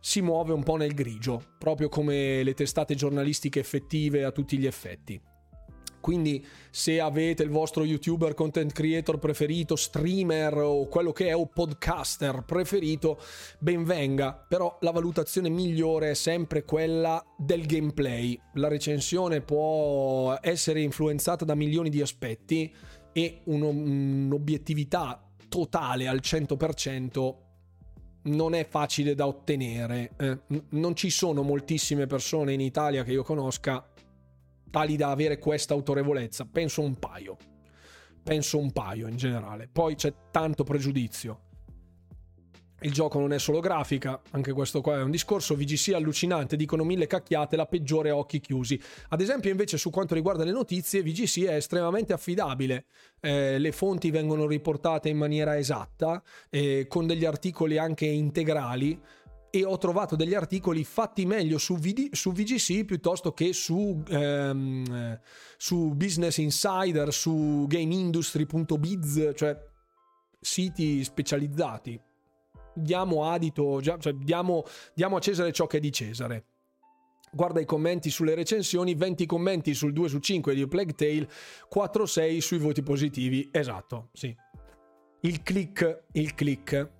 si 0.04 0.20
muove 0.20 0.52
un 0.52 0.64
po' 0.64 0.74
nel 0.74 0.94
grigio, 0.94 1.40
proprio 1.58 1.88
come 1.88 2.42
le 2.42 2.54
testate 2.54 2.96
giornalistiche 2.96 3.60
effettive 3.60 4.24
a 4.24 4.32
tutti 4.32 4.58
gli 4.58 4.66
effetti. 4.66 5.20
Quindi 6.00 6.44
se 6.70 6.98
avete 6.98 7.44
il 7.44 7.50
vostro 7.50 7.84
youtuber 7.84 8.34
content 8.34 8.72
creator 8.72 9.20
preferito, 9.20 9.76
streamer 9.76 10.58
o 10.58 10.88
quello 10.88 11.12
che 11.12 11.28
è 11.28 11.36
o 11.36 11.46
podcaster 11.46 12.42
preferito, 12.44 13.20
ben 13.60 13.84
venga, 13.84 14.32
però 14.32 14.76
la 14.80 14.90
valutazione 14.90 15.48
migliore 15.48 16.10
è 16.10 16.14
sempre 16.14 16.64
quella 16.64 17.24
del 17.38 17.64
gameplay. 17.66 18.36
La 18.54 18.66
recensione 18.66 19.40
può 19.40 20.36
essere 20.40 20.80
influenzata 20.80 21.44
da 21.44 21.54
milioni 21.54 21.90
di 21.90 22.00
aspetti 22.00 22.74
e 23.12 23.42
un'obiettività 23.44 25.24
totale 25.48 26.08
al 26.08 26.18
100% 26.20 27.34
non 28.22 28.54
è 28.54 28.66
facile 28.66 29.14
da 29.14 29.26
ottenere. 29.26 30.12
Eh, 30.16 30.38
non 30.70 30.94
ci 30.94 31.10
sono 31.10 31.42
moltissime 31.42 32.06
persone 32.06 32.52
in 32.52 32.60
Italia 32.60 33.02
che 33.02 33.12
io 33.12 33.22
conosca 33.22 33.86
tali 34.70 34.96
da 34.96 35.10
avere 35.10 35.38
questa 35.38 35.74
autorevolezza. 35.74 36.46
Penso 36.50 36.82
un 36.82 36.98
paio. 36.98 37.36
Penso 38.22 38.58
un 38.58 38.70
paio 38.72 39.08
in 39.08 39.16
generale. 39.16 39.68
Poi 39.70 39.94
c'è 39.94 40.12
tanto 40.30 40.64
pregiudizio. 40.64 41.41
Il 42.84 42.92
gioco 42.92 43.20
non 43.20 43.32
è 43.32 43.38
solo 43.38 43.60
grafica, 43.60 44.20
anche 44.32 44.52
questo 44.52 44.80
qua 44.80 44.98
è 44.98 45.02
un 45.02 45.12
discorso. 45.12 45.54
VGC 45.54 45.92
allucinante, 45.92 46.56
dicono 46.56 46.82
mille 46.82 47.06
cacchiate, 47.06 47.54
la 47.54 47.66
peggiore 47.66 48.10
a 48.10 48.16
occhi 48.16 48.40
chiusi. 48.40 48.80
Ad 49.10 49.20
esempio, 49.20 49.50
invece, 49.50 49.78
su 49.78 49.90
quanto 49.90 50.14
riguarda 50.14 50.42
le 50.42 50.50
notizie, 50.50 51.02
VGC 51.02 51.44
è 51.44 51.54
estremamente 51.54 52.12
affidabile. 52.12 52.86
Eh, 53.20 53.60
le 53.60 53.70
fonti 53.70 54.10
vengono 54.10 54.48
riportate 54.48 55.08
in 55.08 55.16
maniera 55.16 55.56
esatta, 55.56 56.20
eh, 56.50 56.86
con 56.88 57.06
degli 57.06 57.24
articoli 57.24 57.78
anche 57.78 58.06
integrali. 58.06 59.00
E 59.54 59.64
ho 59.64 59.78
trovato 59.78 60.16
degli 60.16 60.34
articoli 60.34 60.82
fatti 60.82 61.24
meglio 61.24 61.58
su, 61.58 61.76
VD, 61.76 62.14
su 62.14 62.32
VGC 62.32 62.84
piuttosto 62.84 63.32
che 63.32 63.52
su, 63.52 64.02
ehm, 64.08 65.20
su 65.56 65.92
Business 65.94 66.38
Insider, 66.38 67.12
su 67.12 67.66
GameIndustry.biz, 67.68 69.32
cioè 69.36 69.56
siti 70.40 71.04
specializzati 71.04 72.00
diamo 72.74 73.30
adito, 73.30 73.80
cioè 73.82 74.12
diamo, 74.12 74.64
diamo 74.94 75.16
a 75.16 75.20
Cesare 75.20 75.52
ciò 75.52 75.66
che 75.66 75.78
è 75.78 75.80
di 75.80 75.92
Cesare 75.92 76.44
guarda 77.34 77.60
i 77.60 77.64
commenti 77.64 78.10
sulle 78.10 78.34
recensioni, 78.34 78.94
20 78.94 79.26
commenti 79.26 79.74
sul 79.74 79.92
2 79.92 80.08
su 80.08 80.18
5 80.18 80.54
di 80.54 80.68
Plague 80.68 80.94
Tale, 80.94 81.28
4 81.68 82.06
6 82.06 82.40
sui 82.40 82.58
voti 82.58 82.82
positivi. 82.82 83.48
Esatto, 83.50 84.10
sì. 84.12 84.36
Il 85.22 85.42
click, 85.42 86.04
il 86.12 86.34
click. 86.34 86.90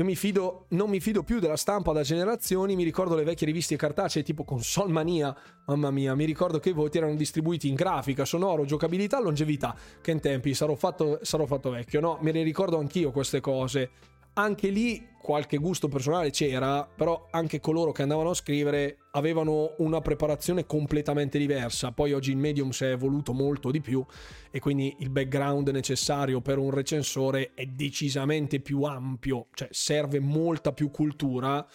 Io 0.00 0.06
mi 0.06 0.16
fido, 0.16 0.64
non 0.68 0.88
mi 0.88 0.98
fido 0.98 1.22
più 1.22 1.40
della 1.40 1.58
stampa 1.58 1.92
da 1.92 2.00
generazioni, 2.00 2.74
mi 2.74 2.84
ricordo 2.84 3.14
le 3.14 3.22
vecchie 3.22 3.46
riviste 3.46 3.76
cartacee 3.76 4.22
tipo 4.22 4.44
Console 4.44 4.90
Mania, 4.90 5.36
mamma 5.66 5.90
mia, 5.90 6.14
mi 6.14 6.24
ricordo 6.24 6.58
che 6.58 6.70
i 6.70 6.72
voti 6.72 6.96
erano 6.96 7.14
distribuiti 7.16 7.68
in 7.68 7.74
grafica, 7.74 8.24
sonoro, 8.24 8.64
giocabilità, 8.64 9.20
longevità, 9.20 9.76
che 10.00 10.10
in 10.12 10.20
tempi 10.20 10.54
sarò 10.54 10.74
fatto, 10.74 11.18
sarò 11.20 11.44
fatto 11.44 11.68
vecchio, 11.68 12.00
no? 12.00 12.16
Me 12.22 12.32
le 12.32 12.42
ricordo 12.42 12.78
anch'io 12.78 13.10
queste 13.10 13.42
cose, 13.42 13.90
anche 14.34 14.68
lì 14.68 15.08
qualche 15.20 15.58
gusto 15.58 15.88
personale 15.88 16.30
c'era, 16.30 16.84
però 16.86 17.28
anche 17.30 17.60
coloro 17.60 17.92
che 17.92 18.02
andavano 18.02 18.30
a 18.30 18.34
scrivere 18.34 18.96
avevano 19.12 19.74
una 19.78 20.00
preparazione 20.00 20.64
completamente 20.64 21.38
diversa. 21.38 21.92
Poi 21.92 22.12
oggi 22.12 22.30
il 22.30 22.38
medium 22.38 22.70
si 22.70 22.84
è 22.84 22.90
evoluto 22.90 23.32
molto 23.32 23.70
di 23.70 23.80
più 23.80 24.04
e 24.50 24.58
quindi 24.60 24.96
il 25.00 25.10
background 25.10 25.68
necessario 25.68 26.40
per 26.40 26.58
un 26.58 26.70
recensore 26.70 27.52
è 27.54 27.66
decisamente 27.66 28.60
più 28.60 28.82
ampio, 28.82 29.48
cioè 29.52 29.68
serve 29.70 30.20
molta 30.20 30.72
più 30.72 30.90
cultura 30.90 31.66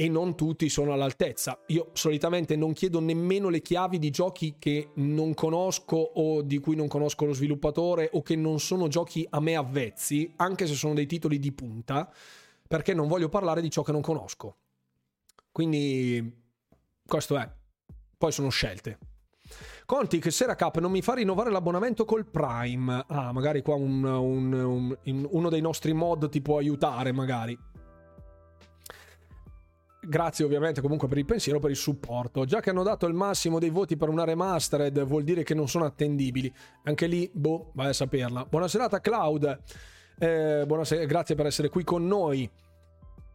e 0.00 0.08
non 0.08 0.34
tutti 0.34 0.70
sono 0.70 0.94
all'altezza. 0.94 1.60
Io 1.66 1.90
solitamente 1.92 2.56
non 2.56 2.72
chiedo 2.72 3.00
nemmeno 3.00 3.50
le 3.50 3.60
chiavi 3.60 3.98
di 3.98 4.08
giochi 4.08 4.54
che 4.58 4.92
non 4.94 5.34
conosco 5.34 5.96
o 5.96 6.40
di 6.40 6.58
cui 6.58 6.74
non 6.74 6.88
conosco 6.88 7.26
lo 7.26 7.34
sviluppatore 7.34 8.08
o 8.14 8.22
che 8.22 8.34
non 8.34 8.60
sono 8.60 8.88
giochi 8.88 9.26
a 9.28 9.40
me 9.40 9.56
avvezzi, 9.56 10.32
anche 10.36 10.66
se 10.66 10.72
sono 10.72 10.94
dei 10.94 11.04
titoli 11.04 11.38
di 11.38 11.52
punta, 11.52 12.10
perché 12.66 12.94
non 12.94 13.08
voglio 13.08 13.28
parlare 13.28 13.60
di 13.60 13.68
ciò 13.68 13.82
che 13.82 13.92
non 13.92 14.00
conosco. 14.00 14.56
Quindi 15.52 16.34
questo 17.06 17.36
è. 17.36 17.46
Poi 18.16 18.32
sono 18.32 18.48
scelte. 18.48 18.98
Conti 19.84 20.18
che 20.18 20.30
Sera 20.30 20.54
Cap 20.54 20.78
non 20.78 20.92
mi 20.92 21.02
fa 21.02 21.12
rinnovare 21.12 21.50
l'abbonamento 21.50 22.06
col 22.06 22.24
Prime. 22.24 23.04
Ah, 23.06 23.32
magari 23.32 23.60
qua 23.60 23.74
un, 23.74 24.02
un, 24.02 24.96
un, 25.04 25.28
uno 25.30 25.48
dei 25.50 25.60
nostri 25.60 25.92
mod 25.92 26.30
ti 26.30 26.40
può 26.40 26.56
aiutare, 26.56 27.12
magari. 27.12 27.58
Grazie 30.10 30.44
ovviamente 30.44 30.80
comunque 30.80 31.06
per 31.06 31.18
il 31.18 31.24
pensiero, 31.24 31.60
per 31.60 31.70
il 31.70 31.76
supporto. 31.76 32.44
Già 32.44 32.58
che 32.58 32.70
hanno 32.70 32.82
dato 32.82 33.06
il 33.06 33.14
massimo 33.14 33.60
dei 33.60 33.70
voti 33.70 33.96
per 33.96 34.08
una 34.08 34.24
remastered, 34.24 35.04
vuol 35.04 35.22
dire 35.22 35.44
che 35.44 35.54
non 35.54 35.68
sono 35.68 35.84
attendibili. 35.84 36.52
Anche 36.82 37.06
lì, 37.06 37.30
boh, 37.32 37.70
vai 37.74 37.90
a 37.90 37.92
saperla. 37.92 38.44
Buona 38.44 38.66
serata, 38.66 38.98
Cloud. 38.98 39.60
Eh, 40.18 40.64
buonasera, 40.66 41.04
grazie 41.04 41.36
per 41.36 41.46
essere 41.46 41.68
qui 41.68 41.84
con 41.84 42.08
noi. 42.08 42.50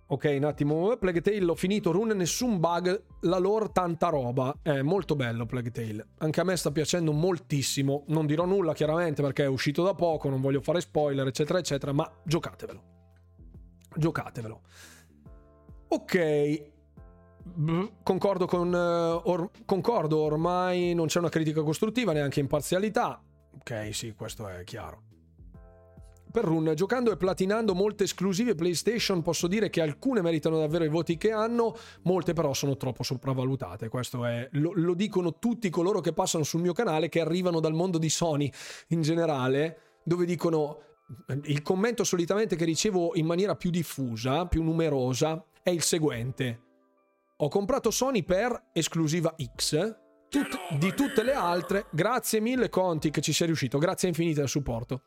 Ok, 0.08 0.34
un 0.36 0.44
attimo. 0.44 0.98
Plague 0.98 1.22
Tale 1.22 1.40
l'ho 1.40 1.56
finito, 1.56 1.94
rune, 1.94 2.14
nessun 2.14 2.60
bug, 2.60 3.04
la 3.22 3.38
lore 3.38 3.70
tanta 3.72 4.10
roba. 4.10 4.58
È 4.62 4.82
molto 4.82 5.16
bello 5.16 5.46
Plague 5.46 5.72
Tale. 5.72 6.08
Anche 6.18 6.42
a 6.42 6.44
me 6.44 6.58
sta 6.58 6.72
piacendo 6.72 7.14
moltissimo. 7.14 8.04
Non 8.08 8.26
dirò 8.26 8.44
nulla 8.44 8.74
chiaramente 8.74 9.22
perché 9.22 9.46
è 9.46 9.48
uscito 9.48 9.82
da 9.82 9.94
poco, 9.94 10.28
non 10.28 10.42
voglio 10.42 10.60
fare 10.60 10.82
spoiler, 10.82 11.26
eccetera, 11.26 11.58
eccetera, 11.58 11.94
ma 11.94 12.12
giocatevelo. 12.26 12.84
Giocatevelo. 13.96 14.62
Ok, 15.88 16.74
concordo 18.04 18.46
con... 18.46 18.74
Uh, 18.74 19.30
or, 19.30 19.50
concordo, 19.66 20.18
ormai 20.20 20.94
non 20.94 21.08
c'è 21.08 21.20
una 21.20 21.30
critica 21.30 21.62
costruttiva, 21.64 22.12
neanche 22.12 22.40
imparzialità. 22.40 23.22
Ok, 23.58 23.94
sì, 23.94 24.14
questo 24.14 24.48
è 24.48 24.64
chiaro. 24.64 25.04
Per 26.32 26.44
Run, 26.44 26.74
giocando 26.76 27.14
e 27.14 27.18
platinando 27.18 27.74
molte 27.74 28.04
esclusive 28.04 28.56
PlayStation, 28.56 29.22
posso 29.22 29.48
dire 29.48 29.70
che 29.70 29.80
alcune 29.80 30.22
meritano 30.22 30.58
davvero 30.60 30.84
i 30.84 30.90
voti 30.90 31.16
che 31.16 31.32
hanno, 31.32 31.74
molte 32.02 32.34
però 32.34 32.54
sono 32.54 32.76
troppo 32.76 33.04
sopravvalutate. 33.04 33.88
Questo 33.88 34.26
è, 34.26 34.50
lo, 34.52 34.74
lo 34.76 34.94
dicono 34.96 35.40
tutti 35.40 35.70
coloro 35.70 36.02
che 36.02 36.12
passano 36.12 36.44
sul 36.44 36.60
mio 36.60 36.74
canale, 36.74 37.08
che 37.08 37.22
arrivano 37.22 37.62
dal 37.62 37.74
mondo 37.74 37.98
di 37.98 38.10
Sony 38.10 38.52
in 38.90 39.02
generale, 39.02 39.78
dove 40.04 40.26
dicono 40.26 40.80
il 41.44 41.62
commento 41.62 42.04
solitamente 42.04 42.56
che 42.56 42.66
ricevo 42.66 43.16
in 43.16 43.26
maniera 43.26 43.56
più 43.56 43.70
diffusa, 43.70 44.46
più 44.48 44.64
numerosa, 44.64 45.44
è 45.62 45.70
il 45.70 45.82
seguente. 45.84 46.62
Ho 47.38 47.50
comprato 47.50 47.92
Sony 47.92 48.24
per 48.24 48.70
esclusiva 48.72 49.36
X, 49.56 50.04
Tut- 50.30 50.78
di 50.78 50.94
tutte 50.94 51.24
le 51.24 51.34
altre, 51.34 51.86
grazie 51.92 52.40
mille 52.40 52.70
Conti 52.70 53.10
che 53.10 53.22
ci 53.22 53.32
sei 53.32 53.48
riuscito, 53.48 53.78
grazie 53.78 54.08
infinite 54.08 54.40
del 54.40 54.50
supporto. 54.50 55.04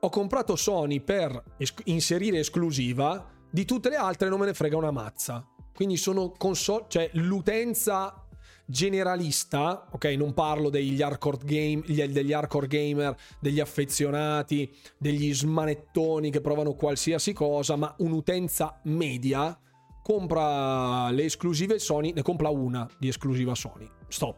Ho 0.00 0.08
comprato 0.08 0.56
Sony 0.56 1.00
per 1.00 1.42
es- 1.58 1.74
inserire 1.84 2.38
esclusiva, 2.38 3.30
di 3.50 3.64
tutte 3.64 3.88
le 3.88 3.96
altre 3.96 4.28
non 4.28 4.40
me 4.40 4.46
ne 4.46 4.54
frega 4.54 4.76
una 4.76 4.90
mazza. 4.90 5.46
Quindi 5.74 5.96
sono 5.96 6.30
console, 6.30 6.86
cioè 6.88 7.10
l'utenza 7.14 8.26
generalista, 8.70 9.88
ok? 9.90 10.04
Non 10.16 10.32
parlo 10.32 10.70
degli 10.70 11.02
hardcore, 11.02 11.38
game, 11.44 11.82
degli 11.86 12.32
hardcore 12.32 12.66
gamer, 12.66 13.16
degli 13.40 13.60
affezionati, 13.60 14.72
degli 14.96 15.34
smanettoni 15.34 16.30
che 16.30 16.40
provano 16.40 16.72
qualsiasi 16.74 17.32
cosa, 17.32 17.76
ma 17.76 17.94
un'utenza 17.98 18.80
media 18.84 19.58
compra 20.02 21.10
le 21.10 21.24
esclusive 21.24 21.78
Sony, 21.78 22.12
ne 22.12 22.22
compra 22.22 22.48
una 22.48 22.88
di 22.98 23.08
esclusiva 23.08 23.54
Sony. 23.54 23.88
Stop. 24.08 24.36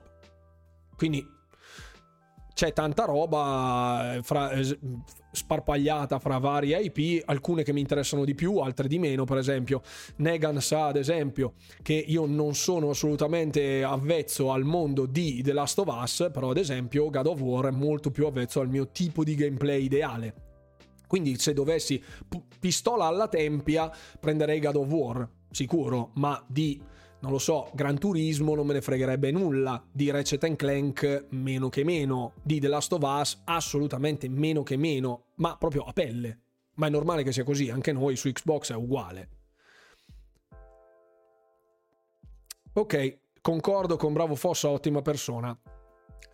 Quindi 0.96 1.24
c'è 2.54 2.72
tanta 2.72 3.04
roba 3.04 4.14
eh, 4.14 4.22
fra, 4.22 4.50
sparpagliata 5.32 6.18
fra 6.18 6.38
varie 6.38 6.78
IP, 6.78 7.22
alcune 7.24 7.62
che 7.62 7.72
mi 7.72 7.80
interessano 7.80 8.24
di 8.24 8.34
più, 8.34 8.58
altre 8.58 8.86
di 8.86 8.98
meno, 8.98 9.24
per 9.24 9.38
esempio 9.38 9.82
Negan 10.16 10.60
sa 10.60 10.86
ad 10.86 10.96
esempio 10.96 11.54
che 11.82 11.94
io 11.94 12.26
non 12.26 12.54
sono 12.54 12.90
assolutamente 12.90 13.82
avvezzo 13.82 14.52
al 14.52 14.64
mondo 14.64 15.06
di 15.06 15.42
The 15.42 15.52
Last 15.52 15.78
of 15.78 15.88
Us, 15.88 16.30
però 16.32 16.50
ad 16.50 16.58
esempio 16.58 17.10
God 17.10 17.26
of 17.26 17.40
War 17.40 17.66
è 17.66 17.70
molto 17.70 18.10
più 18.10 18.26
avvezzo 18.26 18.60
al 18.60 18.68
mio 18.68 18.88
tipo 18.90 19.24
di 19.24 19.34
gameplay 19.34 19.84
ideale. 19.84 20.34
Quindi 21.06 21.38
se 21.38 21.52
dovessi 21.52 22.02
pistola 22.58 23.04
alla 23.04 23.28
tempia 23.28 23.90
prenderei 24.18 24.60
God 24.60 24.76
of 24.76 24.88
War, 24.88 25.28
sicuro, 25.50 26.10
ma 26.14 26.42
di 26.46 26.80
non 27.22 27.30
lo 27.30 27.38
so, 27.38 27.70
Gran 27.72 27.98
Turismo 27.98 28.56
non 28.56 28.66
me 28.66 28.72
ne 28.74 28.80
fregherebbe 28.80 29.30
nulla, 29.30 29.80
di 29.92 30.10
Ratchet 30.10 30.56
Clank 30.56 31.26
meno 31.30 31.68
che 31.68 31.84
meno, 31.84 32.32
di 32.42 32.58
The 32.58 32.66
Last 32.66 32.92
of 32.92 33.02
Us 33.02 33.42
assolutamente 33.44 34.28
meno 34.28 34.64
che 34.64 34.76
meno, 34.76 35.26
ma 35.36 35.56
proprio 35.56 35.84
a 35.84 35.92
pelle. 35.92 36.40
Ma 36.74 36.88
è 36.88 36.90
normale 36.90 37.22
che 37.22 37.30
sia 37.30 37.44
così, 37.44 37.70
anche 37.70 37.92
noi 37.92 38.16
su 38.16 38.30
Xbox 38.30 38.72
è 38.72 38.74
uguale. 38.74 39.28
Ok, 42.72 43.18
concordo 43.40 43.96
con 43.96 44.12
Bravo 44.12 44.34
Fossa, 44.34 44.70
ottima 44.70 45.00
persona. 45.00 45.56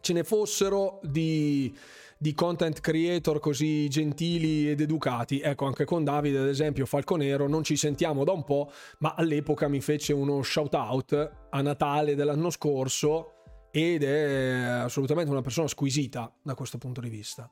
Ce 0.01 0.12
ne 0.15 0.24
fossero 0.24 1.01
di 1.02 1.77
di 2.19 2.35
content 2.35 2.81
creator 2.81 3.39
così 3.39 3.89
gentili 3.89 4.69
ed 4.69 4.81
educati. 4.81 5.40
Ecco, 5.40 5.66
anche 5.66 5.85
con 5.85 6.03
Davide, 6.03 6.39
ad 6.39 6.49
esempio, 6.49 6.85
Falconero, 6.85 7.47
non 7.47 7.62
ci 7.62 7.77
sentiamo 7.77 8.24
da 8.24 8.32
un 8.32 8.45
po', 8.45 8.70
ma 8.99 9.15
all'epoca 9.15 9.69
mi 9.69 9.81
fece 9.81 10.12
uno 10.12 10.43
shout 10.43 10.74
out 10.74 11.31
a 11.51 11.61
Natale 11.62 12.16
dell'anno 12.16 12.51
scorso 12.51 13.35
ed 13.70 14.03
è 14.03 14.55
assolutamente 14.82 15.31
una 15.31 15.43
persona 15.43 15.69
squisita 15.69 16.32
da 16.43 16.55
questo 16.55 16.78
punto 16.78 17.01
di 17.01 17.09
vista. 17.09 17.49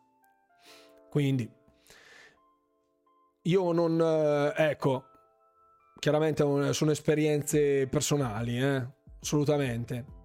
Quindi, 1.08 1.48
io 3.42 3.72
non... 3.72 4.00
Eh, 4.00 4.52
ecco, 4.70 5.04
chiaramente 6.00 6.72
sono 6.72 6.90
esperienze 6.90 7.86
personali, 7.86 8.58
eh? 8.58 8.86
assolutamente 9.20 10.15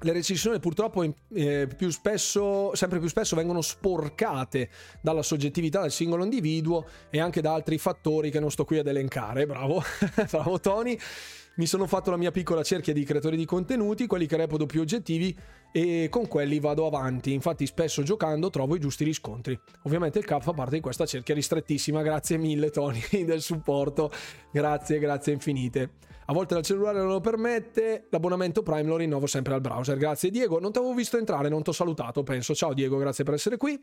le 0.00 0.12
recensioni 0.12 0.60
purtroppo 0.60 1.02
eh, 1.34 1.68
più 1.76 1.90
spesso, 1.90 2.74
sempre 2.74 3.00
più 3.00 3.08
spesso 3.08 3.34
vengono 3.34 3.60
sporcate 3.60 4.68
dalla 5.00 5.22
soggettività 5.22 5.80
del 5.80 5.90
singolo 5.90 6.22
individuo 6.22 6.86
e 7.10 7.20
anche 7.20 7.40
da 7.40 7.52
altri 7.52 7.78
fattori 7.78 8.30
che 8.30 8.40
non 8.40 8.50
sto 8.50 8.64
qui 8.64 8.78
ad 8.78 8.86
elencare. 8.86 9.46
Bravo, 9.46 9.82
bravo 10.30 10.60
Tony. 10.60 10.98
Mi 11.58 11.66
sono 11.66 11.88
fatto 11.88 12.10
la 12.10 12.16
mia 12.16 12.30
piccola 12.30 12.62
cerchia 12.62 12.92
di 12.92 13.02
creatori 13.02 13.36
di 13.36 13.44
contenuti, 13.44 14.06
quelli 14.06 14.26
che 14.26 14.36
reputo 14.36 14.64
più 14.64 14.80
oggettivi 14.80 15.36
e 15.72 16.06
con 16.08 16.28
quelli 16.28 16.60
vado 16.60 16.86
avanti. 16.86 17.32
Infatti 17.32 17.66
spesso 17.66 18.04
giocando 18.04 18.48
trovo 18.48 18.76
i 18.76 18.78
giusti 18.78 19.02
riscontri. 19.02 19.58
Ovviamente 19.82 20.20
il 20.20 20.24
CAP 20.24 20.42
fa 20.42 20.52
parte 20.52 20.76
di 20.76 20.80
questa 20.80 21.04
cerchia 21.04 21.34
ristrettissima. 21.34 22.00
Grazie 22.02 22.36
mille 22.36 22.70
Tony 22.70 23.02
del 23.26 23.40
supporto. 23.40 24.08
Grazie, 24.52 25.00
grazie 25.00 25.32
infinite. 25.32 25.94
A 26.26 26.32
volte 26.32 26.54
il 26.54 26.62
cellulare 26.62 26.98
non 26.98 27.08
lo 27.08 27.20
permette, 27.20 28.06
l'abbonamento 28.10 28.62
Prime 28.62 28.84
lo 28.84 28.96
rinnovo 28.96 29.26
sempre 29.26 29.54
al 29.54 29.60
browser. 29.60 29.96
Grazie 29.96 30.30
Diego, 30.30 30.60
non 30.60 30.70
ti 30.70 30.78
avevo 30.78 30.94
visto 30.94 31.18
entrare, 31.18 31.48
non 31.48 31.64
ti 31.64 31.70
ho 31.70 31.72
salutato, 31.72 32.22
penso. 32.22 32.54
Ciao 32.54 32.72
Diego, 32.72 32.98
grazie 32.98 33.24
per 33.24 33.34
essere 33.34 33.56
qui. 33.56 33.82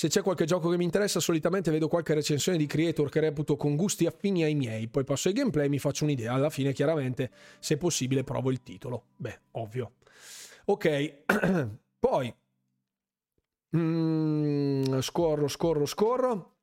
Se 0.00 0.08
c'è 0.08 0.22
qualche 0.22 0.46
gioco 0.46 0.70
che 0.70 0.78
mi 0.78 0.84
interessa, 0.84 1.20
solitamente 1.20 1.70
vedo 1.70 1.86
qualche 1.86 2.14
recensione 2.14 2.56
di 2.56 2.64
creator 2.64 3.10
che 3.10 3.20
reputo 3.20 3.56
con 3.56 3.76
gusti 3.76 4.06
affini 4.06 4.42
ai 4.42 4.54
miei, 4.54 4.88
poi 4.88 5.04
passo 5.04 5.28
ai 5.28 5.34
gameplay 5.34 5.66
e 5.66 5.68
mi 5.68 5.78
faccio 5.78 6.04
un'idea. 6.04 6.32
Alla 6.32 6.48
fine, 6.48 6.72
chiaramente, 6.72 7.30
se 7.58 7.76
possibile, 7.76 8.24
provo 8.24 8.50
il 8.50 8.62
titolo. 8.62 9.08
Beh, 9.16 9.40
ovvio. 9.50 9.96
Ok, 10.64 11.24
poi... 12.00 12.34
Mm, 13.76 15.00
scorro, 15.00 15.48
scorro, 15.48 15.84
scorro. 15.84 16.54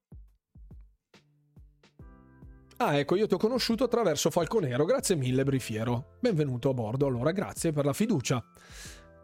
Ah, 2.77 2.97
ecco, 2.97 3.15
io 3.15 3.27
ti 3.27 3.35
ho 3.35 3.38
conosciuto 3.38 3.84
attraverso 3.84 4.31
Falconero. 4.31 4.84
Grazie 4.84 5.15
mille, 5.15 5.43
Brifiero. 5.43 6.15
Benvenuto 6.19 6.69
a 6.69 6.73
bordo. 6.73 7.05
Allora, 7.05 7.31
grazie 7.31 7.72
per 7.72 7.85
la 7.85 7.93
fiducia. 7.93 8.43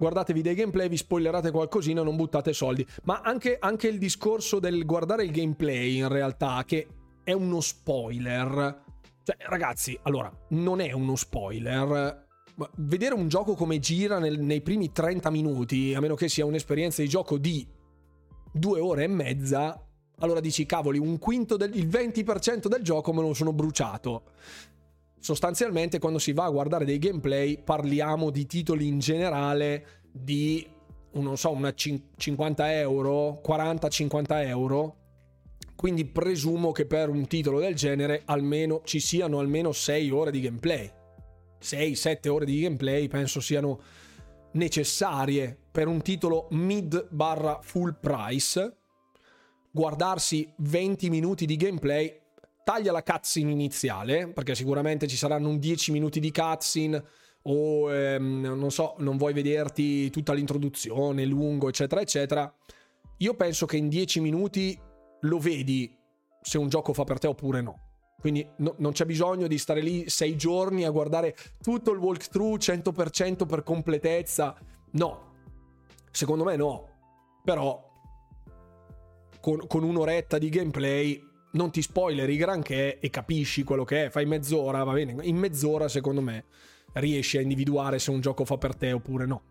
Guardatevi 0.03 0.41
dei 0.41 0.53
gameplay, 0.53 0.89
vi 0.89 0.97
spoilerate 0.97 1.49
qualcosina, 1.49 2.03
non 2.03 2.17
buttate 2.17 2.51
soldi. 2.51 2.85
Ma 3.03 3.21
anche, 3.23 3.55
anche 3.57 3.87
il 3.87 3.97
discorso 3.97 4.59
del 4.59 4.83
guardare 4.83 5.23
il 5.23 5.31
gameplay, 5.31 5.99
in 5.99 6.09
realtà, 6.09 6.61
che 6.65 6.87
è 7.23 7.31
uno 7.31 7.61
spoiler. 7.61 8.83
Cioè, 9.23 9.37
ragazzi, 9.47 9.97
allora, 10.01 10.29
non 10.49 10.81
è 10.81 10.91
uno 10.91 11.15
spoiler. 11.15 12.25
Vedere 12.75 13.13
un 13.13 13.29
gioco 13.29 13.55
come 13.55 13.79
gira 13.79 14.19
nel, 14.19 14.41
nei 14.41 14.59
primi 14.59 14.91
30 14.91 15.29
minuti, 15.29 15.93
a 15.93 16.01
meno 16.01 16.15
che 16.15 16.27
sia 16.27 16.45
un'esperienza 16.45 17.01
di 17.01 17.07
gioco 17.07 17.37
di 17.37 17.65
due 18.51 18.81
ore 18.81 19.05
e 19.05 19.07
mezza, 19.07 19.87
allora 20.19 20.41
dici, 20.41 20.65
cavoli, 20.65 20.99
un 20.99 21.17
quinto 21.17 21.55
del 21.55 21.73
il 21.77 21.87
20% 21.87 22.67
del 22.67 22.81
gioco 22.81 23.13
me 23.13 23.21
lo 23.21 23.33
sono 23.33 23.53
bruciato. 23.53 24.23
Sostanzialmente, 25.23 25.99
quando 25.99 26.19
si 26.19 26.33
va 26.33 26.43
a 26.43 26.49
guardare 26.49 26.83
dei 26.83 26.99
gameplay, 26.99 27.57
parliamo 27.57 28.29
di 28.29 28.45
titoli 28.45 28.87
in 28.89 28.99
generale 28.99 30.01
di, 30.11 30.67
non 31.13 31.37
so, 31.37 31.51
una 31.51 31.73
50 31.73 32.77
euro, 32.79 33.41
40-50 33.41 34.45
euro. 34.47 34.95
Quindi 35.77 36.03
presumo 36.03 36.73
che 36.73 36.85
per 36.85 37.07
un 37.07 37.25
titolo 37.25 37.61
del 37.61 37.73
genere 37.73 38.23
almeno 38.25 38.81
ci 38.83 38.99
siano 38.99 39.39
almeno 39.39 39.71
6 39.71 40.09
ore 40.09 40.29
di 40.29 40.41
gameplay. 40.41 40.91
6-7 41.61 42.27
ore 42.27 42.43
di 42.43 42.59
gameplay 42.59 43.07
penso 43.07 43.39
siano 43.39 43.79
necessarie 44.51 45.57
per 45.71 45.87
un 45.87 46.01
titolo 46.01 46.49
mid 46.51 47.07
barra 47.09 47.59
full 47.61 47.97
price 47.97 48.75
guardarsi 49.73 50.53
20 50.57 51.09
minuti 51.09 51.47
di 51.47 51.55
gameplay, 51.55 52.21
taglia 52.63 52.91
la 52.91 53.03
cutscene 53.03 53.51
iniziale, 53.51 54.27
perché 54.29 54.55
sicuramente 54.55 55.07
ci 55.07 55.17
saranno 55.17 55.49
un 55.49 55.59
10 55.59 55.91
minuti 55.91 56.19
di 56.19 56.31
cutscene 56.31 57.03
o 57.43 57.93
ehm, 57.93 58.53
non 58.57 58.71
so, 58.71 58.95
non 58.99 59.17
vuoi 59.17 59.33
vederti 59.33 60.09
tutta 60.09 60.33
l'introduzione, 60.33 61.25
lungo, 61.25 61.67
eccetera, 61.67 62.01
eccetera. 62.01 62.53
Io 63.17 63.33
penso 63.35 63.65
che 63.65 63.77
in 63.77 63.89
10 63.89 64.19
minuti 64.21 64.79
lo 65.21 65.39
vedi 65.39 65.95
se 66.41 66.57
un 66.57 66.69
gioco 66.69 66.93
fa 66.93 67.03
per 67.03 67.19
te 67.19 67.27
oppure 67.27 67.61
no. 67.61 67.79
Quindi 68.19 68.47
no, 68.57 68.75
non 68.77 68.93
c'è 68.93 69.05
bisogno 69.05 69.47
di 69.47 69.57
stare 69.57 69.81
lì 69.81 70.09
6 70.09 70.37
giorni 70.37 70.85
a 70.85 70.89
guardare 70.89 71.35
tutto 71.61 71.91
il 71.91 71.99
walkthrough 71.99 72.57
100% 72.57 73.45
per 73.45 73.63
completezza. 73.63 74.57
No, 74.91 75.33
secondo 76.11 76.45
me 76.45 76.55
no. 76.55 76.89
Però 77.43 77.91
con, 79.41 79.67
con 79.67 79.83
un'oretta 79.83 80.37
di 80.37 80.47
gameplay 80.47 81.21
non 81.53 81.71
ti 81.71 81.81
spoileri 81.81 82.37
granché 82.37 82.99
e 82.99 83.09
capisci 83.09 83.63
quello 83.63 83.83
che 83.83 84.05
è. 84.05 84.09
Fai 84.09 84.25
mezz'ora, 84.25 84.83
va 84.83 84.93
bene. 84.93 85.15
In 85.23 85.37
mezz'ora, 85.37 85.87
secondo 85.87 86.21
me, 86.21 86.45
riesci 86.93 87.37
a 87.37 87.41
individuare 87.41 87.99
se 87.99 88.11
un 88.11 88.21
gioco 88.21 88.45
fa 88.45 88.57
per 88.57 88.75
te 88.75 88.91
oppure 88.91 89.25
no. 89.25 89.41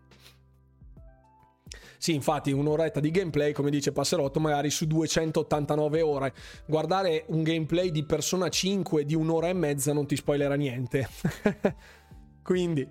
Sì, 1.97 2.13
infatti, 2.13 2.51
un'oretta 2.51 2.99
di 2.99 3.11
gameplay, 3.11 3.53
come 3.53 3.69
dice 3.69 3.93
Passerotto, 3.93 4.41
magari 4.41 4.69
su 4.69 4.85
289 4.85 6.01
ore. 6.01 6.33
Guardare 6.65 7.23
un 7.27 7.43
gameplay 7.43 7.91
di 7.91 8.03
Persona 8.03 8.49
5 8.49 9.05
di 9.05 9.15
un'ora 9.15 9.47
e 9.47 9.53
mezza 9.53 9.93
non 9.93 10.05
ti 10.05 10.17
spoilerà 10.17 10.55
niente. 10.55 11.07
Quindi, 12.43 12.85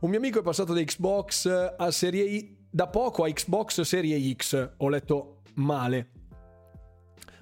un 0.00 0.10
mio 0.10 0.18
amico 0.18 0.40
è 0.40 0.42
passato 0.42 0.74
da 0.74 0.82
Xbox 0.82 1.46
a 1.46 1.90
Serie 1.90 2.24
I, 2.24 2.56
da 2.68 2.88
poco 2.88 3.24
a 3.24 3.32
Xbox 3.32 3.80
Serie 3.80 4.34
X. 4.34 4.72
Ho 4.76 4.88
letto 4.90 5.40
male 5.54 6.11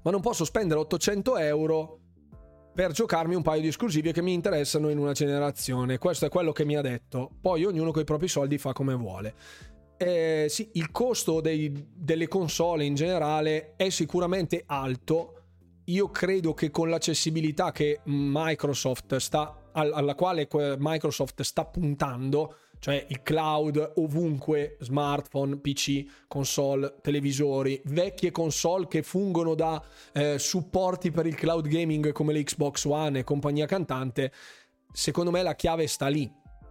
ma 0.02 0.10
non 0.10 0.20
posso 0.20 0.44
spendere 0.44 0.80
800 0.80 1.36
euro 1.38 1.98
per 2.72 2.92
giocarmi 2.92 3.34
un 3.34 3.42
paio 3.42 3.60
di 3.60 3.68
esclusivi 3.68 4.12
che 4.12 4.22
mi 4.22 4.32
interessano 4.32 4.88
in 4.88 4.98
una 4.98 5.12
generazione. 5.12 5.98
Questo 5.98 6.26
è 6.26 6.28
quello 6.28 6.52
che 6.52 6.64
mi 6.64 6.76
ha 6.76 6.80
detto. 6.80 7.30
Poi 7.40 7.64
ognuno 7.64 7.90
con 7.90 8.02
i 8.02 8.04
propri 8.04 8.28
soldi 8.28 8.58
fa 8.58 8.72
come 8.72 8.94
vuole. 8.94 9.34
Eh, 9.96 10.46
sì, 10.48 10.70
il 10.74 10.90
costo 10.90 11.40
dei, 11.40 11.88
delle 11.94 12.28
console 12.28 12.84
in 12.84 12.94
generale 12.94 13.74
è 13.76 13.90
sicuramente 13.90 14.62
alto. 14.66 15.34
Io 15.84 16.08
credo 16.10 16.54
che 16.54 16.70
con 16.70 16.88
l'accessibilità 16.88 17.72
che 17.72 18.00
Microsoft 18.04 19.16
sta 19.16 19.60
alla 19.72 20.14
quale 20.14 20.48
Microsoft 20.78 21.42
sta 21.42 21.64
puntando, 21.64 22.54
cioè 22.80 23.06
il 23.08 23.22
cloud 23.22 23.92
ovunque, 23.96 24.76
smartphone, 24.80 25.58
PC, 25.58 26.24
console, 26.26 26.96
televisori, 27.02 27.80
vecchie 27.84 28.32
console 28.32 28.88
che 28.88 29.02
fungono 29.02 29.54
da 29.54 29.82
eh, 30.12 30.38
supporti 30.38 31.10
per 31.10 31.26
il 31.26 31.34
cloud 31.34 31.68
gaming 31.68 32.10
come 32.12 32.32
l'Xbox 32.32 32.84
One 32.86 33.20
e 33.20 33.24
compagnia 33.24 33.66
cantante, 33.66 34.32
secondo 34.92 35.30
me 35.30 35.42
la 35.42 35.54
chiave 35.54 35.86
sta 35.86 36.08
lì. 36.08 36.28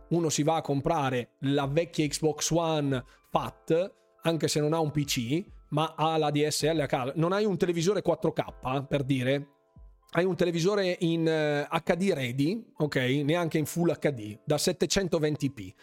Uno 0.10 0.30
si 0.30 0.41
va 0.41 0.56
a 0.56 0.61
comprare 0.61 1.36
la 1.41 1.68
vecchia 1.68 2.07
Xbox 2.07 2.49
One 2.49 3.03
FAT, 3.30 3.94
anche 4.23 4.48
se 4.48 4.60
non 4.60 4.73
ha 4.73 4.80
un 4.80 4.90
PC, 4.90 5.45
ma 5.69 5.94
ha 5.95 6.18
la 6.18 6.31
DSL 6.31 6.80
a 6.80 6.88
casa. 6.88 7.14
Non 7.15 7.31
hai 7.31 7.45
un 7.45 7.57
televisore 7.57 8.02
4K, 8.03 8.88
per 8.88 9.03
dire, 9.03 9.59
hai 10.11 10.26
un 10.26 10.36
televisore 10.36 10.98
in 11.02 11.23
HD 11.23 12.02
eh, 12.02 12.14
ready, 12.14 12.65
ok? 12.77 12.95
Neanche 13.23 13.57
in 13.57 13.65
Full 13.65 13.98
HD, 13.99 14.38
da 14.44 14.56
720p. 14.56 15.73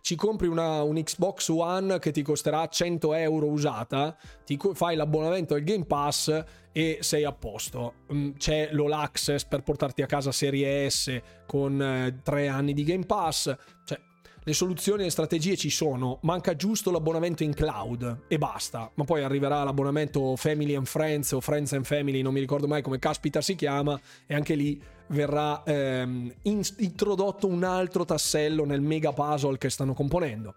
Ci 0.00 0.14
compri 0.14 0.46
una, 0.46 0.82
un 0.82 1.02
Xbox 1.02 1.48
One 1.48 1.98
che 1.98 2.12
ti 2.12 2.22
costerà 2.22 2.68
100 2.68 3.14
euro 3.14 3.46
usata, 3.46 4.16
ti 4.44 4.56
fai 4.74 4.94
l'abbonamento 4.94 5.54
al 5.54 5.62
Game 5.62 5.84
Pass 5.84 6.44
e 6.70 6.98
sei 7.00 7.24
a 7.24 7.32
posto. 7.32 7.94
Mm, 8.12 8.32
c'è 8.36 8.68
l'All 8.70 8.92
Access 8.92 9.44
per 9.46 9.62
portarti 9.62 10.02
a 10.02 10.06
casa 10.06 10.30
Serie 10.30 10.88
S 10.88 11.20
con 11.44 11.82
eh, 11.82 12.20
3 12.22 12.46
anni 12.46 12.72
di 12.72 12.84
Game 12.84 13.04
Pass. 13.04 13.52
Cioè, 13.84 13.98
le 14.46 14.52
soluzioni 14.52 15.00
e 15.00 15.04
le 15.06 15.10
strategie 15.10 15.56
ci 15.56 15.70
sono, 15.70 16.20
manca 16.22 16.54
giusto 16.54 16.92
l'abbonamento 16.92 17.42
in 17.42 17.52
cloud 17.52 18.26
e 18.28 18.38
basta. 18.38 18.88
Ma 18.94 19.02
poi 19.02 19.24
arriverà 19.24 19.64
l'abbonamento 19.64 20.36
Family 20.36 20.76
and 20.76 20.86
Friends 20.86 21.32
o 21.32 21.40
Friends 21.40 21.72
and 21.72 21.84
Family, 21.84 22.22
non 22.22 22.32
mi 22.32 22.38
ricordo 22.38 22.68
mai 22.68 22.80
come 22.80 23.00
caspita 23.00 23.40
si 23.40 23.56
chiama, 23.56 24.00
e 24.24 24.36
anche 24.36 24.54
lì 24.54 24.80
verrà 25.08 25.64
ehm, 25.64 26.32
introdotto 26.42 27.48
un 27.48 27.64
altro 27.64 28.04
tassello 28.04 28.64
nel 28.64 28.80
mega 28.80 29.12
puzzle 29.12 29.58
che 29.58 29.68
stanno 29.68 29.94
componendo. 29.94 30.54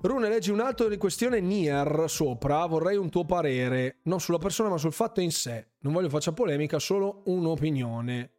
Rune, 0.00 0.28
leggi 0.28 0.50
un 0.50 0.60
altro 0.60 0.88
di 0.88 0.96
questione 0.96 1.40
Nier 1.40 2.06
sopra, 2.08 2.66
vorrei 2.66 2.96
un 2.96 3.08
tuo 3.08 3.24
parere, 3.24 3.98
non 4.02 4.18
sulla 4.18 4.38
persona 4.38 4.68
ma 4.68 4.78
sul 4.78 4.92
fatto 4.92 5.20
in 5.20 5.30
sé. 5.30 5.68
Non 5.82 5.92
voglio 5.92 6.08
faccia 6.08 6.32
polemica, 6.32 6.80
solo 6.80 7.22
un'opinione. 7.26 8.32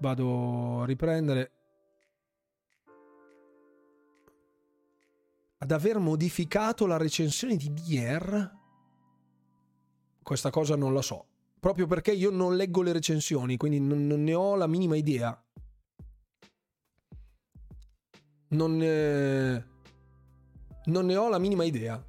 Vado 0.00 0.80
a 0.80 0.86
riprendere. 0.86 1.52
Ad 5.64 5.70
aver 5.70 5.98
modificato 5.98 6.84
la 6.84 6.98
recensione 6.98 7.56
di 7.56 7.72
Dier? 7.72 8.52
Questa 10.22 10.50
cosa 10.50 10.76
non 10.76 10.92
la 10.92 11.00
so. 11.00 11.24
Proprio 11.58 11.86
perché 11.86 12.12
io 12.12 12.28
non 12.28 12.54
leggo 12.54 12.82
le 12.82 12.92
recensioni, 12.92 13.56
quindi 13.56 13.80
non, 13.80 14.06
non 14.06 14.22
ne 14.22 14.34
ho 14.34 14.56
la 14.56 14.66
minima 14.66 14.94
idea. 14.94 15.42
Non, 18.48 18.78
eh, 18.82 19.64
non 20.84 21.06
ne 21.06 21.16
ho 21.16 21.30
la 21.30 21.38
minima 21.38 21.64
idea. 21.64 22.04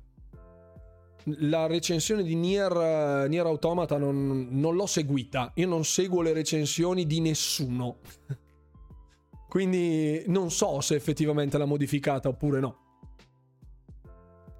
La 1.40 1.66
recensione 1.66 2.24
di 2.24 2.36
Nier, 2.36 3.30
Nier 3.30 3.46
Automata 3.46 3.98
non, 3.98 4.50
non 4.52 4.76
l'ho 4.76 4.86
seguita. 4.86 5.54
Io 5.56 5.68
non 5.68 5.86
seguo 5.86 6.22
le 6.22 6.34
recensioni 6.34 7.06
di 7.06 7.22
nessuno. 7.22 8.00
Quindi 9.48 10.26
non 10.28 10.52
so 10.52 10.82
se 10.82 10.96
effettivamente 10.96 11.58
l'ha 11.58 11.64
modificata 11.64 12.28
oppure 12.28 12.60
no. 12.60 12.85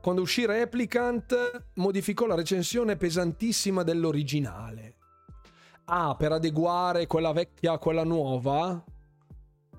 Quando 0.06 0.22
uscì 0.22 0.46
Replicant 0.46 1.66
modificò 1.78 2.28
la 2.28 2.36
recensione 2.36 2.96
pesantissima 2.96 3.82
dell'originale. 3.82 4.98
Ah, 5.86 6.16
per 6.16 6.32
adeguare 6.32 7.08
quella 7.08 7.32
vecchia 7.32 7.72
a 7.72 7.78
quella 7.80 8.04
nuova? 8.04 8.84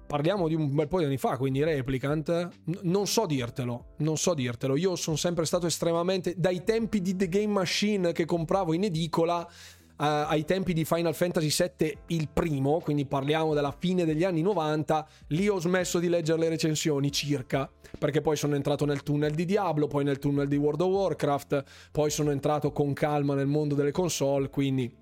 Parliamo 0.05 0.49
di 0.49 0.57
un 0.57 0.75
bel 0.75 0.89
po' 0.89 0.99
di 0.99 1.05
anni 1.05 1.17
fa, 1.17 1.37
quindi 1.37 1.63
Replicant. 1.63 2.29
N- 2.65 2.79
non 2.83 3.07
so 3.07 3.25
dirtelo, 3.25 3.95
non 3.99 4.17
so 4.17 4.35
dirtelo. 4.35 4.75
Io 4.75 4.97
sono 4.97 5.15
sempre 5.15 5.45
stato 5.45 5.67
estremamente. 5.67 6.35
Dai 6.37 6.65
tempi 6.65 7.01
di 7.01 7.15
The 7.15 7.29
Game 7.29 7.53
Machine 7.53 8.11
che 8.11 8.25
compravo 8.25 8.75
in 8.75 8.83
edicola, 8.83 9.49
ai 9.97 10.45
tempi 10.45 10.73
di 10.73 10.85
Final 10.85 11.15
Fantasy 11.15 11.49
VII 11.49 11.99
il 12.09 12.29
primo, 12.29 12.81
quindi 12.81 13.07
parliamo 13.07 13.55
della 13.55 13.75
fine 13.77 14.05
degli 14.05 14.25
anni 14.25 14.43
90, 14.43 15.07
lì 15.29 15.49
ho 15.49 15.59
smesso 15.59 15.99
di 15.99 16.09
leggere 16.09 16.39
le 16.39 16.49
recensioni 16.49 17.11
circa, 17.11 17.71
perché 17.99 18.21
poi 18.21 18.37
sono 18.37 18.55
entrato 18.55 18.85
nel 18.85 19.03
tunnel 19.03 19.33
di 19.33 19.45
Diablo, 19.45 19.87
poi 19.87 20.05
nel 20.05 20.19
tunnel 20.19 20.49
di 20.49 20.57
World 20.57 20.81
of 20.83 20.93
Warcraft, 20.93 21.65
poi 21.93 22.11
sono 22.11 22.31
entrato 22.31 22.73
con 22.73 22.93
calma 22.93 23.35
nel 23.35 23.47
mondo 23.47 23.75
delle 23.75 23.93
console, 23.93 24.51
quindi 24.51 24.95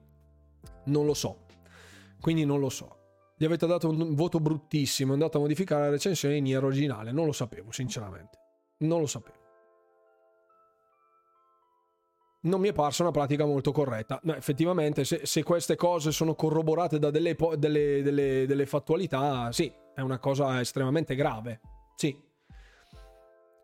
non 0.85 1.07
lo 1.07 1.15
so. 1.15 1.41
Quindi 2.21 2.45
non 2.45 2.61
lo 2.61 2.71
so. 2.71 2.99
Gli 3.37 3.45
avete 3.45 3.67
dato 3.67 3.89
un 3.89 4.15
voto 4.15 4.39
bruttissimo, 4.39 5.11
è 5.11 5.15
andato 5.15 5.39
a 5.39 5.41
modificare 5.41 5.85
la 5.85 5.91
recensione 5.91 6.37
in 6.37 6.57
originale, 6.57 7.11
non 7.13 7.27
lo 7.27 7.33
sapevo, 7.33 7.73
sinceramente. 7.73 8.39
Non 8.79 9.01
lo 9.01 9.07
sapevo 9.07 9.44
non 12.45 12.61
mi 12.61 12.69
è 12.69 12.73
parsa 12.73 13.03
una 13.03 13.13
pratica 13.13 13.45
molto 13.45 13.73
corretta. 13.73 14.19
No, 14.23 14.35
effettivamente, 14.35 15.05
se, 15.05 15.21
se, 15.25 15.43
queste 15.43 15.77
cose 15.77 16.13
sono 16.13 16.35
corroborate 16.35 16.99
da 16.99 17.11
delle, 17.11 17.37
delle, 17.57 18.03
delle, 18.03 18.47
delle, 18.47 18.67
fattualità, 18.67 19.53
sì, 19.53 19.73
è 19.95 20.01
una 20.01 20.19
cosa 20.19 20.61
estremamente 20.61 21.15
grave. 21.15 21.61
Sì. 21.95 22.17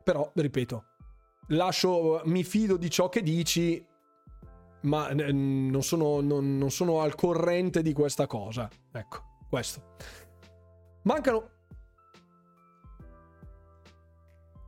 Però, 0.02 0.30
ripeto, 0.34 0.84
lascio, 1.48 2.22
mi 2.24 2.42
fido 2.42 2.76
di 2.76 2.90
ciò 2.90 3.08
che 3.08 3.22
dici, 3.22 3.84
ma 4.82 5.10
non 5.12 5.82
sono, 5.82 6.20
non, 6.20 6.56
non 6.56 6.70
sono 6.70 7.00
al 7.00 7.14
corrente 7.14 7.82
di 7.82 7.92
questa 7.92 8.26
cosa. 8.26 8.68
Ecco, 8.92 9.22
questo. 9.48 9.82
Mancano 11.02 11.50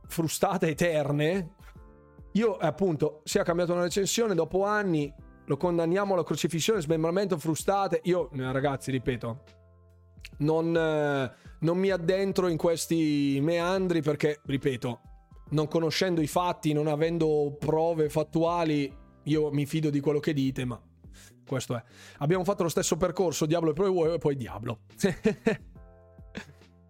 frustate 0.07 0.67
eterne 0.67 1.55
io, 2.33 2.57
appunto, 2.57 3.21
si 3.23 3.37
è 3.37 3.43
cambiato 3.43 3.73
una 3.73 3.83
recensione 3.83 4.33
dopo 4.33 4.63
anni, 4.65 5.13
lo 5.45 5.57
condanniamo 5.57 6.13
alla 6.13 6.23
crocifissione, 6.23 6.81
smembramento, 6.81 7.37
frustate. 7.37 8.01
Io, 8.03 8.31
eh, 8.31 8.51
ragazzi, 8.51 8.91
ripeto, 8.91 9.43
non, 10.37 10.75
eh, 10.75 11.31
non 11.59 11.77
mi 11.77 11.89
addentro 11.89 12.47
in 12.47 12.57
questi 12.57 13.39
meandri 13.41 14.01
perché, 14.01 14.39
ripeto, 14.45 15.01
non 15.49 15.67
conoscendo 15.67 16.21
i 16.21 16.27
fatti, 16.27 16.73
non 16.73 16.87
avendo 16.87 17.55
prove 17.59 18.09
fattuali, 18.09 18.91
io 19.23 19.51
mi 19.51 19.65
fido 19.65 19.89
di 19.89 19.99
quello 19.99 20.19
che 20.19 20.33
dite, 20.33 20.65
ma 20.65 20.81
questo 21.45 21.75
è. 21.75 21.83
Abbiamo 22.17 22.43
fatto 22.43 22.63
lo 22.63 22.69
stesso 22.69 22.97
percorso, 22.97 23.45
Diablo 23.45 23.71
e 23.71 23.73
poi, 23.73 24.13
e 24.13 24.17
poi 24.17 24.35
Diablo. 24.35 24.79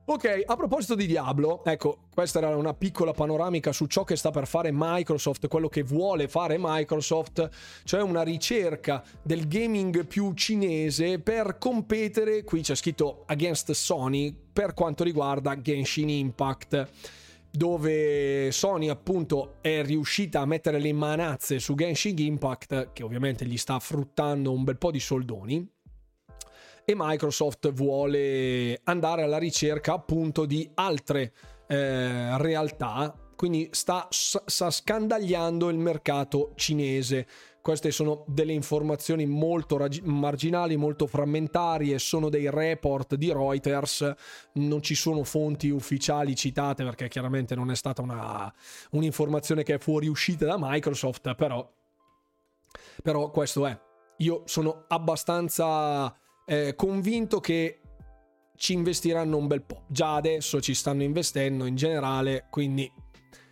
Ok, 0.05 0.43
a 0.45 0.57
proposito 0.57 0.95
di 0.95 1.05
Diablo, 1.05 1.63
ecco, 1.63 1.99
questa 2.13 2.39
era 2.39 2.57
una 2.57 2.73
piccola 2.73 3.13
panoramica 3.13 3.71
su 3.71 3.85
ciò 3.85 4.03
che 4.03 4.17
sta 4.17 4.31
per 4.31 4.47
fare 4.47 4.69
Microsoft, 4.73 5.47
quello 5.47 5.69
che 5.69 5.83
vuole 5.83 6.27
fare 6.27 6.57
Microsoft, 6.59 7.49
cioè 7.85 8.01
una 8.01 8.21
ricerca 8.21 9.01
del 9.21 9.47
gaming 9.47 10.05
più 10.05 10.33
cinese 10.33 11.19
per 11.19 11.57
competere, 11.57 12.43
qui 12.43 12.61
c'è 12.61 12.75
scritto 12.75 13.23
against 13.27 13.71
Sony, 13.71 14.35
per 14.51 14.73
quanto 14.73 15.05
riguarda 15.05 15.61
Genshin 15.61 16.09
Impact 16.09 16.89
dove 17.55 18.51
Sony 18.51 18.89
appunto 18.89 19.57
è 19.61 19.83
riuscita 19.83 20.41
a 20.41 20.45
mettere 20.45 20.79
le 20.79 20.91
manazze 20.91 21.59
su 21.59 21.75
Genshin 21.75 22.17
Impact, 22.17 22.91
che 22.91 23.03
ovviamente 23.03 23.45
gli 23.45 23.57
sta 23.57 23.79
fruttando 23.79 24.51
un 24.51 24.63
bel 24.63 24.77
po' 24.77 24.91
di 24.91 24.99
soldoni, 24.99 25.65
e 26.85 26.93
Microsoft 26.95 27.71
vuole 27.71 28.79
andare 28.83 29.23
alla 29.23 29.37
ricerca 29.37 29.93
appunto 29.93 30.45
di 30.45 30.69
altre 30.75 31.33
eh, 31.67 32.37
realtà, 32.37 33.15
quindi 33.35 33.69
sta, 33.71 34.07
sta 34.09 34.69
scandagliando 34.69 35.69
il 35.69 35.77
mercato 35.77 36.51
cinese. 36.55 37.27
Queste 37.61 37.91
sono 37.91 38.25
delle 38.27 38.51
informazioni 38.51 39.25
molto 39.25 39.77
rag- 39.77 40.01
marginali, 40.03 40.75
molto 40.75 41.07
frammentarie, 41.07 41.97
sono 41.97 42.27
dei 42.29 42.49
report 42.49 43.15
di 43.15 43.31
Reuters, 43.31 44.13
non 44.53 44.81
ci 44.81 44.95
sono 44.95 45.23
fonti 45.23 45.69
ufficiali 45.69 46.35
citate 46.35 46.83
perché 46.83 47.07
chiaramente 47.07 47.55
non 47.55 47.71
è 47.71 47.75
stata 47.75 48.01
una, 48.01 48.53
un'informazione 48.91 49.63
che 49.63 49.75
è 49.75 49.79
fuoriuscita 49.79 50.45
da 50.45 50.57
Microsoft, 50.59 51.35
però, 51.35 51.69
però 53.01 53.31
questo 53.31 53.65
è. 53.65 53.79
Io 54.17 54.43
sono 54.45 54.83
abbastanza 54.89 56.13
eh, 56.45 56.75
convinto 56.75 57.39
che 57.39 57.79
ci 58.55 58.73
investiranno 58.73 59.37
un 59.37 59.47
bel 59.47 59.63
po'. 59.63 59.83
Già 59.87 60.15
adesso 60.15 60.61
ci 60.61 60.73
stanno 60.73 61.03
investendo 61.03 61.65
in 61.65 61.75
generale, 61.75 62.47
quindi 62.49 62.91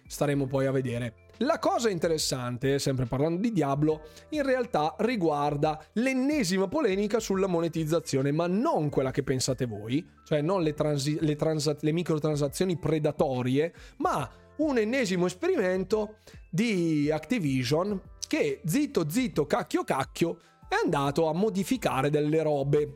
staremo 0.08 0.46
poi 0.46 0.66
a 0.66 0.72
vedere. 0.72 1.16
La 1.42 1.58
cosa 1.58 1.90
interessante, 1.90 2.78
sempre 2.78 3.06
parlando 3.06 3.42
di 3.42 3.52
Diablo, 3.52 4.04
in 4.30 4.44
realtà 4.44 4.96
riguarda 5.00 5.84
l'ennesima 5.94 6.68
polemica 6.68 7.20
sulla 7.20 7.48
monetizzazione, 7.48 8.32
ma 8.32 8.46
non 8.46 8.90
quella 8.90 9.10
che 9.10 9.24
pensate 9.24 9.66
voi, 9.66 10.06
cioè 10.24 10.42
non 10.42 10.62
le, 10.62 10.76
transi- 10.76 11.18
le, 11.20 11.36
transa- 11.36 11.76
le 11.80 11.92
microtransazioni 11.94 12.78
predatorie, 12.78 13.74
ma 13.98 14.30
un 14.58 14.78
ennesimo 14.78 15.26
esperimento 15.26 16.18
di 16.48 17.10
Activision 17.12 18.00
che 18.28 18.62
zitto 18.64 19.10
zitto 19.10 19.48
cacchio 19.48 19.84
cacchio 19.84 20.38
è 20.72 20.82
andato 20.82 21.28
a 21.28 21.34
modificare 21.34 22.10
delle 22.10 22.42
robe. 22.42 22.96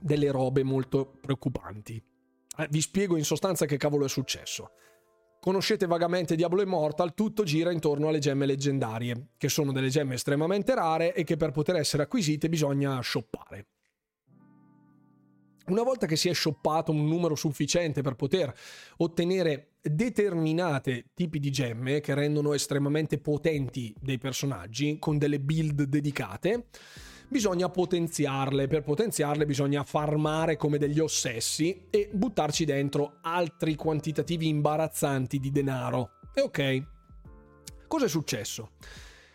delle 0.00 0.30
robe 0.30 0.62
molto 0.62 1.18
preoccupanti. 1.20 2.00
Eh, 2.56 2.68
vi 2.70 2.80
spiego 2.80 3.16
in 3.16 3.24
sostanza 3.24 3.66
che 3.66 3.76
cavolo 3.76 4.04
è 4.04 4.08
successo. 4.08 4.70
Conoscete 5.40 5.86
vagamente 5.86 6.36
Diablo 6.36 6.62
Immortal, 6.62 7.14
tutto 7.14 7.42
gira 7.42 7.72
intorno 7.72 8.06
alle 8.06 8.20
gemme 8.20 8.46
leggendarie, 8.46 9.30
che 9.36 9.48
sono 9.48 9.72
delle 9.72 9.88
gemme 9.88 10.14
estremamente 10.14 10.72
rare 10.74 11.14
e 11.14 11.24
che 11.24 11.36
per 11.36 11.50
poter 11.50 11.74
essere 11.76 12.04
acquisite 12.04 12.48
bisogna 12.48 13.02
shoppare. 13.02 13.66
Una 15.66 15.82
volta 15.82 16.06
che 16.06 16.16
si 16.16 16.28
è 16.28 16.32
shoppato 16.32 16.92
un 16.92 17.06
numero 17.06 17.34
sufficiente 17.34 18.02
per 18.02 18.14
poter 18.14 18.54
ottenere 18.98 19.77
determinate 19.90 21.06
tipi 21.14 21.38
di 21.38 21.50
gemme 21.50 22.00
che 22.00 22.14
rendono 22.14 22.54
estremamente 22.54 23.18
potenti 23.18 23.94
dei 24.00 24.18
personaggi 24.18 24.98
con 24.98 25.18
delle 25.18 25.40
build 25.40 25.82
dedicate, 25.82 26.66
bisogna 27.28 27.68
potenziarle. 27.68 28.66
Per 28.66 28.82
potenziarle 28.82 29.46
bisogna 29.46 29.84
farmare 29.84 30.56
come 30.56 30.78
degli 30.78 30.98
ossessi 30.98 31.86
e 31.90 32.10
buttarci 32.12 32.64
dentro 32.64 33.18
altri 33.22 33.74
quantitativi 33.74 34.48
imbarazzanti 34.48 35.38
di 35.38 35.50
denaro. 35.50 36.10
E 36.34 36.40
ok, 36.40 36.82
cosa 37.86 38.06
è 38.06 38.08
successo? 38.08 38.70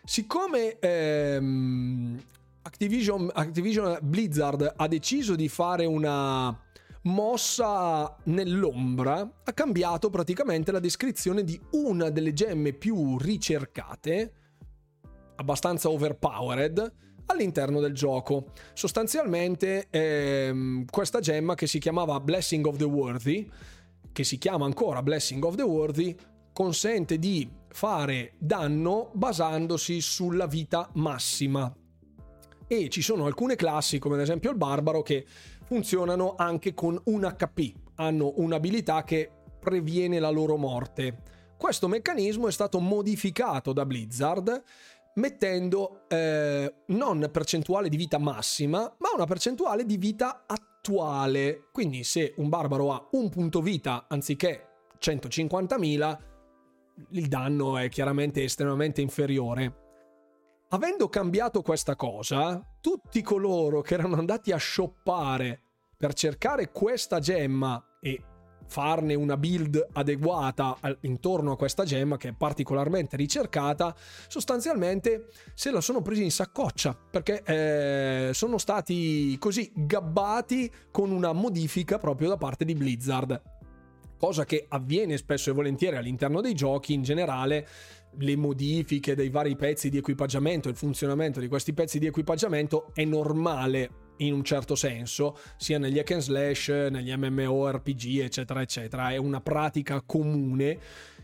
Siccome 0.04 0.80
ehm, 0.80 2.22
Activision, 2.64 3.30
Activision 3.34 3.98
Blizzard 4.02 4.74
ha 4.76 4.88
deciso 4.88 5.36
di 5.36 5.48
fare 5.48 5.86
una 5.86 6.58
mossa 7.04 8.16
nell'ombra, 8.26 9.42
ha 9.44 9.54
cambiato 9.54 10.10
praticamente 10.10 10.72
la 10.72 10.80
descrizione 10.80 11.44
di 11.44 11.60
una 11.72 12.10
delle 12.10 12.34
gemme 12.34 12.74
più 12.74 13.18
ricercate, 13.18 14.34
abbastanza 15.36 15.90
overpowered, 15.90 16.94
all'interno 17.28 17.80
del 17.80 17.94
gioco. 17.94 18.52
Sostanzialmente 18.74 19.88
ehm, 19.90 20.86
questa 20.90 21.20
gemma 21.20 21.56
che 21.56 21.68
si 21.68 21.80
chiamava 21.80 22.20
Blessing 22.20 22.66
of 22.66 22.78
the 22.78 22.84
Worthy, 22.84 23.50
che 24.12 24.24
si 24.24 24.38
chiama 24.38 24.66
ancora 24.66 25.02
Blessing 25.02 25.44
of 25.44 25.56
the 25.56 25.64
Worthy, 25.64 26.16
consente 26.54 27.18
di 27.18 27.50
fare 27.70 28.34
danno 28.38 29.10
basandosi 29.14 30.00
sulla 30.02 30.46
vita 30.46 30.90
massima. 30.94 31.74
E 32.68 32.90
ci 32.90 33.02
sono 33.02 33.26
alcune 33.26 33.56
classi, 33.56 34.00
come 34.00 34.16
ad 34.16 34.22
esempio 34.22 34.50
il 34.50 34.58
barbaro, 34.58 35.02
che 35.02 35.26
funzionano 35.74 36.36
anche 36.38 36.76
con 36.76 37.02
un 37.06 37.24
HP, 37.36 37.74
hanno 37.96 38.34
un'abilità 38.36 39.04
che 39.04 39.32
previene 39.60 40.20
la 40.20 40.30
loro 40.30 40.56
morte. 40.56 41.24
Questo 41.58 41.88
meccanismo 41.88 42.48
è 42.48 42.52
stato 42.52 42.80
modificato 42.80 43.74
da 43.74 43.84
Blizzard 43.84 44.64
mettendo 45.16 46.08
eh, 46.10 46.72
non 46.88 47.28
percentuale 47.32 47.90
di 47.90 47.98
vita 47.98 48.20
massima, 48.20 48.82
ma 48.82 49.10
una 49.16 49.26
percentuale 49.26 49.84
di 49.84 49.98
vita 49.98 50.44
attuale. 50.46 51.70
Quindi 51.72 52.04
se 52.04 52.36
un 52.38 52.50
barbaro 52.50 52.92
ha 52.92 53.08
un 53.14 53.30
punto 53.30 53.60
vita 53.60 54.06
anziché 54.08 54.68
150.000, 55.00 56.18
il 57.12 57.28
danno 57.28 57.78
è 57.78 57.90
chiaramente 57.90 58.44
estremamente 58.44 59.02
inferiore. 59.02 59.82
Avendo 60.70 61.08
cambiato 61.08 61.62
questa 61.62 61.96
cosa, 61.96 62.60
tutti 62.82 63.22
coloro 63.22 63.82
che 63.82 63.94
erano 63.94 64.18
andati 64.18 64.52
a 64.52 64.58
shoppare 64.58 65.63
per 66.04 66.16
cercare 66.16 66.70
questa 66.70 67.20
gemma 67.20 67.82
e 68.02 68.22
farne 68.68 69.14
una 69.14 69.38
build 69.38 69.88
adeguata 69.94 70.78
intorno 71.04 71.54
a 71.54 71.56
questa 71.56 71.86
gemma 71.86 72.18
che 72.18 72.28
è 72.28 72.34
particolarmente 72.34 73.16
ricercata, 73.16 73.96
sostanzialmente 74.28 75.30
se 75.54 75.72
la 75.72 75.80
sono 75.80 76.02
presi 76.02 76.24
in 76.24 76.32
saccoccia 76.32 76.94
perché 77.10 77.42
eh, 77.46 78.32
sono 78.34 78.58
stati 78.58 79.38
così 79.40 79.72
gabbati 79.74 80.70
con 80.92 81.10
una 81.10 81.32
modifica 81.32 81.98
proprio 81.98 82.28
da 82.28 82.38
parte 82.38 82.66
di 82.66 82.74
Blizzard. 82.74 83.42
Cosa 84.18 84.44
che 84.44 84.66
avviene 84.68 85.16
spesso 85.16 85.52
e 85.52 85.54
volentieri 85.54 85.96
all'interno 85.96 86.42
dei 86.42 86.54
giochi 86.54 86.92
in 86.92 87.04
generale, 87.04 87.66
le 88.18 88.36
modifiche 88.36 89.16
dei 89.16 89.30
vari 89.30 89.56
pezzi 89.56 89.90
di 89.90 89.98
equipaggiamento, 89.98 90.70
il 90.70 90.76
funzionamento 90.76 91.40
di 91.40 91.48
questi 91.48 91.74
pezzi 91.74 92.00
di 92.00 92.06
equipaggiamento 92.06 92.92
è 92.94 93.04
normale 93.04 94.02
in 94.18 94.34
un 94.34 94.44
certo 94.44 94.76
senso, 94.76 95.38
sia 95.58 95.78
negli 95.78 96.00
hack 96.00 96.12
and 96.12 96.22
slash, 96.22 96.68
negli 96.70 97.14
MMORPG, 97.14 98.20
eccetera, 98.20 98.62
eccetera. 98.62 99.10
È 99.10 99.18
una 99.18 99.42
pratica 99.42 100.02
comune. 100.02 100.80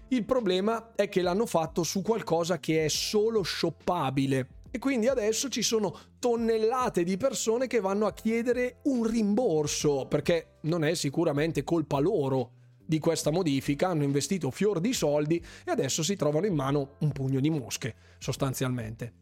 Il 0.10 0.26
problema 0.26 0.94
è 0.96 1.08
che 1.08 1.22
l'hanno 1.22 1.46
fatto 1.46 1.84
su 1.84 2.02
qualcosa 2.02 2.60
che 2.60 2.86
è 2.86 2.88
solo 2.88 3.44
shoppabile. 3.44 4.48
E 4.72 4.80
quindi 4.80 5.08
adesso 5.08 5.50
ci 5.50 5.62
sono 5.62 5.98
tonnellate 6.20 7.04
di 7.04 7.18
persone 7.18 7.68
che 7.68 7.80
vanno 7.80 8.06
a 8.06 8.14
chiedere 8.14 8.80
un 8.84 9.04
rimborso, 9.04 10.06
perché 10.08 10.58
non 10.64 10.84
è 10.84 10.94
sicuramente 10.94 11.64
colpa 11.64 12.00
loro 12.00 12.54
di 12.90 12.98
questa 12.98 13.30
modifica, 13.30 13.90
hanno 13.90 14.02
investito 14.02 14.50
fior 14.50 14.80
di 14.80 14.94
soldi 14.94 15.38
e 15.64 15.70
adesso 15.70 16.02
si 16.02 16.16
trovano 16.16 16.48
in 16.48 16.56
mano 16.56 16.96
un 17.02 17.12
pugno 17.12 17.40
di 17.40 17.52
mosche, 17.52 17.94
sostanzialmente. 18.18 19.14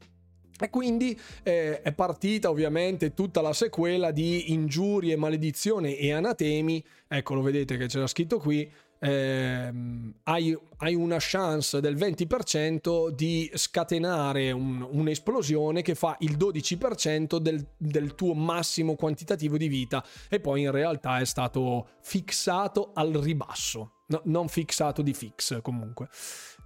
E 0.58 0.70
quindi 0.70 1.20
eh, 1.44 1.82
è 1.82 1.92
partita 1.92 2.50
ovviamente 2.50 3.14
tutta 3.14 3.42
la 3.42 3.52
sequela 3.52 4.12
di 4.12 4.54
ingiurie, 4.54 5.18
maledizione 5.18 5.98
e 5.98 6.14
anatemi. 6.14 6.82
Ecco, 7.10 7.34
lo 7.34 7.42
vedete 7.42 7.76
che 7.76 7.88
c'era 7.88 8.08
scritto 8.08 8.40
qui. 8.40 8.72
Eh, 9.00 9.72
hai, 10.24 10.58
hai, 10.78 10.96
una 10.96 11.18
chance 11.20 11.80
del 11.80 11.96
20% 11.96 13.10
di 13.10 13.50
scatenare 13.54 14.52
un, 14.52 14.82
un'esplosione 14.82 15.84
che 15.84 15.94
fa 15.94 16.16
il 16.20 16.36
12% 16.36 17.38
del, 17.38 17.64
del 17.78 18.16
tuo 18.16 18.34
massimo 18.34 18.96
quantitativo 18.96 19.56
di 19.58 19.68
vita 19.68 20.04
e 20.30 20.40
poi 20.40 20.62
in 20.62 20.72
realtà 20.72 21.20
è 21.20 21.26
stato 21.26 21.90
fissato 22.02 22.92
al 22.94 23.12
ribasso, 23.12 24.04
no, 24.08 24.22
non 24.26 24.48
fissato 24.48 25.02
di 25.02 25.14
fix 25.14 25.62
comunque. 25.62 26.10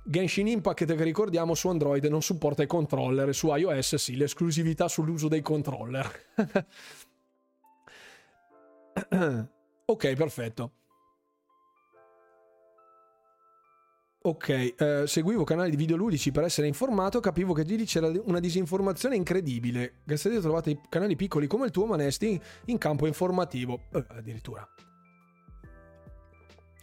Genshin 0.04 0.48
Impact 0.48 0.86
che 0.86 1.04
ricordiamo 1.04 1.54
su 1.54 1.68
Android 1.68 2.04
non 2.06 2.22
supporta 2.22 2.64
i 2.64 2.68
controller 2.68 3.36
su 3.36 3.54
iOS 3.54 3.96
sì, 3.96 4.16
l'esclusività 4.16 4.88
sull'uso 4.88 5.28
dei 5.28 5.42
controller. 5.42 6.10
ok, 9.86 10.14
perfetto. 10.14 10.72
Ok, 14.24 14.50
eh, 14.50 15.04
seguivo 15.08 15.44
canali 15.44 15.72
di 15.72 15.76
videoludici 15.76 16.32
per 16.32 16.44
essere 16.44 16.68
informato, 16.68 17.20
capivo 17.20 17.54
che 17.54 17.64
lì 17.64 17.84
c'era 17.86 18.12
una 18.26 18.40
disinformazione 18.40 19.16
incredibile. 19.16 19.96
Grazie 20.04 20.30
a 20.30 20.34
Dio 20.34 20.42
trovate 20.44 20.80
canali 20.90 21.16
piccoli 21.16 21.48
come 21.48 21.66
il 21.66 21.72
tuo, 21.72 21.88
ma 21.88 21.96
onesti 21.96 22.40
in 22.66 22.78
campo 22.78 23.08
informativo. 23.08 23.86
Eh, 23.92 24.06
addirittura. 24.10 24.68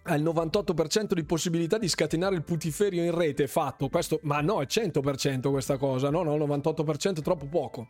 Ha 0.02 0.14
il 0.16 0.24
98% 0.24 1.12
di 1.12 1.22
possibilità 1.22 1.78
di 1.78 1.86
scatenare 1.86 2.34
il 2.34 2.42
putiferio 2.42 3.04
in 3.04 3.16
rete 3.16 3.46
fatto. 3.46 3.88
Questo 3.88 4.18
ma 4.22 4.40
no 4.40 4.60
è 4.60 4.64
100% 4.64 5.48
questa 5.48 5.76
cosa. 5.76 6.10
No 6.10 6.24
no 6.24 6.36
98% 6.36 7.18
è 7.18 7.22
troppo 7.22 7.46
poco. 7.46 7.88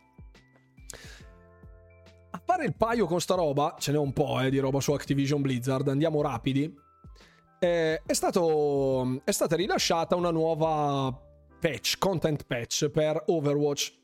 A 2.29 2.41
fare 2.45 2.65
il 2.65 2.75
paio 2.75 3.07
con 3.07 3.19
sta 3.19 3.33
roba 3.33 3.75
ce 3.79 3.93
n'è 3.93 3.97
un 3.97 4.13
po' 4.13 4.41
eh, 4.41 4.51
di 4.51 4.59
roba 4.59 4.79
su 4.79 4.91
Activision 4.91 5.41
Blizzard 5.41 5.87
andiamo 5.87 6.21
rapidi 6.21 6.87
eh, 7.59 8.01
è, 8.05 8.13
stato, 8.13 9.21
è 9.23 9.31
stata 9.31 9.55
rilasciata 9.55 10.15
una 10.15 10.31
nuova 10.31 11.27
patch 11.59 11.97
content 11.97 12.45
patch 12.45 12.89
per 12.89 13.23
Overwatch 13.27 13.97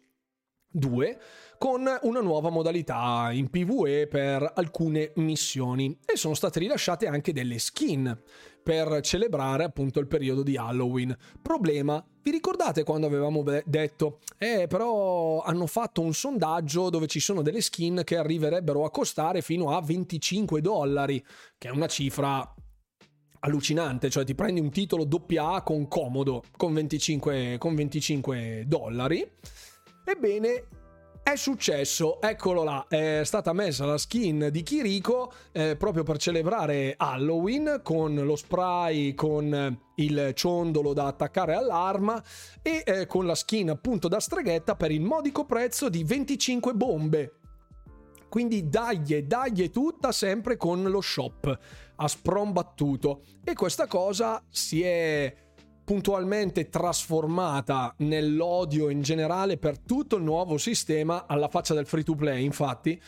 2 0.70 1.20
con 1.58 1.88
una 2.02 2.20
nuova 2.20 2.50
modalità 2.50 3.30
in 3.32 3.50
PvE 3.50 4.08
per 4.08 4.52
alcune 4.56 5.14
missioni 5.16 5.98
e 6.06 6.18
sono 6.18 6.34
state 6.34 6.60
rilasciate 6.60 7.08
anche 7.08 7.32
delle 7.32 7.60
skin 7.60 8.22
per 8.62 9.00
celebrare 9.02 9.64
appunto 9.64 10.00
il 10.00 10.08
periodo 10.08 10.42
di 10.42 10.58
Halloween. 10.58 11.16
Problema, 11.40 12.04
vi 12.24 12.32
ricordate 12.32 12.84
quando 12.84 13.06
avevamo 13.06 13.44
detto, 13.64 14.20
eh 14.40 14.66
però 14.68 15.44
hanno 15.44 15.68
fatto 15.68 16.02
un 16.02 16.14
sondaggio 16.14 16.90
dove 16.90 17.06
ci 17.06 17.20
sono 17.20 17.44
delle 17.44 17.62
skin 17.62 18.02
che 18.04 18.18
arriverebbero 18.18 18.84
a 18.84 18.90
costare 18.90 19.44
fino 19.44 19.70
a 19.70 19.82
25 19.82 20.62
dollari, 20.62 21.24
che 21.60 21.68
è 21.68 21.72
una 21.72 21.88
cifra 21.88 22.55
allucinante, 23.46 24.10
cioè 24.10 24.26
ti 24.26 24.36
prendi 24.36 24.60
un 24.60 24.72
titolo 24.72 25.08
AA 25.08 25.62
con 25.62 25.88
comodo 25.88 26.44
con 26.58 26.74
25, 26.74 27.58
con 27.60 27.76
25 27.76 28.64
dollari. 28.68 29.26
Ebbene, 30.04 30.68
è 31.24 31.36
successo, 31.36 32.22
eccolo 32.22 32.64
là, 32.64 32.86
è 32.88 33.22
stata 33.24 33.54
messa 33.54 33.86
la 33.86 33.98
skin 33.98 34.50
di 34.52 34.62
Kiriko 34.62 35.32
eh, 35.52 35.76
proprio 35.76 36.04
per 36.04 36.18
celebrare 36.18 36.94
Halloween 36.98 37.82
con 37.84 38.16
lo 38.16 38.36
spray, 38.36 39.14
con 39.14 39.80
il 39.96 40.32
ciondolo 40.34 40.94
da 40.94 41.08
attaccare 41.08 41.56
all'arma 41.56 42.22
e 42.62 42.84
eh, 42.86 43.06
con 43.08 43.26
la 43.26 43.36
skin 43.36 43.70
appunto 43.70 44.08
da 44.08 44.20
streghetta 44.20 44.76
per 44.76 44.92
il 44.92 45.02
modico 45.02 45.46
prezzo 45.46 45.90
di 45.90 46.04
25 46.04 46.74
bombe. 46.74 47.34
Quindi 48.30 48.68
daglie, 48.68 49.26
daglie 49.26 49.70
tutta 49.70 50.12
sempre 50.12 50.58
con 50.58 50.84
lo 50.84 51.00
shop 51.00 51.58
a 51.96 52.08
sprombattuto 52.08 53.22
e 53.44 53.54
questa 53.54 53.88
cosa 53.88 54.44
si 54.50 54.82
è 54.82 55.34
puntualmente 55.84 56.70
trasformata 56.70 57.94
nell'odio 58.00 58.90
in 58.90 59.02
generale 59.02 59.58
per 59.58 59.78
tutto 59.78 60.16
il 60.16 60.24
nuovo 60.24 60.58
sistema 60.58 61.26
alla 61.28 61.48
faccia 61.48 61.76
del 61.76 61.86
free 61.86 62.04
to 62.04 62.16
play 62.16 62.44
infatti 62.44 63.00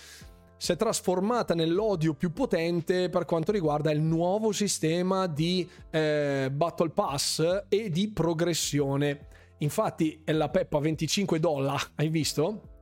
si 0.58 0.72
è 0.72 0.76
trasformata 0.76 1.54
nell'odio 1.54 2.16
più 2.16 2.34
potente 2.34 3.10
per 3.10 3.26
quanto 3.26 3.52
riguarda 3.52 3.92
il 3.92 4.02
nuovo 4.02 4.52
sistema 4.52 5.28
di 5.28 5.68
eh, 5.92 6.50
Battle 6.52 6.90
Pass 6.90 7.66
e 7.70 7.90
di 7.92 8.10
progressione. 8.10 9.28
Infatti 9.60 10.22
è 10.24 10.32
la 10.32 10.50
Peppa 10.50 10.80
25 10.80 11.40
dollari, 11.40 11.84
hai 11.96 12.10
visto? 12.10 12.77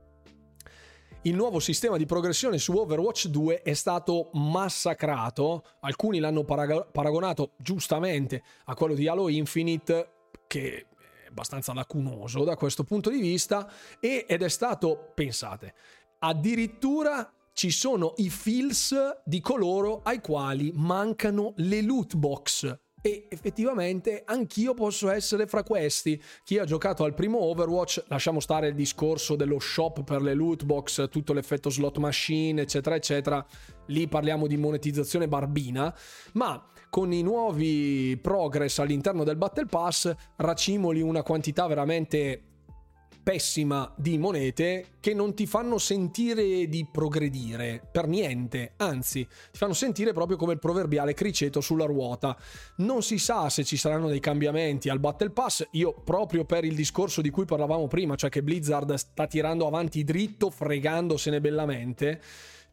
Il 1.26 1.34
nuovo 1.34 1.58
sistema 1.58 1.96
di 1.96 2.06
progressione 2.06 2.56
su 2.56 2.72
Overwatch 2.72 3.26
2 3.26 3.62
è 3.62 3.74
stato 3.74 4.30
massacrato. 4.34 5.64
Alcuni 5.80 6.20
l'hanno 6.20 6.44
paragonato 6.44 7.54
giustamente 7.56 8.44
a 8.66 8.74
quello 8.74 8.94
di 8.94 9.08
Halo 9.08 9.28
Infinite, 9.28 10.28
che 10.46 10.86
è 11.24 11.28
abbastanza 11.28 11.74
lacunoso 11.74 12.44
da 12.44 12.54
questo 12.54 12.84
punto 12.84 13.10
di 13.10 13.18
vista, 13.18 13.68
ed 13.98 14.40
è 14.40 14.48
stato, 14.48 15.10
pensate, 15.14 15.74
addirittura 16.20 17.28
ci 17.52 17.72
sono 17.72 18.12
i 18.18 18.30
feels 18.30 18.94
di 19.24 19.40
coloro 19.40 20.02
ai 20.04 20.20
quali 20.20 20.70
mancano 20.76 21.54
le 21.56 21.82
loot 21.82 22.14
box 22.14 22.84
e 23.06 23.26
effettivamente 23.28 24.22
anch'io 24.24 24.74
posso 24.74 25.08
essere 25.10 25.46
fra 25.46 25.62
questi. 25.62 26.20
Chi 26.42 26.58
ha 26.58 26.64
giocato 26.64 27.04
al 27.04 27.14
primo 27.14 27.38
Overwatch, 27.38 28.06
lasciamo 28.08 28.40
stare 28.40 28.66
il 28.66 28.74
discorso 28.74 29.36
dello 29.36 29.60
shop 29.60 30.02
per 30.02 30.22
le 30.22 30.34
loot 30.34 30.64
box, 30.64 31.08
tutto 31.08 31.32
l'effetto 31.32 31.70
slot 31.70 31.98
machine, 31.98 32.62
eccetera, 32.62 32.96
eccetera. 32.96 33.46
Lì 33.86 34.08
parliamo 34.08 34.48
di 34.48 34.56
monetizzazione 34.56 35.28
barbina, 35.28 35.94
ma 36.32 36.68
con 36.90 37.12
i 37.12 37.22
nuovi 37.22 38.18
progress 38.20 38.80
all'interno 38.80 39.22
del 39.22 39.36
Battle 39.36 39.66
Pass 39.66 40.12
racimoli 40.34 41.00
una 41.00 41.22
quantità 41.22 41.68
veramente 41.68 42.45
pessima 43.26 43.92
di 43.96 44.18
monete 44.18 44.98
che 45.00 45.12
non 45.12 45.34
ti 45.34 45.48
fanno 45.48 45.78
sentire 45.78 46.68
di 46.68 46.86
progredire 46.88 47.82
per 47.90 48.06
niente, 48.06 48.74
anzi 48.76 49.26
ti 49.50 49.58
fanno 49.58 49.72
sentire 49.72 50.12
proprio 50.12 50.36
come 50.36 50.52
il 50.52 50.60
proverbiale 50.60 51.12
criceto 51.12 51.60
sulla 51.60 51.86
ruota. 51.86 52.38
Non 52.76 53.02
si 53.02 53.18
sa 53.18 53.50
se 53.50 53.64
ci 53.64 53.76
saranno 53.76 54.06
dei 54.06 54.20
cambiamenti 54.20 54.88
al 54.88 55.00
Battle 55.00 55.30
Pass, 55.30 55.66
io 55.72 55.92
proprio 56.04 56.44
per 56.44 56.64
il 56.64 56.76
discorso 56.76 57.20
di 57.20 57.30
cui 57.30 57.46
parlavamo 57.46 57.88
prima, 57.88 58.14
cioè 58.14 58.30
che 58.30 58.44
Blizzard 58.44 58.94
sta 58.94 59.26
tirando 59.26 59.66
avanti 59.66 60.04
dritto 60.04 60.48
fregandosene 60.48 61.40
bellamente, 61.40 62.20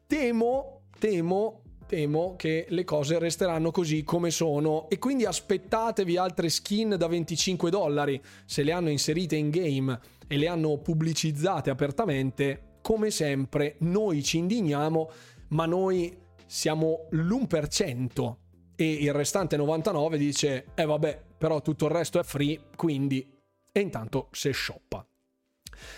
temo, 0.06 0.82
temo 1.00 1.64
temo 1.94 2.36
che 2.36 2.66
le 2.70 2.84
cose 2.84 3.20
resteranno 3.20 3.70
così 3.70 4.04
come 4.04 4.32
sono 4.32 4.90
e 4.90 4.98
quindi 4.98 5.26
aspettatevi 5.26 6.18
altre 6.18 6.50
skin 6.50 6.96
da 6.98 7.06
25 7.06 7.70
dollari 7.70 8.20
se 8.46 8.64
le 8.64 8.72
hanno 8.72 8.90
inserite 8.90 9.36
in 9.36 9.52
game 9.52 10.00
e 10.28 10.38
le 10.38 10.48
hanno 10.48 10.78
pubblicizzate 10.78 11.70
apertamente, 11.70 12.78
come 12.82 13.12
sempre 13.12 13.76
noi 13.80 14.24
ci 14.24 14.38
indigniamo, 14.38 15.10
ma 15.50 15.66
noi 15.66 16.18
siamo 16.46 17.08
l'1% 17.12 18.36
e 18.76 18.92
il 18.92 19.14
restante 19.14 19.56
99 19.56 20.18
dice 20.18 20.66
"Eh 20.74 20.86
vabbè, 20.86 21.22
però 21.38 21.62
tutto 21.62 21.86
il 21.86 21.92
resto 21.92 22.20
è 22.20 22.24
free, 22.24 22.60
quindi" 22.76 23.28
e 23.72 23.80
intanto 23.80 24.30
se 24.32 24.54
shoppa. 24.54 25.06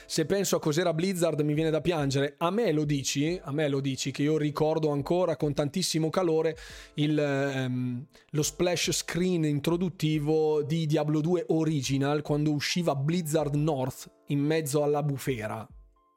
Se 0.06 0.26
penso 0.26 0.56
a 0.56 0.60
cos'era 0.60 0.94
Blizzard 0.94 1.40
mi 1.42 1.54
viene 1.54 1.70
da 1.70 1.82
piangere. 1.82 2.36
A 2.38 2.50
me 2.50 2.72
lo 2.72 2.86
dici, 2.86 3.40
a 3.44 3.52
me 3.52 3.68
lo 3.68 3.80
dici 3.80 4.12
che 4.12 4.24
io 4.24 4.38
ricordo 4.38 4.92
ancora 4.92 5.36
con 5.36 5.54
tantissimo 5.54 6.10
calore 6.10 6.58
il, 6.96 7.18
ehm, 7.18 8.06
lo 8.30 8.44
splash 8.44 8.92
screen 8.92 9.46
introduttivo 9.46 10.64
di 10.64 10.86
Diablo 10.86 11.22
2 11.22 11.46
Original 11.50 12.22
quando 12.22 12.52
usciva 12.52 12.96
Blizzard 12.96 13.56
North 13.56 14.12
in 14.28 14.40
mezzo 14.40 14.84
alla 14.84 15.04
bufera. 15.04 15.68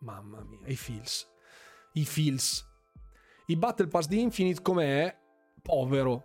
Mamma 0.01 0.45
mia, 0.45 0.67
i 0.67 0.77
feels. 0.77 1.27
I 1.95 2.05
feels. 2.05 2.67
Il 3.47 3.57
Battle 3.57 3.89
Pass 3.89 4.07
di 4.07 4.21
Infinite 4.21 4.63
com'è? 4.63 5.17
Povero. 5.63 6.25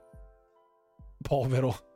Povero. 1.21 1.91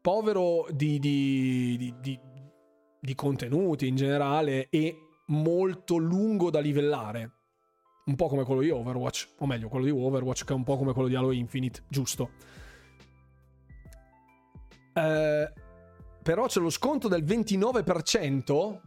Povero 0.00 0.66
di, 0.70 0.98
di, 0.98 1.94
di, 2.00 2.20
di 3.04 3.14
contenuti 3.14 3.86
in 3.86 3.96
generale 3.96 4.68
e 4.70 5.08
molto 5.26 5.96
lungo 5.96 6.48
da 6.48 6.60
livellare. 6.60 7.32
Un 8.06 8.16
po' 8.16 8.28
come 8.28 8.44
quello 8.44 8.62
di 8.62 8.70
Overwatch, 8.70 9.34
o 9.38 9.46
meglio, 9.46 9.68
quello 9.68 9.84
di 9.84 9.90
Overwatch 9.90 10.44
che 10.44 10.52
è 10.52 10.56
un 10.56 10.64
po' 10.64 10.78
come 10.78 10.92
quello 10.94 11.08
di 11.08 11.14
Halo 11.14 11.30
Infinite, 11.30 11.84
giusto. 11.88 12.30
Eh, 14.94 15.52
però 16.22 16.46
c'è 16.46 16.60
lo 16.60 16.70
sconto 16.70 17.08
del 17.08 17.24
29%. 17.24 18.80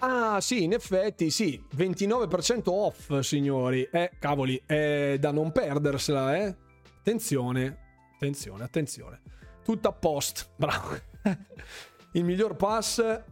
Ah, 0.00 0.40
sì, 0.40 0.62
in 0.62 0.72
effetti, 0.72 1.30
sì, 1.30 1.60
29% 1.74 2.62
off, 2.66 3.18
signori. 3.18 3.82
Eh, 3.90 4.12
cavoli, 4.20 4.62
è 4.64 5.16
da 5.18 5.32
non 5.32 5.50
perdersela, 5.50 6.36
eh. 6.36 6.56
Attenzione, 6.98 7.78
attenzione, 8.14 8.62
attenzione. 8.62 9.22
Tutto 9.64 9.88
a 9.88 9.92
post, 9.92 10.50
bravo. 10.56 10.96
Il 12.12 12.24
miglior 12.24 12.56
pass, 12.56 13.22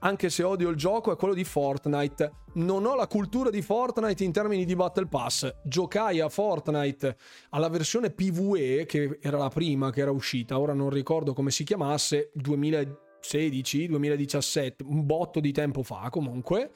anche 0.00 0.28
se 0.28 0.42
odio 0.42 0.68
il 0.68 0.76
gioco, 0.76 1.10
è 1.10 1.16
quello 1.16 1.32
di 1.32 1.44
Fortnite. 1.44 2.32
Non 2.54 2.84
ho 2.84 2.94
la 2.94 3.06
cultura 3.06 3.48
di 3.48 3.62
Fortnite 3.62 4.22
in 4.22 4.32
termini 4.32 4.66
di 4.66 4.76
Battle 4.76 5.06
Pass. 5.06 5.50
Giocai 5.64 6.20
a 6.20 6.28
Fortnite 6.28 7.16
alla 7.50 7.68
versione 7.68 8.10
PvE, 8.10 8.84
che 8.84 9.18
era 9.22 9.38
la 9.38 9.48
prima 9.48 9.90
che 9.90 10.02
era 10.02 10.10
uscita, 10.10 10.58
ora 10.58 10.74
non 10.74 10.90
ricordo 10.90 11.32
come 11.32 11.50
si 11.50 11.64
chiamasse, 11.64 12.30
2016, 12.34 13.86
2017, 13.86 14.84
un 14.84 15.06
botto 15.06 15.40
di 15.40 15.52
tempo 15.52 15.82
fa 15.82 16.08
comunque 16.10 16.72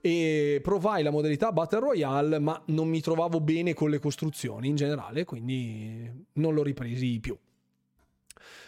e 0.00 0.60
provai 0.62 1.02
la 1.02 1.10
modalità 1.10 1.52
Battle 1.52 1.80
Royale, 1.80 2.38
ma 2.38 2.62
non 2.66 2.88
mi 2.88 3.00
trovavo 3.00 3.40
bene 3.40 3.74
con 3.74 3.90
le 3.90 3.98
costruzioni 3.98 4.68
in 4.68 4.76
generale, 4.76 5.24
quindi 5.24 6.10
non 6.34 6.54
l'ho 6.54 6.62
ripresi 6.62 7.18
più. 7.20 7.36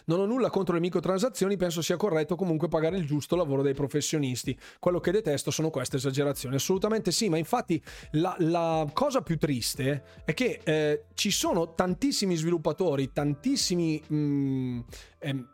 Non 0.07 0.21
ho 0.21 0.27
nulla 0.27 0.51
contro 0.51 0.75
le 0.75 0.81
microtransazioni, 0.81 1.57
penso 1.57 1.83
sia 1.83 1.97
corretto 1.97 2.37
comunque 2.37 2.69
pagare 2.69 2.97
il 2.97 3.07
giusto 3.07 3.37
lavoro 3.37 3.63
dei 3.63 3.75
professionisti. 3.75 4.59
Quello 4.79 5.01
che 5.01 5.11
detesto 5.11 5.51
sono 5.51 5.71
queste 5.71 5.97
esagerazioni. 5.97 6.57
Assolutamente 6.57 7.11
sì, 7.11 7.29
ma 7.29 7.37
infatti 7.37 7.83
la, 8.13 8.35
la 8.39 8.87
cosa 8.93 9.23
più 9.23 9.39
triste 9.39 10.23
è 10.25 10.35
che 10.35 10.61
eh, 10.65 11.05
ci 11.15 11.31
sono 11.31 11.75
tantissimi 11.75 12.37
sviluppatori, 12.37 13.13
tantissimi 13.13 14.03
mh, 14.07 14.17
mm, 14.17 14.81
eh, 15.19 15.45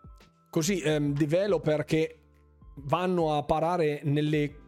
così, 0.50 0.80
eh, 0.80 1.00
developer 1.00 1.84
che 1.84 2.18
vanno 2.76 3.36
a 3.36 3.42
parare 3.42 4.00
nelle 4.04 4.63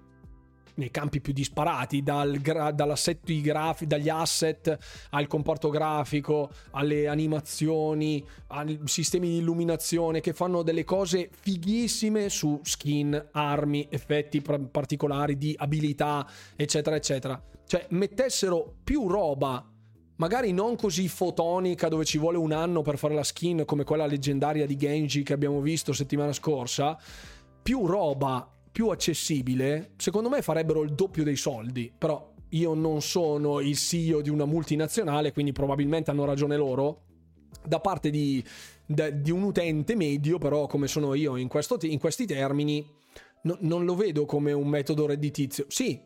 nei 0.77 0.91
campi 0.91 1.21
più 1.21 1.33
disparati, 1.33 2.03
dal 2.03 2.39
gra- 2.41 2.73
graf- 2.73 3.85
dagli 3.85 4.09
asset 4.09 4.77
al 5.11 5.27
comporto 5.27 5.69
grafico, 5.69 6.51
alle 6.73 7.07
animazioni, 7.07 8.25
ai 8.49 8.81
sistemi 8.85 9.29
di 9.29 9.37
illuminazione 9.39 10.21
che 10.21 10.33
fanno 10.33 10.63
delle 10.63 10.85
cose 10.85 11.31
fighissime 11.31 12.29
su 12.29 12.61
skin, 12.63 13.29
armi, 13.33 13.87
effetti 13.91 14.41
pr- 14.41 14.69
particolari 14.71 15.37
di 15.37 15.55
abilità, 15.57 16.27
eccetera, 16.55 16.97
eccetera. 16.97 17.43
Cioè, 17.67 17.87
mettessero 17.91 18.77
più 18.85 19.09
roba 19.09 19.71
magari 20.17 20.53
non 20.53 20.77
così 20.77 21.09
fotonica 21.09 21.89
dove 21.89 22.05
ci 22.05 22.19
vuole 22.19 22.39
un 22.39 22.53
anno 22.53 22.83
per 22.83 22.97
fare 22.97 23.15
la 23.15 23.23
skin 23.23 23.65
come 23.65 23.85
quella 23.85 24.07
leggendaria 24.07 24.67
di 24.67 24.77
Genji 24.77 25.23
che 25.23 25.33
abbiamo 25.33 25.61
visto 25.61 25.93
settimana 25.93 26.33
scorsa, 26.33 26.99
più 27.63 27.87
roba 27.87 28.49
più 28.77 28.89
accessibile, 28.89 29.93
secondo 29.97 30.29
me 30.29 30.43
farebbero 30.43 30.83
il 30.83 30.93
doppio 30.93 31.25
dei 31.25 31.37
soldi, 31.37 31.91
però 31.97 32.35
io 32.51 32.75
non 32.75 33.01
sono 33.01 33.61
il 33.61 33.75
CEO 33.75 34.21
di 34.21 34.29
una 34.29 34.45
multinazionale, 34.45 35.33
quindi 35.33 35.53
probabilmente 35.53 36.11
hanno 36.11 36.27
ragione 36.27 36.59
loro. 36.59 37.05
Da 37.65 37.81
parte 37.81 38.11
di, 38.11 38.45
di 38.85 39.31
un 39.31 39.45
utente 39.45 39.95
medio, 39.95 40.37
però 40.37 40.67
come 40.67 40.89
sono 40.89 41.15
io 41.15 41.37
in, 41.37 41.49
questo, 41.49 41.79
in 41.85 41.99
questi 41.99 42.27
termini, 42.27 42.87
no, 43.45 43.57
non 43.61 43.87
lo 43.87 43.95
vedo 43.95 44.27
come 44.27 44.53
un 44.53 44.69
metodo 44.69 45.07
redditizio. 45.07 45.65
Sì, 45.69 45.99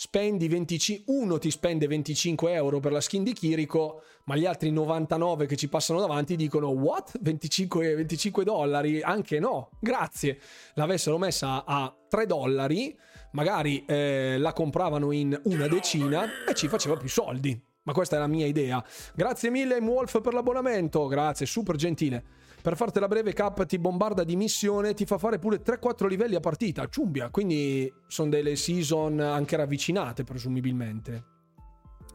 spendi 0.00 0.48
25, 0.48 1.12
uno 1.14 1.36
ti 1.36 1.50
spende 1.50 1.86
25 1.86 2.54
euro 2.54 2.80
per 2.80 2.90
la 2.90 3.02
skin 3.02 3.22
di 3.22 3.34
Kiriko, 3.34 4.00
ma 4.24 4.34
gli 4.34 4.46
altri 4.46 4.70
99 4.70 5.44
che 5.44 5.56
ci 5.56 5.68
passano 5.68 6.00
davanti 6.00 6.36
dicono 6.36 6.68
what? 6.68 7.18
25, 7.20 7.96
25 7.96 8.42
dollari? 8.42 9.02
Anche 9.02 9.38
no, 9.38 9.68
grazie. 9.78 10.38
L'avessero 10.76 11.18
messa 11.18 11.66
a 11.66 11.94
3 12.08 12.24
dollari, 12.24 12.98
magari 13.32 13.84
eh, 13.84 14.38
la 14.38 14.54
compravano 14.54 15.12
in 15.12 15.38
una 15.44 15.68
decina 15.68 16.26
e 16.48 16.54
ci 16.54 16.66
faceva 16.66 16.96
più 16.96 17.10
soldi. 17.10 17.62
Ma 17.82 17.92
questa 17.92 18.16
è 18.16 18.18
la 18.18 18.26
mia 18.26 18.46
idea. 18.46 18.82
Grazie 19.14 19.50
mille, 19.50 19.76
Wolf, 19.80 20.22
per 20.22 20.32
l'abbonamento. 20.32 21.08
Grazie, 21.08 21.44
super 21.44 21.76
gentile. 21.76 22.39
Per 22.62 22.76
fartela 22.76 23.08
breve, 23.08 23.32
Cap 23.32 23.64
ti 23.64 23.78
bombarda 23.78 24.22
di 24.22 24.36
missione, 24.36 24.92
ti 24.92 25.06
fa 25.06 25.16
fare 25.16 25.38
pure 25.38 25.62
3-4 25.62 26.06
livelli 26.06 26.34
a 26.34 26.40
partita, 26.40 26.88
ciumbia. 26.88 27.30
Quindi 27.30 27.90
sono 28.06 28.28
delle 28.28 28.54
season 28.56 29.18
anche 29.20 29.56
ravvicinate, 29.56 30.24
presumibilmente. 30.24 31.24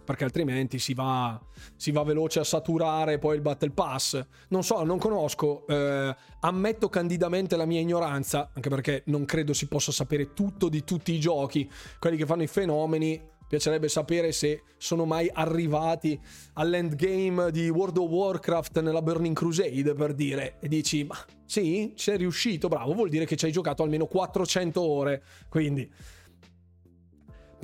Perché 0.06 0.24
altrimenti 0.24 0.78
si 0.78 0.94
va, 0.94 1.40
si 1.76 1.90
va 1.90 2.04
veloce 2.04 2.40
a 2.40 2.44
saturare 2.44 3.18
poi 3.18 3.38
il 3.38 3.42
Battle 3.42 3.72
Pass. 3.72 4.24
Non 4.50 4.64
so, 4.64 4.84
non 4.84 5.00
conosco. 5.00 5.66
Eh, 5.66 6.16
ammetto 6.42 6.90
candidamente 6.90 7.56
la 7.56 7.66
mia 7.66 7.80
ignoranza, 7.80 8.52
anche 8.54 8.70
perché 8.70 9.02
non 9.08 9.26
credo 9.26 9.52
si 9.52 9.68
possa 9.68 9.92
sapere 9.92 10.34
tutto 10.34 10.70
di 10.70 10.84
tutti 10.84 11.12
i 11.12 11.20
giochi. 11.20 11.68
Quelli 11.98 12.18
che 12.18 12.26
fanno 12.28 12.44
i 12.44 12.48
fenomeni 12.48 13.20
piacerebbe 13.56 13.88
sapere 13.88 14.34
se 14.34 14.64
sono 14.78 15.06
mai 15.06 15.30
arrivati 15.32 16.20
all'endgame 16.54 17.52
di 17.52 17.70
World 17.70 17.98
of 17.98 18.10
Warcraft 18.10 18.82
nella 18.82 19.02
Burning 19.02 19.34
Crusade 19.34 19.94
per 19.94 20.14
dire. 20.14 20.58
E 20.60 20.68
dici 20.68 21.06
ma 21.06 21.16
sì, 21.46 21.94
sei 21.96 22.18
riuscito, 22.18 22.68
bravo, 22.68 22.94
vuol 22.94 23.08
dire 23.08 23.26
che 23.26 23.38
ci 23.38 23.46
hai 23.46 23.54
giocato 23.54 23.82
almeno 23.82 24.08
400 24.08 24.82
ore, 24.82 25.24
quindi 25.48 25.90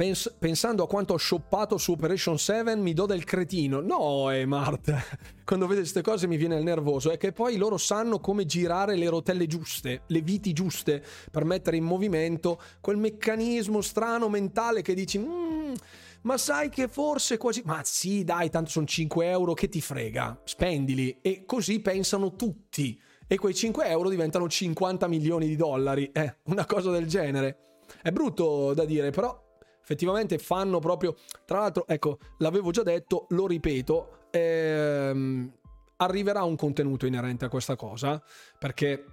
Pens- 0.01 0.35
pensando 0.39 0.81
a 0.81 0.87
quanto 0.87 1.13
ho 1.13 1.17
shoppato 1.19 1.77
su 1.77 1.91
Operation 1.91 2.39
7 2.39 2.75
mi 2.77 2.93
do 2.93 3.05
del 3.05 3.23
cretino. 3.23 3.81
No, 3.81 4.31
eh, 4.31 4.47
Mart, 4.47 4.91
quando 5.45 5.67
vedo 5.67 5.81
queste 5.81 6.01
cose 6.01 6.25
mi 6.25 6.37
viene 6.37 6.57
il 6.57 6.63
nervoso. 6.63 7.11
È 7.11 7.17
che 7.17 7.31
poi 7.31 7.55
loro 7.55 7.77
sanno 7.77 8.19
come 8.19 8.47
girare 8.47 8.95
le 8.95 9.07
rotelle 9.09 9.45
giuste, 9.45 10.01
le 10.07 10.21
viti 10.21 10.53
giuste 10.53 11.03
per 11.29 11.45
mettere 11.45 11.77
in 11.77 11.83
movimento 11.83 12.59
quel 12.81 12.97
meccanismo 12.97 13.79
strano 13.81 14.27
mentale 14.27 14.81
che 14.81 14.95
dici... 14.95 15.19
Mm, 15.19 15.73
ma 16.21 16.35
sai 16.35 16.69
che 16.69 16.87
forse 16.87 17.37
quasi... 17.37 17.61
Ma 17.63 17.81
sì, 17.83 18.23
dai, 18.23 18.49
tanto 18.49 18.71
sono 18.71 18.87
5 18.87 19.29
euro, 19.29 19.53
che 19.53 19.69
ti 19.69 19.81
frega? 19.81 20.41
Spendili. 20.45 21.19
E 21.21 21.45
così 21.45 21.79
pensano 21.79 22.33
tutti. 22.33 22.99
E 23.27 23.37
quei 23.37 23.53
5 23.53 23.85
euro 23.85 24.09
diventano 24.09 24.49
50 24.49 25.07
milioni 25.07 25.45
di 25.45 25.55
dollari. 25.55 26.09
Eh, 26.11 26.37
una 26.45 26.65
cosa 26.65 26.89
del 26.89 27.05
genere. 27.05 27.83
È 28.01 28.09
brutto 28.09 28.73
da 28.73 28.83
dire, 28.83 29.11
però 29.11 29.49
effettivamente 29.91 30.37
fanno 30.37 30.79
proprio... 30.79 31.15
Tra 31.45 31.59
l'altro, 31.59 31.85
ecco, 31.85 32.19
l'avevo 32.37 32.71
già 32.71 32.83
detto, 32.83 33.25
lo 33.29 33.45
ripeto, 33.45 34.27
ehm, 34.31 35.51
arriverà 35.97 36.43
un 36.43 36.55
contenuto 36.55 37.05
inerente 37.05 37.45
a 37.45 37.49
questa 37.49 37.75
cosa, 37.75 38.23
perché 38.57 39.05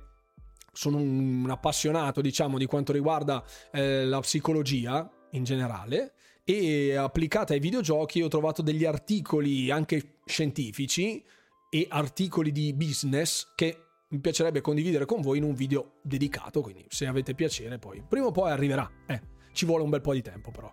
sono 0.72 0.98
un, 0.98 1.46
appassionato, 1.50 2.20
diciamo, 2.20 2.58
di 2.58 2.66
quanto 2.66 2.92
riguarda 2.92 3.44
eh, 3.72 4.04
la 4.04 4.20
psicologia 4.20 5.10
in 5.32 5.42
generale 5.42 6.12
e 6.44 6.94
applicata 6.94 7.52
ai 7.52 7.60
videogiochi 7.60 8.22
ho 8.22 8.28
trovato 8.28 8.62
degli 8.62 8.86
articoli 8.86 9.70
anche 9.70 10.20
scientifici 10.24 11.22
e 11.68 11.86
articoli 11.90 12.52
di 12.52 12.72
business 12.72 13.52
che 13.54 13.82
mi 14.08 14.20
piacerebbe 14.20 14.62
condividere 14.62 15.04
con 15.04 15.20
voi 15.20 15.36
in 15.36 15.44
un 15.44 15.52
video 15.52 15.96
dedicato, 16.00 16.62
quindi 16.62 16.86
se 16.88 17.06
avete 17.06 17.34
piacere 17.34 17.78
poi 17.78 18.02
prima 18.08 18.26
o 18.26 18.30
poi 18.30 18.50
arriverà. 18.50 18.90
Eh. 19.06 19.36
Ci 19.58 19.66
vuole 19.66 19.82
un 19.82 19.90
bel 19.90 20.00
po' 20.00 20.12
di 20.12 20.22
tempo 20.22 20.52
però. 20.52 20.72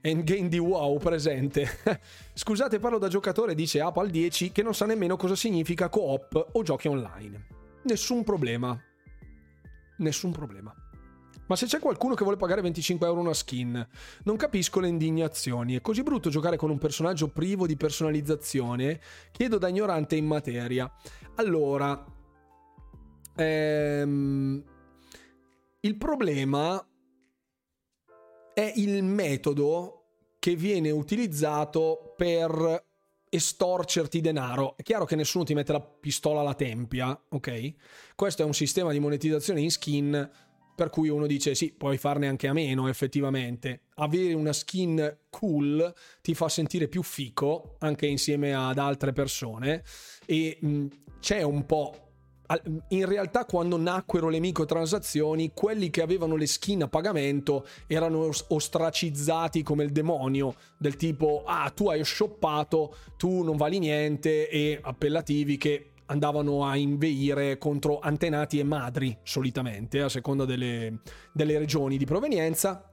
Endgame 0.00 0.48
di 0.48 0.56
WoW 0.56 0.96
presente. 0.96 1.68
Scusate, 2.32 2.78
parlo 2.78 2.96
da 2.96 3.08
giocatore, 3.08 3.54
dice 3.54 3.82
Apple 3.82 4.08
10, 4.08 4.52
che 4.52 4.62
non 4.62 4.72
sa 4.72 4.86
nemmeno 4.86 5.16
cosa 5.16 5.36
significa 5.36 5.90
co-op 5.90 6.52
o 6.52 6.62
giochi 6.62 6.88
online. 6.88 7.46
Nessun 7.82 8.24
problema. 8.24 8.82
Nessun 9.98 10.32
problema. 10.32 10.74
Ma 11.46 11.56
se 11.56 11.66
c'è 11.66 11.78
qualcuno 11.78 12.14
che 12.14 12.22
vuole 12.22 12.38
pagare 12.38 12.62
25 12.62 13.06
euro 13.06 13.20
una 13.20 13.34
skin, 13.34 13.86
non 14.22 14.36
capisco 14.36 14.80
le 14.80 14.88
indignazioni. 14.88 15.74
È 15.74 15.82
così 15.82 16.02
brutto 16.02 16.30
giocare 16.30 16.56
con 16.56 16.70
un 16.70 16.78
personaggio 16.78 17.28
privo 17.28 17.66
di 17.66 17.76
personalizzazione? 17.76 18.98
Chiedo 19.30 19.58
da 19.58 19.68
ignorante 19.68 20.16
in 20.16 20.24
materia. 20.24 20.90
Allora, 21.34 22.02
ehm, 23.36 24.64
il 25.80 25.96
problema 25.98 26.82
è 28.54 28.72
il 28.76 29.02
metodo 29.02 29.96
che 30.38 30.56
viene 30.56 30.90
utilizzato 30.90 32.14
per 32.16 32.84
estorcerti 33.28 34.20
denaro. 34.20 34.76
È 34.76 34.82
chiaro 34.82 35.04
che 35.04 35.16
nessuno 35.16 35.44
ti 35.44 35.54
mette 35.54 35.72
la 35.72 35.80
pistola 35.80 36.40
alla 36.40 36.54
tempia, 36.54 37.18
ok? 37.28 37.74
Questo 38.14 38.42
è 38.42 38.44
un 38.44 38.54
sistema 38.54 38.92
di 38.92 38.98
monetizzazione 38.98 39.60
in 39.60 39.70
skin 39.70 40.30
per 40.74 40.88
cui 40.88 41.10
uno 41.10 41.26
dice 41.26 41.54
sì, 41.54 41.72
puoi 41.72 41.98
farne 41.98 42.26
anche 42.26 42.48
a 42.48 42.54
meno 42.54 42.88
effettivamente. 42.88 43.82
Avere 43.96 44.32
una 44.32 44.54
skin 44.54 45.18
cool 45.28 45.92
ti 46.22 46.34
fa 46.34 46.48
sentire 46.48 46.88
più 46.88 47.02
fico 47.02 47.76
anche 47.80 48.06
insieme 48.06 48.54
ad 48.54 48.78
altre 48.78 49.12
persone 49.12 49.84
e 50.24 50.56
mh, 50.58 50.86
c'è 51.20 51.42
un 51.42 51.66
po' 51.66 52.09
in 52.88 53.06
realtà 53.06 53.44
quando 53.44 53.76
nacquero 53.76 54.28
le 54.28 54.40
microtransazioni, 54.40 55.52
quelli 55.54 55.90
che 55.90 56.02
avevano 56.02 56.36
le 56.36 56.46
skin 56.46 56.82
a 56.82 56.88
pagamento 56.88 57.66
erano 57.86 58.28
ostracizzati 58.48 59.62
come 59.62 59.84
il 59.84 59.92
demonio, 59.92 60.54
del 60.76 60.96
tipo 60.96 61.44
ah 61.46 61.70
tu 61.70 61.88
hai 61.88 62.04
shoppato, 62.04 62.96
tu 63.16 63.42
non 63.42 63.56
vali 63.56 63.78
niente 63.78 64.48
e 64.48 64.78
appellativi 64.82 65.56
che 65.56 65.92
andavano 66.06 66.64
a 66.64 66.76
inveire 66.76 67.56
contro 67.58 68.00
antenati 68.00 68.58
e 68.58 68.64
madri 68.64 69.16
solitamente 69.22 70.00
a 70.00 70.08
seconda 70.08 70.44
delle, 70.44 71.00
delle 71.32 71.58
regioni 71.58 71.96
di 71.96 72.04
provenienza. 72.04 72.84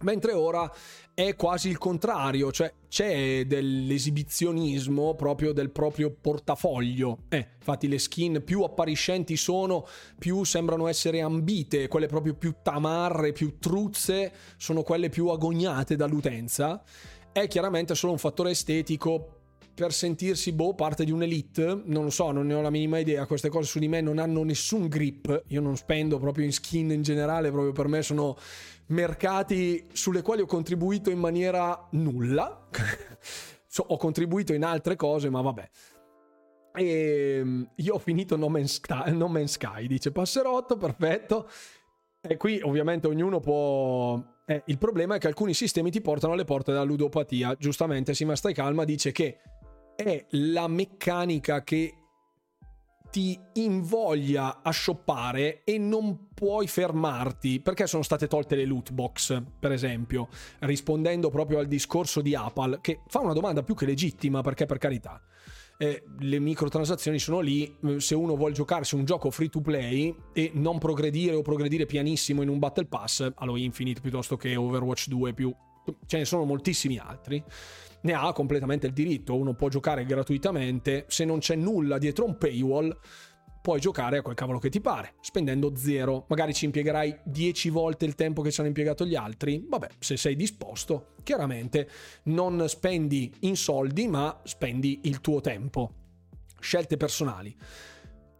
Mentre 0.00 0.32
ora 0.32 0.70
è 1.14 1.36
quasi 1.36 1.68
il 1.68 1.78
contrario, 1.78 2.50
cioè 2.50 2.72
c'è 2.88 3.46
dell'esibizionismo 3.46 5.14
proprio 5.14 5.52
del 5.52 5.70
proprio 5.70 6.10
portafoglio. 6.10 7.18
Eh, 7.28 7.50
infatti 7.56 7.86
le 7.86 7.98
skin 7.98 8.42
più 8.44 8.62
appariscenti 8.62 9.36
sono, 9.36 9.86
più 10.18 10.42
sembrano 10.42 10.88
essere 10.88 11.20
ambite, 11.20 11.86
quelle 11.86 12.08
proprio 12.08 12.34
più 12.34 12.56
tamarre, 12.62 13.32
più 13.32 13.58
truzze, 13.60 14.32
sono 14.56 14.82
quelle 14.82 15.08
più 15.08 15.28
agognate 15.28 15.94
dall'utenza. 15.94 16.82
È 17.32 17.46
chiaramente 17.46 17.94
solo 17.94 18.12
un 18.12 18.18
fattore 18.18 18.50
estetico 18.50 19.38
per 19.74 19.92
sentirsi 19.92 20.52
boh 20.52 20.74
parte 20.74 21.04
di 21.04 21.10
un'elite, 21.10 21.82
non 21.86 22.04
lo 22.04 22.10
so, 22.10 22.30
non 22.30 22.46
ne 22.46 22.54
ho 22.54 22.60
la 22.60 22.70
minima 22.70 22.98
idea, 22.98 23.26
queste 23.26 23.48
cose 23.48 23.68
su 23.68 23.80
di 23.80 23.88
me 23.88 24.00
non 24.00 24.18
hanno 24.18 24.44
nessun 24.44 24.86
grip, 24.86 25.44
io 25.48 25.60
non 25.60 25.76
spendo 25.76 26.18
proprio 26.20 26.44
in 26.44 26.52
skin 26.52 26.92
in 26.92 27.02
generale, 27.02 27.50
proprio 27.50 27.72
per 27.72 27.88
me 27.88 28.00
sono 28.02 28.36
mercati 28.86 29.86
sulle 29.92 30.22
quali 30.22 30.42
ho 30.42 30.46
contribuito 30.46 31.10
in 31.10 31.18
maniera 31.18 31.88
nulla. 31.92 32.68
so, 33.66 33.84
ho 33.86 33.96
contribuito 33.96 34.52
in 34.52 34.64
altre 34.64 34.96
cose, 34.96 35.30
ma 35.30 35.40
vabbè. 35.40 35.68
E 36.76 37.36
ehm, 37.38 37.70
io 37.76 37.94
ho 37.94 37.98
finito 37.98 38.36
No 38.36 38.48
Man's, 38.48 38.74
Sky, 38.74 39.12
no 39.12 39.28
Man's 39.28 39.52
Sky 39.52 39.86
dice 39.86 40.10
Passerotto, 40.10 40.76
perfetto. 40.76 41.48
E 42.20 42.36
qui 42.36 42.60
ovviamente 42.62 43.06
ognuno 43.06 43.40
può... 43.40 44.22
Eh, 44.46 44.62
il 44.66 44.78
problema 44.78 45.14
è 45.14 45.18
che 45.18 45.26
alcuni 45.26 45.54
sistemi 45.54 45.90
ti 45.90 46.00
portano 46.00 46.32
alle 46.32 46.44
porte 46.44 46.72
della 46.72 46.84
ludopatia. 46.84 47.54
Giustamente 47.58 48.14
Sima 48.14 48.34
Stai 48.34 48.54
Calma 48.54 48.84
dice 48.84 49.12
che 49.12 49.38
è 49.94 50.26
la 50.30 50.66
meccanica 50.66 51.62
che 51.62 52.03
ti 53.14 53.38
invoglia 53.52 54.60
a 54.60 54.72
shoppare 54.72 55.62
e 55.62 55.78
non 55.78 56.30
puoi 56.34 56.66
fermarti 56.66 57.60
perché 57.60 57.86
sono 57.86 58.02
state 58.02 58.26
tolte 58.26 58.56
le 58.56 58.64
loot 58.64 58.90
box, 58.90 59.40
per 59.56 59.70
esempio, 59.70 60.26
rispondendo 60.58 61.30
proprio 61.30 61.60
al 61.60 61.68
discorso 61.68 62.20
di 62.20 62.34
Apple, 62.34 62.80
che 62.80 63.02
fa 63.06 63.20
una 63.20 63.32
domanda 63.32 63.62
più 63.62 63.76
che 63.76 63.86
legittima 63.86 64.40
perché 64.40 64.66
per 64.66 64.78
carità. 64.78 65.22
Eh, 65.78 66.02
le 66.18 66.40
microtransazioni 66.40 67.20
sono 67.20 67.38
lì 67.38 67.76
eh, 67.84 68.00
se 68.00 68.16
uno 68.16 68.34
vuole 68.34 68.52
giocarsi 68.52 68.96
un 68.96 69.04
gioco 69.04 69.30
free 69.30 69.48
to 69.48 69.60
play 69.60 70.12
e 70.32 70.50
non 70.54 70.78
progredire 70.78 71.36
o 71.36 71.42
progredire 71.42 71.86
pianissimo 71.86 72.42
in 72.42 72.48
un 72.48 72.58
battle 72.58 72.86
pass 72.86 73.30
allo 73.36 73.56
Infinite 73.56 74.00
piuttosto 74.00 74.36
che 74.36 74.56
Overwatch 74.56 75.06
2 75.06 75.34
più 75.34 75.54
ce 76.06 76.18
ne 76.18 76.24
sono 76.24 76.44
moltissimi 76.44 76.98
altri 76.98 77.44
ne 78.04 78.12
ha 78.12 78.32
completamente 78.32 78.86
il 78.86 78.92
diritto. 78.92 79.36
Uno 79.36 79.54
può 79.54 79.68
giocare 79.68 80.04
gratuitamente, 80.04 81.04
se 81.08 81.24
non 81.24 81.40
c'è 81.40 81.56
nulla 81.56 81.98
dietro 81.98 82.24
un 82.24 82.38
paywall, 82.38 82.96
puoi 83.60 83.80
giocare 83.80 84.18
a 84.18 84.22
quel 84.22 84.34
cavolo 84.34 84.58
che 84.58 84.68
ti 84.68 84.80
pare, 84.80 85.14
spendendo 85.20 85.74
zero. 85.74 86.26
Magari 86.28 86.52
ci 86.52 86.66
impiegherai 86.66 87.20
10 87.24 87.70
volte 87.70 88.04
il 88.04 88.14
tempo 88.14 88.42
che 88.42 88.50
ci 88.50 88.60
hanno 88.60 88.68
impiegato 88.68 89.06
gli 89.06 89.14
altri. 89.14 89.64
Vabbè, 89.66 89.88
se 89.98 90.16
sei 90.16 90.36
disposto, 90.36 91.14
chiaramente 91.22 91.88
non 92.24 92.68
spendi 92.68 93.32
in 93.40 93.56
soldi, 93.56 94.06
ma 94.06 94.38
spendi 94.44 95.00
il 95.04 95.20
tuo 95.22 95.40
tempo. 95.40 95.92
Scelte 96.60 96.98
personali. 96.98 97.56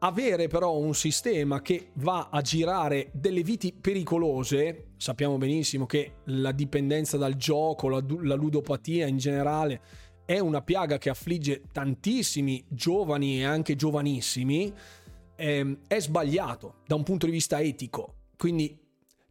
Avere 0.05 0.49
però 0.49 0.77
un 0.77 0.95
sistema 0.95 1.63
che 1.63 1.93
va 1.95 2.29
a 2.31 2.43
girare 2.43 3.09
delle 3.15 3.43
viti 3.43 3.73
pericolose, 3.73 4.89
sappiamo 4.99 5.39
benissimo 5.39 5.87
che 5.87 6.17
la 6.25 6.53
dipendenza 6.53 7.17
dal 7.17 7.37
gioco, 7.37 7.89
la, 7.89 8.05
la 8.21 8.35
ludopatia 8.35 9.07
in 9.07 9.17
generale, 9.17 9.81
è 10.27 10.39
una 10.39 10.61
piaga 10.61 10.99
che 10.99 11.09
affligge 11.09 11.63
tantissimi 11.73 12.63
giovani 12.69 13.39
e 13.39 13.45
anche 13.45 13.77
giovanissimi, 13.77 14.71
ehm, 15.37 15.79
è 15.89 15.99
sbagliato 15.99 16.83
da 16.87 16.97
un 16.97 17.03
punto 17.03 17.25
di 17.25 17.33
vista 17.33 17.59
etico. 17.63 18.17
Quindi 18.37 18.79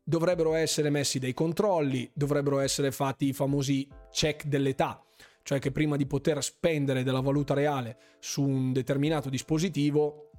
dovrebbero 0.03 0.55
essere 0.55 0.89
messi 0.89 1.19
dei 1.19 1.35
controlli, 1.35 2.09
dovrebbero 2.15 2.57
essere 2.57 2.91
fatti 2.91 3.27
i 3.27 3.33
famosi 3.33 3.87
check 4.11 4.45
dell'età, 4.45 5.05
cioè 5.43 5.59
che 5.59 5.71
prima 5.71 5.97
di 5.97 6.07
poter 6.07 6.43
spendere 6.43 7.03
della 7.03 7.21
valuta 7.21 7.53
reale 7.53 7.95
su 8.17 8.41
un 8.41 8.73
determinato 8.73 9.29
dispositivo 9.29 10.29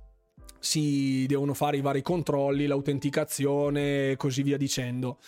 si 0.64 1.26
devono 1.26 1.52
fare 1.52 1.76
i 1.76 1.82
vari 1.82 2.00
controlli, 2.00 2.66
l'autenticazione 2.66 4.12
e 4.12 4.16
così 4.16 4.42
via 4.42 4.56
dicendo. 4.56 5.18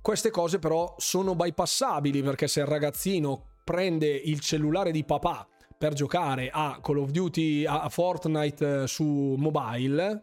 Queste 0.00 0.30
cose 0.30 0.58
però 0.58 0.94
sono 0.98 1.34
bypassabili 1.34 2.22
perché 2.22 2.48
se 2.48 2.60
il 2.60 2.66
ragazzino 2.66 3.56
prende 3.62 4.06
il 4.06 4.40
cellulare 4.40 4.90
di 4.90 5.04
papà 5.04 5.46
per 5.76 5.92
giocare 5.92 6.48
a 6.50 6.78
Call 6.82 6.98
of 6.98 7.10
Duty, 7.10 7.66
a 7.66 7.88
Fortnite 7.88 8.82
eh, 8.82 8.86
su 8.86 9.34
mobile 9.36 10.22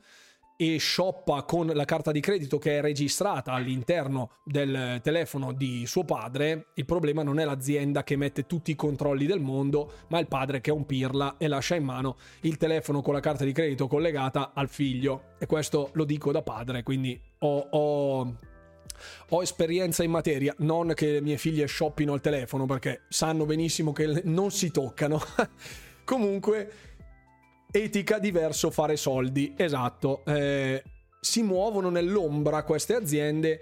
e 0.62 0.78
shoppa 0.78 1.42
con 1.42 1.66
la 1.74 1.86
carta 1.86 2.12
di 2.12 2.20
credito 2.20 2.60
che 2.60 2.78
è 2.78 2.82
registrata 2.82 3.52
all'interno 3.54 4.34
del 4.44 5.00
telefono 5.02 5.54
di 5.54 5.88
suo 5.88 6.04
padre, 6.04 6.68
il 6.76 6.86
problema 6.86 7.24
non 7.24 7.40
è 7.40 7.46
l'azienda 7.46 8.04
che 8.04 8.16
mette 8.16 8.46
tutti 8.46 8.70
i 8.70 8.76
controlli 8.76 9.26
del 9.26 9.40
mondo, 9.40 9.92
ma 10.10 10.20
il 10.20 10.28
padre 10.28 10.62
che 10.62 10.70
è 10.70 10.74
un 10.74 10.86
pirla 10.86 11.38
e 11.40 11.48
lascia 11.48 11.74
in 11.74 11.84
mano 11.84 12.16
il 12.42 12.58
telefono 12.58 13.02
con 13.02 13.16
la 13.16 13.22
carta 13.22 13.44
di 13.44 13.54
credito 13.54 13.88
collegata 13.88 14.52
al 14.54 14.70
figlio. 14.70 15.30
E 15.40 15.48
questo 15.48 15.90
lo 15.94 16.06
dico 16.06 16.32
da 16.32 16.44
padre, 16.44 16.84
quindi 16.84 17.20
ho, 17.40 17.68
ho 17.72 18.36
ho 19.30 19.42
esperienza 19.42 20.04
in 20.04 20.12
materia, 20.12 20.54
non 20.60 20.94
che 20.94 21.14
le 21.14 21.22
mie 21.22 21.38
figlie 21.38 21.66
shoppino 21.66 22.14
al 22.14 22.22
telefono 22.22 22.68
perché 22.68 23.02
sanno 23.10 23.46
benissimo 23.46 23.94
che 23.94 24.22
non 24.26 24.52
si 24.52 24.70
toccano. 24.70 25.20
Comunque, 26.06 26.72
etica 27.72 28.20
diverso 28.20 28.70
fare 28.70 28.98
soldi, 28.98 29.54
esatto. 29.56 30.24
Eh, 30.26 30.84
si 31.20 31.44
muovono 31.44 31.90
nell'ombra 31.90 32.64
queste 32.64 32.96
aziende 32.96 33.62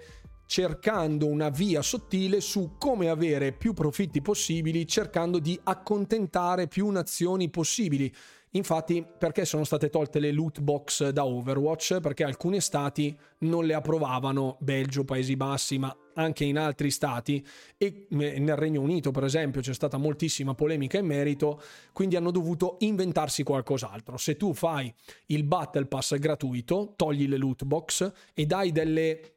cercando 0.50 1.28
una 1.28 1.48
via 1.48 1.80
sottile 1.80 2.40
su 2.40 2.72
come 2.76 3.08
avere 3.08 3.52
più 3.52 3.72
profitti 3.72 4.20
possibili, 4.20 4.84
cercando 4.84 5.38
di 5.38 5.58
accontentare 5.62 6.66
più 6.66 6.88
nazioni 6.88 7.48
possibili. 7.50 8.12
Infatti, 8.54 9.06
perché 9.16 9.44
sono 9.44 9.62
state 9.62 9.90
tolte 9.90 10.18
le 10.18 10.32
loot 10.32 10.60
box 10.60 11.10
da 11.10 11.24
Overwatch? 11.24 12.00
Perché 12.00 12.24
alcuni 12.24 12.60
stati 12.60 13.16
non 13.40 13.64
le 13.64 13.74
approvavano, 13.74 14.56
Belgio, 14.58 15.04
Paesi 15.04 15.36
Bassi, 15.36 15.78
ma 15.78 15.96
anche 16.20 16.44
in 16.44 16.58
altri 16.58 16.90
stati 16.90 17.44
e 17.76 18.06
nel 18.10 18.56
Regno 18.56 18.80
Unito, 18.80 19.10
per 19.10 19.24
esempio, 19.24 19.60
c'è 19.60 19.74
stata 19.74 19.96
moltissima 19.96 20.54
polemica 20.54 20.98
in 20.98 21.06
merito, 21.06 21.60
quindi 21.92 22.16
hanno 22.16 22.30
dovuto 22.30 22.76
inventarsi 22.80 23.42
qualcos'altro. 23.42 24.16
Se 24.16 24.36
tu 24.36 24.54
fai 24.54 24.92
il 25.26 25.44
Battle 25.44 25.86
Pass 25.86 26.16
gratuito, 26.16 26.94
togli 26.96 27.26
le 27.26 27.36
loot 27.36 27.64
box 27.64 28.12
e 28.34 28.46
dai 28.46 28.72
delle 28.72 29.34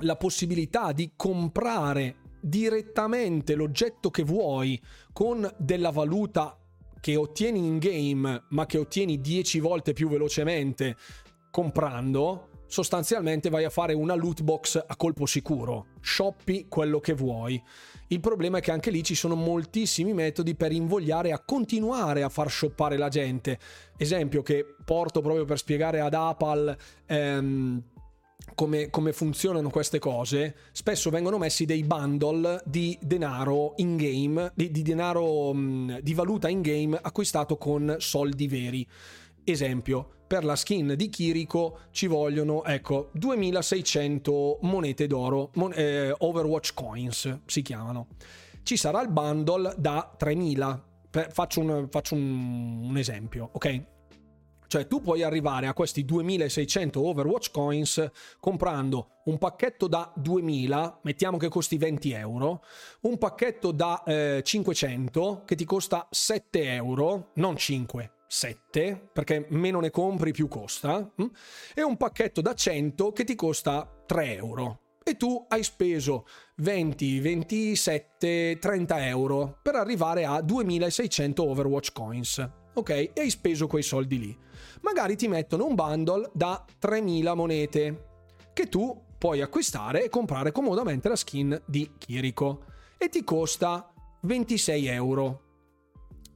la 0.00 0.16
possibilità 0.16 0.92
di 0.92 1.12
comprare 1.16 2.16
direttamente 2.40 3.54
l'oggetto 3.54 4.10
che 4.10 4.22
vuoi 4.22 4.80
con 5.12 5.48
della 5.58 5.90
valuta 5.90 6.58
che 7.00 7.16
ottieni 7.16 7.58
in 7.58 7.78
game 7.78 8.44
ma 8.48 8.66
che 8.66 8.78
ottieni 8.78 9.20
10 9.20 9.60
volte 9.60 9.92
più 9.92 10.08
velocemente 10.08 10.96
comprando, 11.50 12.48
sostanzialmente 12.72 13.50
vai 13.50 13.64
a 13.64 13.70
fare 13.70 13.92
una 13.92 14.14
loot 14.14 14.40
box 14.40 14.82
a 14.86 14.96
colpo 14.96 15.26
sicuro. 15.26 15.88
Shoppi 16.00 16.68
quello 16.70 17.00
che 17.00 17.12
vuoi. 17.12 17.62
Il 18.08 18.20
problema 18.20 18.58
è 18.58 18.60
che 18.62 18.70
anche 18.70 18.90
lì 18.90 19.02
ci 19.02 19.14
sono 19.14 19.34
moltissimi 19.34 20.14
metodi 20.14 20.54
per 20.54 20.72
invogliare 20.72 21.32
a 21.32 21.42
continuare 21.44 22.22
a 22.22 22.30
far 22.30 22.50
shoppare 22.50 22.96
la 22.96 23.10
gente. 23.10 23.58
Esempio 23.98 24.40
che 24.40 24.64
porto 24.86 25.20
proprio 25.20 25.44
per 25.44 25.58
spiegare 25.58 26.00
ad 26.00 26.14
Apple 26.14 26.74
ehm, 27.04 27.82
come, 28.54 28.88
come, 28.88 29.12
funzionano 29.12 29.68
queste 29.68 29.98
cose, 29.98 30.56
spesso 30.72 31.10
vengono 31.10 31.36
messi 31.36 31.66
dei 31.66 31.82
bundle 31.84 32.62
di 32.64 32.98
denaro 33.02 33.74
in 33.76 33.98
game, 33.98 34.50
di, 34.54 34.70
di 34.70 34.80
denaro 34.80 35.52
mm, 35.52 35.98
di 35.98 36.14
valuta 36.14 36.48
in 36.48 36.62
game 36.62 36.98
acquistato 37.02 37.58
con 37.58 37.96
soldi 37.98 38.48
veri. 38.48 38.88
Esempio, 39.44 40.21
per 40.32 40.44
la 40.44 40.56
skin 40.56 40.94
di 40.96 41.10
Kiriko 41.10 41.80
ci 41.90 42.06
vogliono, 42.06 42.64
ecco, 42.64 43.10
2600 43.12 44.60
monete 44.62 45.06
d'oro, 45.06 45.50
mon- 45.56 45.74
eh, 45.74 46.10
Overwatch 46.16 46.72
Coins 46.72 47.40
si 47.44 47.60
chiamano. 47.60 48.06
Ci 48.62 48.78
sarà 48.78 49.02
il 49.02 49.10
bundle 49.10 49.74
da 49.76 50.10
3000. 50.16 50.84
Per, 51.10 51.30
faccio, 51.30 51.60
un, 51.60 51.86
faccio 51.90 52.14
un, 52.14 52.80
un 52.82 52.96
esempio, 52.96 53.50
ok? 53.52 53.82
Cioè 54.68 54.86
tu 54.86 55.02
puoi 55.02 55.22
arrivare 55.22 55.66
a 55.66 55.74
questi 55.74 56.02
2600 56.02 57.06
Overwatch 57.06 57.50
Coins 57.50 58.10
comprando 58.40 59.20
un 59.26 59.36
pacchetto 59.36 59.86
da 59.86 60.10
2000, 60.16 61.00
mettiamo 61.02 61.36
che 61.36 61.48
costi 61.48 61.76
20 61.76 62.10
euro, 62.12 62.64
un 63.02 63.18
pacchetto 63.18 63.70
da 63.70 64.02
eh, 64.04 64.40
500 64.42 65.42
che 65.44 65.56
ti 65.56 65.66
costa 65.66 66.08
7 66.10 66.72
euro, 66.72 67.32
non 67.34 67.54
5, 67.54 68.12
7, 68.32 69.10
perché 69.12 69.46
meno 69.50 69.80
ne 69.80 69.90
compri 69.90 70.32
più 70.32 70.48
costa, 70.48 71.10
hm? 71.14 71.26
e 71.74 71.82
un 71.82 71.96
pacchetto 71.96 72.40
da 72.40 72.54
100 72.54 73.12
che 73.12 73.24
ti 73.24 73.34
costa 73.34 74.02
3 74.06 74.34
euro. 74.36 74.80
E 75.04 75.16
tu 75.16 75.44
hai 75.48 75.62
speso 75.64 76.26
20, 76.56 77.18
27, 77.20 78.58
30 78.60 79.06
euro 79.06 79.58
per 79.60 79.74
arrivare 79.74 80.24
a 80.24 80.40
2600 80.40 81.42
Overwatch 81.44 81.92
Coins. 81.92 82.50
Ok? 82.74 82.88
E 82.90 83.12
hai 83.16 83.30
speso 83.30 83.66
quei 83.66 83.82
soldi 83.82 84.18
lì 84.18 84.38
magari 84.82 85.16
ti 85.16 85.28
mettono 85.28 85.66
un 85.66 85.74
bundle 85.74 86.30
da 86.32 86.64
3000 86.78 87.34
monete 87.34 88.06
che 88.52 88.68
tu 88.68 89.00
puoi 89.18 89.40
acquistare 89.40 90.04
e 90.04 90.08
comprare 90.08 90.52
comodamente 90.52 91.08
la 91.08 91.16
skin 91.16 91.60
di 91.66 91.92
Kiriko 91.98 92.64
e 92.98 93.08
ti 93.08 93.24
costa 93.24 93.92
26 94.22 94.86
euro. 94.86 95.42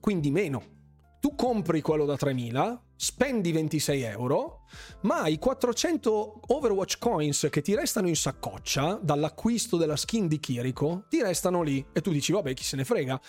Quindi 0.00 0.30
meno. 0.30 0.75
Tu 1.20 1.34
compri 1.34 1.80
quello 1.80 2.04
da 2.04 2.16
3000, 2.16 2.82
spendi 2.96 3.52
26 3.52 4.02
euro, 4.02 4.64
ma 5.02 5.26
i 5.26 5.38
400 5.38 6.40
Overwatch 6.46 6.98
Coins 6.98 7.48
che 7.50 7.62
ti 7.62 7.74
restano 7.74 8.08
in 8.08 8.16
saccoccia 8.16 8.98
dall'acquisto 9.02 9.76
della 9.76 9.96
skin 9.96 10.28
di 10.28 10.38
Kiriko 10.38 11.04
ti 11.08 11.22
restano 11.22 11.62
lì 11.62 11.84
e 11.92 12.00
tu 12.00 12.10
dici 12.10 12.32
vabbè 12.32 12.54
chi 12.54 12.64
se 12.64 12.76
ne 12.76 12.84
frega. 12.84 13.20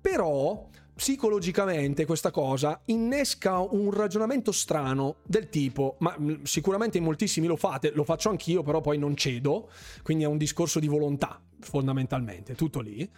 Però 0.00 0.68
psicologicamente 0.98 2.04
questa 2.04 2.32
cosa 2.32 2.80
innesca 2.86 3.60
un 3.60 3.92
ragionamento 3.92 4.50
strano 4.50 5.18
del 5.24 5.48
tipo, 5.48 5.94
ma 6.00 6.16
mm, 6.18 6.42
sicuramente 6.42 6.98
in 6.98 7.04
moltissimi 7.04 7.46
lo 7.46 7.54
fate, 7.54 7.92
lo 7.92 8.02
faccio 8.02 8.30
anch'io, 8.30 8.64
però 8.64 8.80
poi 8.80 8.98
non 8.98 9.14
cedo, 9.14 9.70
quindi 10.02 10.24
è 10.24 10.26
un 10.26 10.38
discorso 10.38 10.80
di 10.80 10.88
volontà 10.88 11.40
fondamentalmente, 11.60 12.56
tutto 12.56 12.80
lì. 12.80 13.08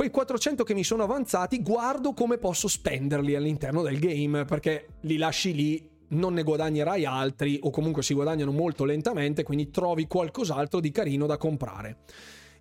Quei 0.00 0.10
400 0.10 0.64
che 0.64 0.72
mi 0.72 0.82
sono 0.82 1.02
avanzati, 1.02 1.60
guardo 1.60 2.14
come 2.14 2.38
posso 2.38 2.68
spenderli 2.68 3.34
all'interno 3.34 3.82
del 3.82 3.98
game, 3.98 4.46
perché 4.46 4.94
li 5.00 5.18
lasci 5.18 5.52
lì, 5.52 5.90
non 6.12 6.32
ne 6.32 6.42
guadagnerai 6.42 7.04
altri, 7.04 7.60
o 7.62 7.68
comunque 7.68 8.02
si 8.02 8.14
guadagnano 8.14 8.50
molto 8.50 8.86
lentamente, 8.86 9.42
quindi 9.42 9.70
trovi 9.70 10.06
qualcos'altro 10.06 10.80
di 10.80 10.90
carino 10.90 11.26
da 11.26 11.36
comprare. 11.36 11.98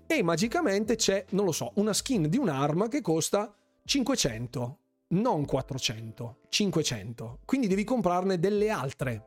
E 0.06 0.22
magicamente 0.22 0.98
c'è, 0.98 1.24
non 1.30 1.46
lo 1.46 1.54
so, 1.54 1.72
una 1.76 1.94
skin 1.94 2.28
di 2.28 2.38
un'arma 2.38 2.90
che 2.90 3.00
costa 3.00 3.56
500, 3.86 4.80
non 5.12 5.46
400, 5.46 6.40
500. 6.50 7.40
Quindi 7.46 7.68
devi 7.68 7.86
comprarne 7.86 8.38
delle 8.38 8.70
altre. 8.70 9.26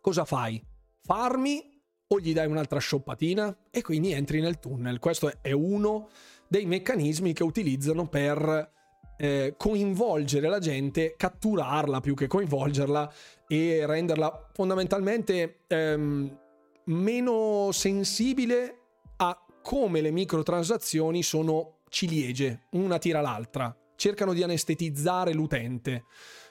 Cosa 0.00 0.24
fai? 0.24 0.60
Farmi 1.04 1.80
o 2.08 2.18
gli 2.18 2.32
dai 2.32 2.48
un'altra 2.48 2.80
shoppatina 2.80 3.56
e 3.70 3.82
quindi 3.82 4.10
entri 4.10 4.40
nel 4.40 4.58
tunnel. 4.58 4.98
Questo 4.98 5.30
è 5.40 5.52
uno 5.52 6.08
dei 6.50 6.66
meccanismi 6.66 7.32
che 7.32 7.44
utilizzano 7.44 8.08
per 8.08 8.72
eh, 9.16 9.54
coinvolgere 9.56 10.48
la 10.48 10.58
gente, 10.58 11.14
catturarla 11.16 12.00
più 12.00 12.16
che 12.16 12.26
coinvolgerla 12.26 13.12
e 13.46 13.86
renderla 13.86 14.48
fondamentalmente 14.52 15.60
ehm, 15.68 16.38
meno 16.86 17.68
sensibile 17.70 18.78
a 19.18 19.40
come 19.62 20.00
le 20.00 20.10
microtransazioni 20.10 21.22
sono 21.22 21.82
ciliegie, 21.88 22.66
una 22.70 22.98
tira 22.98 23.20
l'altra, 23.20 23.72
cercano 23.94 24.32
di 24.32 24.42
anestetizzare 24.42 25.32
l'utente. 25.32 26.06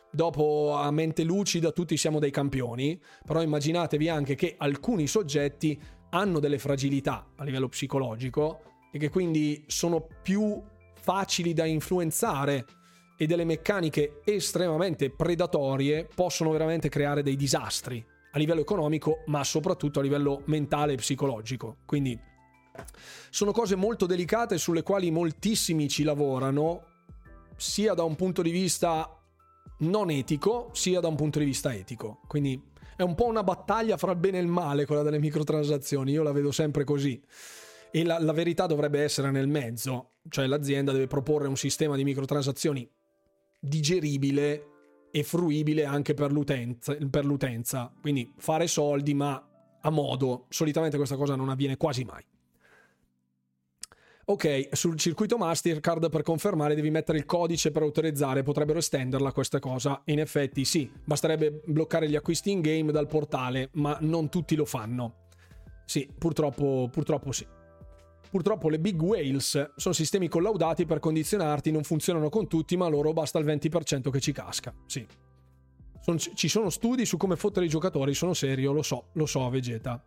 Dopo 0.10 0.76
a 0.76 0.90
mente 0.92 1.26
lucida 1.26 1.72
tutti 1.72 1.98
siamo 1.98 2.20
dei 2.20 2.32
campioni, 2.32 2.98
però 3.26 3.42
immaginatevi 3.42 4.08
anche 4.08 4.36
che 4.36 4.56
alcuni 4.58 5.08
soggetti 5.08 5.78
hanno 6.12 6.40
delle 6.40 6.58
fragilità 6.58 7.34
a 7.36 7.44
livello 7.44 7.68
psicologico 7.68 8.62
e 8.92 8.98
che 8.98 9.10
quindi 9.10 9.64
sono 9.68 10.08
più 10.22 10.62
facili 10.94 11.54
da 11.54 11.66
influenzare 11.66 12.66
e 13.18 13.26
delle 13.26 13.46
meccaniche 13.46 14.22
estremamente 14.24 15.10
predatorie 15.10 16.08
possono 16.14 16.52
veramente 16.52 16.90
creare 16.90 17.22
dei 17.22 17.36
disastri 17.36 18.04
a 18.32 18.38
livello 18.38 18.62
economico, 18.62 19.24
ma 19.26 19.44
soprattutto 19.44 20.00
a 20.00 20.04
livello 20.04 20.44
mentale 20.46 20.94
e 20.94 20.98
psicologico. 20.98 21.78
Quindi 21.86 22.18
sono 23.30 23.52
cose 23.52 23.76
molto 23.76 24.06
delicate 24.06 24.58
sulle 24.58 24.84
quali 24.84 25.12
moltissimi 25.12 25.90
ci 25.90 26.04
lavorano, 26.04 26.84
sia 27.58 27.94
da 27.94 28.04
un 28.04 28.16
punto 28.16 28.42
di 28.42 28.52
vista 28.52 29.20
non 29.80 30.10
etico, 30.10 30.70
sia 30.74 31.00
da 31.00 31.08
un 31.08 31.16
punto 31.16 31.40
di 31.40 31.46
vista 31.46 31.74
etico. 31.74 32.22
Quindi 32.28 32.62
è 32.96 33.02
un 33.02 33.16
po' 33.16 33.26
una 33.26 33.44
battaglia 33.44 33.98
fra 33.98 34.12
il 34.12 34.18
bene 34.18 34.38
e 34.38 34.42
il 34.42 34.48
male 34.48 34.86
quella 34.86 35.04
delle 35.04 35.20
microtransazioni, 35.20 36.12
io 36.12 36.24
la 36.24 36.32
vedo 36.32 36.52
sempre 36.52 36.84
così. 36.84 37.22
E 37.92 38.04
la, 38.04 38.20
la 38.20 38.34
verità 38.34 38.66
dovrebbe 38.66 39.02
essere 39.02 39.32
nel 39.32 39.48
mezzo, 39.48 40.14
cioè 40.30 40.46
l'azienda 40.46 40.92
deve 40.92 41.08
proporre 41.08 41.48
un 41.48 41.58
sistema 41.58 41.96
di 41.96 42.04
microtransazioni 42.04 42.90
digeribile 43.60 44.66
e 45.12 45.24
fruibile 45.24 45.86
anche 45.86 46.14
per 46.14 46.32
l'utenza, 46.32 46.96
per 47.10 47.26
l'utenza. 47.26 47.92
Quindi 48.00 48.32
fare 48.38 48.68
soldi 48.68 49.14
ma 49.14 49.44
a 49.82 49.90
modo. 49.90 50.46
Solitamente 50.50 50.98
questa 50.98 51.16
cosa 51.16 51.36
non 51.36 51.50
avviene 51.50 51.78
quasi 51.78 52.04
mai. 52.04 52.24
Ok, 54.26 54.70
sul 54.74 54.96
circuito 54.96 55.38
Mastercard 55.38 56.12
per 56.12 56.22
confermare 56.22 56.76
devi 56.76 56.92
mettere 56.92 57.18
il 57.18 57.26
codice 57.26 57.72
per 57.72 57.82
autorizzare, 57.82 58.44
potrebbero 58.44 58.78
estenderla 58.78 59.32
questa 59.32 59.58
cosa. 59.58 60.04
In 60.06 60.20
effetti 60.20 60.66
sì, 60.66 60.92
basterebbe 61.04 61.64
bloccare 61.66 62.08
gli 62.08 62.16
acquisti 62.16 62.52
in 62.52 62.62
game 62.62 62.92
dal 62.92 63.08
portale, 63.08 63.70
ma 63.74 63.98
non 64.02 64.30
tutti 64.30 64.56
lo 64.56 64.66
fanno. 64.66 65.26
Sì, 65.86 66.08
purtroppo, 66.16 66.88
purtroppo 66.92 67.32
sì. 67.32 67.44
Purtroppo 68.30 68.70
le 68.70 68.80
big 68.80 69.02
whales 69.02 69.72
sono 69.76 69.94
sistemi 69.94 70.28
collaudati 70.28 70.86
per 70.86 71.00
condizionarti, 71.00 71.72
non 71.72 71.84
funzionano 71.84 72.30
con 72.30 72.48
tutti, 72.48 72.78
ma 72.78 72.88
loro 72.88 73.12
basta 73.12 73.40
il 73.40 73.46
20% 73.46 74.12
che 74.12 74.20
ci 74.20 74.32
casca. 74.32 74.74
Sì. 74.86 75.06
ci 76.36 76.48
sono 76.48 76.70
studi 76.70 77.06
su 77.06 77.18
come 77.18 77.36
fottere 77.36 77.66
i 77.66 77.70
giocatori, 77.70 78.14
sono 78.14 78.34
serio, 78.34 78.72
lo 78.72 78.84
so, 78.84 79.08
lo 79.14 79.26
so, 79.26 79.50
Vegeta. 79.50 80.04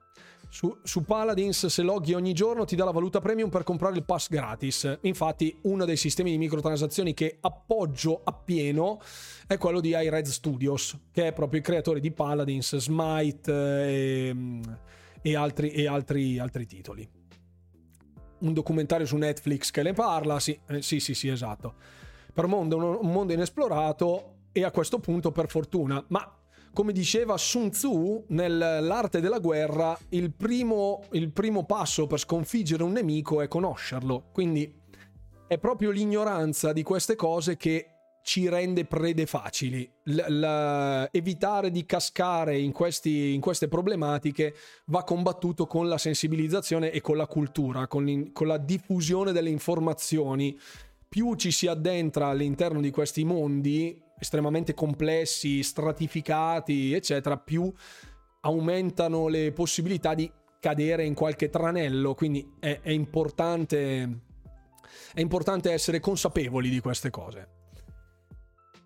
Su, 0.49 0.76
su, 0.83 1.02
Paladins, 1.02 1.67
se 1.67 1.83
loghi 1.83 2.12
ogni 2.12 2.33
giorno, 2.34 2.65
ti 2.65 2.76
dà 2.76 2.84
la 2.84 2.91
valuta 2.91 3.20
premium 3.20 3.49
per 3.49 3.62
comprare 3.62 3.97
il 3.97 4.05
pass 4.05 4.28
gratis. 4.28 4.99
Infatti, 5.02 5.57
uno 5.62 5.84
dei 5.84 5.97
sistemi 5.97 6.31
di 6.31 6.39
microtransazioni 6.39 7.15
che 7.15 7.39
appoggio 7.41 8.20
appieno 8.23 9.01
è 9.47 9.57
quello 9.57 9.81
di 9.81 9.91
iRed 9.91 10.26
Studios, 10.26 10.97
che 11.10 11.28
è 11.28 11.33
proprio 11.33 11.60
il 11.60 11.65
creatore 11.65 12.01
di 12.01 12.12
Paladins, 12.12 12.76
Smite 12.76 13.51
e, 13.51 14.36
e, 15.23 15.36
altri, 15.36 15.70
e 15.70 15.86
altri, 15.86 16.39
altri 16.39 16.67
titoli. 16.67 17.20
Un 18.43 18.53
documentario 18.53 19.07
su 19.07 19.17
Netflix 19.17 19.71
che 19.71 19.83
ne 19.83 19.93
parla, 19.93 20.39
sì, 20.39 20.59
eh, 20.69 20.83
sì, 20.83 21.01
sì, 21.01 21.15
sì, 21.15 21.29
esatto. 21.29 21.75
Per 22.33 22.47
mondo, 22.47 23.01
un 23.01 23.11
mondo 23.11 23.33
inesplorato 23.33 24.35
e 24.53 24.65
a 24.65 24.71
questo 24.71 24.99
punto, 24.99 25.33
per 25.33 25.49
fortuna, 25.49 26.03
ma 26.09 26.37
come 26.73 26.93
diceva 26.93 27.37
Sun 27.37 27.71
Tzu 27.71 28.25
nell'arte 28.29 29.21
della 29.21 29.39
guerra, 29.39 29.97
il 30.11 30.33
primo, 30.33 31.05
il 31.12 31.31
primo 31.31 31.65
passo 31.65 32.07
per 32.07 32.19
sconfiggere 32.19 32.83
un 32.83 32.93
nemico 32.93 33.43
è 33.43 33.49
conoscerlo. 33.49 34.29
Quindi 34.33 34.81
è 35.47 35.59
proprio 35.59 35.91
l'ignoranza 35.91 36.73
di 36.73 36.83
queste 36.83 37.15
cose 37.15 37.57
che 37.57 37.92
ci 38.23 38.49
rende 38.49 38.84
prede 38.84 39.26
facili. 39.26 39.89
L- 40.05 40.20
l- 40.20 41.09
evitare 41.10 41.70
di 41.70 41.84
cascare 41.84 42.59
in, 42.59 42.73
questi, 42.73 43.34
in, 43.34 43.41
queste 43.41 43.68
problematiche 43.68 44.55
va 44.86 45.02
combattuto 45.05 45.67
con 45.67 45.89
la 45.89 45.99
sensibilizzazione 45.99 46.91
e 46.91 47.01
con 47.01 47.17
la 47.17 47.26
cultura, 47.26 47.86
con, 47.89 48.09
in- 48.09 48.33
con 48.33 48.47
la 48.47 48.59
diffusione 48.59 49.33
delle 49.33 49.51
informazioni. 49.51 50.59
Più 51.09 51.34
ci 51.34 51.51
si 51.51 51.67
addentra 51.67 52.28
all'interno 52.28 52.81
di 52.81 52.91
questi 52.91 53.25
mondi, 53.25 54.01
estremamente 54.18 54.73
complessi, 54.73 55.62
stratificati, 55.62 56.94
eccetera, 56.94 57.36
più 57.36 57.70
aumentano 58.41 59.28
le 59.28 59.52
possibilità 59.52 60.15
di 60.15 60.31
cadere 60.60 61.05
in 61.05 61.15
qualche 61.15 61.51
tranello. 61.51 62.15
Quindi 62.15 62.55
è, 62.60 62.81
è, 62.81 62.91
importante, 62.91 64.20
è 65.12 65.20
importante 65.20 65.73
essere 65.73 66.01
consapevoli 66.01 66.70
di 66.70 66.81
queste 66.81 67.10
cose. 67.10 67.60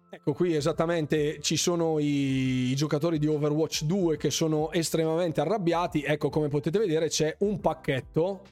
Ecco 0.08 0.32
qui 0.32 0.54
esattamente 0.54 1.40
ci 1.40 1.56
sono 1.56 1.98
i, 1.98 2.72
giocatori 2.76 3.18
di 3.18 3.26
Overwatch 3.26 3.82
2 3.84 4.16
che 4.16 4.30
sono 4.30 4.70
estremamente 4.72 5.40
arrabbiati. 5.40 6.02
Ecco 6.02 6.28
come 6.28 6.48
potete 6.48 6.78
vedere 6.78 7.08
c'è 7.08 7.34
un 7.40 7.60
pacchetto 7.60 8.42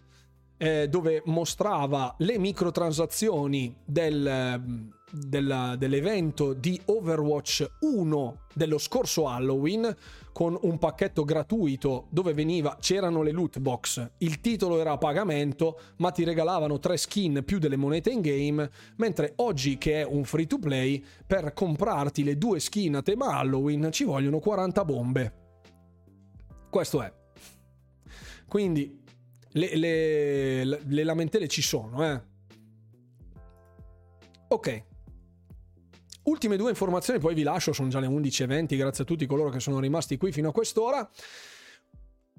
eh, 0.56 0.88
dove 0.88 1.22
mostrava 1.26 2.14
le 2.18 2.38
microtransazioni 2.38 3.74
del, 3.84 4.82
della, 5.10 5.76
dell'evento 5.76 6.52
di 6.52 6.80
Overwatch 6.84 7.76
1 7.80 8.38
dello 8.54 8.78
scorso 8.78 9.28
Halloween 9.28 9.94
con 10.32 10.58
un 10.62 10.78
pacchetto 10.78 11.24
gratuito 11.24 12.06
dove 12.10 12.34
veniva, 12.34 12.76
c'erano 12.80 13.22
le 13.22 13.30
loot 13.30 13.60
box, 13.60 14.10
il 14.18 14.40
titolo 14.40 14.80
era 14.80 14.92
a 14.92 14.98
pagamento 14.98 15.80
ma 15.98 16.10
ti 16.10 16.24
regalavano 16.24 16.80
tre 16.80 16.96
skin 16.96 17.42
più 17.44 17.58
delle 17.58 17.76
monete 17.76 18.10
in 18.10 18.20
game, 18.20 18.68
mentre 18.96 19.34
oggi 19.36 19.78
che 19.78 20.00
è 20.00 20.04
un 20.04 20.24
free 20.24 20.46
to 20.46 20.58
play 20.58 21.02
per 21.24 21.52
comprarti 21.52 22.24
le 22.24 22.36
due 22.36 22.58
skin 22.58 22.96
a 22.96 23.02
tema 23.02 23.38
Halloween 23.38 23.90
ci 23.92 24.02
vogliono 24.02 24.40
40 24.40 24.84
bombe. 24.84 25.32
Questo 26.68 27.02
è. 27.02 27.12
Quindi 28.48 29.03
le, 29.54 29.76
le, 29.76 30.64
le 30.64 31.04
lamentele 31.04 31.48
ci 31.48 31.62
sono, 31.62 32.04
eh. 32.04 32.32
Ok, 34.48 34.84
Ultime 36.24 36.56
due 36.56 36.70
informazioni, 36.70 37.18
poi 37.18 37.34
vi 37.34 37.42
lascio, 37.42 37.74
sono 37.74 37.88
già 37.88 38.00
le 38.00 38.06
11.20, 38.06 38.76
grazie 38.76 39.04
a 39.04 39.06
tutti 39.06 39.26
coloro 39.26 39.50
che 39.50 39.60
sono 39.60 39.78
rimasti 39.78 40.16
qui 40.16 40.32
fino 40.32 40.48
a 40.48 40.52
quest'ora. 40.52 41.08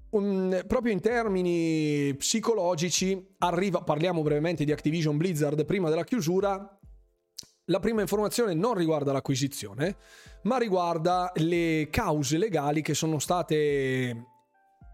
Um, 0.09 0.63
proprio 0.65 0.91
in 0.91 1.01
termini 1.01 2.15
psicologici, 2.15 3.35
arriva, 3.39 3.81
parliamo 3.81 4.23
brevemente 4.23 4.63
di 4.63 4.71
Activision 4.71 5.17
Blizzard 5.17 5.65
prima 5.65 5.89
della 5.89 6.03
chiusura. 6.03 6.79
La 7.65 7.79
prima 7.79 8.01
informazione 8.01 8.55
non 8.55 8.73
riguarda 8.73 9.11
l'acquisizione, 9.11 9.97
ma 10.43 10.57
riguarda 10.57 11.31
le 11.35 11.87
cause 11.91 12.39
legali 12.39 12.81
che 12.81 12.95
sono 12.95 13.19
state 13.19 14.34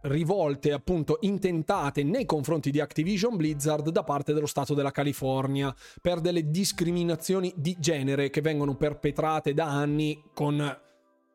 rivolte, 0.04 0.72
appunto 0.72 1.18
intentate 1.22 2.04
nei 2.04 2.26
confronti 2.26 2.72
di 2.72 2.80
Activision 2.80 3.36
Blizzard 3.36 3.90
da 3.90 4.04
parte 4.04 4.34
dello 4.34 4.46
Stato 4.48 4.74
della 4.74 4.92
California 4.92 5.74
per 6.02 6.20
delle 6.20 6.50
discriminazioni 6.50 7.54
di 7.56 7.76
genere 7.80 8.30
che 8.30 8.42
vengono 8.42 8.76
perpetrate 8.76 9.54
da 9.54 9.66
anni 9.66 10.22
con 10.34 10.80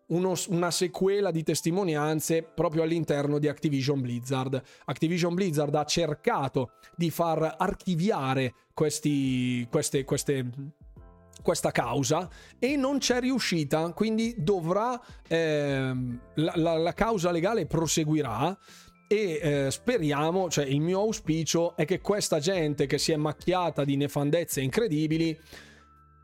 uno, 0.08 0.34
una 0.48 0.70
sequela 0.70 1.30
di 1.30 1.42
testimonianze 1.42 2.42
proprio 2.42 2.82
all'interno 2.82 3.38
di 3.38 3.48
Activision 3.48 4.00
Blizzard. 4.00 4.62
Activision 4.84 5.34
Blizzard 5.34 5.74
ha 5.74 5.84
cercato 5.84 6.72
di 6.94 7.10
far 7.10 7.56
archiviare 7.58 8.54
questi, 8.72 9.66
queste, 9.70 10.04
queste 10.04 10.44
questa 11.42 11.70
causa 11.70 12.28
e 12.58 12.76
non 12.76 12.98
c'è 12.98 13.20
riuscita, 13.20 13.92
quindi 13.92 14.34
dovrà 14.39 15.00
ehm, 15.28 16.20
la, 16.34 16.52
la, 16.56 16.76
la, 16.76 16.92
causa 16.92 17.31
legale 17.31 17.66
proseguirà 17.66 18.56
e 19.06 19.40
eh, 19.40 19.70
speriamo, 19.70 20.48
cioè 20.50 20.65
il 20.65 20.81
mio 20.81 21.00
auspicio 21.00 21.76
è 21.76 21.84
che 21.84 22.00
questa 22.00 22.39
gente 22.40 22.86
che 22.86 22.98
si 22.98 23.12
è 23.12 23.16
macchiata 23.16 23.84
di 23.84 23.97
nefandezze 23.97 24.60
incredibili 24.60 25.39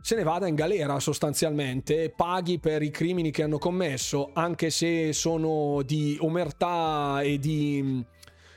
se 0.02 0.16
ne 0.16 0.24
vada 0.24 0.48
in 0.48 0.56
galera 0.56 0.98
sostanzialmente, 0.98 2.12
paghi 2.14 2.58
per 2.58 2.82
i 2.82 2.90
crimini 2.90 3.30
che 3.30 3.44
hanno 3.44 3.58
commesso, 3.58 4.30
anche 4.32 4.68
se 4.70 5.12
sono 5.12 5.82
di 5.82 6.16
omertà 6.20 7.20
e 7.22 7.38
di 7.38 8.04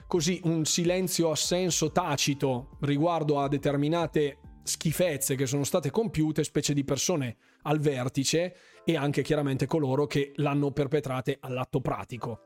così 0.07 0.39
un 0.45 0.65
silenzio 0.65 1.29
assenso 1.29 1.91
tacito 1.91 2.77
riguardo 2.81 3.39
a 3.39 3.47
determinate 3.47 4.39
schifezze 4.65 5.35
che 5.35 5.45
sono 5.45 5.63
state 5.63 5.91
compiute, 5.91 6.43
specie 6.43 6.73
di 6.73 6.83
persone 6.83 7.37
al 7.63 7.79
vertice 7.79 8.55
e 8.83 8.97
anche 8.97 9.21
chiaramente 9.21 9.67
coloro 9.67 10.07
che 10.07 10.33
l'hanno 10.35 10.71
perpetrate 10.71 11.37
all'atto 11.39 11.79
pratico. 11.79 12.41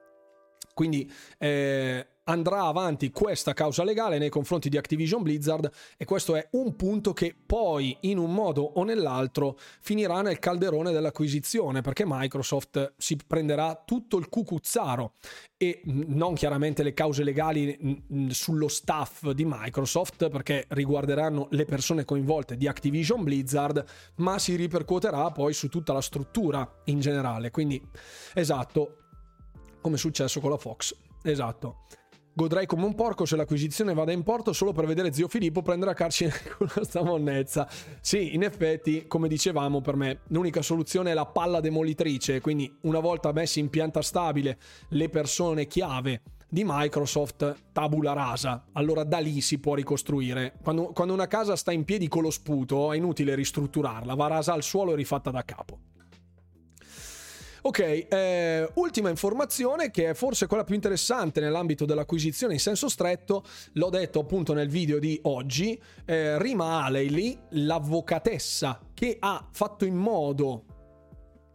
Quindi 0.73 1.09
eh, 1.37 2.07
andrà 2.29 2.61
avanti 2.61 3.09
questa 3.09 3.53
causa 3.53 3.83
legale 3.83 4.19
nei 4.19 4.29
confronti 4.29 4.69
di 4.69 4.77
Activision 4.77 5.23
Blizzard 5.23 5.69
e 5.97 6.05
questo 6.05 6.35
è 6.35 6.47
un 6.51 6.75
punto 6.75 7.11
che 7.11 7.35
poi 7.43 7.97
in 8.01 8.19
un 8.19 8.31
modo 8.33 8.61
o 8.61 8.83
nell'altro 8.83 9.57
finirà 9.81 10.21
nel 10.21 10.37
calderone 10.37 10.91
dell'acquisizione 10.91 11.81
perché 11.81 12.03
Microsoft 12.05 12.93
si 12.97 13.17
prenderà 13.25 13.81
tutto 13.83 14.17
il 14.17 14.29
cucuzzaro 14.29 15.13
e 15.57 15.81
non 15.85 16.35
chiaramente 16.35 16.83
le 16.83 16.93
cause 16.93 17.23
legali 17.23 18.05
sullo 18.29 18.67
staff 18.67 19.31
di 19.31 19.43
Microsoft 19.45 20.29
perché 20.29 20.65
riguarderanno 20.69 21.47
le 21.51 21.65
persone 21.65 22.05
coinvolte 22.05 22.57
di 22.57 22.67
Activision 22.67 23.23
Blizzard 23.23 23.83
ma 24.17 24.37
si 24.37 24.55
ripercuoterà 24.55 25.31
poi 25.31 25.53
su 25.53 25.67
tutta 25.67 25.93
la 25.93 26.01
struttura 26.01 26.81
in 26.85 26.99
generale. 26.99 27.49
Quindi 27.49 27.81
esatto 28.35 28.97
come 29.81 29.95
è 29.95 29.99
successo 29.99 30.39
con 30.39 30.51
la 30.51 30.57
Fox. 30.57 30.95
Esatto 31.23 31.87
Godrei 32.33 32.65
come 32.65 32.85
un 32.85 32.95
porco 32.95 33.25
se 33.25 33.35
l'acquisizione 33.35 33.93
vada 33.93 34.11
in 34.11 34.23
porto 34.23 34.53
solo 34.53 34.71
per 34.71 34.85
vedere 34.85 35.11
zio 35.11 35.27
Filippo 35.27 35.61
prendere 35.61 35.91
a 35.91 35.93
carcine 35.93 36.31
con 36.57 36.67
questa 36.67 37.03
monnezza. 37.03 37.67
Sì, 38.01 38.33
in 38.33 38.43
effetti, 38.43 39.07
come 39.07 39.27
dicevamo, 39.27 39.81
per 39.81 39.95
me 39.95 40.19
l'unica 40.27 40.61
soluzione 40.61 41.11
è 41.11 41.13
la 41.13 41.25
palla 41.25 41.59
demolitrice, 41.59 42.39
quindi 42.39 42.73
una 42.81 42.99
volta 42.99 43.31
messi 43.31 43.59
in 43.59 43.69
pianta 43.69 44.01
stabile 44.01 44.57
le 44.89 45.09
persone 45.09 45.67
chiave 45.67 46.21
di 46.51 46.63
Microsoft 46.65 47.55
tabula 47.71 48.13
rasa, 48.13 48.65
allora 48.71 49.03
da 49.03 49.19
lì 49.19 49.39
si 49.39 49.59
può 49.59 49.75
ricostruire. 49.75 50.55
Quando, 50.63 50.87
quando 50.93 51.13
una 51.13 51.27
casa 51.27 51.55
sta 51.55 51.71
in 51.71 51.83
piedi 51.83 52.07
con 52.07 52.23
lo 52.23 52.31
sputo 52.31 52.91
è 52.91 52.97
inutile 52.97 53.35
ristrutturarla, 53.35 54.15
va 54.15 54.27
rasa 54.27 54.53
al 54.53 54.63
suolo 54.63 54.93
e 54.93 54.95
rifatta 54.95 55.29
da 55.29 55.45
capo. 55.45 55.77
Ok, 57.61 58.07
eh, 58.09 58.69
ultima 58.75 59.09
informazione 59.09 59.91
che 59.91 60.11
è 60.11 60.13
forse 60.13 60.47
quella 60.47 60.63
più 60.63 60.75
interessante 60.75 61.41
nell'ambito 61.41 61.85
dell'acquisizione 61.85 62.53
in 62.53 62.59
senso 62.59 62.87
stretto, 62.87 63.43
l'ho 63.73 63.89
detto 63.89 64.21
appunto 64.21 64.53
nel 64.53 64.69
video 64.69 64.97
di 64.97 65.19
oggi, 65.23 65.79
eh, 66.05 66.41
Rima 66.41 66.83
Aley, 66.83 67.37
l'avvocatessa 67.49 68.79
che 68.93 69.17
ha 69.19 69.45
fatto 69.51 69.83
in 69.83 69.95
modo 69.95 70.63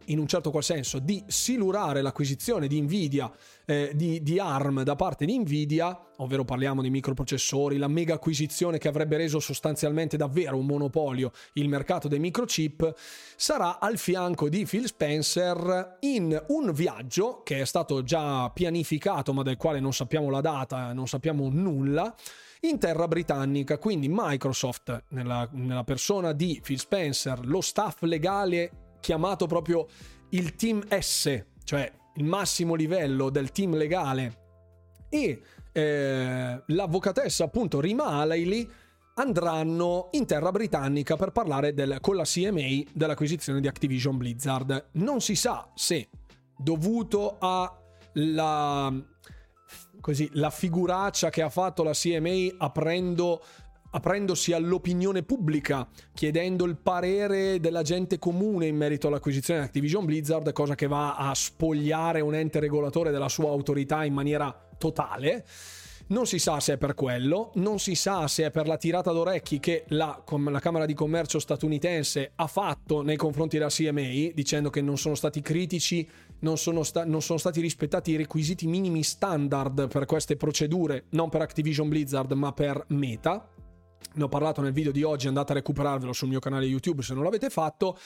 in 0.07 0.19
un 0.19 0.27
certo 0.27 0.51
qual 0.51 0.63
senso 0.63 0.99
di 0.99 1.23
silurare 1.27 2.01
l'acquisizione 2.01 2.67
di 2.67 2.81
Nvidia, 2.81 3.31
eh, 3.65 3.91
di, 3.93 4.21
di, 4.21 4.39
ARM 4.39 4.83
da 4.83 4.95
parte 4.95 5.25
di 5.25 5.37
Nvidia, 5.37 5.97
ovvero 6.17 6.43
parliamo 6.43 6.81
di 6.81 6.89
microprocessori, 6.89 7.77
la 7.77 7.87
mega 7.87 8.15
acquisizione 8.15 8.77
che 8.77 8.87
avrebbe 8.87 9.17
reso 9.17 9.39
sostanzialmente 9.39 10.17
davvero 10.17 10.57
un 10.57 10.65
monopolio 10.65 11.31
il 11.53 11.67
mercato 11.69 12.07
dei 12.07 12.19
microchip, 12.19 12.93
sarà 13.35 13.79
al 13.79 13.97
fianco 13.97 14.49
di 14.49 14.65
Phil 14.65 14.87
Spencer 14.87 15.97
in 16.01 16.43
un 16.47 16.71
viaggio 16.71 17.41
che 17.43 17.61
è 17.61 17.65
stato 17.65 18.03
già 18.03 18.49
pianificato 18.49 19.33
ma 19.33 19.43
del 19.43 19.57
quale 19.57 19.79
non 19.79 19.93
sappiamo 19.93 20.29
la 20.29 20.41
data, 20.41 20.93
non 20.93 21.07
sappiamo 21.07 21.49
nulla 21.49 22.13
in 22.61 22.79
terra 22.79 23.07
britannica. 23.07 23.77
Quindi 23.77 24.07
Microsoft, 24.09 25.05
nella, 25.09 25.47
nella 25.51 25.83
persona 25.83 26.31
di 26.33 26.59
Phil 26.63 26.79
Spencer, 26.79 27.45
lo 27.45 27.61
staff 27.61 28.01
legale 28.03 28.84
chiamato 29.05 29.45
proprio 29.45 29.85
il 30.29 30.55
team 30.55 30.83
S, 30.87 31.45
cioè 31.63 31.91
il 32.15 32.23
massimo 32.23 32.73
livello 32.73 33.29
del 33.29 33.51
team 33.51 33.75
legale, 33.75 34.37
e 35.09 35.41
eh, 35.71 36.63
l'avvocatessa 36.65 37.43
appunto 37.43 37.79
Rima 37.79 38.05
Alaili 38.05 38.67
andranno 39.17 40.07
in 40.13 40.25
terra 40.25 40.49
britannica 40.49 41.15
per 41.17 41.31
parlare 41.31 41.75
del, 41.75 41.99
con 42.01 42.15
la 42.15 42.23
CMA 42.23 42.89
dell'acquisizione 42.93 43.61
di 43.61 43.67
Activision 43.67 44.17
Blizzard. 44.17 44.87
Non 44.93 45.21
si 45.21 45.35
sa 45.35 45.69
se 45.75 46.09
dovuto 46.57 47.37
alla 47.39 48.91
così, 50.01 50.27
la 50.33 50.49
figuraccia 50.49 51.29
che 51.29 51.43
ha 51.43 51.49
fatto 51.49 51.83
la 51.83 51.93
CMA 51.93 52.55
aprendo 52.57 53.43
aprendosi 53.95 54.51
all'opinione 54.51 55.23
pubblica, 55.23 55.87
chiedendo 56.13 56.65
il 56.65 56.75
parere 56.75 57.61
della 57.61 57.81
gente 57.81 58.19
comune 58.19 58.67
in 58.67 58.75
merito 58.75 59.07
all'acquisizione 59.07 59.61
di 59.61 59.65
Activision 59.67 60.03
Blizzard, 60.03 60.51
cosa 60.51 60.75
che 60.75 60.87
va 60.87 61.15
a 61.15 61.33
spogliare 61.33 62.19
un 62.19 62.35
ente 62.35 62.59
regolatore 62.59 63.11
della 63.11 63.29
sua 63.29 63.49
autorità 63.49 64.03
in 64.03 64.13
maniera 64.13 64.53
totale. 64.77 65.45
Non 66.07 66.27
si 66.27 66.37
sa 66.37 66.59
se 66.59 66.73
è 66.73 66.77
per 66.77 66.93
quello, 66.93 67.51
non 67.55 67.79
si 67.79 67.95
sa 67.95 68.27
se 68.27 68.45
è 68.45 68.51
per 68.51 68.67
la 68.67 68.77
tirata 68.77 69.11
d'orecchi 69.11 69.59
che 69.59 69.85
la, 69.87 70.23
la, 70.49 70.59
Camera 70.59 70.85
di 70.85 70.93
Commercio 70.93 71.39
statunitense 71.39 72.33
ha 72.35 72.45
fatto 72.45 73.01
nei 73.01 73.15
confronti 73.15 73.57
della 73.57 73.69
CMA, 73.69 74.31
dicendo 74.33 74.69
che 74.69 74.81
non 74.81 74.97
sono 74.99 75.15
stati 75.15 75.41
critici, 75.41 76.07
non 76.39 76.57
sono, 76.57 76.83
sta- 76.83 77.05
non 77.05 77.23
sono 77.23 77.39
stati 77.39 77.59
rispettati 77.61 78.11
i 78.11 78.17
requisiti 78.17 78.67
minimi 78.67 79.01
standard 79.01 79.87
per 79.87 80.05
queste 80.05 80.35
procedure, 80.35 81.05
non 81.11 81.29
per 81.29 81.41
Activision 81.41 81.87
Blizzard 81.87 82.33
ma 82.33 82.51
per 82.51 82.83
Meta. 82.89 83.49
Ne 84.13 84.23
ho 84.23 84.29
parlato 84.29 84.61
nel 84.61 84.71
video 84.71 84.91
di 84.91 85.03
oggi, 85.03 85.27
andate 85.27 85.51
a 85.51 85.55
recuperarvelo 85.55 86.13
sul 86.13 86.29
mio 86.29 86.39
canale 86.39 86.65
YouTube 86.65 87.01
se 87.01 87.13
non 87.13 87.23
l'avete 87.23 87.49
fatto. 87.49 87.97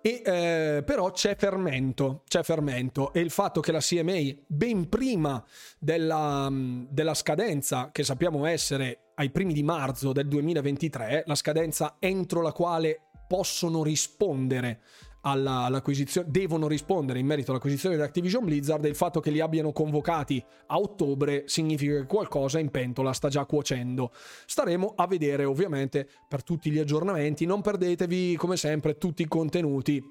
E, 0.00 0.22
eh, 0.22 0.82
però 0.84 1.10
c'è 1.12 1.34
fermento, 1.34 2.24
c'è 2.28 2.42
fermento 2.42 3.12
e 3.14 3.20
il 3.20 3.30
fatto 3.30 3.60
che 3.60 3.72
la 3.72 3.80
CMA 3.80 4.20
ben 4.46 4.88
prima 4.90 5.42
della, 5.78 6.50
della 6.52 7.14
scadenza 7.14 7.90
che 7.90 8.04
sappiamo 8.04 8.44
essere 8.44 9.12
ai 9.14 9.30
primi 9.30 9.54
di 9.54 9.62
marzo 9.62 10.12
del 10.12 10.28
2023, 10.28 11.24
la 11.26 11.34
scadenza 11.34 11.96
entro 11.98 12.42
la 12.42 12.52
quale 12.52 13.00
possono 13.26 13.82
rispondere 13.82 14.80
alla, 15.24 15.64
all'acquisizione, 15.64 16.28
devono 16.30 16.68
rispondere 16.68 17.18
in 17.18 17.26
merito 17.26 17.50
all'acquisizione 17.50 17.96
di 17.96 18.02
Activision 18.02 18.44
Blizzard 18.44 18.84
e 18.84 18.88
il 18.88 18.94
fatto 18.94 19.20
che 19.20 19.30
li 19.30 19.40
abbiano 19.40 19.72
convocati 19.72 20.44
a 20.66 20.78
ottobre 20.78 21.44
significa 21.46 21.96
che 21.96 22.06
qualcosa 22.06 22.58
in 22.58 22.70
pentola 22.70 23.12
sta 23.12 23.28
già 23.28 23.44
cuocendo. 23.44 24.12
Staremo 24.46 24.94
a 24.96 25.06
vedere 25.06 25.44
ovviamente 25.44 26.08
per 26.28 26.42
tutti 26.42 26.70
gli 26.70 26.78
aggiornamenti, 26.78 27.46
non 27.46 27.62
perdetevi 27.62 28.36
come 28.36 28.56
sempre 28.56 28.96
tutti 28.96 29.22
i 29.22 29.28
contenuti. 29.28 30.02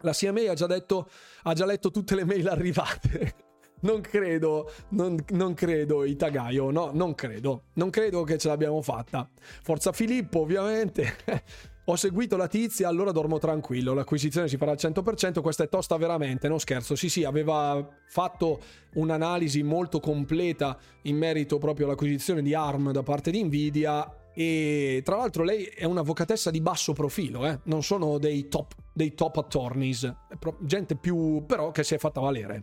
La 0.00 0.12
CMA 0.12 0.50
ha 0.50 0.54
già 0.54 0.66
detto, 0.66 1.08
ha 1.44 1.54
già 1.54 1.64
letto 1.64 1.90
tutte 1.90 2.14
le 2.14 2.24
mail 2.24 2.48
arrivate. 2.48 3.34
non 3.80 4.02
credo, 4.02 4.70
non, 4.90 5.16
non, 5.30 5.54
credo 5.54 6.04
Itagaio, 6.04 6.70
no, 6.70 6.90
non 6.92 7.14
credo, 7.14 7.64
non 7.74 7.88
credo 7.88 8.22
che 8.24 8.36
ce 8.36 8.48
l'abbiamo 8.48 8.82
fatta. 8.82 9.28
Forza 9.62 9.92
Filippo, 9.92 10.40
ovviamente. 10.40 11.16
Ho 11.86 11.96
seguito 11.96 12.38
la 12.38 12.48
tizia, 12.48 12.88
allora 12.88 13.12
dormo 13.12 13.38
tranquillo. 13.38 13.92
L'acquisizione 13.92 14.48
si 14.48 14.56
farà 14.56 14.70
al 14.70 14.78
100%. 14.80 15.42
Questa 15.42 15.64
è 15.64 15.68
tosta 15.68 15.98
veramente, 15.98 16.48
non 16.48 16.58
scherzo. 16.58 16.96
Sì, 16.96 17.10
sì, 17.10 17.24
aveva 17.24 17.86
fatto 18.06 18.60
un'analisi 18.94 19.62
molto 19.62 20.00
completa 20.00 20.78
in 21.02 21.18
merito 21.18 21.58
proprio 21.58 21.84
all'acquisizione 21.84 22.40
di 22.40 22.54
ARM 22.54 22.90
da 22.90 23.02
parte 23.02 23.30
di 23.30 23.44
Nvidia. 23.44 24.30
E 24.32 25.02
tra 25.04 25.16
l'altro 25.16 25.44
lei 25.44 25.64
è 25.64 25.84
un'avvocatessa 25.84 26.50
di 26.50 26.62
basso 26.62 26.94
profilo, 26.94 27.46
eh? 27.46 27.60
non 27.64 27.82
sono 27.82 28.18
dei 28.18 28.48
top, 28.48 28.72
dei 28.92 29.14
top 29.14 29.36
attorneys, 29.36 30.12
gente 30.60 30.96
più 30.96 31.44
però 31.46 31.70
che 31.70 31.84
si 31.84 31.94
è 31.94 31.98
fatta 31.98 32.20
valere 32.20 32.62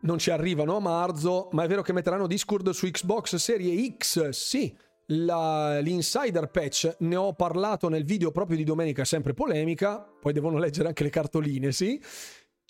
non 0.00 0.18
ci 0.18 0.30
arrivano 0.30 0.76
a 0.76 0.80
marzo, 0.80 1.48
ma 1.52 1.64
è 1.64 1.66
vero 1.66 1.82
che 1.82 1.92
metteranno 1.92 2.26
Discord 2.26 2.70
su 2.70 2.88
Xbox 2.88 3.34
Serie 3.36 3.96
X? 3.98 4.28
Sì, 4.28 4.74
la, 5.06 5.78
l'insider 5.80 6.48
patch 6.48 6.96
ne 7.00 7.16
ho 7.16 7.32
parlato 7.34 7.88
nel 7.88 8.04
video 8.04 8.30
proprio 8.30 8.56
di 8.56 8.64
domenica, 8.64 9.04
sempre 9.04 9.34
polemica, 9.34 10.00
poi 10.20 10.32
devono 10.32 10.58
leggere 10.58 10.88
anche 10.88 11.02
le 11.04 11.10
cartoline, 11.10 11.72
sì. 11.72 12.00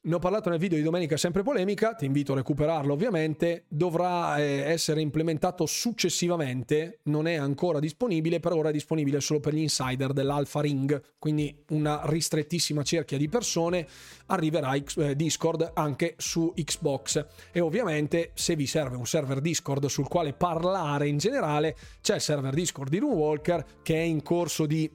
Ne 0.06 0.14
ho 0.14 0.18
parlato 0.20 0.50
nel 0.50 0.60
video 0.60 0.78
di 0.78 0.84
domenica 0.84 1.16
sempre 1.16 1.42
polemica, 1.42 1.94
ti 1.94 2.04
invito 2.04 2.30
a 2.30 2.36
recuperarlo 2.36 2.92
ovviamente, 2.92 3.64
dovrà 3.66 4.36
eh, 4.36 4.60
essere 4.60 5.00
implementato 5.00 5.66
successivamente, 5.66 7.00
non 7.06 7.26
è 7.26 7.34
ancora 7.34 7.80
disponibile, 7.80 8.38
per 8.38 8.52
ora 8.52 8.68
è 8.68 8.72
disponibile 8.72 9.20
solo 9.20 9.40
per 9.40 9.52
gli 9.52 9.62
insider 9.62 10.12
dell'Alpha 10.12 10.60
Ring, 10.60 11.02
quindi 11.18 11.64
una 11.70 12.02
ristrettissima 12.04 12.84
cerchia 12.84 13.18
di 13.18 13.28
persone, 13.28 13.84
arriverà 14.26 14.74
eh, 14.74 15.16
Discord 15.16 15.72
anche 15.74 16.14
su 16.18 16.52
Xbox. 16.54 17.26
E 17.50 17.58
ovviamente 17.58 18.30
se 18.34 18.54
vi 18.54 18.68
serve 18.68 18.94
un 18.94 19.06
server 19.06 19.40
Discord 19.40 19.86
sul 19.86 20.06
quale 20.06 20.34
parlare 20.34 21.08
in 21.08 21.18
generale, 21.18 21.74
c'è 22.00 22.14
il 22.14 22.20
server 22.20 22.54
Discord 22.54 22.90
di 22.90 22.98
Runewalker 22.98 23.80
che 23.82 23.96
è 23.96 24.02
in 24.02 24.22
corso 24.22 24.66
di 24.66 24.88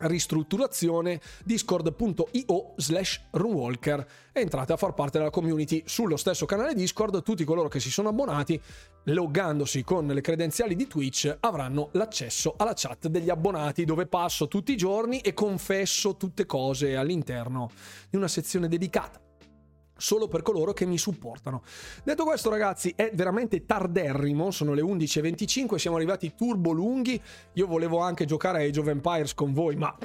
ristrutturazione 0.00 1.20
discord.io 1.44 2.72
slash 2.76 3.20
runwalker 3.30 4.06
entrate 4.32 4.72
a 4.72 4.76
far 4.76 4.94
parte 4.94 5.18
della 5.18 5.30
community 5.30 5.82
sullo 5.86 6.16
stesso 6.16 6.46
canale 6.46 6.74
discord. 6.74 7.22
Tutti 7.22 7.44
coloro 7.44 7.68
che 7.68 7.80
si 7.80 7.90
sono 7.90 8.08
abbonati 8.08 8.60
loggandosi 9.04 9.82
con 9.82 10.06
le 10.06 10.20
credenziali 10.20 10.76
di 10.76 10.86
twitch 10.86 11.36
avranno 11.40 11.88
l'accesso 11.92 12.54
alla 12.56 12.74
chat 12.74 13.08
degli 13.08 13.30
abbonati 13.30 13.84
dove 13.84 14.06
passo 14.06 14.48
tutti 14.48 14.72
i 14.72 14.76
giorni 14.76 15.20
e 15.20 15.32
confesso 15.32 16.16
tutte 16.16 16.46
cose 16.46 16.96
all'interno 16.96 17.70
di 18.08 18.16
una 18.16 18.28
sezione 18.28 18.68
dedicata 18.68 19.20
solo 20.00 20.26
per 20.26 20.42
coloro 20.42 20.72
che 20.72 20.86
mi 20.86 20.98
supportano. 20.98 21.62
Detto 22.02 22.24
questo, 22.24 22.50
ragazzi, 22.50 22.92
è 22.96 23.10
veramente 23.14 23.64
tarderrimo, 23.66 24.50
sono 24.50 24.72
le 24.72 24.82
11.25, 24.82 25.76
siamo 25.76 25.96
arrivati 25.96 26.34
turbo 26.34 26.72
lunghi. 26.72 27.20
Io 27.54 27.66
volevo 27.66 27.98
anche 27.98 28.24
giocare 28.24 28.58
a 28.58 28.66
Age 28.66 28.80
of 28.80 28.88
Empires 28.88 29.34
con 29.34 29.52
voi, 29.52 29.76
ma 29.76 29.96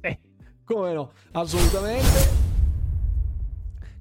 eh, 0.00 0.18
come 0.64 0.92
no, 0.92 1.12
assolutamente. 1.32 2.51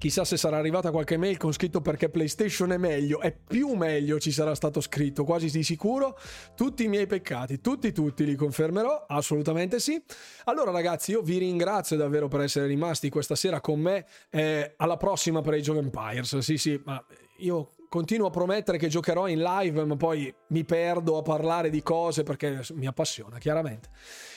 Chissà 0.02 0.26
se 0.26 0.36
sarà 0.36 0.58
arrivata 0.58 0.90
qualche 0.90 1.16
mail 1.16 1.38
con 1.38 1.54
scritto 1.54 1.80
perché 1.80 2.10
PlayStation 2.10 2.72
è 2.72 2.78
meglio. 2.78 3.20
È 3.20 3.32
più 3.32 3.76
meglio 3.76 4.20
ci 4.20 4.32
sarà 4.32 4.56
stato 4.56 4.82
scritto, 4.82 5.24
quasi 5.24 5.52
di 5.52 5.62
sicuro. 5.62 6.18
Tutti 6.56 6.86
i 6.86 6.88
miei 6.88 7.06
peccati, 7.06 7.62
tutti, 7.62 7.92
tutti 7.92 8.26
li 8.26 8.34
confermerò. 8.34 9.06
Assolutamente 9.08 9.80
sì. 9.80 10.04
Allora, 10.46 10.72
ragazzi, 10.72 11.12
io 11.12 11.22
vi 11.22 11.38
ringrazio 11.38 11.98
davvero 11.98 12.28
per 12.28 12.42
essere 12.42 12.66
rimasti 12.66 13.10
questa 13.10 13.36
sera 13.36 13.62
con 13.62 13.80
me. 13.80 14.08
Eh, 14.32 14.74
alla 14.78 14.98
prossima 14.98 15.42
per 15.42 15.54
Age 15.54 15.70
of 15.70 15.78
Empires. 15.78 16.36
Sì, 16.40 16.58
sì, 16.58 16.82
ma 16.84 17.06
io 17.38 17.70
continuo 17.88 18.26
a 18.26 18.32
promettere 18.32 18.80
che 18.80 18.88
giocherò 18.88 19.28
in 19.28 19.40
live, 19.40 19.86
ma 19.86 19.98
poi 19.98 20.34
mi 20.48 20.64
perdo 20.64 21.20
a 21.20 21.22
parlare 21.22 21.70
di 21.70 21.84
cose 21.84 22.24
perché 22.24 22.62
mi 22.74 22.88
appassiona, 22.88 23.38
chiaramente. 23.38 23.90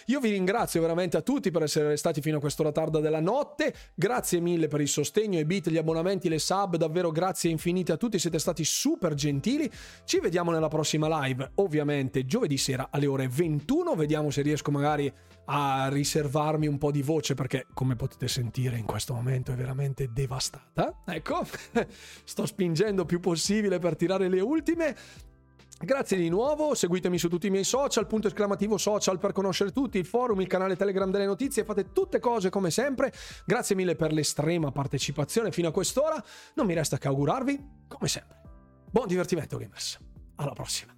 Io 0.07 0.21
vi 0.21 0.31
ringrazio 0.31 0.81
veramente 0.81 1.17
a 1.17 1.23
tutti 1.23 1.51
per 1.51 1.63
essere 1.63 1.97
stati 1.97 2.21
fino 2.21 2.37
a 2.37 2.41
quest'ora 2.41 2.73
tarda 2.73 3.01
della 3.01 3.21
notte. 3.21 3.75
Grazie 3.95 4.41
mille 4.41 4.69
per 4.69 4.81
il 4.81 4.89
sostegno, 4.89 5.39
i 5.39 5.45
beat, 5.45 5.71
gli 5.71 5.77
abbonamenti, 5.77 6.29
le 6.29 6.39
sub. 6.39 6.77
Davvero 6.77 7.11
grazie 7.11 7.51
infinite 7.51 7.93
a 7.93 7.97
tutti, 7.97 8.19
siete 8.19 8.39
stati 8.39 8.65
super 8.65 9.15
gentili. 9.15 9.71
Ci 10.05 10.21
vediamo 10.21 10.51
nella 10.51 10.69
prossima 10.69 11.23
live, 11.23 11.53
ovviamente 11.57 12.27
giovedì 12.27 12.59
sera 12.59 12.89
alle 12.91 13.07
ore 13.07 13.29
21. 13.29 13.95
Vediamo 13.95 14.31
se 14.31 14.43
riesco 14.43 14.71
magari 14.71 15.13
a 15.47 15.89
riservarmi 15.91 16.67
un 16.67 16.79
po' 16.79 16.91
di 16.91 17.03
voce 17.03 17.35
perché 17.35 17.67
come 17.75 17.97
potete 17.97 18.29
sentire 18.29 18.77
in 18.79 18.85
questo 18.85 19.15
momento 19.15 19.53
è 19.53 19.57
veramente 19.57 20.11
devastata. 20.13 21.03
Ecco, 21.07 21.47
sto 22.25 22.47
spingendo 22.47 23.05
più 23.05 23.21
possibile 23.21 23.79
per 23.79 23.97
tirare 23.97 24.29
le 24.29 24.41
ultime. 24.41 24.97
Grazie 25.79 26.17
di 26.17 26.29
nuovo, 26.29 26.75
seguitemi 26.75 27.19
su 27.19 27.29
tutti 27.29 27.49
i 27.49 27.51
miei 27.51 27.65
social, 27.65 28.07
punto 28.07 28.29
esclamativo 28.29 28.79
social 28.79 29.19
per 29.19 29.33
conoscere 29.33 29.73
tutti, 29.73 29.99
il 29.99 30.07
forum, 30.07 30.41
il 30.41 30.47
canale 30.47 30.77
Telegram 30.77 31.11
delle 31.11 31.27
notizie, 31.27 31.65
fate 31.65 31.93
tutte 31.93 32.21
cose 32.21 32.49
come 32.49 32.71
sempre. 32.71 33.13
Grazie 33.45 33.75
mille 33.75 33.97
per 33.97 34.13
l'estrema 34.13 34.71
partecipazione 34.71 35.51
fino 35.51 35.69
a 35.69 35.73
quest'ora. 35.73 36.23
Non 36.55 36.67
mi 36.67 36.75
resta 36.75 36.97
che 36.97 37.09
augurarvi, 37.09 37.63
come 37.89 38.09
sempre, 38.09 38.41
buon 38.91 39.09
divertimento 39.09 39.57
gamers. 39.57 39.99
Alla 40.37 40.53
prossima. 40.53 40.94